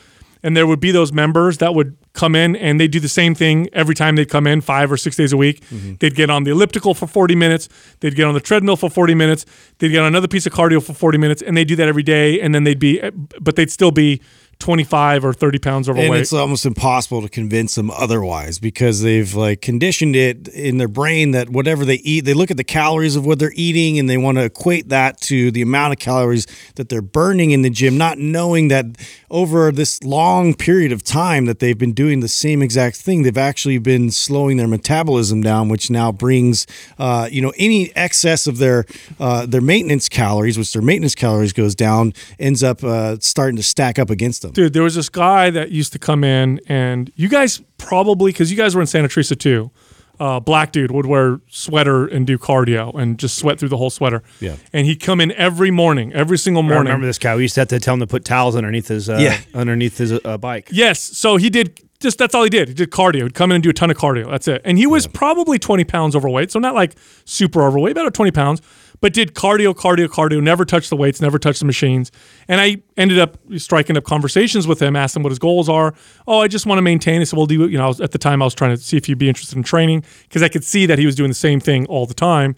and 0.43 0.55
there 0.57 0.65
would 0.65 0.79
be 0.79 0.91
those 0.91 1.11
members 1.11 1.59
that 1.59 1.75
would 1.75 1.97
come 2.13 2.36
in 2.36 2.55
and 2.55 2.79
they 2.79 2.88
do 2.88 2.99
the 2.99 3.09
same 3.09 3.34
thing 3.34 3.69
every 3.73 3.95
time 3.95 4.15
they'd 4.15 4.29
come 4.29 4.47
in 4.47 4.59
five 4.61 4.91
or 4.91 4.97
six 4.97 5.15
days 5.15 5.32
a 5.32 5.38
week. 5.38 5.61
Mm-hmm. 5.69 5.95
They'd 5.99 6.15
get 6.15 6.29
on 6.29 6.43
the 6.43 6.51
elliptical 6.51 6.93
for 6.93 7.07
40 7.07 7.36
minutes, 7.36 7.69
they'd 7.99 8.15
get 8.15 8.25
on 8.25 8.34
the 8.34 8.39
treadmill 8.39 8.75
for 8.75 8.89
40 8.89 9.15
minutes, 9.15 9.45
they'd 9.79 9.89
get 9.89 10.01
on 10.01 10.07
another 10.07 10.27
piece 10.27 10.45
of 10.45 10.53
cardio 10.53 10.84
for 10.84 10.93
40 10.93 11.17
minutes, 11.17 11.41
and 11.41 11.55
they 11.55 11.63
do 11.63 11.75
that 11.77 11.88
every 11.88 12.03
day. 12.03 12.41
And 12.41 12.53
then 12.53 12.63
they'd 12.63 12.79
be, 12.79 13.01
but 13.39 13.55
they'd 13.55 13.71
still 13.71 13.91
be 13.91 14.21
25 14.62 15.26
or 15.26 15.34
30 15.34 15.59
pounds 15.59 15.88
And 15.89 15.97
overweight. 15.97 16.22
it's 16.22 16.32
almost 16.32 16.66
impossible 16.66 17.22
to 17.24 17.28
convince 17.30 17.76
them 17.76 17.91
otherwise 17.91 18.59
because 18.59 19.01
they've 19.01 19.34
like 19.34 19.62
conditioned 19.62 20.16
it 20.16 20.47
in 20.49 20.78
their 20.78 20.88
brain 20.88 21.32
that 21.32 21.49
whatever 21.49 21.84
they 21.84 21.95
eat, 21.95 22.22
they 22.26 22.34
look 22.34 22.51
at 22.51 22.57
the 22.57 22.64
calories 22.64 23.16
of 23.16 23.26
what 23.26 23.39
they're 23.39 23.51
eating 23.55 23.97
and 23.99 24.09
they 24.09 24.18
want 24.18 24.38
to 24.38 24.43
equate 24.45 24.89
that 24.89 25.20
to 25.22 25.51
the 25.51 25.62
amount 25.62 25.93
of 25.93 25.99
calories 25.99 26.45
that 26.76 26.89
they're 26.89 27.01
burning 27.01 27.51
in 27.51 27.64
the 27.64 27.70
gym, 27.70 27.97
not 27.97 28.20
knowing 28.20 28.68
that 28.70 28.86
over 29.32 29.72
this 29.72 30.03
long 30.03 30.53
period 30.53 30.91
of 30.91 31.03
time 31.03 31.45
that 31.45 31.59
they've 31.59 31.78
been 31.78 31.93
doing 31.93 32.20
the 32.20 32.28
same 32.28 32.62
exact 32.62 32.97
thing, 32.97 33.24
they've 33.24 33.38
actually 33.38 33.80
been 33.80 34.12
slowing 34.12 34.57
their 34.57 34.68
metabolism 34.68 35.41
down, 35.41 35.70
which 35.70 35.89
now 35.89 36.12
brings, 36.12 36.68
uh, 36.99 37.28
you 37.32 37.41
know, 37.41 37.51
any 37.57 37.95
excess 37.95 38.45
of 38.45 38.59
their 38.59 38.86
uh, 39.20 39.45
their 39.45 39.62
maintenance 39.62 40.07
calories, 40.07 40.57
which 40.57 40.72
their 40.74 40.82
maintenance 40.82 41.16
calories 41.16 41.53
goes 41.53 41.74
down, 41.74 42.14
ends 42.39 42.62
up 42.62 42.84
uh, 42.84 43.18
starting 43.20 43.55
to 43.55 43.64
stack 43.64 43.97
up 43.97 44.09
against 44.09 44.41
them. 44.43 44.50
Dude, 44.53 44.73
there 44.73 44.83
was 44.83 44.95
this 44.95 45.09
guy 45.09 45.49
that 45.49 45.71
used 45.71 45.93
to 45.93 45.99
come 45.99 46.23
in, 46.23 46.59
and 46.67 47.11
you 47.15 47.27
guys 47.29 47.61
probably, 47.77 48.31
because 48.31 48.51
you 48.51 48.57
guys 48.57 48.75
were 48.75 48.81
in 48.81 48.87
Santa 48.87 49.07
Teresa 49.07 49.35
too. 49.35 49.71
Uh, 50.19 50.39
black 50.39 50.71
dude 50.71 50.91
would 50.91 51.07
wear 51.07 51.39
sweater 51.49 52.05
and 52.05 52.27
do 52.27 52.37
cardio 52.37 52.93
and 52.93 53.17
just 53.17 53.39
sweat 53.39 53.57
through 53.57 53.69
the 53.69 53.77
whole 53.77 53.89
sweater. 53.89 54.21
Yeah. 54.39 54.55
And 54.71 54.85
he'd 54.85 54.99
come 55.01 55.19
in 55.19 55.31
every 55.31 55.71
morning, 55.71 56.13
every 56.13 56.37
single 56.37 56.61
morning. 56.61 56.77
I 56.77 56.91
remember 56.91 57.07
this 57.07 57.17
guy. 57.17 57.35
We 57.35 57.41
used 57.41 57.55
to 57.55 57.61
have 57.61 57.69
to 57.69 57.79
tell 57.79 57.95
him 57.95 58.01
to 58.01 58.07
put 58.07 58.23
towels 58.23 58.55
underneath 58.55 58.87
his 58.89 59.09
uh, 59.09 59.17
Yeah. 59.19 59.39
underneath 59.55 59.97
his 59.97 60.11
uh, 60.23 60.37
bike. 60.37 60.69
Yes. 60.71 60.99
So 60.99 61.37
he 61.37 61.49
did 61.49 61.79
just 61.99 62.19
that's 62.19 62.35
all 62.35 62.43
he 62.43 62.51
did. 62.51 62.67
He 62.67 62.73
did 62.75 62.91
cardio. 62.91 63.23
He'd 63.23 63.33
come 63.33 63.49
in 63.51 63.55
and 63.55 63.63
do 63.63 63.71
a 63.71 63.73
ton 63.73 63.89
of 63.89 63.97
cardio. 63.97 64.29
That's 64.29 64.47
it. 64.47 64.61
And 64.63 64.77
he 64.77 64.85
was 64.85 65.07
probably 65.07 65.57
20 65.57 65.85
pounds 65.85 66.15
overweight. 66.15 66.51
So 66.51 66.59
not 66.59 66.75
like 66.75 66.93
super 67.25 67.63
overweight, 67.65 67.93
about 67.97 68.13
20 68.13 68.29
pounds, 68.29 68.61
but 69.01 69.13
did 69.13 69.33
cardio, 69.33 69.75
cardio, 69.75 70.07
cardio, 70.07 70.41
never 70.41 70.63
touched 70.63 70.89
the 70.89 70.95
weights, 70.95 71.19
never 71.19 71.37
touched 71.37 71.59
the 71.59 71.65
machines. 71.65 72.11
And 72.47 72.61
I 72.61 72.77
ended 72.95 73.19
up 73.19 73.37
striking 73.57 73.97
up 73.97 74.03
conversations 74.03 74.67
with 74.67 74.81
him, 74.81 74.95
asked 74.95 75.15
him 75.15 75.23
what 75.23 75.31
his 75.31 75.39
goals 75.39 75.67
are. 75.67 75.93
Oh, 76.27 76.39
I 76.39 76.47
just 76.47 76.65
want 76.65 76.77
to 76.77 76.83
maintain. 76.83 77.19
I 77.19 77.25
said, 77.25 77.35
well, 77.37 77.47
do 77.47 77.55
you, 77.55 77.65
you 77.65 77.77
know, 77.77 77.87
was, 77.87 77.99
at 77.99 78.11
the 78.11 78.17
time 78.17 78.41
I 78.41 78.45
was 78.45 78.53
trying 78.53 78.75
to 78.75 78.81
see 78.81 78.95
if 78.95 79.09
you'd 79.09 79.17
be 79.17 79.27
interested 79.27 79.57
in 79.57 79.63
training 79.63 80.03
because 80.23 80.43
I 80.43 80.47
could 80.47 80.63
see 80.63 80.85
that 80.85 80.99
he 80.99 81.05
was 81.05 81.15
doing 81.15 81.29
the 81.29 81.35
same 81.35 81.59
thing 81.59 81.85
all 81.87 82.05
the 82.05 82.13
time. 82.13 82.55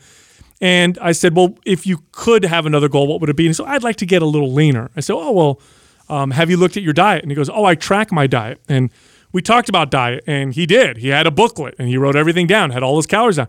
And 0.61 0.97
I 1.01 1.13
said, 1.13 1.35
well, 1.35 1.57
if 1.65 1.87
you 1.87 2.03
could 2.11 2.45
have 2.45 2.65
another 2.65 2.87
goal, 2.87 3.07
what 3.07 3.19
would 3.21 3.29
it 3.29 3.35
be? 3.35 3.47
And 3.47 3.55
so 3.55 3.65
I'd 3.65 3.83
like 3.83 3.95
to 3.97 4.05
get 4.05 4.21
a 4.21 4.25
little 4.25 4.51
leaner. 4.51 4.91
I 4.95 4.99
said, 4.99 5.15
oh, 5.15 5.31
well, 5.31 5.61
um, 6.09 6.31
have 6.31 6.49
you 6.49 6.57
looked 6.57 6.77
at 6.77 6.83
your 6.83 6.93
diet? 6.93 7.23
And 7.23 7.31
he 7.31 7.35
goes, 7.35 7.49
oh, 7.49 7.65
I 7.65 7.75
track 7.75 8.11
my 8.11 8.27
diet. 8.27 8.61
And 8.67 8.91
we 9.31 9.41
talked 9.41 9.67
about 9.67 9.89
diet, 9.89 10.23
and 10.27 10.53
he 10.53 10.65
did. 10.65 10.97
He 10.97 11.07
had 11.07 11.25
a 11.25 11.31
booklet, 11.31 11.75
and 11.79 11.87
he 11.87 11.97
wrote 11.97 12.15
everything 12.15 12.45
down, 12.47 12.69
had 12.69 12.83
all 12.83 12.97
his 12.97 13.07
calories 13.07 13.37
down. 13.37 13.47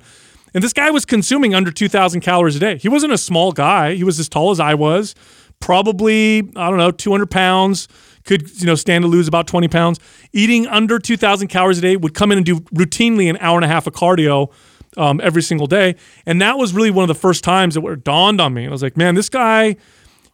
And 0.55 0.63
this 0.63 0.73
guy 0.73 0.91
was 0.91 1.05
consuming 1.05 1.55
under 1.55 1.71
2,000 1.71 2.21
calories 2.21 2.57
a 2.57 2.61
day. 2.61 2.79
He 2.79 2.89
wasn't 2.89 3.13
a 3.13 3.19
small 3.19 3.53
guy. 3.53 3.95
He 3.95 4.05
was 4.05 4.21
as 4.21 4.29
tall 4.29 4.53
as 4.53 4.61
I 4.61 4.75
was, 4.75 5.15
probably, 5.61 6.39
I 6.55 6.71
don't 6.71 6.79
know, 6.79 6.93
200 6.93 7.31
pounds, 7.31 7.89
could, 8.25 8.51
you 8.61 8.67
know, 8.67 8.77
stand 8.77 9.03
to 9.03 9.09
lose 9.09 9.29
about 9.29 9.47
20 9.47 9.69
pounds. 9.69 9.99
Eating 10.33 10.67
under 10.69 10.99
2,000 10.99 11.49
calories 11.49 11.79
a 11.79 11.81
day 11.83 11.97
would 11.97 12.15
come 12.15 12.33
in 12.33 12.39
and 12.39 12.47
do 12.47 12.61
routinely 12.75 13.29
an 13.29 13.37
hour 13.41 13.59
and 13.59 13.65
a 13.65 13.69
half 13.69 13.87
of 13.87 13.93
cardio 13.93 14.51
um, 14.97 15.21
every 15.23 15.43
single 15.43 15.67
day. 15.67 15.97
And 16.25 16.41
that 16.41 16.57
was 16.57 16.73
really 16.73 16.91
one 16.91 17.03
of 17.03 17.09
the 17.09 17.21
first 17.21 17.45
times 17.45 17.75
that 17.75 17.85
it 17.85 18.05
dawned 18.05 18.41
on 18.41 18.55
me. 18.55 18.67
I 18.67 18.71
was 18.71 18.83
like, 18.83 18.97
man, 18.97 19.15
this 19.15 19.29
guy, 19.29 19.77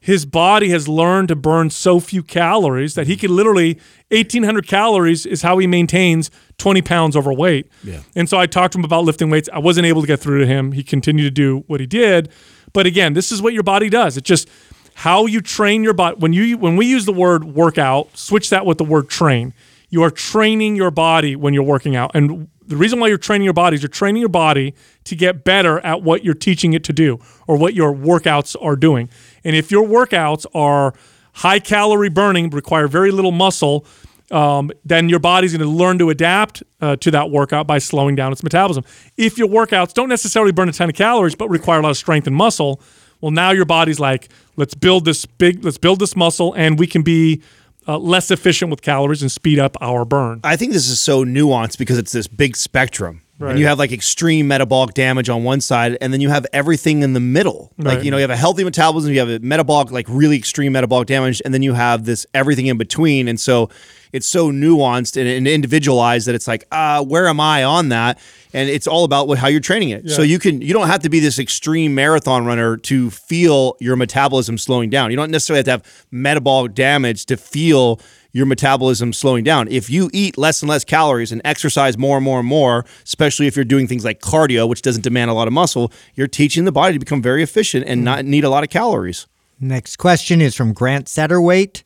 his 0.00 0.24
body 0.24 0.70
has 0.70 0.88
learned 0.88 1.28
to 1.28 1.36
burn 1.36 1.70
so 1.70 2.00
few 2.00 2.22
calories 2.22 2.94
that 2.94 3.06
he 3.06 3.16
could 3.16 3.30
literally 3.30 3.74
1,800 4.10 4.66
calories 4.66 5.26
is 5.26 5.42
how 5.42 5.58
he 5.58 5.66
maintains 5.66 6.30
20 6.58 6.82
pounds 6.82 7.16
overweight. 7.16 7.70
Yeah. 7.84 8.00
And 8.16 8.28
so 8.28 8.38
I 8.38 8.46
talked 8.46 8.72
to 8.72 8.78
him 8.78 8.84
about 8.84 9.04
lifting 9.04 9.30
weights. 9.30 9.48
I 9.52 9.58
wasn't 9.58 9.86
able 9.86 10.00
to 10.00 10.06
get 10.06 10.18
through 10.18 10.40
to 10.40 10.46
him. 10.46 10.72
He 10.72 10.82
continued 10.82 11.24
to 11.24 11.30
do 11.30 11.64
what 11.66 11.80
he 11.80 11.86
did. 11.86 12.30
But 12.72 12.86
again, 12.86 13.12
this 13.12 13.30
is 13.30 13.42
what 13.42 13.52
your 13.52 13.62
body 13.62 13.90
does. 13.90 14.16
It 14.16 14.24
just 14.24 14.48
how 14.94 15.26
you 15.26 15.40
train 15.40 15.82
your 15.82 15.94
body. 15.94 16.16
When 16.18 16.32
you 16.32 16.56
when 16.58 16.76
we 16.76 16.86
use 16.86 17.04
the 17.04 17.12
word 17.12 17.44
workout, 17.44 18.16
switch 18.16 18.50
that 18.50 18.66
with 18.66 18.78
the 18.78 18.84
word 18.84 19.08
train. 19.08 19.54
You 19.88 20.02
are 20.02 20.10
training 20.10 20.76
your 20.76 20.90
body 20.90 21.34
when 21.34 21.52
you're 21.52 21.64
working 21.64 21.96
out. 21.96 22.12
And 22.14 22.48
the 22.64 22.76
reason 22.76 23.00
why 23.00 23.08
you're 23.08 23.18
training 23.18 23.44
your 23.44 23.52
body 23.52 23.74
is 23.74 23.82
you're 23.82 23.88
training 23.88 24.20
your 24.20 24.28
body 24.28 24.74
to 25.04 25.16
get 25.16 25.42
better 25.42 25.80
at 25.80 26.02
what 26.02 26.22
you're 26.22 26.34
teaching 26.34 26.72
it 26.72 26.84
to 26.84 26.92
do 26.92 27.18
or 27.48 27.56
what 27.56 27.74
your 27.74 27.92
workouts 27.92 28.54
are 28.62 28.76
doing. 28.76 29.10
And 29.44 29.56
if 29.56 29.70
your 29.70 29.86
workouts 29.86 30.46
are 30.54 30.94
high 31.34 31.58
calorie 31.58 32.08
burning, 32.08 32.50
require 32.50 32.88
very 32.88 33.10
little 33.10 33.32
muscle, 33.32 33.86
um, 34.30 34.70
then 34.84 35.08
your 35.08 35.18
body's 35.18 35.56
going 35.56 35.68
to 35.68 35.76
learn 35.76 35.98
to 35.98 36.10
adapt 36.10 36.62
uh, 36.80 36.96
to 36.96 37.10
that 37.10 37.30
workout 37.30 37.66
by 37.66 37.78
slowing 37.78 38.14
down 38.14 38.32
its 38.32 38.42
metabolism. 38.42 38.84
If 39.16 39.38
your 39.38 39.48
workouts 39.48 39.92
don't 39.92 40.08
necessarily 40.08 40.52
burn 40.52 40.68
a 40.68 40.72
ton 40.72 40.88
of 40.88 40.94
calories 40.94 41.34
but 41.34 41.48
require 41.48 41.80
a 41.80 41.82
lot 41.82 41.90
of 41.90 41.96
strength 41.96 42.26
and 42.26 42.36
muscle, 42.36 42.80
well, 43.20 43.30
now 43.32 43.50
your 43.50 43.64
body's 43.64 44.00
like, 44.00 44.28
let's 44.56 44.74
build 44.74 45.04
this 45.04 45.26
big, 45.26 45.64
let's 45.64 45.78
build 45.78 45.98
this 45.98 46.16
muscle, 46.16 46.54
and 46.54 46.78
we 46.78 46.86
can 46.86 47.02
be 47.02 47.42
uh, 47.86 47.98
less 47.98 48.30
efficient 48.30 48.70
with 48.70 48.82
calories 48.82 49.22
and 49.22 49.32
speed 49.32 49.58
up 49.58 49.76
our 49.80 50.04
burn. 50.04 50.40
I 50.44 50.56
think 50.56 50.72
this 50.72 50.88
is 50.88 51.00
so 51.00 51.24
nuanced 51.24 51.76
because 51.78 51.98
it's 51.98 52.12
this 52.12 52.28
big 52.28 52.56
spectrum. 52.56 53.22
Right. 53.40 53.52
And 53.52 53.58
you 53.58 53.66
have 53.68 53.78
like 53.78 53.90
extreme 53.90 54.48
metabolic 54.48 54.92
damage 54.92 55.30
on 55.30 55.44
one 55.44 55.62
side, 55.62 55.96
and 56.02 56.12
then 56.12 56.20
you 56.20 56.28
have 56.28 56.46
everything 56.52 57.02
in 57.02 57.14
the 57.14 57.20
middle. 57.20 57.72
Like, 57.78 58.04
you 58.04 58.10
know, 58.10 58.18
you 58.18 58.20
have 58.20 58.28
a 58.28 58.36
healthy 58.36 58.64
metabolism, 58.64 59.14
you 59.14 59.18
have 59.18 59.30
a 59.30 59.38
metabolic, 59.38 59.90
like 59.90 60.04
really 60.10 60.36
extreme 60.36 60.72
metabolic 60.72 61.08
damage, 61.08 61.40
and 61.42 61.54
then 61.54 61.62
you 61.62 61.72
have 61.72 62.04
this 62.04 62.26
everything 62.34 62.66
in 62.66 62.76
between. 62.76 63.28
And 63.28 63.40
so 63.40 63.70
it's 64.12 64.26
so 64.26 64.50
nuanced 64.50 65.16
and, 65.16 65.26
and 65.26 65.48
individualized 65.48 66.26
that 66.26 66.34
it's 66.34 66.46
like, 66.46 66.66
uh, 66.70 67.02
where 67.02 67.28
am 67.28 67.40
I 67.40 67.64
on 67.64 67.88
that? 67.88 68.18
And 68.52 68.68
it's 68.68 68.86
all 68.86 69.04
about 69.04 69.26
what, 69.26 69.38
how 69.38 69.48
you're 69.48 69.60
training 69.60 69.88
it. 69.88 70.10
So 70.10 70.20
you 70.20 70.38
can 70.38 70.60
you 70.60 70.74
don't 70.74 70.88
have 70.88 71.00
to 71.02 71.08
be 71.08 71.20
this 71.20 71.38
extreme 71.38 71.94
marathon 71.94 72.44
runner 72.44 72.76
to 72.76 73.08
feel 73.10 73.76
your 73.80 73.96
metabolism 73.96 74.58
slowing 74.58 74.90
down. 74.90 75.10
You 75.10 75.16
don't 75.16 75.30
necessarily 75.30 75.60
have 75.60 75.64
to 75.66 75.70
have 75.70 76.06
metabolic 76.10 76.74
damage 76.74 77.24
to 77.26 77.38
feel 77.38 78.00
your 78.32 78.46
metabolism 78.46 79.12
slowing 79.12 79.44
down. 79.44 79.68
If 79.68 79.90
you 79.90 80.10
eat 80.12 80.38
less 80.38 80.62
and 80.62 80.68
less 80.68 80.84
calories 80.84 81.32
and 81.32 81.40
exercise 81.44 81.98
more 81.98 82.16
and 82.16 82.24
more 82.24 82.38
and 82.38 82.48
more, 82.48 82.84
especially 83.04 83.46
if 83.46 83.56
you're 83.56 83.64
doing 83.64 83.86
things 83.86 84.04
like 84.04 84.20
cardio, 84.20 84.68
which 84.68 84.82
doesn't 84.82 85.02
demand 85.02 85.30
a 85.30 85.34
lot 85.34 85.46
of 85.46 85.52
muscle, 85.52 85.92
you're 86.14 86.26
teaching 86.26 86.64
the 86.64 86.72
body 86.72 86.92
to 86.92 86.98
become 86.98 87.22
very 87.22 87.42
efficient 87.42 87.86
and 87.86 88.04
not 88.04 88.24
need 88.24 88.44
a 88.44 88.50
lot 88.50 88.64
of 88.64 88.70
calories. 88.70 89.26
Next 89.58 89.96
question 89.96 90.40
is 90.40 90.54
from 90.54 90.72
Grant 90.72 91.08
Satterwhite. 91.08 91.82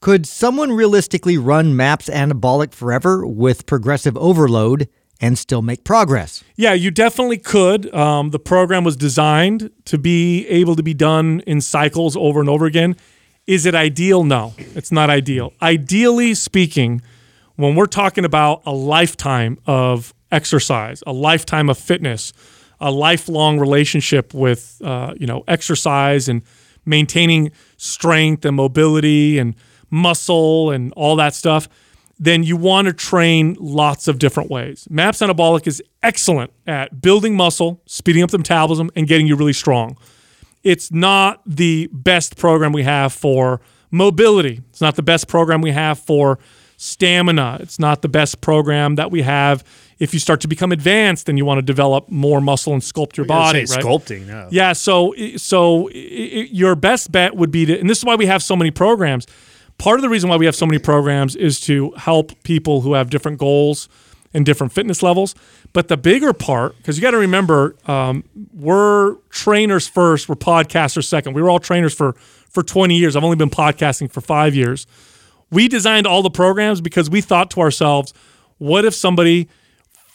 Could 0.00 0.26
someone 0.26 0.72
realistically 0.72 1.36
run 1.36 1.74
MAPS 1.74 2.08
anabolic 2.08 2.72
forever 2.72 3.26
with 3.26 3.66
progressive 3.66 4.16
overload 4.16 4.88
and 5.20 5.36
still 5.36 5.62
make 5.62 5.82
progress? 5.82 6.44
Yeah, 6.54 6.74
you 6.74 6.92
definitely 6.92 7.38
could. 7.38 7.92
Um, 7.92 8.30
the 8.30 8.38
program 8.38 8.84
was 8.84 8.96
designed 8.96 9.72
to 9.86 9.98
be 9.98 10.46
able 10.46 10.76
to 10.76 10.82
be 10.84 10.94
done 10.94 11.40
in 11.46 11.60
cycles 11.60 12.16
over 12.16 12.38
and 12.38 12.48
over 12.48 12.66
again. 12.66 12.96
Is 13.48 13.64
it 13.64 13.74
ideal? 13.74 14.24
No, 14.24 14.52
it's 14.74 14.92
not 14.92 15.08
ideal. 15.08 15.54
Ideally 15.62 16.34
speaking, 16.34 17.00
when 17.56 17.76
we're 17.76 17.86
talking 17.86 18.26
about 18.26 18.60
a 18.66 18.72
lifetime 18.74 19.58
of 19.66 20.12
exercise, 20.30 21.02
a 21.06 21.14
lifetime 21.14 21.70
of 21.70 21.78
fitness, 21.78 22.34
a 22.78 22.90
lifelong 22.90 23.58
relationship 23.58 24.34
with 24.34 24.82
uh, 24.84 25.14
you 25.16 25.26
know 25.26 25.44
exercise 25.48 26.28
and 26.28 26.42
maintaining 26.84 27.50
strength 27.78 28.44
and 28.44 28.54
mobility 28.54 29.38
and 29.38 29.54
muscle 29.88 30.70
and 30.70 30.92
all 30.92 31.16
that 31.16 31.34
stuff, 31.34 31.70
then 32.18 32.42
you 32.42 32.54
want 32.54 32.86
to 32.86 32.92
train 32.92 33.56
lots 33.58 34.08
of 34.08 34.18
different 34.18 34.50
ways. 34.50 34.86
MAPS 34.90 35.20
Anabolic 35.20 35.66
is 35.66 35.82
excellent 36.02 36.52
at 36.66 37.00
building 37.00 37.34
muscle, 37.34 37.80
speeding 37.86 38.22
up 38.22 38.30
the 38.30 38.36
metabolism, 38.36 38.90
and 38.94 39.06
getting 39.06 39.26
you 39.26 39.36
really 39.36 39.54
strong. 39.54 39.96
It's 40.68 40.92
not 40.92 41.40
the 41.46 41.88
best 41.92 42.36
program 42.36 42.72
we 42.72 42.82
have 42.82 43.14
for 43.14 43.62
mobility. 43.90 44.60
It's 44.68 44.82
not 44.82 44.96
the 44.96 45.02
best 45.02 45.26
program 45.26 45.62
we 45.62 45.70
have 45.70 45.98
for 45.98 46.38
stamina. 46.76 47.56
It's 47.60 47.78
not 47.78 48.02
the 48.02 48.08
best 48.08 48.42
program 48.42 48.96
that 48.96 49.10
we 49.10 49.22
have 49.22 49.64
if 49.98 50.12
you 50.12 50.20
start 50.20 50.42
to 50.42 50.48
become 50.48 50.70
advanced 50.70 51.30
and 51.30 51.38
you 51.38 51.46
want 51.46 51.56
to 51.56 51.62
develop 51.62 52.10
more 52.10 52.42
muscle 52.42 52.74
and 52.74 52.82
sculpt 52.82 53.16
your 53.16 53.24
body. 53.24 53.60
right? 53.60 53.68
sculpting, 53.68 54.26
no. 54.26 54.46
Yeah, 54.50 54.74
so 54.74 55.14
so 55.38 55.88
your 55.88 56.74
best 56.76 57.10
bet 57.10 57.34
would 57.34 57.50
be 57.50 57.64
to, 57.64 57.80
and 57.80 57.88
this 57.88 57.96
is 57.96 58.04
why 58.04 58.16
we 58.16 58.26
have 58.26 58.42
so 58.42 58.54
many 58.54 58.70
programs. 58.70 59.26
Part 59.78 59.98
of 59.98 60.02
the 60.02 60.10
reason 60.10 60.28
why 60.28 60.36
we 60.36 60.44
have 60.44 60.54
so 60.54 60.66
many 60.66 60.78
programs 60.78 61.34
is 61.34 61.60
to 61.60 61.92
help 61.96 62.42
people 62.42 62.82
who 62.82 62.92
have 62.92 63.08
different 63.08 63.38
goals 63.38 63.88
and 64.34 64.44
different 64.44 64.72
fitness 64.72 65.02
levels. 65.02 65.34
But 65.72 65.88
the 65.88 65.96
bigger 65.96 66.32
part, 66.32 66.76
because 66.78 66.96
you 66.96 67.02
got 67.02 67.12
to 67.12 67.18
remember, 67.18 67.76
um, 67.86 68.24
we're 68.52 69.14
trainers 69.30 69.88
first, 69.88 70.28
we're 70.28 70.36
podcasters 70.36 71.04
second. 71.04 71.34
We 71.34 71.42
were 71.42 71.50
all 71.50 71.60
trainers 71.60 71.94
for 71.94 72.12
for 72.48 72.62
20 72.62 72.96
years. 72.96 73.14
I've 73.14 73.24
only 73.24 73.36
been 73.36 73.50
podcasting 73.50 74.10
for 74.10 74.20
five 74.22 74.54
years. 74.54 74.86
We 75.50 75.68
designed 75.68 76.06
all 76.06 76.22
the 76.22 76.30
programs 76.30 76.80
because 76.80 77.10
we 77.10 77.20
thought 77.20 77.50
to 77.52 77.60
ourselves, 77.60 78.14
what 78.56 78.84
if 78.86 78.94
somebody 78.94 79.48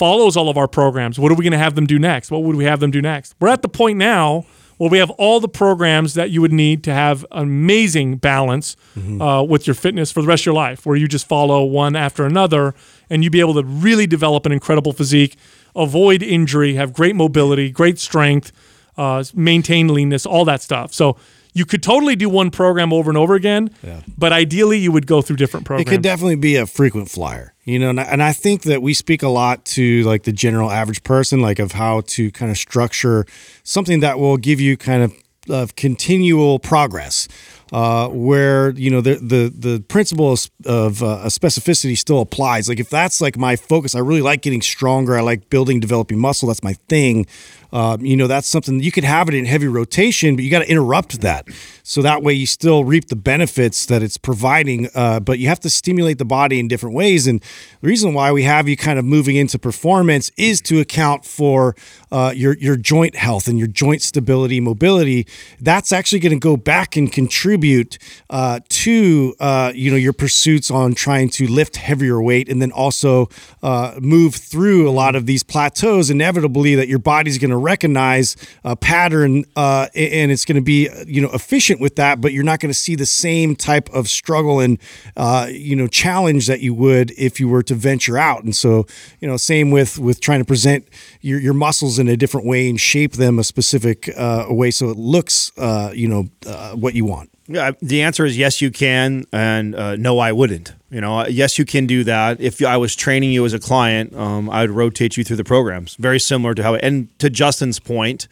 follows 0.04 0.36
all 0.36 0.50
of 0.50 0.58
our 0.58 0.68
programs. 0.68 1.20
What 1.20 1.32
are 1.32 1.36
we 1.36 1.44
going 1.44 1.52
to 1.52 1.58
have 1.58 1.76
them 1.76 1.86
do 1.86 2.00
next? 2.00 2.32
What 2.32 2.44
would 2.44 2.56
we 2.56 2.66
have 2.66 2.80
them 2.80 2.92
do 2.92 3.02
next? 3.02 3.36
We're 3.40 3.50
at 3.50 3.62
the 3.62 3.70
point 3.70 3.98
now 3.98 4.46
where 4.78 4.90
we 4.90 4.98
have 4.98 5.12
all 5.12 5.40
the 5.40 5.48
programs 5.48 6.16
that 6.16 6.32
you 6.32 6.42
would 6.42 6.52
need 6.52 6.84
to 6.84 6.94
have 6.94 7.26
amazing 7.32 8.18
balance 8.18 8.76
uh, 9.22 9.44
with 9.48 9.68
your 9.68 9.76
fitness 9.76 10.12
for 10.12 10.22
the 10.22 10.28
rest 10.28 10.42
of 10.42 10.48
your 10.48 10.56
life, 10.56 10.86
where 10.86 10.96
you 10.96 11.08
just 11.08 11.28
follow 11.28 11.64
one 11.64 11.96
after 11.96 12.26
another 12.26 12.74
and 13.14 13.24
you'd 13.24 13.32
be 13.32 13.40
able 13.40 13.54
to 13.54 13.64
really 13.64 14.08
develop 14.08 14.46
an 14.48 14.52
incredible 14.52 14.92
physique, 14.92 15.38
avoid 15.76 16.24
injury, 16.24 16.74
have 16.74 16.92
great 16.94 17.16
mobility, 17.16 17.70
great 17.70 18.00
strength, 18.00 18.52
uh, 18.98 19.24
maintain 19.36 19.88
leanness, 19.88 20.26
all 20.26 20.46
that 20.46 20.64
stuff. 20.64 20.94
So 20.94 21.16
you 21.54 21.66
could 21.66 21.84
totally 21.84 22.16
do 22.16 22.28
one 22.28 22.50
program 22.50 22.92
over 22.92 23.12
and 23.12 23.18
over 23.18 23.36
again, 23.36 23.70
but 24.18 24.34
ideally 24.34 24.80
you 24.80 24.92
would 24.92 25.06
go 25.06 25.22
through 25.22 25.36
different 25.36 25.68
programs. 25.68 25.88
It 25.88 25.90
could 25.92 26.02
definitely 26.02 26.38
be 26.38 26.56
a 26.56 26.66
frequent 26.66 27.12
flyer, 27.12 27.54
you 27.66 27.78
know, 27.78 27.92
and 27.92 28.02
I, 28.02 28.04
and 28.06 28.24
I 28.24 28.34
think 28.34 28.64
that 28.64 28.82
we 28.82 28.96
speak 28.96 29.22
a 29.22 29.30
lot 29.30 29.64
to 29.66 30.02
like 30.04 30.24
the 30.24 30.34
general 30.34 30.72
average 30.72 31.04
person, 31.04 31.40
like 31.40 31.60
of 31.60 31.74
how 31.74 32.02
to 32.08 32.32
kind 32.32 32.50
of 32.50 32.58
structure 32.58 33.28
something 33.64 34.00
that 34.00 34.18
will 34.18 34.38
give 34.38 34.60
you 34.60 34.76
kind 34.76 35.04
of 35.04 35.14
of 35.50 35.76
continual 35.76 36.58
progress, 36.58 37.28
uh, 37.74 38.08
where 38.10 38.70
you 38.72 38.92
know 38.92 39.02
the 39.02 39.16
the 39.16 39.52
the 39.54 39.80
principle 39.88 40.32
of, 40.32 41.02
uh, 41.04 41.26
specificity 41.26 41.98
still 41.98 42.22
applies. 42.22 42.70
Like 42.70 42.80
if 42.80 42.88
that's 42.88 43.20
like 43.20 43.36
my 43.36 43.56
focus, 43.56 43.96
I 43.96 44.00
really 44.00 44.22
like 44.22 44.44
getting 44.44 44.62
stronger. 44.62 45.18
I 45.18 45.22
like 45.22 45.50
building, 45.50 45.80
developing 45.80 46.20
muscle. 46.20 46.48
That's 46.48 46.64
my 46.64 46.74
thing. 46.88 47.26
Um, 47.72 48.06
you 48.06 48.16
know, 48.16 48.28
that's 48.28 48.48
something 48.48 48.80
you 48.80 48.92
could 48.92 49.04
have 49.04 49.28
it 49.28 49.34
in 49.34 49.46
heavy 49.46 49.68
rotation, 49.68 50.36
but 50.36 50.44
you 50.46 50.52
got 50.52 50.60
to 50.60 50.70
interrupt 50.70 51.22
that. 51.22 51.48
So 51.86 52.02
that 52.02 52.24
way 52.24 52.34
you 52.34 52.46
still 52.46 52.86
reap 52.86 53.10
the 53.10 53.18
benefits 53.18 53.86
that 53.88 54.02
it's 54.02 54.16
providing, 54.16 54.90
uh, 54.96 55.20
but 55.20 55.38
you 55.38 55.50
have 55.50 55.60
to 55.60 55.70
stimulate 55.70 56.18
the 56.18 56.26
body 56.26 56.58
in 56.58 56.70
different 56.70 56.96
ways. 56.96 57.28
And 57.28 57.42
the 57.42 57.88
reason 57.88 58.14
why 58.14 58.32
we 58.32 58.44
have 58.44 58.70
you 58.70 58.78
kind 58.78 58.98
of 58.98 59.04
moving 59.04 59.36
into 59.36 59.60
performance 59.60 60.32
is 60.38 60.62
to 60.62 60.80
account 60.80 61.26
for 61.26 61.76
uh, 62.10 62.32
your, 62.34 62.56
your 62.58 62.78
joint 62.78 63.18
health 63.18 63.50
and 63.50 63.60
your 63.60 63.68
joint 63.68 64.02
stability, 64.02 64.62
mobility. 64.62 65.28
That's 65.60 65.92
actually 65.92 66.20
going 66.20 66.40
to 66.40 66.40
go 66.40 66.56
back 66.56 66.96
and 66.96 67.12
contribute 67.12 67.98
uh, 68.30 68.62
to, 68.70 69.36
uh, 69.42 69.74
you 69.76 69.92
know, 69.92 69.98
your 69.98 70.14
pursuits 70.14 70.72
on 70.72 70.94
trying 70.94 71.28
to 71.32 71.48
lift 71.48 71.76
heavier 71.76 72.22
weight 72.22 72.48
and 72.48 72.62
then 72.62 72.72
also 72.72 73.28
uh, 73.62 73.96
move 74.00 74.36
through 74.36 74.88
a 74.88 74.92
lot 74.92 75.18
of 75.18 75.26
these 75.26 75.44
plateaus 75.44 76.10
inevitably 76.10 76.76
that 76.76 76.88
your 76.88 77.00
body's 77.00 77.38
going 77.38 77.52
to 77.52 77.58
recognize 77.58 78.38
a 78.64 78.78
pattern 78.78 79.44
uh, 79.58 79.88
and 79.94 80.32
it's 80.32 80.46
going 80.46 80.56
to 80.56 80.62
be 80.62 80.90
you 81.06 81.20
know 81.20 81.30
efficient 81.34 81.73
with 81.80 81.96
that 81.96 82.22
but 82.22 82.34
you're 82.34 82.44
not 82.44 82.60
going 82.60 82.70
to 82.70 82.78
see 82.78 82.96
the 82.96 83.06
same 83.06 83.56
type 83.56 83.90
of 83.92 84.08
struggle 84.08 84.60
and 84.60 84.80
uh, 85.18 85.48
you 85.50 85.76
know 85.76 85.88
challenge 85.88 86.48
that 86.48 86.62
you 86.62 86.74
would 86.74 87.12
if 87.12 87.40
you 87.40 87.48
were 87.48 87.64
to 87.64 87.76
venture 87.76 88.18
out 88.18 88.44
and 88.44 88.56
so 88.56 88.86
you 89.20 89.28
know 89.28 89.38
same 89.38 89.72
with 89.72 90.00
with 90.00 90.20
trying 90.20 90.40
to 90.40 90.46
present 90.46 90.88
your, 91.22 91.40
your 91.40 91.54
muscles 91.54 92.00
in 92.00 92.08
a 92.08 92.18
different 92.18 92.48
way 92.48 92.70
and 92.70 92.80
shape 92.80 93.14
them 93.14 93.40
a 93.40 93.44
specific 93.44 94.10
uh, 94.18 94.46
way 94.50 94.72
so 94.72 94.90
it 94.90 94.98
looks 94.98 95.52
uh, 95.58 95.92
you 95.94 96.08
know 96.08 96.28
uh, 96.46 96.74
what 96.74 96.94
you 96.94 97.06
want 97.06 97.30
Yeah, 97.48 97.72
the 97.82 98.02
answer 98.04 98.26
is 98.26 98.38
yes, 98.38 98.62
you 98.62 98.72
can, 98.72 99.26
and 99.34 99.76
uh, 99.76 99.98
no, 99.98 100.18
I 100.20 100.32
wouldn't. 100.32 100.74
You 100.90 101.02
know, 101.02 101.20
uh, 101.20 101.28
yes, 101.28 101.60
you 101.60 101.66
can 101.66 101.86
do 101.86 102.04
that. 102.06 102.40
If 102.40 102.64
I 102.64 102.78
was 102.78 102.96
training 102.96 103.32
you 103.32 103.44
as 103.46 103.54
a 103.54 103.60
client, 103.60 104.16
um, 104.16 104.50
I 104.50 104.62
would 104.62 104.70
rotate 104.70 105.18
you 105.18 105.26
through 105.26 105.36
the 105.36 105.44
programs, 105.44 105.96
very 105.96 106.20
similar 106.20 106.54
to 106.56 106.64
how. 106.64 106.76
And 106.76 107.08
to 107.20 107.30
Justin's 107.30 107.80
point, 107.80 108.30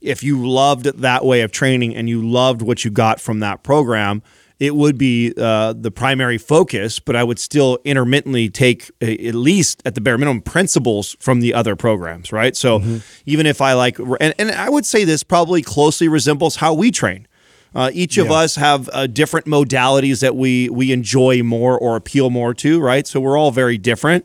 if 0.00 0.22
you 0.22 0.48
loved 0.48 0.84
that 0.84 1.24
way 1.24 1.40
of 1.40 1.52
training 1.52 1.94
and 1.94 2.08
you 2.08 2.26
loved 2.26 2.62
what 2.62 2.84
you 2.84 2.90
got 2.90 3.20
from 3.20 3.40
that 3.40 3.62
program, 3.62 4.22
it 4.58 4.74
would 4.74 4.98
be 4.98 5.32
uh, 5.36 5.72
the 5.72 5.90
primary 5.90 6.38
focus. 6.38 6.98
But 6.98 7.16
I 7.16 7.24
would 7.24 7.38
still 7.38 7.78
intermittently 7.84 8.48
take 8.48 8.90
uh, 9.02 9.06
at 9.06 9.34
least 9.34 9.82
at 9.84 9.94
the 9.94 10.00
bare 10.00 10.18
minimum 10.18 10.42
principles 10.42 11.16
from 11.20 11.40
the 11.40 11.54
other 11.54 11.76
programs, 11.76 12.32
right? 12.32 12.56
So 12.56 12.78
even 13.26 13.46
if 13.46 13.60
I 13.60 13.74
like, 13.74 13.98
and, 13.98 14.34
and 14.38 14.50
I 14.50 14.68
would 14.68 14.86
say 14.86 15.04
this 15.04 15.22
probably 15.22 15.62
closely 15.62 16.08
resembles 16.08 16.56
how 16.56 16.74
we 16.74 16.90
train. 16.90 17.26
Uh, 17.74 17.90
each 17.92 18.16
of 18.16 18.30
us 18.30 18.56
have 18.56 18.88
uh, 18.92 19.06
different 19.06 19.46
modalities 19.46 20.20
that 20.20 20.34
we 20.34 20.70
we 20.70 20.90
enjoy 20.90 21.42
more 21.42 21.78
or 21.78 21.96
appeal 21.96 22.30
more 22.30 22.54
to, 22.54 22.80
right? 22.80 23.06
So 23.06 23.20
we're 23.20 23.36
all 23.36 23.50
very 23.50 23.76
different, 23.76 24.24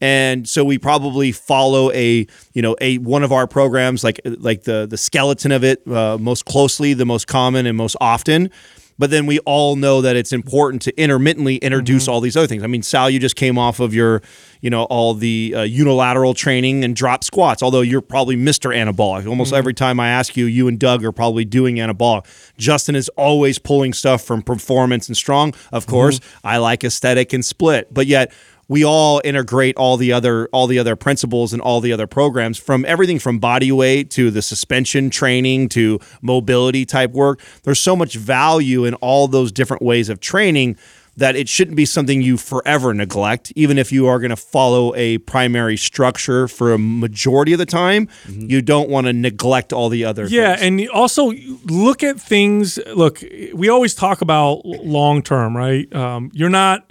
and 0.00 0.48
so 0.48 0.64
we 0.64 0.78
probably 0.78 1.32
follow 1.32 1.90
a 1.92 2.26
you 2.52 2.62
know 2.62 2.76
a 2.80 2.98
one 2.98 3.22
of 3.22 3.32
our 3.32 3.46
programs 3.46 4.04
like 4.04 4.20
like 4.24 4.64
the 4.64 4.86
the 4.86 4.96
skeleton 4.96 5.52
of 5.52 5.64
it 5.64 5.86
uh, 5.88 6.18
most 6.18 6.44
closely, 6.44 6.94
the 6.94 7.06
most 7.06 7.26
common 7.26 7.66
and 7.66 7.76
most 7.76 7.96
often. 8.00 8.50
But 8.96 9.10
then 9.10 9.26
we 9.26 9.40
all 9.40 9.74
know 9.74 10.00
that 10.02 10.14
it's 10.14 10.32
important 10.32 10.80
to 10.82 10.96
intermittently 10.96 11.56
introduce 11.56 12.06
all 12.06 12.20
these 12.20 12.36
other 12.36 12.46
things. 12.46 12.62
I 12.62 12.68
mean, 12.68 12.84
Sal, 12.84 13.10
you 13.10 13.18
just 13.18 13.34
came 13.34 13.58
off 13.58 13.80
of 13.80 13.92
your, 13.92 14.22
you 14.60 14.70
know, 14.70 14.84
all 14.84 15.14
the 15.14 15.52
uh, 15.56 15.62
unilateral 15.62 16.32
training 16.32 16.84
and 16.84 16.94
drop 16.94 17.24
squats. 17.24 17.60
Although 17.60 17.80
you're 17.80 18.00
probably 18.00 18.36
Mister 18.36 18.68
Anabolic. 18.68 19.26
Almost 19.26 19.52
every 19.52 19.74
time 19.74 19.98
I 19.98 20.10
ask 20.10 20.36
you, 20.36 20.44
you 20.46 20.68
and 20.68 20.78
Doug 20.78 21.04
are 21.04 21.10
probably 21.10 21.44
doing 21.44 21.76
anabolic. 21.76 22.24
Justin 22.56 22.94
is 22.94 23.08
always 23.16 23.58
pulling 23.58 23.92
stuff 23.92 24.22
from 24.22 24.42
performance 24.42 25.08
and 25.08 25.16
strong. 25.16 25.54
Of 25.72 25.88
course, 25.88 26.20
I 26.44 26.58
like 26.58 26.84
aesthetic 26.84 27.32
and 27.32 27.44
split, 27.44 27.92
but 27.92 28.06
yet 28.06 28.32
we 28.68 28.84
all 28.84 29.20
integrate 29.24 29.76
all 29.76 29.96
the 29.96 30.12
other 30.12 30.48
all 30.52 30.66
the 30.66 30.78
other 30.78 30.96
principles 30.96 31.52
and 31.52 31.60
all 31.60 31.80
the 31.80 31.92
other 31.92 32.06
programs 32.06 32.58
from 32.58 32.84
everything 32.86 33.18
from 33.18 33.38
body 33.38 33.70
weight 33.72 34.10
to 34.10 34.30
the 34.30 34.42
suspension 34.42 35.10
training 35.10 35.68
to 35.70 35.98
mobility 36.22 36.84
type 36.86 37.10
work 37.12 37.40
there's 37.64 37.80
so 37.80 37.94
much 37.94 38.14
value 38.16 38.84
in 38.84 38.94
all 38.94 39.28
those 39.28 39.52
different 39.52 39.82
ways 39.82 40.08
of 40.08 40.20
training 40.20 40.76
that 41.16 41.36
it 41.36 41.48
shouldn't 41.48 41.76
be 41.76 41.84
something 41.84 42.22
you 42.22 42.36
forever 42.36 42.92
neglect 42.92 43.52
even 43.54 43.78
if 43.78 43.92
you 43.92 44.06
are 44.08 44.18
going 44.18 44.30
to 44.30 44.36
follow 44.36 44.92
a 44.96 45.18
primary 45.18 45.76
structure 45.76 46.48
for 46.48 46.72
a 46.72 46.78
majority 46.78 47.52
of 47.52 47.58
the 47.58 47.66
time 47.66 48.08
you 48.28 48.60
don't 48.60 48.88
want 48.88 49.06
to 49.06 49.12
neglect 49.12 49.72
all 49.72 49.88
the 49.88 50.04
other 50.04 50.26
Yeah, 50.26 50.56
things. 50.56 50.82
and 50.82 50.88
also 50.90 51.30
look 51.66 52.02
at 52.02 52.18
things. 52.20 52.78
Look, 52.96 53.22
we 53.54 53.68
always 53.68 53.94
talk 53.94 54.22
about 54.22 54.64
long 54.64 55.22
term, 55.22 55.56
right? 55.56 55.92
Um, 55.94 56.30
you're 56.34 56.48
not. 56.50 56.90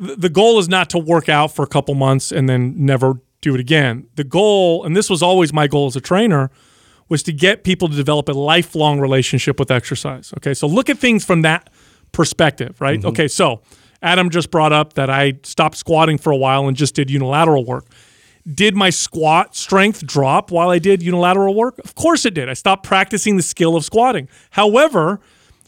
The 0.00 0.30
goal 0.30 0.58
is 0.58 0.68
not 0.68 0.88
to 0.90 0.98
work 0.98 1.28
out 1.28 1.54
for 1.54 1.62
a 1.62 1.66
couple 1.66 1.94
months 1.94 2.32
and 2.32 2.48
then 2.48 2.74
never 2.74 3.20
do 3.42 3.54
it 3.54 3.60
again. 3.60 4.06
The 4.14 4.24
goal, 4.24 4.82
and 4.84 4.96
this 4.96 5.10
was 5.10 5.22
always 5.22 5.52
my 5.52 5.66
goal 5.66 5.86
as 5.86 5.94
a 5.94 6.00
trainer, 6.00 6.50
was 7.10 7.22
to 7.24 7.32
get 7.32 7.64
people 7.64 7.86
to 7.88 7.94
develop 7.94 8.28
a 8.28 8.32
lifelong 8.32 8.98
relationship 8.98 9.58
with 9.58 9.70
exercise. 9.70 10.32
Okay, 10.38 10.54
so 10.54 10.66
look 10.66 10.88
at 10.88 10.96
things 10.96 11.24
from 11.24 11.42
that 11.42 11.68
perspective, 12.12 12.80
right? 12.80 12.98
Mm-hmm. 12.98 13.08
Okay, 13.08 13.28
so 13.28 13.60
Adam 14.02 14.30
just 14.30 14.50
brought 14.50 14.72
up 14.72 14.94
that 14.94 15.10
I 15.10 15.34
stopped 15.42 15.76
squatting 15.76 16.16
for 16.16 16.30
a 16.30 16.36
while 16.36 16.66
and 16.66 16.76
just 16.76 16.94
did 16.94 17.10
unilateral 17.10 17.66
work. 17.66 17.84
Did 18.50 18.74
my 18.74 18.88
squat 18.88 19.54
strength 19.54 20.06
drop 20.06 20.50
while 20.50 20.70
I 20.70 20.78
did 20.78 21.02
unilateral 21.02 21.54
work? 21.54 21.78
Of 21.80 21.94
course 21.94 22.24
it 22.24 22.32
did. 22.32 22.48
I 22.48 22.54
stopped 22.54 22.84
practicing 22.84 23.36
the 23.36 23.42
skill 23.42 23.76
of 23.76 23.84
squatting. 23.84 24.28
However, 24.50 25.20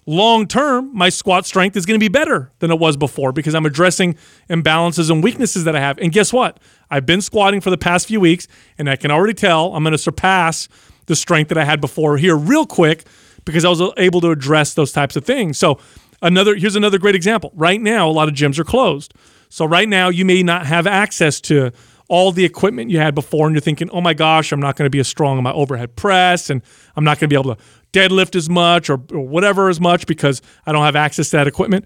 long 0.06 0.46
term, 0.46 0.90
my 0.92 1.08
squat 1.08 1.46
strength 1.46 1.76
is 1.76 1.86
going 1.86 1.98
to 1.98 2.02
be 2.02 2.08
better 2.08 2.50
than 2.58 2.70
it 2.70 2.78
was 2.78 2.96
before 2.96 3.32
because 3.32 3.54
I'm 3.54 3.66
addressing 3.66 4.16
imbalances 4.50 5.10
and 5.10 5.22
weaknesses 5.22 5.64
that 5.64 5.76
I 5.76 5.80
have. 5.80 5.98
And 5.98 6.12
guess 6.12 6.32
what? 6.32 6.58
I've 6.90 7.06
been 7.06 7.20
squatting 7.20 7.60
for 7.60 7.70
the 7.70 7.78
past 7.78 8.08
few 8.08 8.20
weeks, 8.20 8.48
and 8.78 8.88
I 8.90 8.96
can 8.96 9.10
already 9.10 9.34
tell 9.34 9.74
I'm 9.74 9.82
going 9.82 9.92
to 9.92 9.98
surpass 9.98 10.68
the 11.06 11.16
strength 11.16 11.48
that 11.48 11.58
I 11.58 11.64
had 11.64 11.80
before 11.80 12.16
here 12.16 12.36
real 12.36 12.66
quick 12.66 13.04
because 13.44 13.64
I 13.64 13.68
was 13.68 13.82
able 13.96 14.20
to 14.20 14.30
address 14.30 14.74
those 14.74 14.92
types 14.92 15.16
of 15.16 15.24
things. 15.24 15.58
So, 15.58 15.78
another 16.20 16.54
here's 16.54 16.76
another 16.76 16.98
great 16.98 17.14
example. 17.14 17.52
Right 17.54 17.80
now, 17.80 18.08
a 18.08 18.12
lot 18.12 18.28
of 18.28 18.34
gyms 18.34 18.58
are 18.58 18.64
closed. 18.64 19.14
So, 19.48 19.64
right 19.64 19.88
now, 19.88 20.08
you 20.08 20.24
may 20.24 20.42
not 20.42 20.66
have 20.66 20.86
access 20.86 21.40
to 21.42 21.72
all 22.08 22.30
the 22.30 22.44
equipment 22.44 22.90
you 22.90 22.98
had 22.98 23.14
before, 23.14 23.46
and 23.46 23.54
you're 23.54 23.60
thinking, 23.60 23.88
oh 23.90 24.00
my 24.00 24.12
gosh, 24.14 24.52
I'm 24.52 24.60
not 24.60 24.76
going 24.76 24.86
to 24.86 24.90
be 24.90 24.98
as 24.98 25.08
strong 25.08 25.38
on 25.38 25.42
my 25.42 25.52
overhead 25.52 25.96
press, 25.96 26.50
and 26.50 26.60
I'm 26.94 27.04
not 27.04 27.18
going 27.18 27.28
to 27.30 27.34
be 27.34 27.40
able 27.40 27.54
to 27.56 27.62
deadlift 27.92 28.34
as 28.34 28.48
much 28.48 28.90
or, 28.90 29.00
or 29.12 29.26
whatever 29.26 29.68
as 29.68 29.80
much 29.80 30.06
because 30.06 30.42
I 30.66 30.72
don't 30.72 30.84
have 30.84 30.96
access 30.96 31.30
to 31.30 31.36
that 31.36 31.46
equipment. 31.46 31.84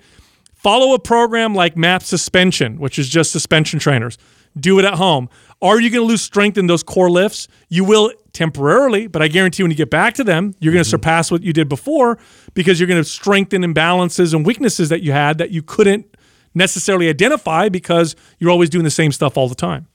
Follow 0.55 0.95
a 0.95 0.99
program 0.99 1.55
like 1.55 1.77
MAPS 1.77 2.07
Suspension, 2.07 2.79
which 2.79 2.99
is 2.99 3.09
just 3.09 3.31
suspension 3.31 3.79
trainers. 3.79 4.19
Do 4.59 4.79
it 4.79 4.85
at 4.85 4.95
home. 4.95 5.29
Are 5.61 5.81
you 5.81 5.91
going 5.91 6.03
to 6.03 6.09
lose 6.09 6.23
strength 6.23 6.57
in 6.57 6.67
those 6.67 6.83
core 6.83 7.11
lifts? 7.11 7.47
You 7.69 7.85
will 7.85 8.13
temporarily, 8.33 9.07
but 9.07 9.23
I 9.23 9.29
guarantee 9.29 9.63
when 9.63 9.71
you 9.71 9.77
get 9.77 9.91
back 9.91 10.15
to 10.15 10.25
them, 10.25 10.55
you're 10.61 10.73
going 10.73 10.85
to 10.85 10.89
mm-hmm. 10.89 10.91
surpass 10.93 11.31
what 11.31 11.43
you 11.43 11.53
did 11.53 11.69
before 11.69 12.19
because 12.55 12.81
you're 12.81 12.87
going 12.87 13.03
to 13.03 13.09
strengthen 13.09 13.63
imbalances 13.63 14.35
and 14.35 14.47
weaknesses 14.47 14.89
that 14.89 15.03
you 15.03 15.13
had 15.13 15.39
that 15.39 15.51
you 15.51 15.63
couldn't 15.63 16.07
necessarily 16.55 17.09
identify 17.09 17.69
because 17.69 18.17
you're 18.39 18.51
always 18.51 18.71
doing 18.71 18.85
the 18.85 18.91
same 18.91 19.13
stuff 19.13 19.37
all 19.37 19.49
the 19.49 19.55
time. 19.55 19.87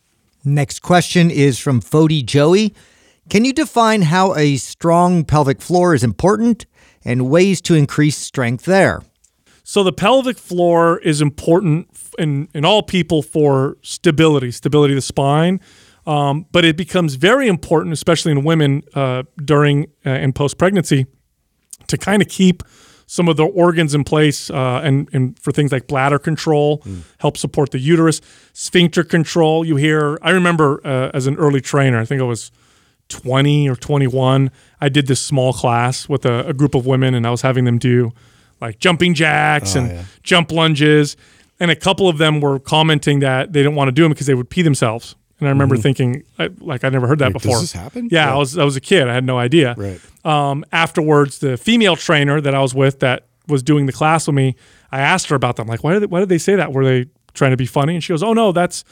Next 0.43 0.79
question 0.79 1.29
is 1.29 1.59
from 1.59 1.81
Fody 1.81 2.25
Joey. 2.25 2.73
Can 3.31 3.45
you 3.45 3.53
define 3.53 4.01
how 4.01 4.35
a 4.35 4.57
strong 4.57 5.23
pelvic 5.23 5.61
floor 5.61 5.95
is 5.95 6.03
important 6.03 6.65
and 7.05 7.29
ways 7.29 7.61
to 7.61 7.75
increase 7.75 8.17
strength 8.17 8.65
there? 8.65 9.03
So 9.63 9.83
the 9.85 9.93
pelvic 9.93 10.37
floor 10.37 10.99
is 10.99 11.21
important 11.21 11.87
in, 12.19 12.49
in 12.53 12.65
all 12.65 12.83
people 12.83 13.21
for 13.21 13.77
stability, 13.83 14.51
stability 14.51 14.95
of 14.95 14.97
the 14.97 15.01
spine. 15.01 15.61
Um, 16.05 16.45
but 16.51 16.65
it 16.65 16.75
becomes 16.75 17.15
very 17.15 17.47
important, 17.47 17.93
especially 17.93 18.33
in 18.33 18.43
women 18.43 18.83
uh, 18.95 19.23
during 19.45 19.85
uh, 20.05 20.09
and 20.09 20.35
post 20.35 20.57
pregnancy, 20.57 21.07
to 21.87 21.97
kind 21.97 22.21
of 22.21 22.27
keep 22.27 22.63
some 23.05 23.29
of 23.29 23.37
the 23.37 23.45
organs 23.45 23.95
in 23.95 24.03
place 24.03 24.49
uh, 24.49 24.81
and, 24.83 25.07
and 25.13 25.39
for 25.39 25.53
things 25.53 25.71
like 25.71 25.87
bladder 25.87 26.19
control, 26.19 26.83
help 27.19 27.37
support 27.37 27.71
the 27.71 27.79
uterus, 27.79 28.19
sphincter 28.51 29.05
control. 29.05 29.63
You 29.63 29.77
hear, 29.77 30.19
I 30.21 30.31
remember 30.31 30.85
uh, 30.85 31.11
as 31.13 31.27
an 31.27 31.37
early 31.37 31.61
trainer, 31.61 31.97
I 31.97 32.03
think 32.03 32.19
I 32.19 32.25
was 32.25 32.51
20 33.11 33.69
or 33.69 33.75
21, 33.75 34.49
I 34.79 34.89
did 34.89 35.07
this 35.07 35.21
small 35.21 35.53
class 35.53 36.09
with 36.09 36.25
a, 36.25 36.47
a 36.47 36.53
group 36.53 36.73
of 36.73 36.85
women 36.85 37.13
and 37.13 37.27
I 37.27 37.31
was 37.31 37.41
having 37.41 37.65
them 37.65 37.77
do 37.77 38.11
like 38.59 38.79
jumping 38.79 39.13
jacks 39.13 39.75
and 39.75 40.05
jump 40.23 40.51
lunges. 40.51 41.17
And 41.59 41.69
a 41.69 41.75
couple 41.75 42.09
of 42.09 42.17
them 42.17 42.41
were 42.41 42.59
commenting 42.59 43.19
that 43.19 43.53
they 43.53 43.59
didn't 43.61 43.75
want 43.75 43.89
to 43.89 43.91
do 43.91 44.01
them 44.03 44.11
because 44.11 44.25
they 44.27 44.33
would 44.33 44.49
pee 44.49 44.63
themselves. 44.63 45.15
And 45.39 45.47
I 45.47 45.51
remember 45.51 45.75
thinking, 45.75 46.23
I, 46.37 46.49
like, 46.59 46.83
I 46.83 46.89
never 46.89 47.07
heard 47.07 47.19
that 47.19 47.29
Wait, 47.29 47.33
does 47.33 47.41
before. 47.43 47.59
this 47.61 47.71
happen? 47.71 48.09
Yeah, 48.11 48.27
Yeah. 48.27 48.33
I 48.33 48.37
was 48.37 48.57
I 48.57 48.63
was 48.63 48.75
a 48.75 48.81
kid. 48.81 49.07
I 49.07 49.13
had 49.13 49.23
no 49.23 49.39
idea. 49.39 49.73
Right. 49.75 49.99
Um, 50.23 50.63
afterwards, 50.71 51.39
the 51.39 51.57
female 51.57 51.95
trainer 51.95 52.39
that 52.41 52.53
I 52.53 52.61
was 52.61 52.75
with 52.75 52.99
that 52.99 53.25
was 53.47 53.63
doing 53.63 53.87
the 53.87 53.91
class 53.91 54.27
with 54.27 54.35
me, 54.35 54.55
I 54.91 55.01
asked 55.01 55.29
her 55.29 55.35
about 55.35 55.55
them. 55.55 55.67
Like, 55.67 55.83
why 55.83 55.93
did 55.93 56.03
they, 56.03 56.05
why 56.05 56.19
did 56.19 56.29
they 56.29 56.37
say 56.37 56.55
that? 56.55 56.73
Were 56.73 56.85
they 56.85 57.05
trying 57.33 57.51
to 57.51 57.57
be 57.57 57.65
funny? 57.65 57.95
And 57.95 58.03
she 58.03 58.13
goes, 58.13 58.21
Oh 58.21 58.33
no, 58.33 58.51
that's 58.51 58.83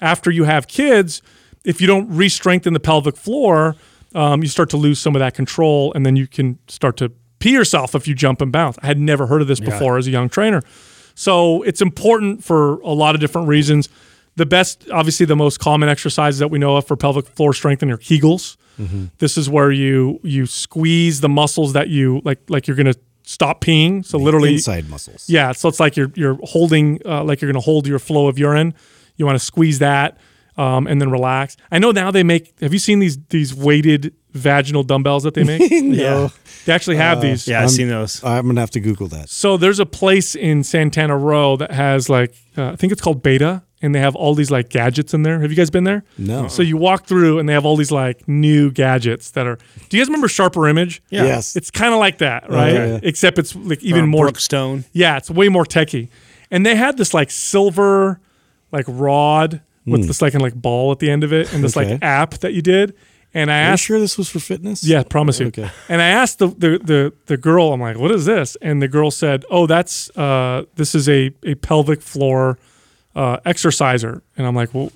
after 0.00 0.30
you 0.30 0.44
have 0.44 0.68
kids. 0.68 1.22
If 1.66 1.80
you 1.80 1.86
don't 1.86 2.08
re-strengthen 2.08 2.72
the 2.72 2.80
pelvic 2.80 3.16
floor, 3.16 3.76
um, 4.14 4.42
you 4.42 4.48
start 4.48 4.70
to 4.70 4.76
lose 4.76 4.98
some 4.98 5.14
of 5.14 5.20
that 5.20 5.34
control, 5.34 5.92
and 5.94 6.06
then 6.06 6.16
you 6.16 6.26
can 6.26 6.58
start 6.68 6.96
to 6.98 7.10
pee 7.40 7.52
yourself 7.52 7.94
if 7.94 8.08
you 8.08 8.14
jump 8.14 8.40
and 8.40 8.50
bounce. 8.50 8.78
I 8.82 8.86
had 8.86 8.98
never 8.98 9.26
heard 9.26 9.42
of 9.42 9.48
this 9.48 9.60
before 9.60 9.98
as 9.98 10.06
a 10.06 10.10
young 10.10 10.28
trainer. 10.30 10.62
So 11.14 11.62
it's 11.62 11.80
important 11.82 12.44
for 12.44 12.80
a 12.80 12.92
lot 12.92 13.14
of 13.14 13.20
different 13.20 13.48
reasons. 13.48 13.88
The 14.36 14.46
best, 14.46 14.88
obviously, 14.92 15.26
the 15.26 15.36
most 15.36 15.58
common 15.58 15.88
exercises 15.88 16.38
that 16.40 16.48
we 16.48 16.58
know 16.58 16.76
of 16.76 16.86
for 16.86 16.96
pelvic 16.96 17.26
floor 17.26 17.52
strengthening 17.52 17.92
are 17.94 17.98
Kegels. 17.98 18.56
This 19.18 19.38
is 19.38 19.48
where 19.48 19.72
you 19.72 20.20
you 20.22 20.44
squeeze 20.46 21.20
the 21.22 21.28
muscles 21.30 21.72
that 21.72 21.88
you 21.88 22.20
like 22.24 22.38
like 22.50 22.66
you're 22.66 22.76
gonna 22.76 22.94
stop 23.22 23.62
peeing. 23.64 24.04
So 24.04 24.18
literally, 24.18 24.52
inside 24.54 24.88
muscles. 24.90 25.28
yeah. 25.30 25.52
So 25.52 25.68
it's 25.70 25.80
like 25.80 25.96
you're 25.96 26.12
you're 26.14 26.38
holding 26.42 27.00
uh, 27.06 27.24
like 27.24 27.40
you're 27.40 27.50
gonna 27.50 27.62
hold 27.64 27.86
your 27.86 27.98
flow 27.98 28.28
of 28.28 28.38
urine. 28.38 28.74
You 29.16 29.24
want 29.24 29.38
to 29.38 29.44
squeeze 29.44 29.78
that 29.78 30.18
um, 30.56 30.86
and 30.86 31.00
then 31.00 31.10
relax. 31.10 31.56
I 31.70 31.78
know 31.78 31.90
now 31.90 32.10
they 32.10 32.22
make. 32.22 32.58
Have 32.60 32.72
you 32.72 32.78
seen 32.78 32.98
these 32.98 33.18
these 33.28 33.54
weighted 33.54 34.14
vaginal 34.32 34.82
dumbbells 34.82 35.22
that 35.24 35.34
they 35.34 35.44
make? 35.44 35.70
No. 35.82 36.30
They 36.66 36.72
actually 36.72 36.96
have 36.96 37.20
these. 37.22 37.46
yeah 37.46 37.62
i've 37.62 37.70
seen 37.70 37.88
those 37.88 38.22
I'm 38.24 38.46
gonna 38.46 38.60
have 38.60 38.72
to 38.72 38.80
Google 38.80 39.06
that. 39.08 39.28
So 39.30 39.56
there's 39.56 39.78
a 39.78 39.86
place 39.86 40.34
in 40.34 40.64
Santana 40.64 41.16
Row 41.16 41.56
that 41.56 41.70
has 41.70 42.08
like 42.10 42.34
uh, 42.58 42.70
I 42.72 42.76
think 42.76 42.92
it's 42.92 43.00
called 43.00 43.22
b8ta, 43.22 43.62
and 43.82 43.94
they 43.94 44.00
have 44.00 44.16
all 44.16 44.34
these 44.34 44.50
like 44.50 44.68
gadgets 44.68 45.14
in 45.14 45.22
there. 45.22 45.40
Have 45.40 45.50
you 45.50 45.56
guys 45.56 45.70
been 45.70 45.84
there? 45.84 46.02
No. 46.18 46.48
So 46.48 46.62
you 46.62 46.76
walk 46.76 47.06
through, 47.06 47.38
and 47.38 47.48
they 47.48 47.52
have 47.52 47.64
all 47.64 47.76
these 47.76 47.92
like 47.92 48.26
new 48.26 48.70
gadgets 48.72 49.30
that 49.32 49.46
are. 49.46 49.56
Do 49.88 49.96
you 49.96 50.02
guys 50.02 50.08
remember 50.08 50.26
Sharper 50.28 50.66
Image? 50.66 51.02
Yeah. 51.08 51.24
Yes. 51.24 51.54
It's 51.54 51.70
kind 51.70 51.94
of 51.94 52.00
like 52.00 52.18
that, 52.18 52.50
right? 52.50 52.74
yeah, 52.74 52.86
yeah. 52.86 53.00
Except 53.02 53.38
it's 53.38 53.54
like 53.54 53.82
even 53.84 54.04
Or 54.04 54.06
more. 54.08 54.26
Brookstone 54.26 54.84
Yeah, 54.92 55.16
it's 55.18 55.30
way 55.30 55.48
more 55.48 55.64
techy. 55.66 56.10
And 56.50 56.66
they 56.66 56.74
had 56.74 56.96
this 56.96 57.14
like 57.14 57.30
silver, 57.30 58.20
like 58.72 58.86
rod 58.88 59.60
with 59.86 60.06
this 60.06 60.20
like 60.20 60.34
an 60.34 60.40
like 60.40 60.54
ball 60.54 60.92
at 60.92 60.98
the 60.98 61.10
end 61.10 61.24
of 61.24 61.32
it, 61.32 61.52
and 61.54 61.62
this 61.64 61.74
Hmm. 61.74 61.80
Okay. 61.80 61.92
like 61.92 62.02
app 62.02 62.34
that 62.38 62.52
you 62.52 62.62
did. 62.62 62.94
And 63.34 63.50
I 63.50 63.54
Are 63.58 63.62
you 63.66 63.72
asked, 63.72 63.84
sure 63.84 64.00
this 64.00 64.16
was 64.16 64.30
for 64.30 64.38
fitness? 64.38 64.82
yeah, 64.82 65.02
promise 65.02 65.40
you. 65.40 65.48
Okay. 65.48 65.68
And 65.90 66.00
I 66.00 66.08
asked 66.08 66.38
the, 66.38 66.48
the 66.48 66.78
the 66.82 67.12
the 67.26 67.36
girl, 67.36 67.72
I'm 67.72 67.80
like, 67.80 67.98
what 67.98 68.10
is 68.10 68.24
this? 68.24 68.56
And 68.62 68.80
the 68.80 68.88
girl 68.88 69.10
said, 69.10 69.44
oh, 69.50 69.66
that's 69.66 70.10
uh, 70.16 70.64
this 70.76 70.94
is 70.94 71.06
a 71.08 71.30
a 71.44 71.54
pelvic 71.56 72.00
floor 72.02 72.58
uh, 73.14 73.38
exerciser. 73.44 74.22
And 74.38 74.46
I'm 74.46 74.54
like, 74.54 74.72
well, 74.74 74.90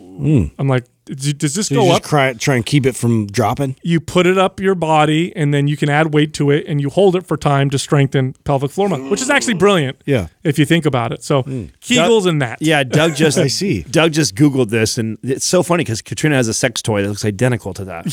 I'm 0.58 0.68
like, 0.68 0.84
does 1.04 1.54
this 1.54 1.68
Hmm. 1.68 1.74
So 1.74 1.82
you 1.82 1.88
go 1.90 1.96
up? 1.96 2.02
cry, 2.02 2.32
try 2.34 2.54
and 2.56 2.64
keep 2.64 2.86
it 2.86 2.94
from 2.96 3.26
dropping. 3.26 3.76
You 3.82 4.00
put 4.00 4.26
it 4.26 4.38
up 4.38 4.60
your 4.60 4.74
body, 4.74 5.34
and 5.36 5.52
then 5.52 5.66
you 5.68 5.76
can 5.76 5.88
add 5.90 6.14
weight 6.14 6.32
to 6.34 6.50
it, 6.50 6.64
and 6.68 6.80
you 6.80 6.88
hold 6.88 7.16
it 7.16 7.26
for 7.26 7.36
time 7.36 7.68
to 7.70 7.78
strengthen 7.78 8.34
pelvic 8.44 8.70
floor 8.70 8.88
muscle, 8.88 9.10
which 9.10 9.20
is 9.22 9.28
actually 9.30 9.54
brilliant. 9.54 10.00
Yeah. 10.06 10.28
If 10.44 10.58
you 10.58 10.64
think 10.64 10.86
about 10.86 11.12
it. 11.12 11.22
So 11.22 11.42
Kegels 11.42 12.26
and 12.26 12.40
that. 12.42 12.58
Yeah, 12.60 12.82
Doug 12.84 13.14
just 13.14 13.38
I 13.46 13.46
see. 13.48 13.82
Doug 13.82 14.12
just 14.12 14.34
Googled 14.34 14.70
this, 14.70 14.98
and 14.98 15.18
it's 15.22 15.44
so 15.46 15.62
funny 15.62 15.84
because 15.84 16.02
Katrina 16.02 16.36
has 16.36 16.48
a 16.48 16.54
sex 16.54 16.80
toy 16.82 17.02
that 17.02 17.08
looks 17.08 17.24
identical 17.24 17.74
to 17.74 17.84
that. 17.86 18.06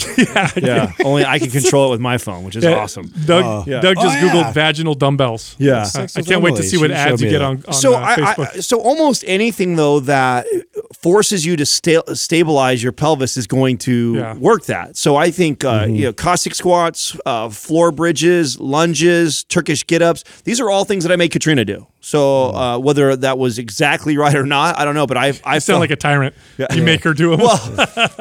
yeah, 0.61 0.87
Yeah, 0.97 1.05
only 1.05 1.25
I 1.25 1.39
can 1.39 1.49
control 1.49 1.87
it 1.87 1.91
with 1.91 1.99
my 2.01 2.17
phone, 2.17 2.43
which 2.43 2.55
is 2.55 2.63
Yeah. 2.63 2.75
awesome. 2.75 3.11
Doug, 3.25 3.67
Yeah. 3.67 3.81
Doug 3.81 3.95
just 3.97 4.17
Oh, 4.17 4.25
yeah. 4.25 4.31
googled 4.33 4.53
vaginal 4.53 4.95
dumbbells. 4.95 5.55
Yeah. 5.59 5.87
I, 5.95 6.07
I 6.15 6.21
can't 6.21 6.41
wait 6.41 6.55
to 6.57 6.63
see 6.63 6.77
what 6.77 6.91
ads 6.91 7.21
you 7.21 7.29
get 7.29 7.41
on, 7.41 7.63
on 7.67 7.73
so 7.73 7.93
uh, 7.95 7.99
I, 7.99 8.15
Facebook. 8.15 8.55
I, 8.55 8.59
so 8.59 8.79
almost 8.81 9.23
anything 9.27 9.75
though 9.75 9.99
that 10.01 10.45
forces 10.93 11.45
you 11.45 11.55
to 11.57 11.65
sta- 11.65 12.13
stabilize 12.13 12.81
your 12.83 12.91
pelvis 12.91 13.37
is 13.37 13.47
going 13.47 13.77
to 13.79 14.15
Yeah. 14.15 14.33
work 14.35 14.65
that. 14.65 14.97
So 14.97 15.15
I 15.15 15.31
think 15.31 15.63
uh, 15.63 15.85
you 15.89 16.05
know 16.05 16.13
Cossack 16.13 16.55
squats, 16.55 17.15
uh, 17.25 17.49
floor 17.49 17.91
bridges, 17.91 18.59
lunges, 18.59 19.43
Turkish 19.45 19.85
get 19.85 20.01
ups. 20.01 20.23
These 20.43 20.59
are 20.59 20.69
all 20.69 20.85
things 20.85 21.03
that 21.03 21.11
I 21.11 21.15
made 21.15 21.31
Katrina 21.31 21.65
do. 21.65 21.87
So 22.07 22.55
uh, 22.55 22.77
whether 22.79 23.17
that 23.17 23.37
was 23.37 23.59
exactly 23.59 24.15
right 24.17 24.33
or 24.33 24.45
not, 24.45 24.79
I 24.79 24.85
don't 24.85 24.95
know. 24.95 25.05
But 25.05 25.17
I 25.17 25.25
I 25.25 25.29
I 25.43 25.59
sound 25.59 25.63
felt- 25.63 25.79
like 25.81 25.91
a 25.91 25.97
tyrant. 25.97 26.35
You 26.73 26.81
make 26.81 27.03
her 27.03 27.13
do 27.13 27.33
it. 27.33 27.39
well, 27.39 27.59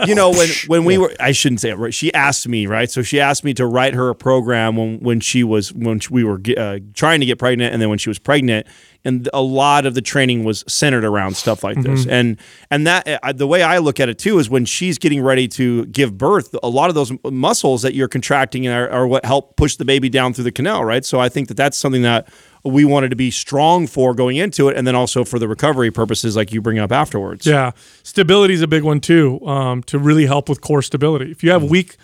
you 0.08 0.16
know, 0.16 0.30
when 0.30 0.48
when 0.66 0.84
we 0.84 0.98
were, 0.98 1.14
I 1.20 1.30
shouldn't 1.30 1.60
say 1.60 1.70
it. 1.70 1.78
Right? 1.78 1.94
She 1.94 2.12
asked 2.12 2.48
me, 2.48 2.66
right? 2.66 2.90
So 2.90 3.02
she 3.02 3.20
asked 3.20 3.44
me 3.44 3.54
to 3.54 3.64
write 3.64 3.94
her 3.94 4.08
a 4.08 4.14
program 4.16 4.74
when 4.74 4.98
when 4.98 5.20
she 5.20 5.44
was 5.44 5.72
when 5.72 6.00
we 6.10 6.24
were 6.24 6.40
uh, 6.58 6.80
trying 6.94 7.20
to 7.20 7.26
get 7.26 7.38
pregnant, 7.38 7.72
and 7.72 7.80
then 7.80 7.88
when 7.88 7.98
she 7.98 8.10
was 8.10 8.18
pregnant, 8.18 8.66
and 9.04 9.28
a 9.32 9.40
lot 9.40 9.86
of 9.86 9.94
the 9.94 10.02
training 10.02 10.42
was 10.42 10.64
centered 10.66 11.04
around 11.04 11.36
stuff 11.36 11.62
like 11.62 11.80
this. 11.80 12.08
And 12.08 12.38
and 12.72 12.88
that 12.88 13.06
uh, 13.22 13.32
the 13.32 13.46
way 13.46 13.62
I 13.62 13.78
look 13.78 14.00
at 14.00 14.08
it 14.08 14.18
too 14.18 14.40
is 14.40 14.50
when 14.50 14.64
she's 14.64 14.98
getting 14.98 15.22
ready 15.22 15.46
to 15.48 15.86
give 15.86 16.18
birth, 16.18 16.56
a 16.60 16.68
lot 16.68 16.88
of 16.88 16.96
those 16.96 17.12
muscles 17.22 17.82
that 17.82 17.94
you're 17.94 18.08
contracting 18.08 18.66
are, 18.66 18.90
are 18.90 19.06
what 19.06 19.24
help 19.24 19.56
push 19.56 19.76
the 19.76 19.84
baby 19.84 20.08
down 20.08 20.32
through 20.34 20.42
the 20.42 20.50
canal, 20.50 20.84
right? 20.84 21.04
So 21.04 21.20
I 21.20 21.28
think 21.28 21.46
that 21.46 21.56
that's 21.56 21.76
something 21.78 22.02
that 22.02 22.26
we 22.66 22.84
wanted 22.84 23.10
to 23.10 23.16
be 23.16 23.30
strong 23.30 23.86
for 23.86 24.14
going 24.14 24.36
into 24.36 24.68
it, 24.68 24.76
and 24.76 24.86
then 24.86 24.94
also 24.94 25.24
for 25.24 25.38
the 25.38 25.48
recovery 25.48 25.90
purposes, 25.90 26.36
like 26.36 26.52
you 26.52 26.60
bring 26.60 26.78
up 26.78 26.92
afterwards. 26.92 27.46
Yeah, 27.46 27.72
stability 28.02 28.54
is 28.54 28.62
a 28.62 28.66
big 28.66 28.82
one 28.82 29.00
too. 29.00 29.44
Um, 29.46 29.82
to 29.84 29.98
really 29.98 30.26
help 30.26 30.48
with 30.48 30.60
core 30.60 30.82
stability. 30.82 31.30
If 31.30 31.42
you 31.42 31.50
have 31.50 31.64
weak 31.64 31.96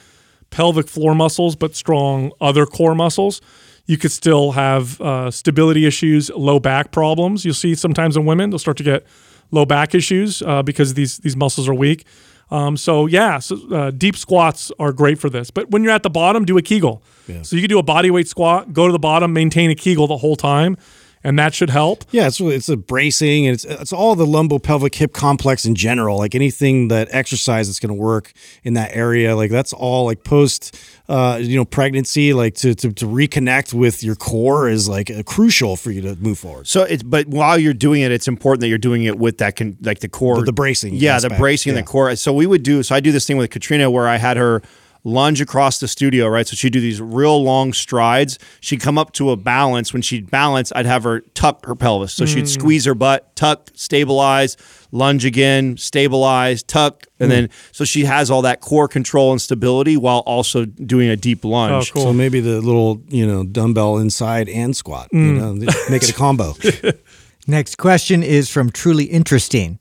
pelvic 0.50 0.88
floor 0.88 1.14
muscles 1.14 1.56
but 1.56 1.74
strong 1.74 2.30
other 2.40 2.66
core 2.66 2.94
muscles, 2.94 3.40
you 3.86 3.98
could 3.98 4.12
still 4.12 4.52
have 4.52 5.00
uh, 5.00 5.30
stability 5.30 5.86
issues, 5.86 6.30
low 6.30 6.60
back 6.60 6.92
problems. 6.92 7.44
You'll 7.44 7.54
see 7.54 7.74
sometimes 7.74 8.16
in 8.16 8.24
women 8.24 8.50
they'll 8.50 8.58
start 8.58 8.76
to 8.76 8.84
get 8.84 9.04
low 9.50 9.64
back 9.66 9.94
issues 9.94 10.42
uh, 10.42 10.62
because 10.62 10.94
these 10.94 11.18
these 11.18 11.36
muscles 11.36 11.68
are 11.68 11.74
weak. 11.74 12.04
Um, 12.52 12.76
so 12.76 13.06
yeah, 13.06 13.38
so, 13.38 13.56
uh, 13.74 13.90
deep 13.90 14.14
squats 14.14 14.70
are 14.78 14.92
great 14.92 15.18
for 15.18 15.30
this. 15.30 15.50
But 15.50 15.70
when 15.70 15.82
you're 15.82 15.92
at 15.92 16.02
the 16.02 16.10
bottom, 16.10 16.44
do 16.44 16.58
a 16.58 16.62
Kegel. 16.62 17.02
So 17.42 17.56
you 17.56 17.62
can 17.62 17.70
do 17.70 17.78
a 17.78 17.82
body 17.82 18.10
weight 18.10 18.28
squat, 18.28 18.72
go 18.74 18.86
to 18.86 18.92
the 18.92 18.98
bottom, 18.98 19.32
maintain 19.32 19.70
a 19.70 19.74
Kegel 19.74 20.06
the 20.06 20.18
whole 20.18 20.36
time, 20.36 20.76
and 21.24 21.38
that 21.38 21.54
should 21.54 21.70
help. 21.70 22.04
Yeah, 22.10 22.26
it's 22.26 22.40
it's 22.40 22.68
a 22.68 22.76
bracing 22.76 23.46
and 23.46 23.54
it's 23.54 23.64
it's 23.64 23.92
all 23.92 24.14
the 24.14 24.26
lumbo-pelvic 24.26 24.94
hip 24.94 25.12
complex 25.12 25.64
in 25.64 25.74
general. 25.74 26.18
Like 26.18 26.34
anything 26.34 26.88
that 26.88 27.08
exercise 27.10 27.68
that's 27.68 27.78
going 27.80 27.94
to 27.94 28.00
work 28.00 28.32
in 28.64 28.74
that 28.74 28.90
area, 28.94 29.36
like 29.36 29.50
that's 29.50 29.72
all 29.72 30.06
like 30.06 30.24
post, 30.24 30.76
uh, 31.08 31.38
you 31.40 31.56
know, 31.56 31.64
pregnancy, 31.64 32.32
like 32.32 32.54
to, 32.56 32.74
to 32.74 32.92
to 32.92 33.06
reconnect 33.06 33.72
with 33.74 34.02
your 34.02 34.14
core 34.16 34.68
is 34.68 34.88
like 34.88 35.10
uh, 35.10 35.22
crucial 35.24 35.76
for 35.76 35.90
you 35.90 36.00
to 36.02 36.16
move 36.16 36.38
forward. 36.38 36.66
So 36.66 36.82
it's 36.82 37.02
but 37.02 37.26
while 37.26 37.58
you're 37.58 37.74
doing 37.74 38.02
it, 38.02 38.12
it's 38.12 38.28
important 38.28 38.60
that 38.62 38.68
you're 38.68 38.78
doing 38.78 39.04
it 39.04 39.18
with 39.18 39.38
that 39.38 39.56
con, 39.56 39.76
like 39.82 40.00
the 40.00 40.08
core, 40.08 40.36
The- 40.40 40.46
the 40.46 40.52
bracing 40.52 40.94
Yeah, 40.94 41.16
aspect, 41.16 41.34
the 41.34 41.38
bracing 41.38 41.70
and 41.70 41.78
the 41.78 41.82
core. 41.90 42.14
So 42.16 42.32
we 42.32 42.46
would 42.46 42.62
do. 42.62 42.82
So 42.82 42.94
I 42.94 43.00
do 43.00 43.12
this 43.12 43.26
thing 43.26 43.36
with 43.36 43.50
Katrina 43.50 43.90
where 43.90 44.08
I 44.08 44.16
had 44.16 44.36
her 44.36 44.62
lunge 45.04 45.40
across 45.40 45.80
the 45.80 45.88
studio, 45.88 46.28
right? 46.28 46.46
So 46.46 46.54
she'd 46.54 46.72
do 46.72 46.80
these 46.80 47.00
real 47.00 47.42
long 47.42 47.72
strides. 47.72 48.38
She'd 48.60 48.80
come 48.80 48.96
up 48.98 49.12
to 49.14 49.30
a 49.30 49.36
balance. 49.36 49.92
When 49.92 50.00
she'd 50.02 50.30
balance, 50.30 50.72
I'd 50.76 50.86
have 50.86 51.02
her 51.02 51.20
tuck 51.34 51.66
her 51.66 51.74
pelvis. 51.74 52.12
So 52.12 52.24
Mm. 52.24 52.28
she'd 52.28 52.48
squeeze 52.48 52.84
her 52.84 52.94
butt, 52.94 53.34
tuck, 53.34 53.70
stabilize, 53.74 54.56
lunge 54.92 55.24
again, 55.24 55.76
stabilize, 55.76 56.62
tuck, 56.62 57.06
and 57.18 57.28
Mm. 57.28 57.34
then 57.34 57.48
so 57.72 57.84
she 57.84 58.04
has 58.04 58.30
all 58.30 58.42
that 58.42 58.60
core 58.60 58.86
control 58.86 59.32
and 59.32 59.42
stability 59.42 59.96
while 59.96 60.20
also 60.20 60.66
doing 60.66 61.08
a 61.08 61.16
deep 61.16 61.44
lunge. 61.44 61.90
Oh, 61.90 61.92
cool. 61.94 62.02
So 62.04 62.12
maybe 62.12 62.38
the 62.40 62.60
little 62.60 63.02
you 63.08 63.26
know 63.26 63.42
dumbbell 63.44 63.98
inside 63.98 64.48
and 64.48 64.76
squat, 64.76 65.08
you 65.12 65.18
know, 65.32 65.54
make 65.54 66.02
it 66.04 66.10
a 66.10 66.12
combo. 66.12 66.54
Next 67.48 67.76
question 67.76 68.22
is 68.22 68.48
from 68.48 68.70
Truly 68.70 69.04
Interesting. 69.06 69.80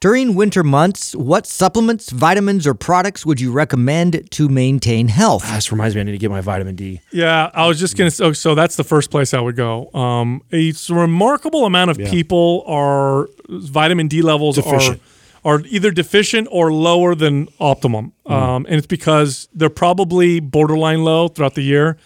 During 0.00 0.34
winter 0.34 0.62
months, 0.62 1.16
what 1.16 1.46
supplements, 1.46 2.10
vitamins, 2.10 2.66
or 2.66 2.74
products 2.74 3.24
would 3.24 3.40
you 3.40 3.50
recommend 3.50 4.30
to 4.32 4.48
maintain 4.48 5.08
health? 5.08 5.42
Ah, 5.46 5.54
This 5.54 5.72
reminds 5.72 5.94
me, 5.94 6.02
I 6.02 6.04
need 6.04 6.12
to 6.12 6.18
get 6.18 6.30
my 6.30 6.42
vitamin 6.42 6.76
D. 6.76 7.00
Yeah, 7.12 7.50
I 7.54 7.66
was 7.66 7.80
just 7.80 7.96
gonna. 7.96 8.10
So, 8.10 8.32
so 8.34 8.54
that's 8.54 8.76
the 8.76 8.84
first 8.84 9.10
place 9.10 9.32
I 9.32 9.40
would 9.40 9.56
go. 9.56 9.90
Um, 9.94 10.42
a 10.52 10.68
s- 10.68 10.90
remarkable 10.90 11.64
amount 11.64 11.90
of 11.92 11.96
people 11.98 12.62
are 12.66 13.28
vitamin 13.48 14.06
D 14.08 14.20
levels 14.20 14.56
Deficient. 14.56 15.00
are 15.44 15.54
are 15.56 15.62
either 15.68 15.92
deficient 15.92 16.48
or 16.50 16.72
lower 16.72 17.14
than 17.14 17.48
optimum, 17.60 18.12
um, 18.26 18.66
and 18.68 18.74
it's 18.76 18.86
because 18.86 19.48
they're 19.54 19.70
probably 19.70 20.40
borderline 20.40 21.04
low 21.04 21.28
throughout 21.28 21.54
the 21.54 21.62
year. 21.62 21.96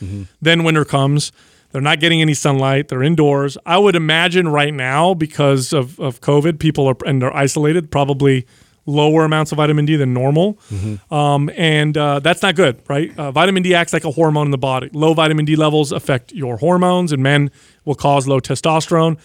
Then 0.42 0.62
winter 0.62 0.84
comes. 0.84 1.32
They're 1.72 1.80
not 1.80 2.00
getting 2.00 2.20
any 2.20 2.34
sunlight. 2.34 2.88
They're 2.88 3.02
indoors. 3.02 3.56
I 3.64 3.78
would 3.78 3.96
imagine 3.96 4.48
right 4.48 4.74
now 4.74 5.14
because 5.14 5.72
of, 5.72 5.98
of 6.00 6.20
COVID, 6.20 6.58
people 6.58 6.86
are 6.86 6.96
and 7.06 7.22
they're 7.22 7.34
isolated, 7.34 7.90
probably 7.90 8.46
lower 8.86 9.24
amounts 9.24 9.52
of 9.52 9.56
vitamin 9.56 9.84
D 9.86 9.94
than 9.96 10.12
normal. 10.12 10.58
Um, 11.12 11.50
and 11.56 11.96
uh, 11.96 12.18
that's 12.20 12.42
not 12.42 12.56
good, 12.56 12.82
right? 12.88 13.16
Uh, 13.16 13.30
vitamin 13.30 13.62
D 13.62 13.74
acts 13.74 13.92
like 13.92 14.04
a 14.04 14.10
hormone 14.10 14.46
in 14.46 14.50
the 14.50 14.58
body. 14.58 14.90
Low 14.92 15.14
vitamin 15.14 15.44
D 15.44 15.54
levels 15.54 15.92
affect 15.92 16.32
your 16.32 16.56
hormones, 16.56 17.12
and 17.12 17.22
men 17.22 17.50
will 17.84 17.94
cause 17.94 18.26
low 18.26 18.40
testosterone. 18.40 19.18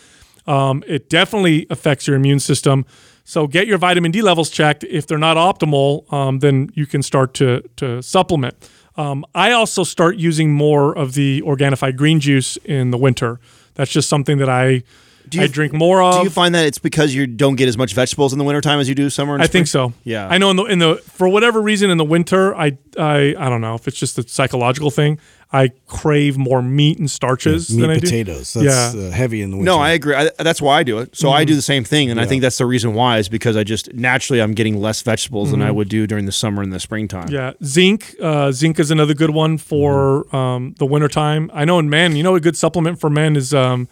Um, 0.45 0.83
it 0.85 1.09
definitely 1.09 1.65
affects 1.71 2.05
your 2.05 2.15
immune 2.15 2.39
system. 2.39 2.85
So 3.23 3.47
get 3.47 3.65
your 3.65 3.79
vitamin 3.79 4.11
D 4.11 4.21
levels 4.21 4.51
checked. 4.51 4.83
If 4.83 5.07
they're 5.07 5.17
not 5.17 5.35
optimal, 5.37 6.11
um, 6.13 6.39
then 6.39 6.69
you 6.75 6.85
can 6.85 7.01
start 7.01 7.33
to 7.35 7.63
to 7.77 8.03
supplement. 8.03 8.69
Um, 8.97 9.25
I 9.35 9.51
also 9.51 9.83
start 9.83 10.17
using 10.17 10.53
more 10.53 10.97
of 10.97 11.13
the 11.13 11.41
Organifi 11.45 11.95
green 11.95 12.19
juice 12.19 12.57
in 12.63 12.91
the 12.91 12.97
winter. 12.97 13.39
That's 13.75 13.91
just 13.91 14.07
something 14.09 14.37
that 14.37 14.49
I 14.49 14.83
you- 15.31 15.41
I 15.41 15.47
drink 15.47 15.73
more 15.73 16.01
of. 16.03 16.17
Do 16.19 16.23
you 16.23 16.29
find 16.29 16.53
that 16.55 16.65
it's 16.67 16.77
because 16.77 17.13
you 17.15 17.25
don't 17.27 17.55
get 17.55 17.67
as 17.67 17.77
much 17.77 17.93
vegetables 17.93 18.31
in 18.31 18.37
the 18.39 18.45
wintertime 18.45 18.79
as 18.79 18.87
you 18.87 18.93
do 18.95 19.09
summer 19.09 19.33
and 19.33 19.41
I 19.41 19.47
spring? 19.47 19.61
think 19.61 19.67
so. 19.67 19.91
Yeah. 20.03 20.27
I 20.29 20.37
know 20.37 20.51
in 20.51 20.55
the 20.55 20.63
in 20.65 20.79
the 20.79 20.95
for 20.97 21.27
whatever 21.27 21.61
reason 21.61 21.89
in 21.89 21.97
the 21.97 22.05
winter, 22.05 22.55
I 22.55 22.77
I 22.97 23.35
I 23.37 23.49
don't 23.49 23.59
know 23.61 23.73
if 23.75 23.87
it's 23.87 23.97
just 23.99 24.17
a 24.19 24.27
psychological 24.27 24.91
thing. 24.91 25.19
I 25.63 25.69
crave 25.87 26.37
more 26.37 26.61
meat 26.61 26.99
and 26.99 27.09
starches 27.09 27.69
Meat 27.69 27.81
than 27.81 27.89
I 27.91 27.95
do. 27.95 28.01
potatoes. 28.01 28.53
That's 28.53 28.65
yeah. 28.95 29.01
uh, 29.07 29.11
heavy 29.11 29.41
in 29.41 29.51
the 29.51 29.57
winter. 29.57 29.71
No, 29.71 29.77
I 29.79 29.91
agree. 29.91 30.15
I, 30.15 30.29
that's 30.39 30.61
why 30.61 30.79
I 30.79 30.83
do 30.83 30.99
it. 30.99 31.15
So 31.15 31.29
I 31.29 31.41
Mm-hmm. 31.41 31.47
do 31.47 31.55
the 31.55 31.61
same 31.73 31.83
thing, 31.83 32.09
and 32.11 32.19
I 32.19 32.25
think 32.25 32.41
that's 32.41 32.57
the 32.57 32.65
reason 32.65 32.93
why 32.93 33.17
is 33.19 33.29
because 33.29 33.55
I 33.55 33.63
just 33.63 33.93
naturally 33.93 34.41
I'm 34.41 34.53
getting 34.53 34.81
less 34.81 35.01
vegetables 35.01 35.51
than 35.51 35.61
I 35.61 35.71
would 35.71 35.89
do 35.89 36.05
during 36.07 36.25
the 36.25 36.31
summer 36.31 36.61
and 36.61 36.73
the 36.73 36.79
springtime. 36.79 37.27
Mm-hmm. 37.27 37.33
Yeah, 37.35 37.53
zinc. 37.63 38.15
Uh, 38.21 38.51
zinc 38.51 38.79
is 38.79 38.91
another 38.91 39.13
good 39.13 39.29
one 39.31 39.57
for 39.57 40.23
Mm-hmm. 40.25 40.35
um, 40.35 40.75
the 40.79 40.85
wintertime. 40.85 41.49
I 41.53 41.63
know 41.65 41.79
in 41.79 41.89
men, 41.89 42.15
you 42.15 42.23
know, 42.23 42.35
a 42.35 42.39
good 42.41 42.57
supplement 42.57 42.99
for 42.99 43.09
men 43.09 43.35
is 43.35 43.53
um, 43.53 43.87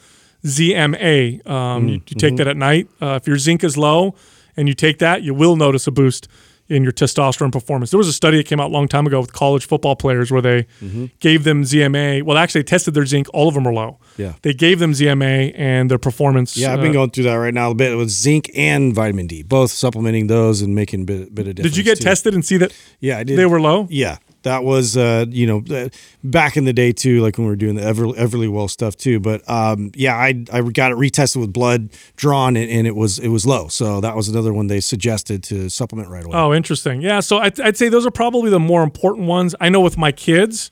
ZMA. 0.45 1.47
Um, 1.49 1.87
you, 1.87 1.93
you 1.95 1.99
Mm-hmm. 1.99 2.17
take 2.19 2.35
that 2.37 2.47
at 2.47 2.57
night. 2.57 2.87
Uh, 3.01 3.19
if 3.21 3.27
your 3.27 3.37
zinc 3.37 3.63
is 3.63 3.77
low 3.77 4.15
and 4.57 4.67
you 4.67 4.73
take 4.73 4.99
that, 4.99 5.23
you 5.23 5.33
will 5.33 5.55
notice 5.55 5.87
a 5.87 5.91
boost 5.91 6.27
in 6.69 6.81
your 6.83 6.91
testosterone 6.93 7.51
performance. 7.51 7.91
There 7.91 7.97
was 7.97 8.07
a 8.07 8.13
study 8.13 8.37
that 8.37 8.45
came 8.47 8.59
out 8.59 8.69
a 8.69 8.73
long 8.73 8.87
time 8.87 9.05
ago 9.05 9.19
with 9.19 9.33
college 9.33 9.67
football 9.67 9.95
players 9.95 10.31
where 10.31 10.41
they 10.41 10.63
Mm-hmm. 10.81 11.05
gave 11.19 11.43
them 11.43 11.63
ZMA. 11.63 12.23
Well, 12.23 12.37
actually, 12.37 12.61
they 12.61 12.65
tested 12.67 12.93
their 12.93 13.05
zinc. 13.05 13.27
All 13.33 13.47
of 13.47 13.53
them 13.53 13.63
were 13.65 13.73
low. 13.73 13.99
Yeah. 14.17 14.33
They 14.43 14.53
gave 14.53 14.79
them 14.79 14.93
ZMA 14.93 15.53
and 15.55 15.91
their 15.91 15.97
performance. 15.97 16.55
Yeah, 16.55 16.73
I've 16.73 16.79
been 16.81 16.91
uh, 16.91 16.93
going 16.93 17.09
through 17.11 17.25
that 17.25 17.35
right 17.35 17.53
now 17.53 17.71
a 17.71 17.75
bit 17.75 17.97
with 17.97 18.09
zinc 18.09 18.49
and 18.55 18.93
vitamin 18.95 19.27
D, 19.27 19.43
both 19.43 19.71
supplementing 19.71 20.27
those 20.27 20.61
and 20.61 20.73
making 20.73 21.01
a 21.01 21.05
bit, 21.05 21.35
bit 21.35 21.47
of 21.47 21.55
difference. 21.55 21.73
Did 21.75 21.77
you 21.77 21.83
get 21.83 21.97
too. 21.97 22.03
tested 22.05 22.33
and 22.33 22.43
see 22.45 22.57
that 22.57 22.73
Yeah, 22.99 23.17
I 23.19 23.23
did. 23.23 23.37
they 23.37 23.45
were 23.45 23.59
low? 23.61 23.87
Yeah, 23.89 24.17
that 24.43 24.63
was 24.63 24.95
uh, 24.95 25.25
you 25.29 25.47
know 25.47 25.63
uh, 25.75 25.89
back 26.23 26.55
in 26.55 26.65
the 26.65 26.73
day 26.73 26.91
too, 26.91 27.21
like 27.21 27.37
when 27.37 27.45
we 27.45 27.51
were 27.51 27.57
doing 27.57 27.75
the 27.75 27.83
Ever, 27.83 28.05
Everlywell 28.07 28.69
stuff 28.69 28.95
too. 28.95 29.19
But 29.19 29.47
um, 29.49 29.91
yeah, 29.95 30.15
I 30.15 30.43
I 30.51 30.61
got 30.61 30.91
it 30.91 30.97
retested 30.97 31.37
with 31.37 31.51
blood 31.51 31.89
drawn 32.15 32.55
and, 32.55 32.69
and 32.69 32.87
it 32.87 32.95
was 32.95 33.19
it 33.19 33.29
was 33.29 33.45
low. 33.45 33.67
So 33.67 34.01
that 34.01 34.15
was 34.15 34.29
another 34.29 34.53
one 34.53 34.67
they 34.67 34.79
suggested 34.79 35.43
to 35.43 35.69
supplement 35.69 36.09
right 36.09 36.25
away. 36.25 36.37
Oh, 36.37 36.53
interesting. 36.53 37.01
Yeah. 37.01 37.19
So 37.19 37.39
I'd, 37.39 37.59
I'd 37.59 37.77
say 37.77 37.89
those 37.89 38.05
are 38.05 38.11
probably 38.11 38.49
the 38.49 38.59
more 38.59 38.83
important 38.83 39.27
ones. 39.27 39.55
I 39.59 39.69
know 39.69 39.81
with 39.81 39.97
my 39.97 40.11
kids, 40.11 40.71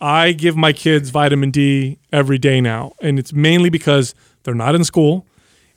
I 0.00 0.32
give 0.32 0.56
my 0.56 0.72
kids 0.72 1.10
vitamin 1.10 1.50
D 1.50 1.98
every 2.12 2.38
day 2.38 2.60
now. 2.60 2.92
And 3.00 3.18
it's 3.18 3.32
mainly 3.32 3.70
because 3.70 4.14
they're 4.42 4.54
not 4.54 4.74
in 4.74 4.84
school. 4.84 5.26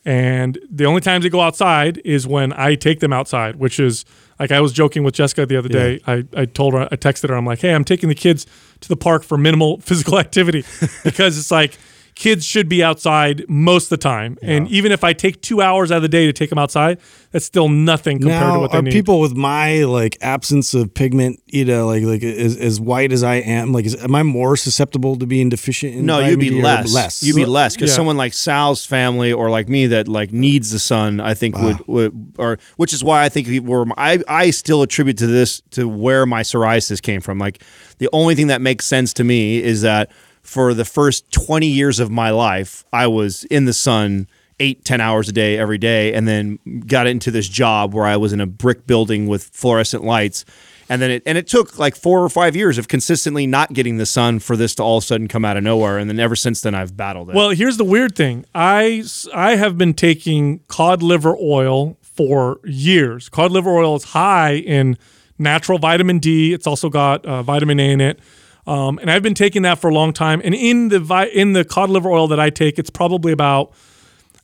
And 0.10 0.57
the 0.72 0.86
only 0.86 1.01
times 1.01 1.24
they 1.24 1.30
go 1.30 1.39
outside 1.39 2.01
is 2.03 2.26
when 2.26 2.51
I 2.53 2.74
take 2.74 2.99
them 2.99 3.14
outside, 3.14 3.57
which 3.57 3.80
is 3.80 4.05
like 4.39 4.51
I 4.51 4.60
was 4.60 4.74
joking 4.74 5.03
with 5.03 5.14
Jessica 5.14 5.45
the 5.45 5.55
other 5.55 5.70
day. 5.70 5.99
I, 6.07 6.24
I 6.36 6.45
told 6.45 6.74
her, 6.74 6.89
I 6.91 6.95
texted 6.95 7.30
her, 7.30 7.36
I'm 7.36 7.45
like, 7.45 7.60
hey, 7.60 7.76
I'm 7.76 7.84
taking 7.84 8.10
the 8.10 8.16
kids 8.16 8.47
to 8.80 8.89
the 8.89 8.97
park 8.97 9.22
for 9.22 9.38
minimal 9.38 9.80
physical 9.82 10.18
activity 10.18 10.66
because 11.03 11.38
it's 11.38 11.51
like 11.51 11.78
kids 12.16 12.43
should 12.43 12.68
be 12.68 12.84
outside 12.84 13.45
most 13.47 13.84
of 13.84 13.89
the 13.91 13.97
time. 13.97 14.39
And 14.41 14.68
even 14.70 14.91
if 14.91 15.03
I 15.03 15.14
take 15.14 15.43
two 15.43 15.62
hours 15.62 15.91
out 15.91 15.97
of 15.97 16.01
the 16.01 16.10
day 16.10 16.26
to 16.26 16.34
take 16.34 16.49
them 16.49 16.57
outside, 16.57 16.97
that's 17.32 17.46
still 17.46 17.70
nothing 17.70 18.20
compared 18.20 18.54
to 18.54 18.60
what 18.60 18.72
they 18.72 18.78
are 18.80 18.82
need. 18.82 18.92
people 18.92 19.20
with 19.20 19.36
my 19.36 19.84
like 19.84 20.18
absence 20.22 20.74
of 20.74 20.94
pigment, 20.94 21.42
you 21.46 21.64
know, 21.64 21.86
like 21.86 22.04
like 22.04 22.24
as, 22.24 22.58
as 22.58 22.80
white 22.80 23.12
as 23.12 23.24
I 23.24 23.36
am, 23.36 23.72
like, 23.72 23.86
is, 23.86 24.02
am 24.04 24.16
I 24.16 24.24
more 24.24 24.58
susceptible 24.58 25.16
to 25.18 25.28
being 25.28 25.50
deficient? 25.50 25.96
In 25.96 26.06
No, 26.06 26.20
you'd 26.20 26.40
be 26.40 26.50
less. 26.50 26.94
Less. 26.94 27.22
You'd 27.22 27.36
be 27.36 27.46
less 27.46 27.76
because 27.76 27.92
Yeah. 27.92 27.96
someone 27.98 28.18
like 28.18 28.34
Sal's 28.34 28.86
family 28.86 29.32
or 29.32 29.50
like 29.50 29.70
me 29.70 29.88
that 29.88 30.08
like 30.08 30.32
needs 30.32 30.72
the 30.72 30.80
sun, 30.80 31.20
I 31.20 31.34
think 31.36 31.58
would, 31.58 31.88
would 31.88 32.34
or 32.38 32.58
which 32.78 32.94
is 32.94 33.04
why 33.04 33.24
I 33.24 33.30
think 33.30 33.48
we 33.48 33.60
were 33.60 33.86
I 33.98 34.20
I 34.28 34.50
still 34.52 34.82
attribute 34.82 35.18
to 35.20 35.28
this 35.28 35.62
to 35.72 35.88
where 35.88 36.26
my 36.26 36.42
psoriasis 36.42 37.02
came 37.02 37.22
from. 37.22 37.38
Like 37.38 37.62
the 38.00 38.10
only 38.12 38.34
thing 38.36 38.48
that 38.48 38.62
makes 38.62 38.86
sense 38.88 39.14
to 39.14 39.24
me 39.24 39.62
is 39.62 39.82
that 39.82 40.12
for 40.42 40.74
the 40.74 40.86
first 40.86 41.32
20 41.32 41.68
years 41.68 42.00
of 42.00 42.10
my 42.10 42.32
life, 42.32 42.84
I 42.92 43.06
was 43.06 43.44
in 43.46 43.66
the 43.66 43.74
sun 43.74 44.28
eight, 44.60 44.86
ten 44.86 45.01
hours 45.01 45.30
a 45.30 45.32
day 45.32 45.57
every 45.57 45.78
day, 45.78 46.14
and 46.14 46.28
then 46.28 46.60
got 46.88 47.07
into 47.07 47.32
this 47.32 47.47
job 47.47 47.93
where 47.93 48.05
I 48.05 48.18
was 48.18 48.34
in 48.34 48.41
a 48.41 48.45
brick 48.45 48.88
building 48.88 49.28
with 49.28 49.43
fluorescent 49.43 50.04
lights. 50.04 50.46
And 50.92 51.01
then 51.04 51.12
it 51.12 51.24
and 51.28 51.38
it 51.38 51.47
took 51.47 51.78
like 51.78 51.96
four 51.96 52.24
or 52.24 52.29
five 52.29 52.55
years 52.55 52.79
of 52.79 52.88
consistently 52.88 53.46
not 53.46 53.74
getting 53.74 53.97
the 53.97 54.08
sun 54.08 54.39
for 54.39 54.58
this 54.58 54.74
to 54.75 54.84
all 54.84 54.97
of 54.97 55.04
a 55.04 55.05
sudden 55.08 55.28
come 55.28 55.46
out 55.46 55.55
of 55.55 55.63
nowhere. 55.63 56.00
And 56.00 56.09
then 56.09 56.20
ever 56.20 56.36
since 56.36 56.62
then, 56.62 56.74
I've 56.74 56.97
battled 56.97 57.29
it. 57.29 57.36
Well, 57.36 57.51
here's 57.51 57.78
the 57.78 57.84
weird 57.84 58.16
thing. 58.16 58.43
I 58.55 59.04
I 59.34 59.55
have 59.55 59.78
been 59.78 59.93
taking 59.93 60.59
cod 60.67 61.04
liver 61.04 61.36
oil 61.39 61.97
for 62.01 62.59
years. 62.63 63.29
Cod 63.29 63.51
liver 63.51 63.70
oil 63.70 63.96
is 63.96 64.04
high 64.05 64.55
in 64.55 64.97
natural 65.38 65.78
vitamin 65.78 66.17
D. 66.17 66.54
It's 66.54 66.66
also 66.66 66.89
got 66.89 67.24
uh, 67.24 67.43
vitamin 67.43 67.79
A 67.79 67.92
in 67.92 68.01
it. 68.01 68.20
Um, 68.66 69.00
and 69.00 69.09
I've 69.09 69.24
been 69.24 69.36
taking 69.36 69.62
that 69.62 69.79
for 69.79 69.89
a 69.89 69.93
long 69.93 70.12
time. 70.12 70.42
And 70.43 70.54
in 70.55 70.89
the 70.89 71.00
vi- 71.00 71.28
in 71.28 71.54
the 71.54 71.63
cod 71.63 71.89
liver 71.92 72.09
oil 72.09 72.28
that 72.28 72.39
I 72.39 72.50
take, 72.50 72.79
it's 72.79 72.89
probably 72.89 73.32
about 73.32 73.74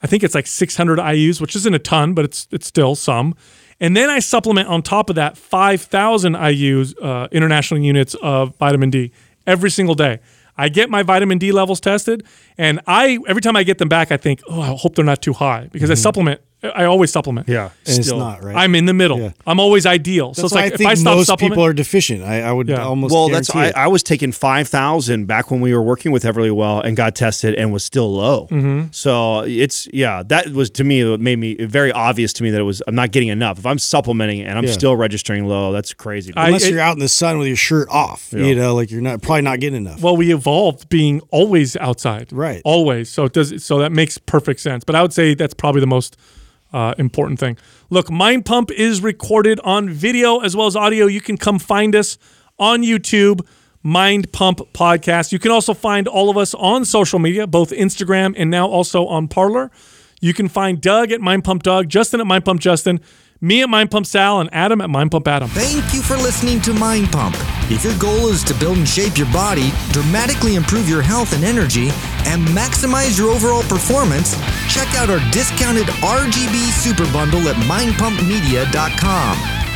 I 0.05 0.07
think 0.07 0.21
it's 0.21 0.35
like 0.35 0.45
600 0.45 0.99
IU's, 0.99 1.41
which 1.41 1.55
isn't 1.55 1.73
a 1.73 1.79
ton, 1.79 2.13
but 2.13 2.25
it's 2.25 2.47
it's 2.51 2.67
still 2.67 2.93
some. 2.93 3.33
And 3.79 3.97
then 3.97 4.07
I 4.07 4.19
supplement 4.19 4.67
on 4.69 4.83
top 4.83 5.09
of 5.09 5.15
that 5.15 5.35
5,000 5.35 6.35
IU's 6.35 6.95
uh, 6.97 7.27
international 7.31 7.79
units 7.79 8.15
of 8.21 8.55
vitamin 8.57 8.91
D 8.91 9.11
every 9.47 9.71
single 9.71 9.95
day. 9.95 10.19
I 10.57 10.69
get 10.69 10.91
my 10.91 11.01
vitamin 11.01 11.39
D 11.39 11.51
levels 11.51 11.79
tested, 11.79 12.23
and 12.55 12.81
I 12.85 13.17
every 13.27 13.41
time 13.41 13.55
I 13.55 13.63
get 13.63 13.79
them 13.79 13.89
back, 13.89 14.11
I 14.11 14.17
think, 14.17 14.43
oh, 14.47 14.61
I 14.61 14.75
hope 14.77 14.93
they're 14.93 15.03
not 15.03 15.23
too 15.23 15.33
high 15.33 15.69
because 15.71 15.89
I 15.89 15.95
supplement. 15.95 16.39
I 16.75 16.85
always 16.85 17.11
supplement. 17.11 17.47
yeah, 17.49 17.65
And 17.85 17.97
it's 17.97 18.07
still. 18.07 18.19
not 18.19 18.43
right. 18.43 18.55
I'm 18.55 18.75
in 18.75 18.85
the 18.85 18.93
middle. 18.93 19.19
Yeah. 19.19 19.31
I'm 19.45 19.59
always 19.59 19.85
ideal. 19.85 20.33
so 20.33 20.43
That's 20.43 20.51
it's 20.51 20.55
why 20.55 20.61
like 20.61 20.71
I 20.71 20.73
if 20.73 20.77
think 20.79 20.89
I 20.89 20.93
stop 20.95 21.15
most 21.17 21.37
people 21.39 21.63
are 21.63 21.73
deficient. 21.73 22.23
I, 22.23 22.41
I 22.41 22.51
would 22.51 22.67
Yeah. 22.69 22.85
almost 22.85 23.13
Well, 23.13 23.29
that's 23.29 23.49
I, 23.55 23.67
it. 23.67 23.75
I 23.75 23.87
was 23.87 24.03
taking 24.03 24.31
five 24.31 24.67
thousand 24.67 25.25
back 25.25 25.51
when 25.51 25.61
we 25.61 25.73
were 25.73 25.81
working 25.83 26.11
with 26.11 26.23
Everlywell 26.23 26.83
and 26.83 26.95
got 26.97 27.15
tested 27.15 27.55
and 27.55 27.71
was 27.73 27.83
still 27.83 28.11
low. 28.13 28.47
Mm-hmm. 28.51 28.87
So 28.91 29.41
it's 29.41 29.87
yeah, 29.93 30.23
that 30.27 30.49
was 30.49 30.69
to 30.71 30.83
me 30.83 31.01
it 31.01 31.19
made 31.19 31.39
me 31.39 31.55
very 31.65 31.91
obvious 31.91 32.33
to 32.33 32.43
me 32.43 32.49
that 32.51 32.59
it 32.59 32.63
was 32.63 32.81
I'm 32.87 32.95
not 32.95 33.11
getting 33.11 33.29
enough. 33.29 33.59
If 33.59 33.65
I'm 33.65 33.79
supplementing 33.79 34.41
and 34.41 34.57
I'm 34.57 34.65
Yeah. 34.65 34.71
still 34.71 34.95
registering 34.95 35.45
low, 35.47 35.71
that's 35.71 35.93
crazy. 35.93 36.33
I- 36.35 36.47
Unless 36.47 36.65
it- 36.65 36.71
you're 36.71 36.81
out 36.81 36.93
in 36.93 36.99
the 36.99 37.09
sun 37.09 37.37
with 37.37 37.47
your 37.47 37.57
shirt 37.57 37.87
off, 37.89 38.29
you 38.31 38.55
know, 38.55 38.75
like 38.75 38.91
you're 38.91 39.01
not 39.01 39.21
probably 39.21 39.41
not 39.41 39.59
getting 39.59 39.77
enough. 39.85 40.01
well, 40.01 40.15
we 40.17 40.33
evolved 40.33 40.89
being 40.89 41.21
always 41.31 41.75
outside. 41.77 42.31
Right. 42.31 42.61
Always. 42.65 43.09
So 43.09 43.25
it 43.25 43.33
does. 43.33 43.63
So 43.63 43.79
that 43.79 43.91
makes 43.91 44.17
perfect 44.17 44.59
sense. 44.59 44.83
But 44.83 44.95
I 44.95 45.01
would 45.01 45.13
say 45.13 45.33
that's 45.35 45.53
probably 45.53 45.81
the 45.81 45.87
most 45.87 46.17
uh, 46.75 46.93
important 46.97 47.39
thing. 47.39 47.57
Look, 47.89 48.11
Mind 48.11 48.45
Pump 48.45 48.69
is 48.69 49.01
recorded 49.01 49.61
on 49.61 49.89
video 49.89 50.39
as 50.39 50.55
well 50.55 50.67
as 50.67 50.75
audio. 50.75 51.05
You 51.05 51.21
can 51.21 51.37
come 51.37 51.57
find 51.57 51.95
us 51.95 52.17
on 52.59 52.81
YouTube. 52.83 53.47
Mind 53.81 54.33
Pump 54.33 54.59
Podcast. 54.73 55.31
You 55.31 55.39
can 55.39 55.51
also 55.51 55.73
find 55.73 56.07
all 56.07 56.29
of 56.29 56.37
us 56.37 56.53
on 56.55 56.83
social 56.83 57.19
media, 57.19 57.47
both 57.47 57.69
Instagram 57.69 58.33
and 58.35 58.49
now 58.49 58.67
also 58.67 59.05
on 59.05 59.27
Parler. 59.27 59.71
You 60.19 60.33
can 60.33 60.49
find 60.49 60.81
Doug 60.81 61.11
at 61.11 61.21
Mind 61.21 61.43
Pump 61.43 61.61
Doug, 61.63 61.87
Justin 61.87 62.19
at 62.19 62.25
Mind 62.25 62.43
Pump 62.43 62.59
Justin, 62.59 62.99
me 63.41 63.61
at 63.61 63.69
Mind 63.69 63.91
Pump 63.91 64.05
Sal, 64.05 64.39
and 64.39 64.49
Adam 64.53 64.81
at 64.81 64.89
Mind 64.89 65.11
Pump 65.11 65.27
Adam. 65.27 65.49
Thank 65.49 65.93
you 65.93 66.01
for 66.01 66.15
listening 66.17 66.61
to 66.61 66.73
Mind 66.73 67.11
Pump. 67.11 67.35
If 67.69 67.83
your 67.83 67.97
goal 67.97 68.29
is 68.29 68.43
to 68.45 68.53
build 68.55 68.77
and 68.77 68.87
shape 68.87 69.17
your 69.17 69.31
body, 69.33 69.71
dramatically 69.91 70.55
improve 70.55 70.87
your 70.87 71.01
health 71.01 71.33
and 71.33 71.43
energy, 71.43 71.89
and 72.25 72.45
maximize 72.49 73.17
your 73.17 73.31
overall 73.31 73.63
performance, 73.63 74.35
check 74.69 74.87
out 74.95 75.09
our 75.09 75.19
discounted 75.31 75.87
RGB 75.87 76.71
Super 76.71 77.11
Bundle 77.11 77.47
at 77.47 77.55
mindpumpmedia.com. 77.67 79.74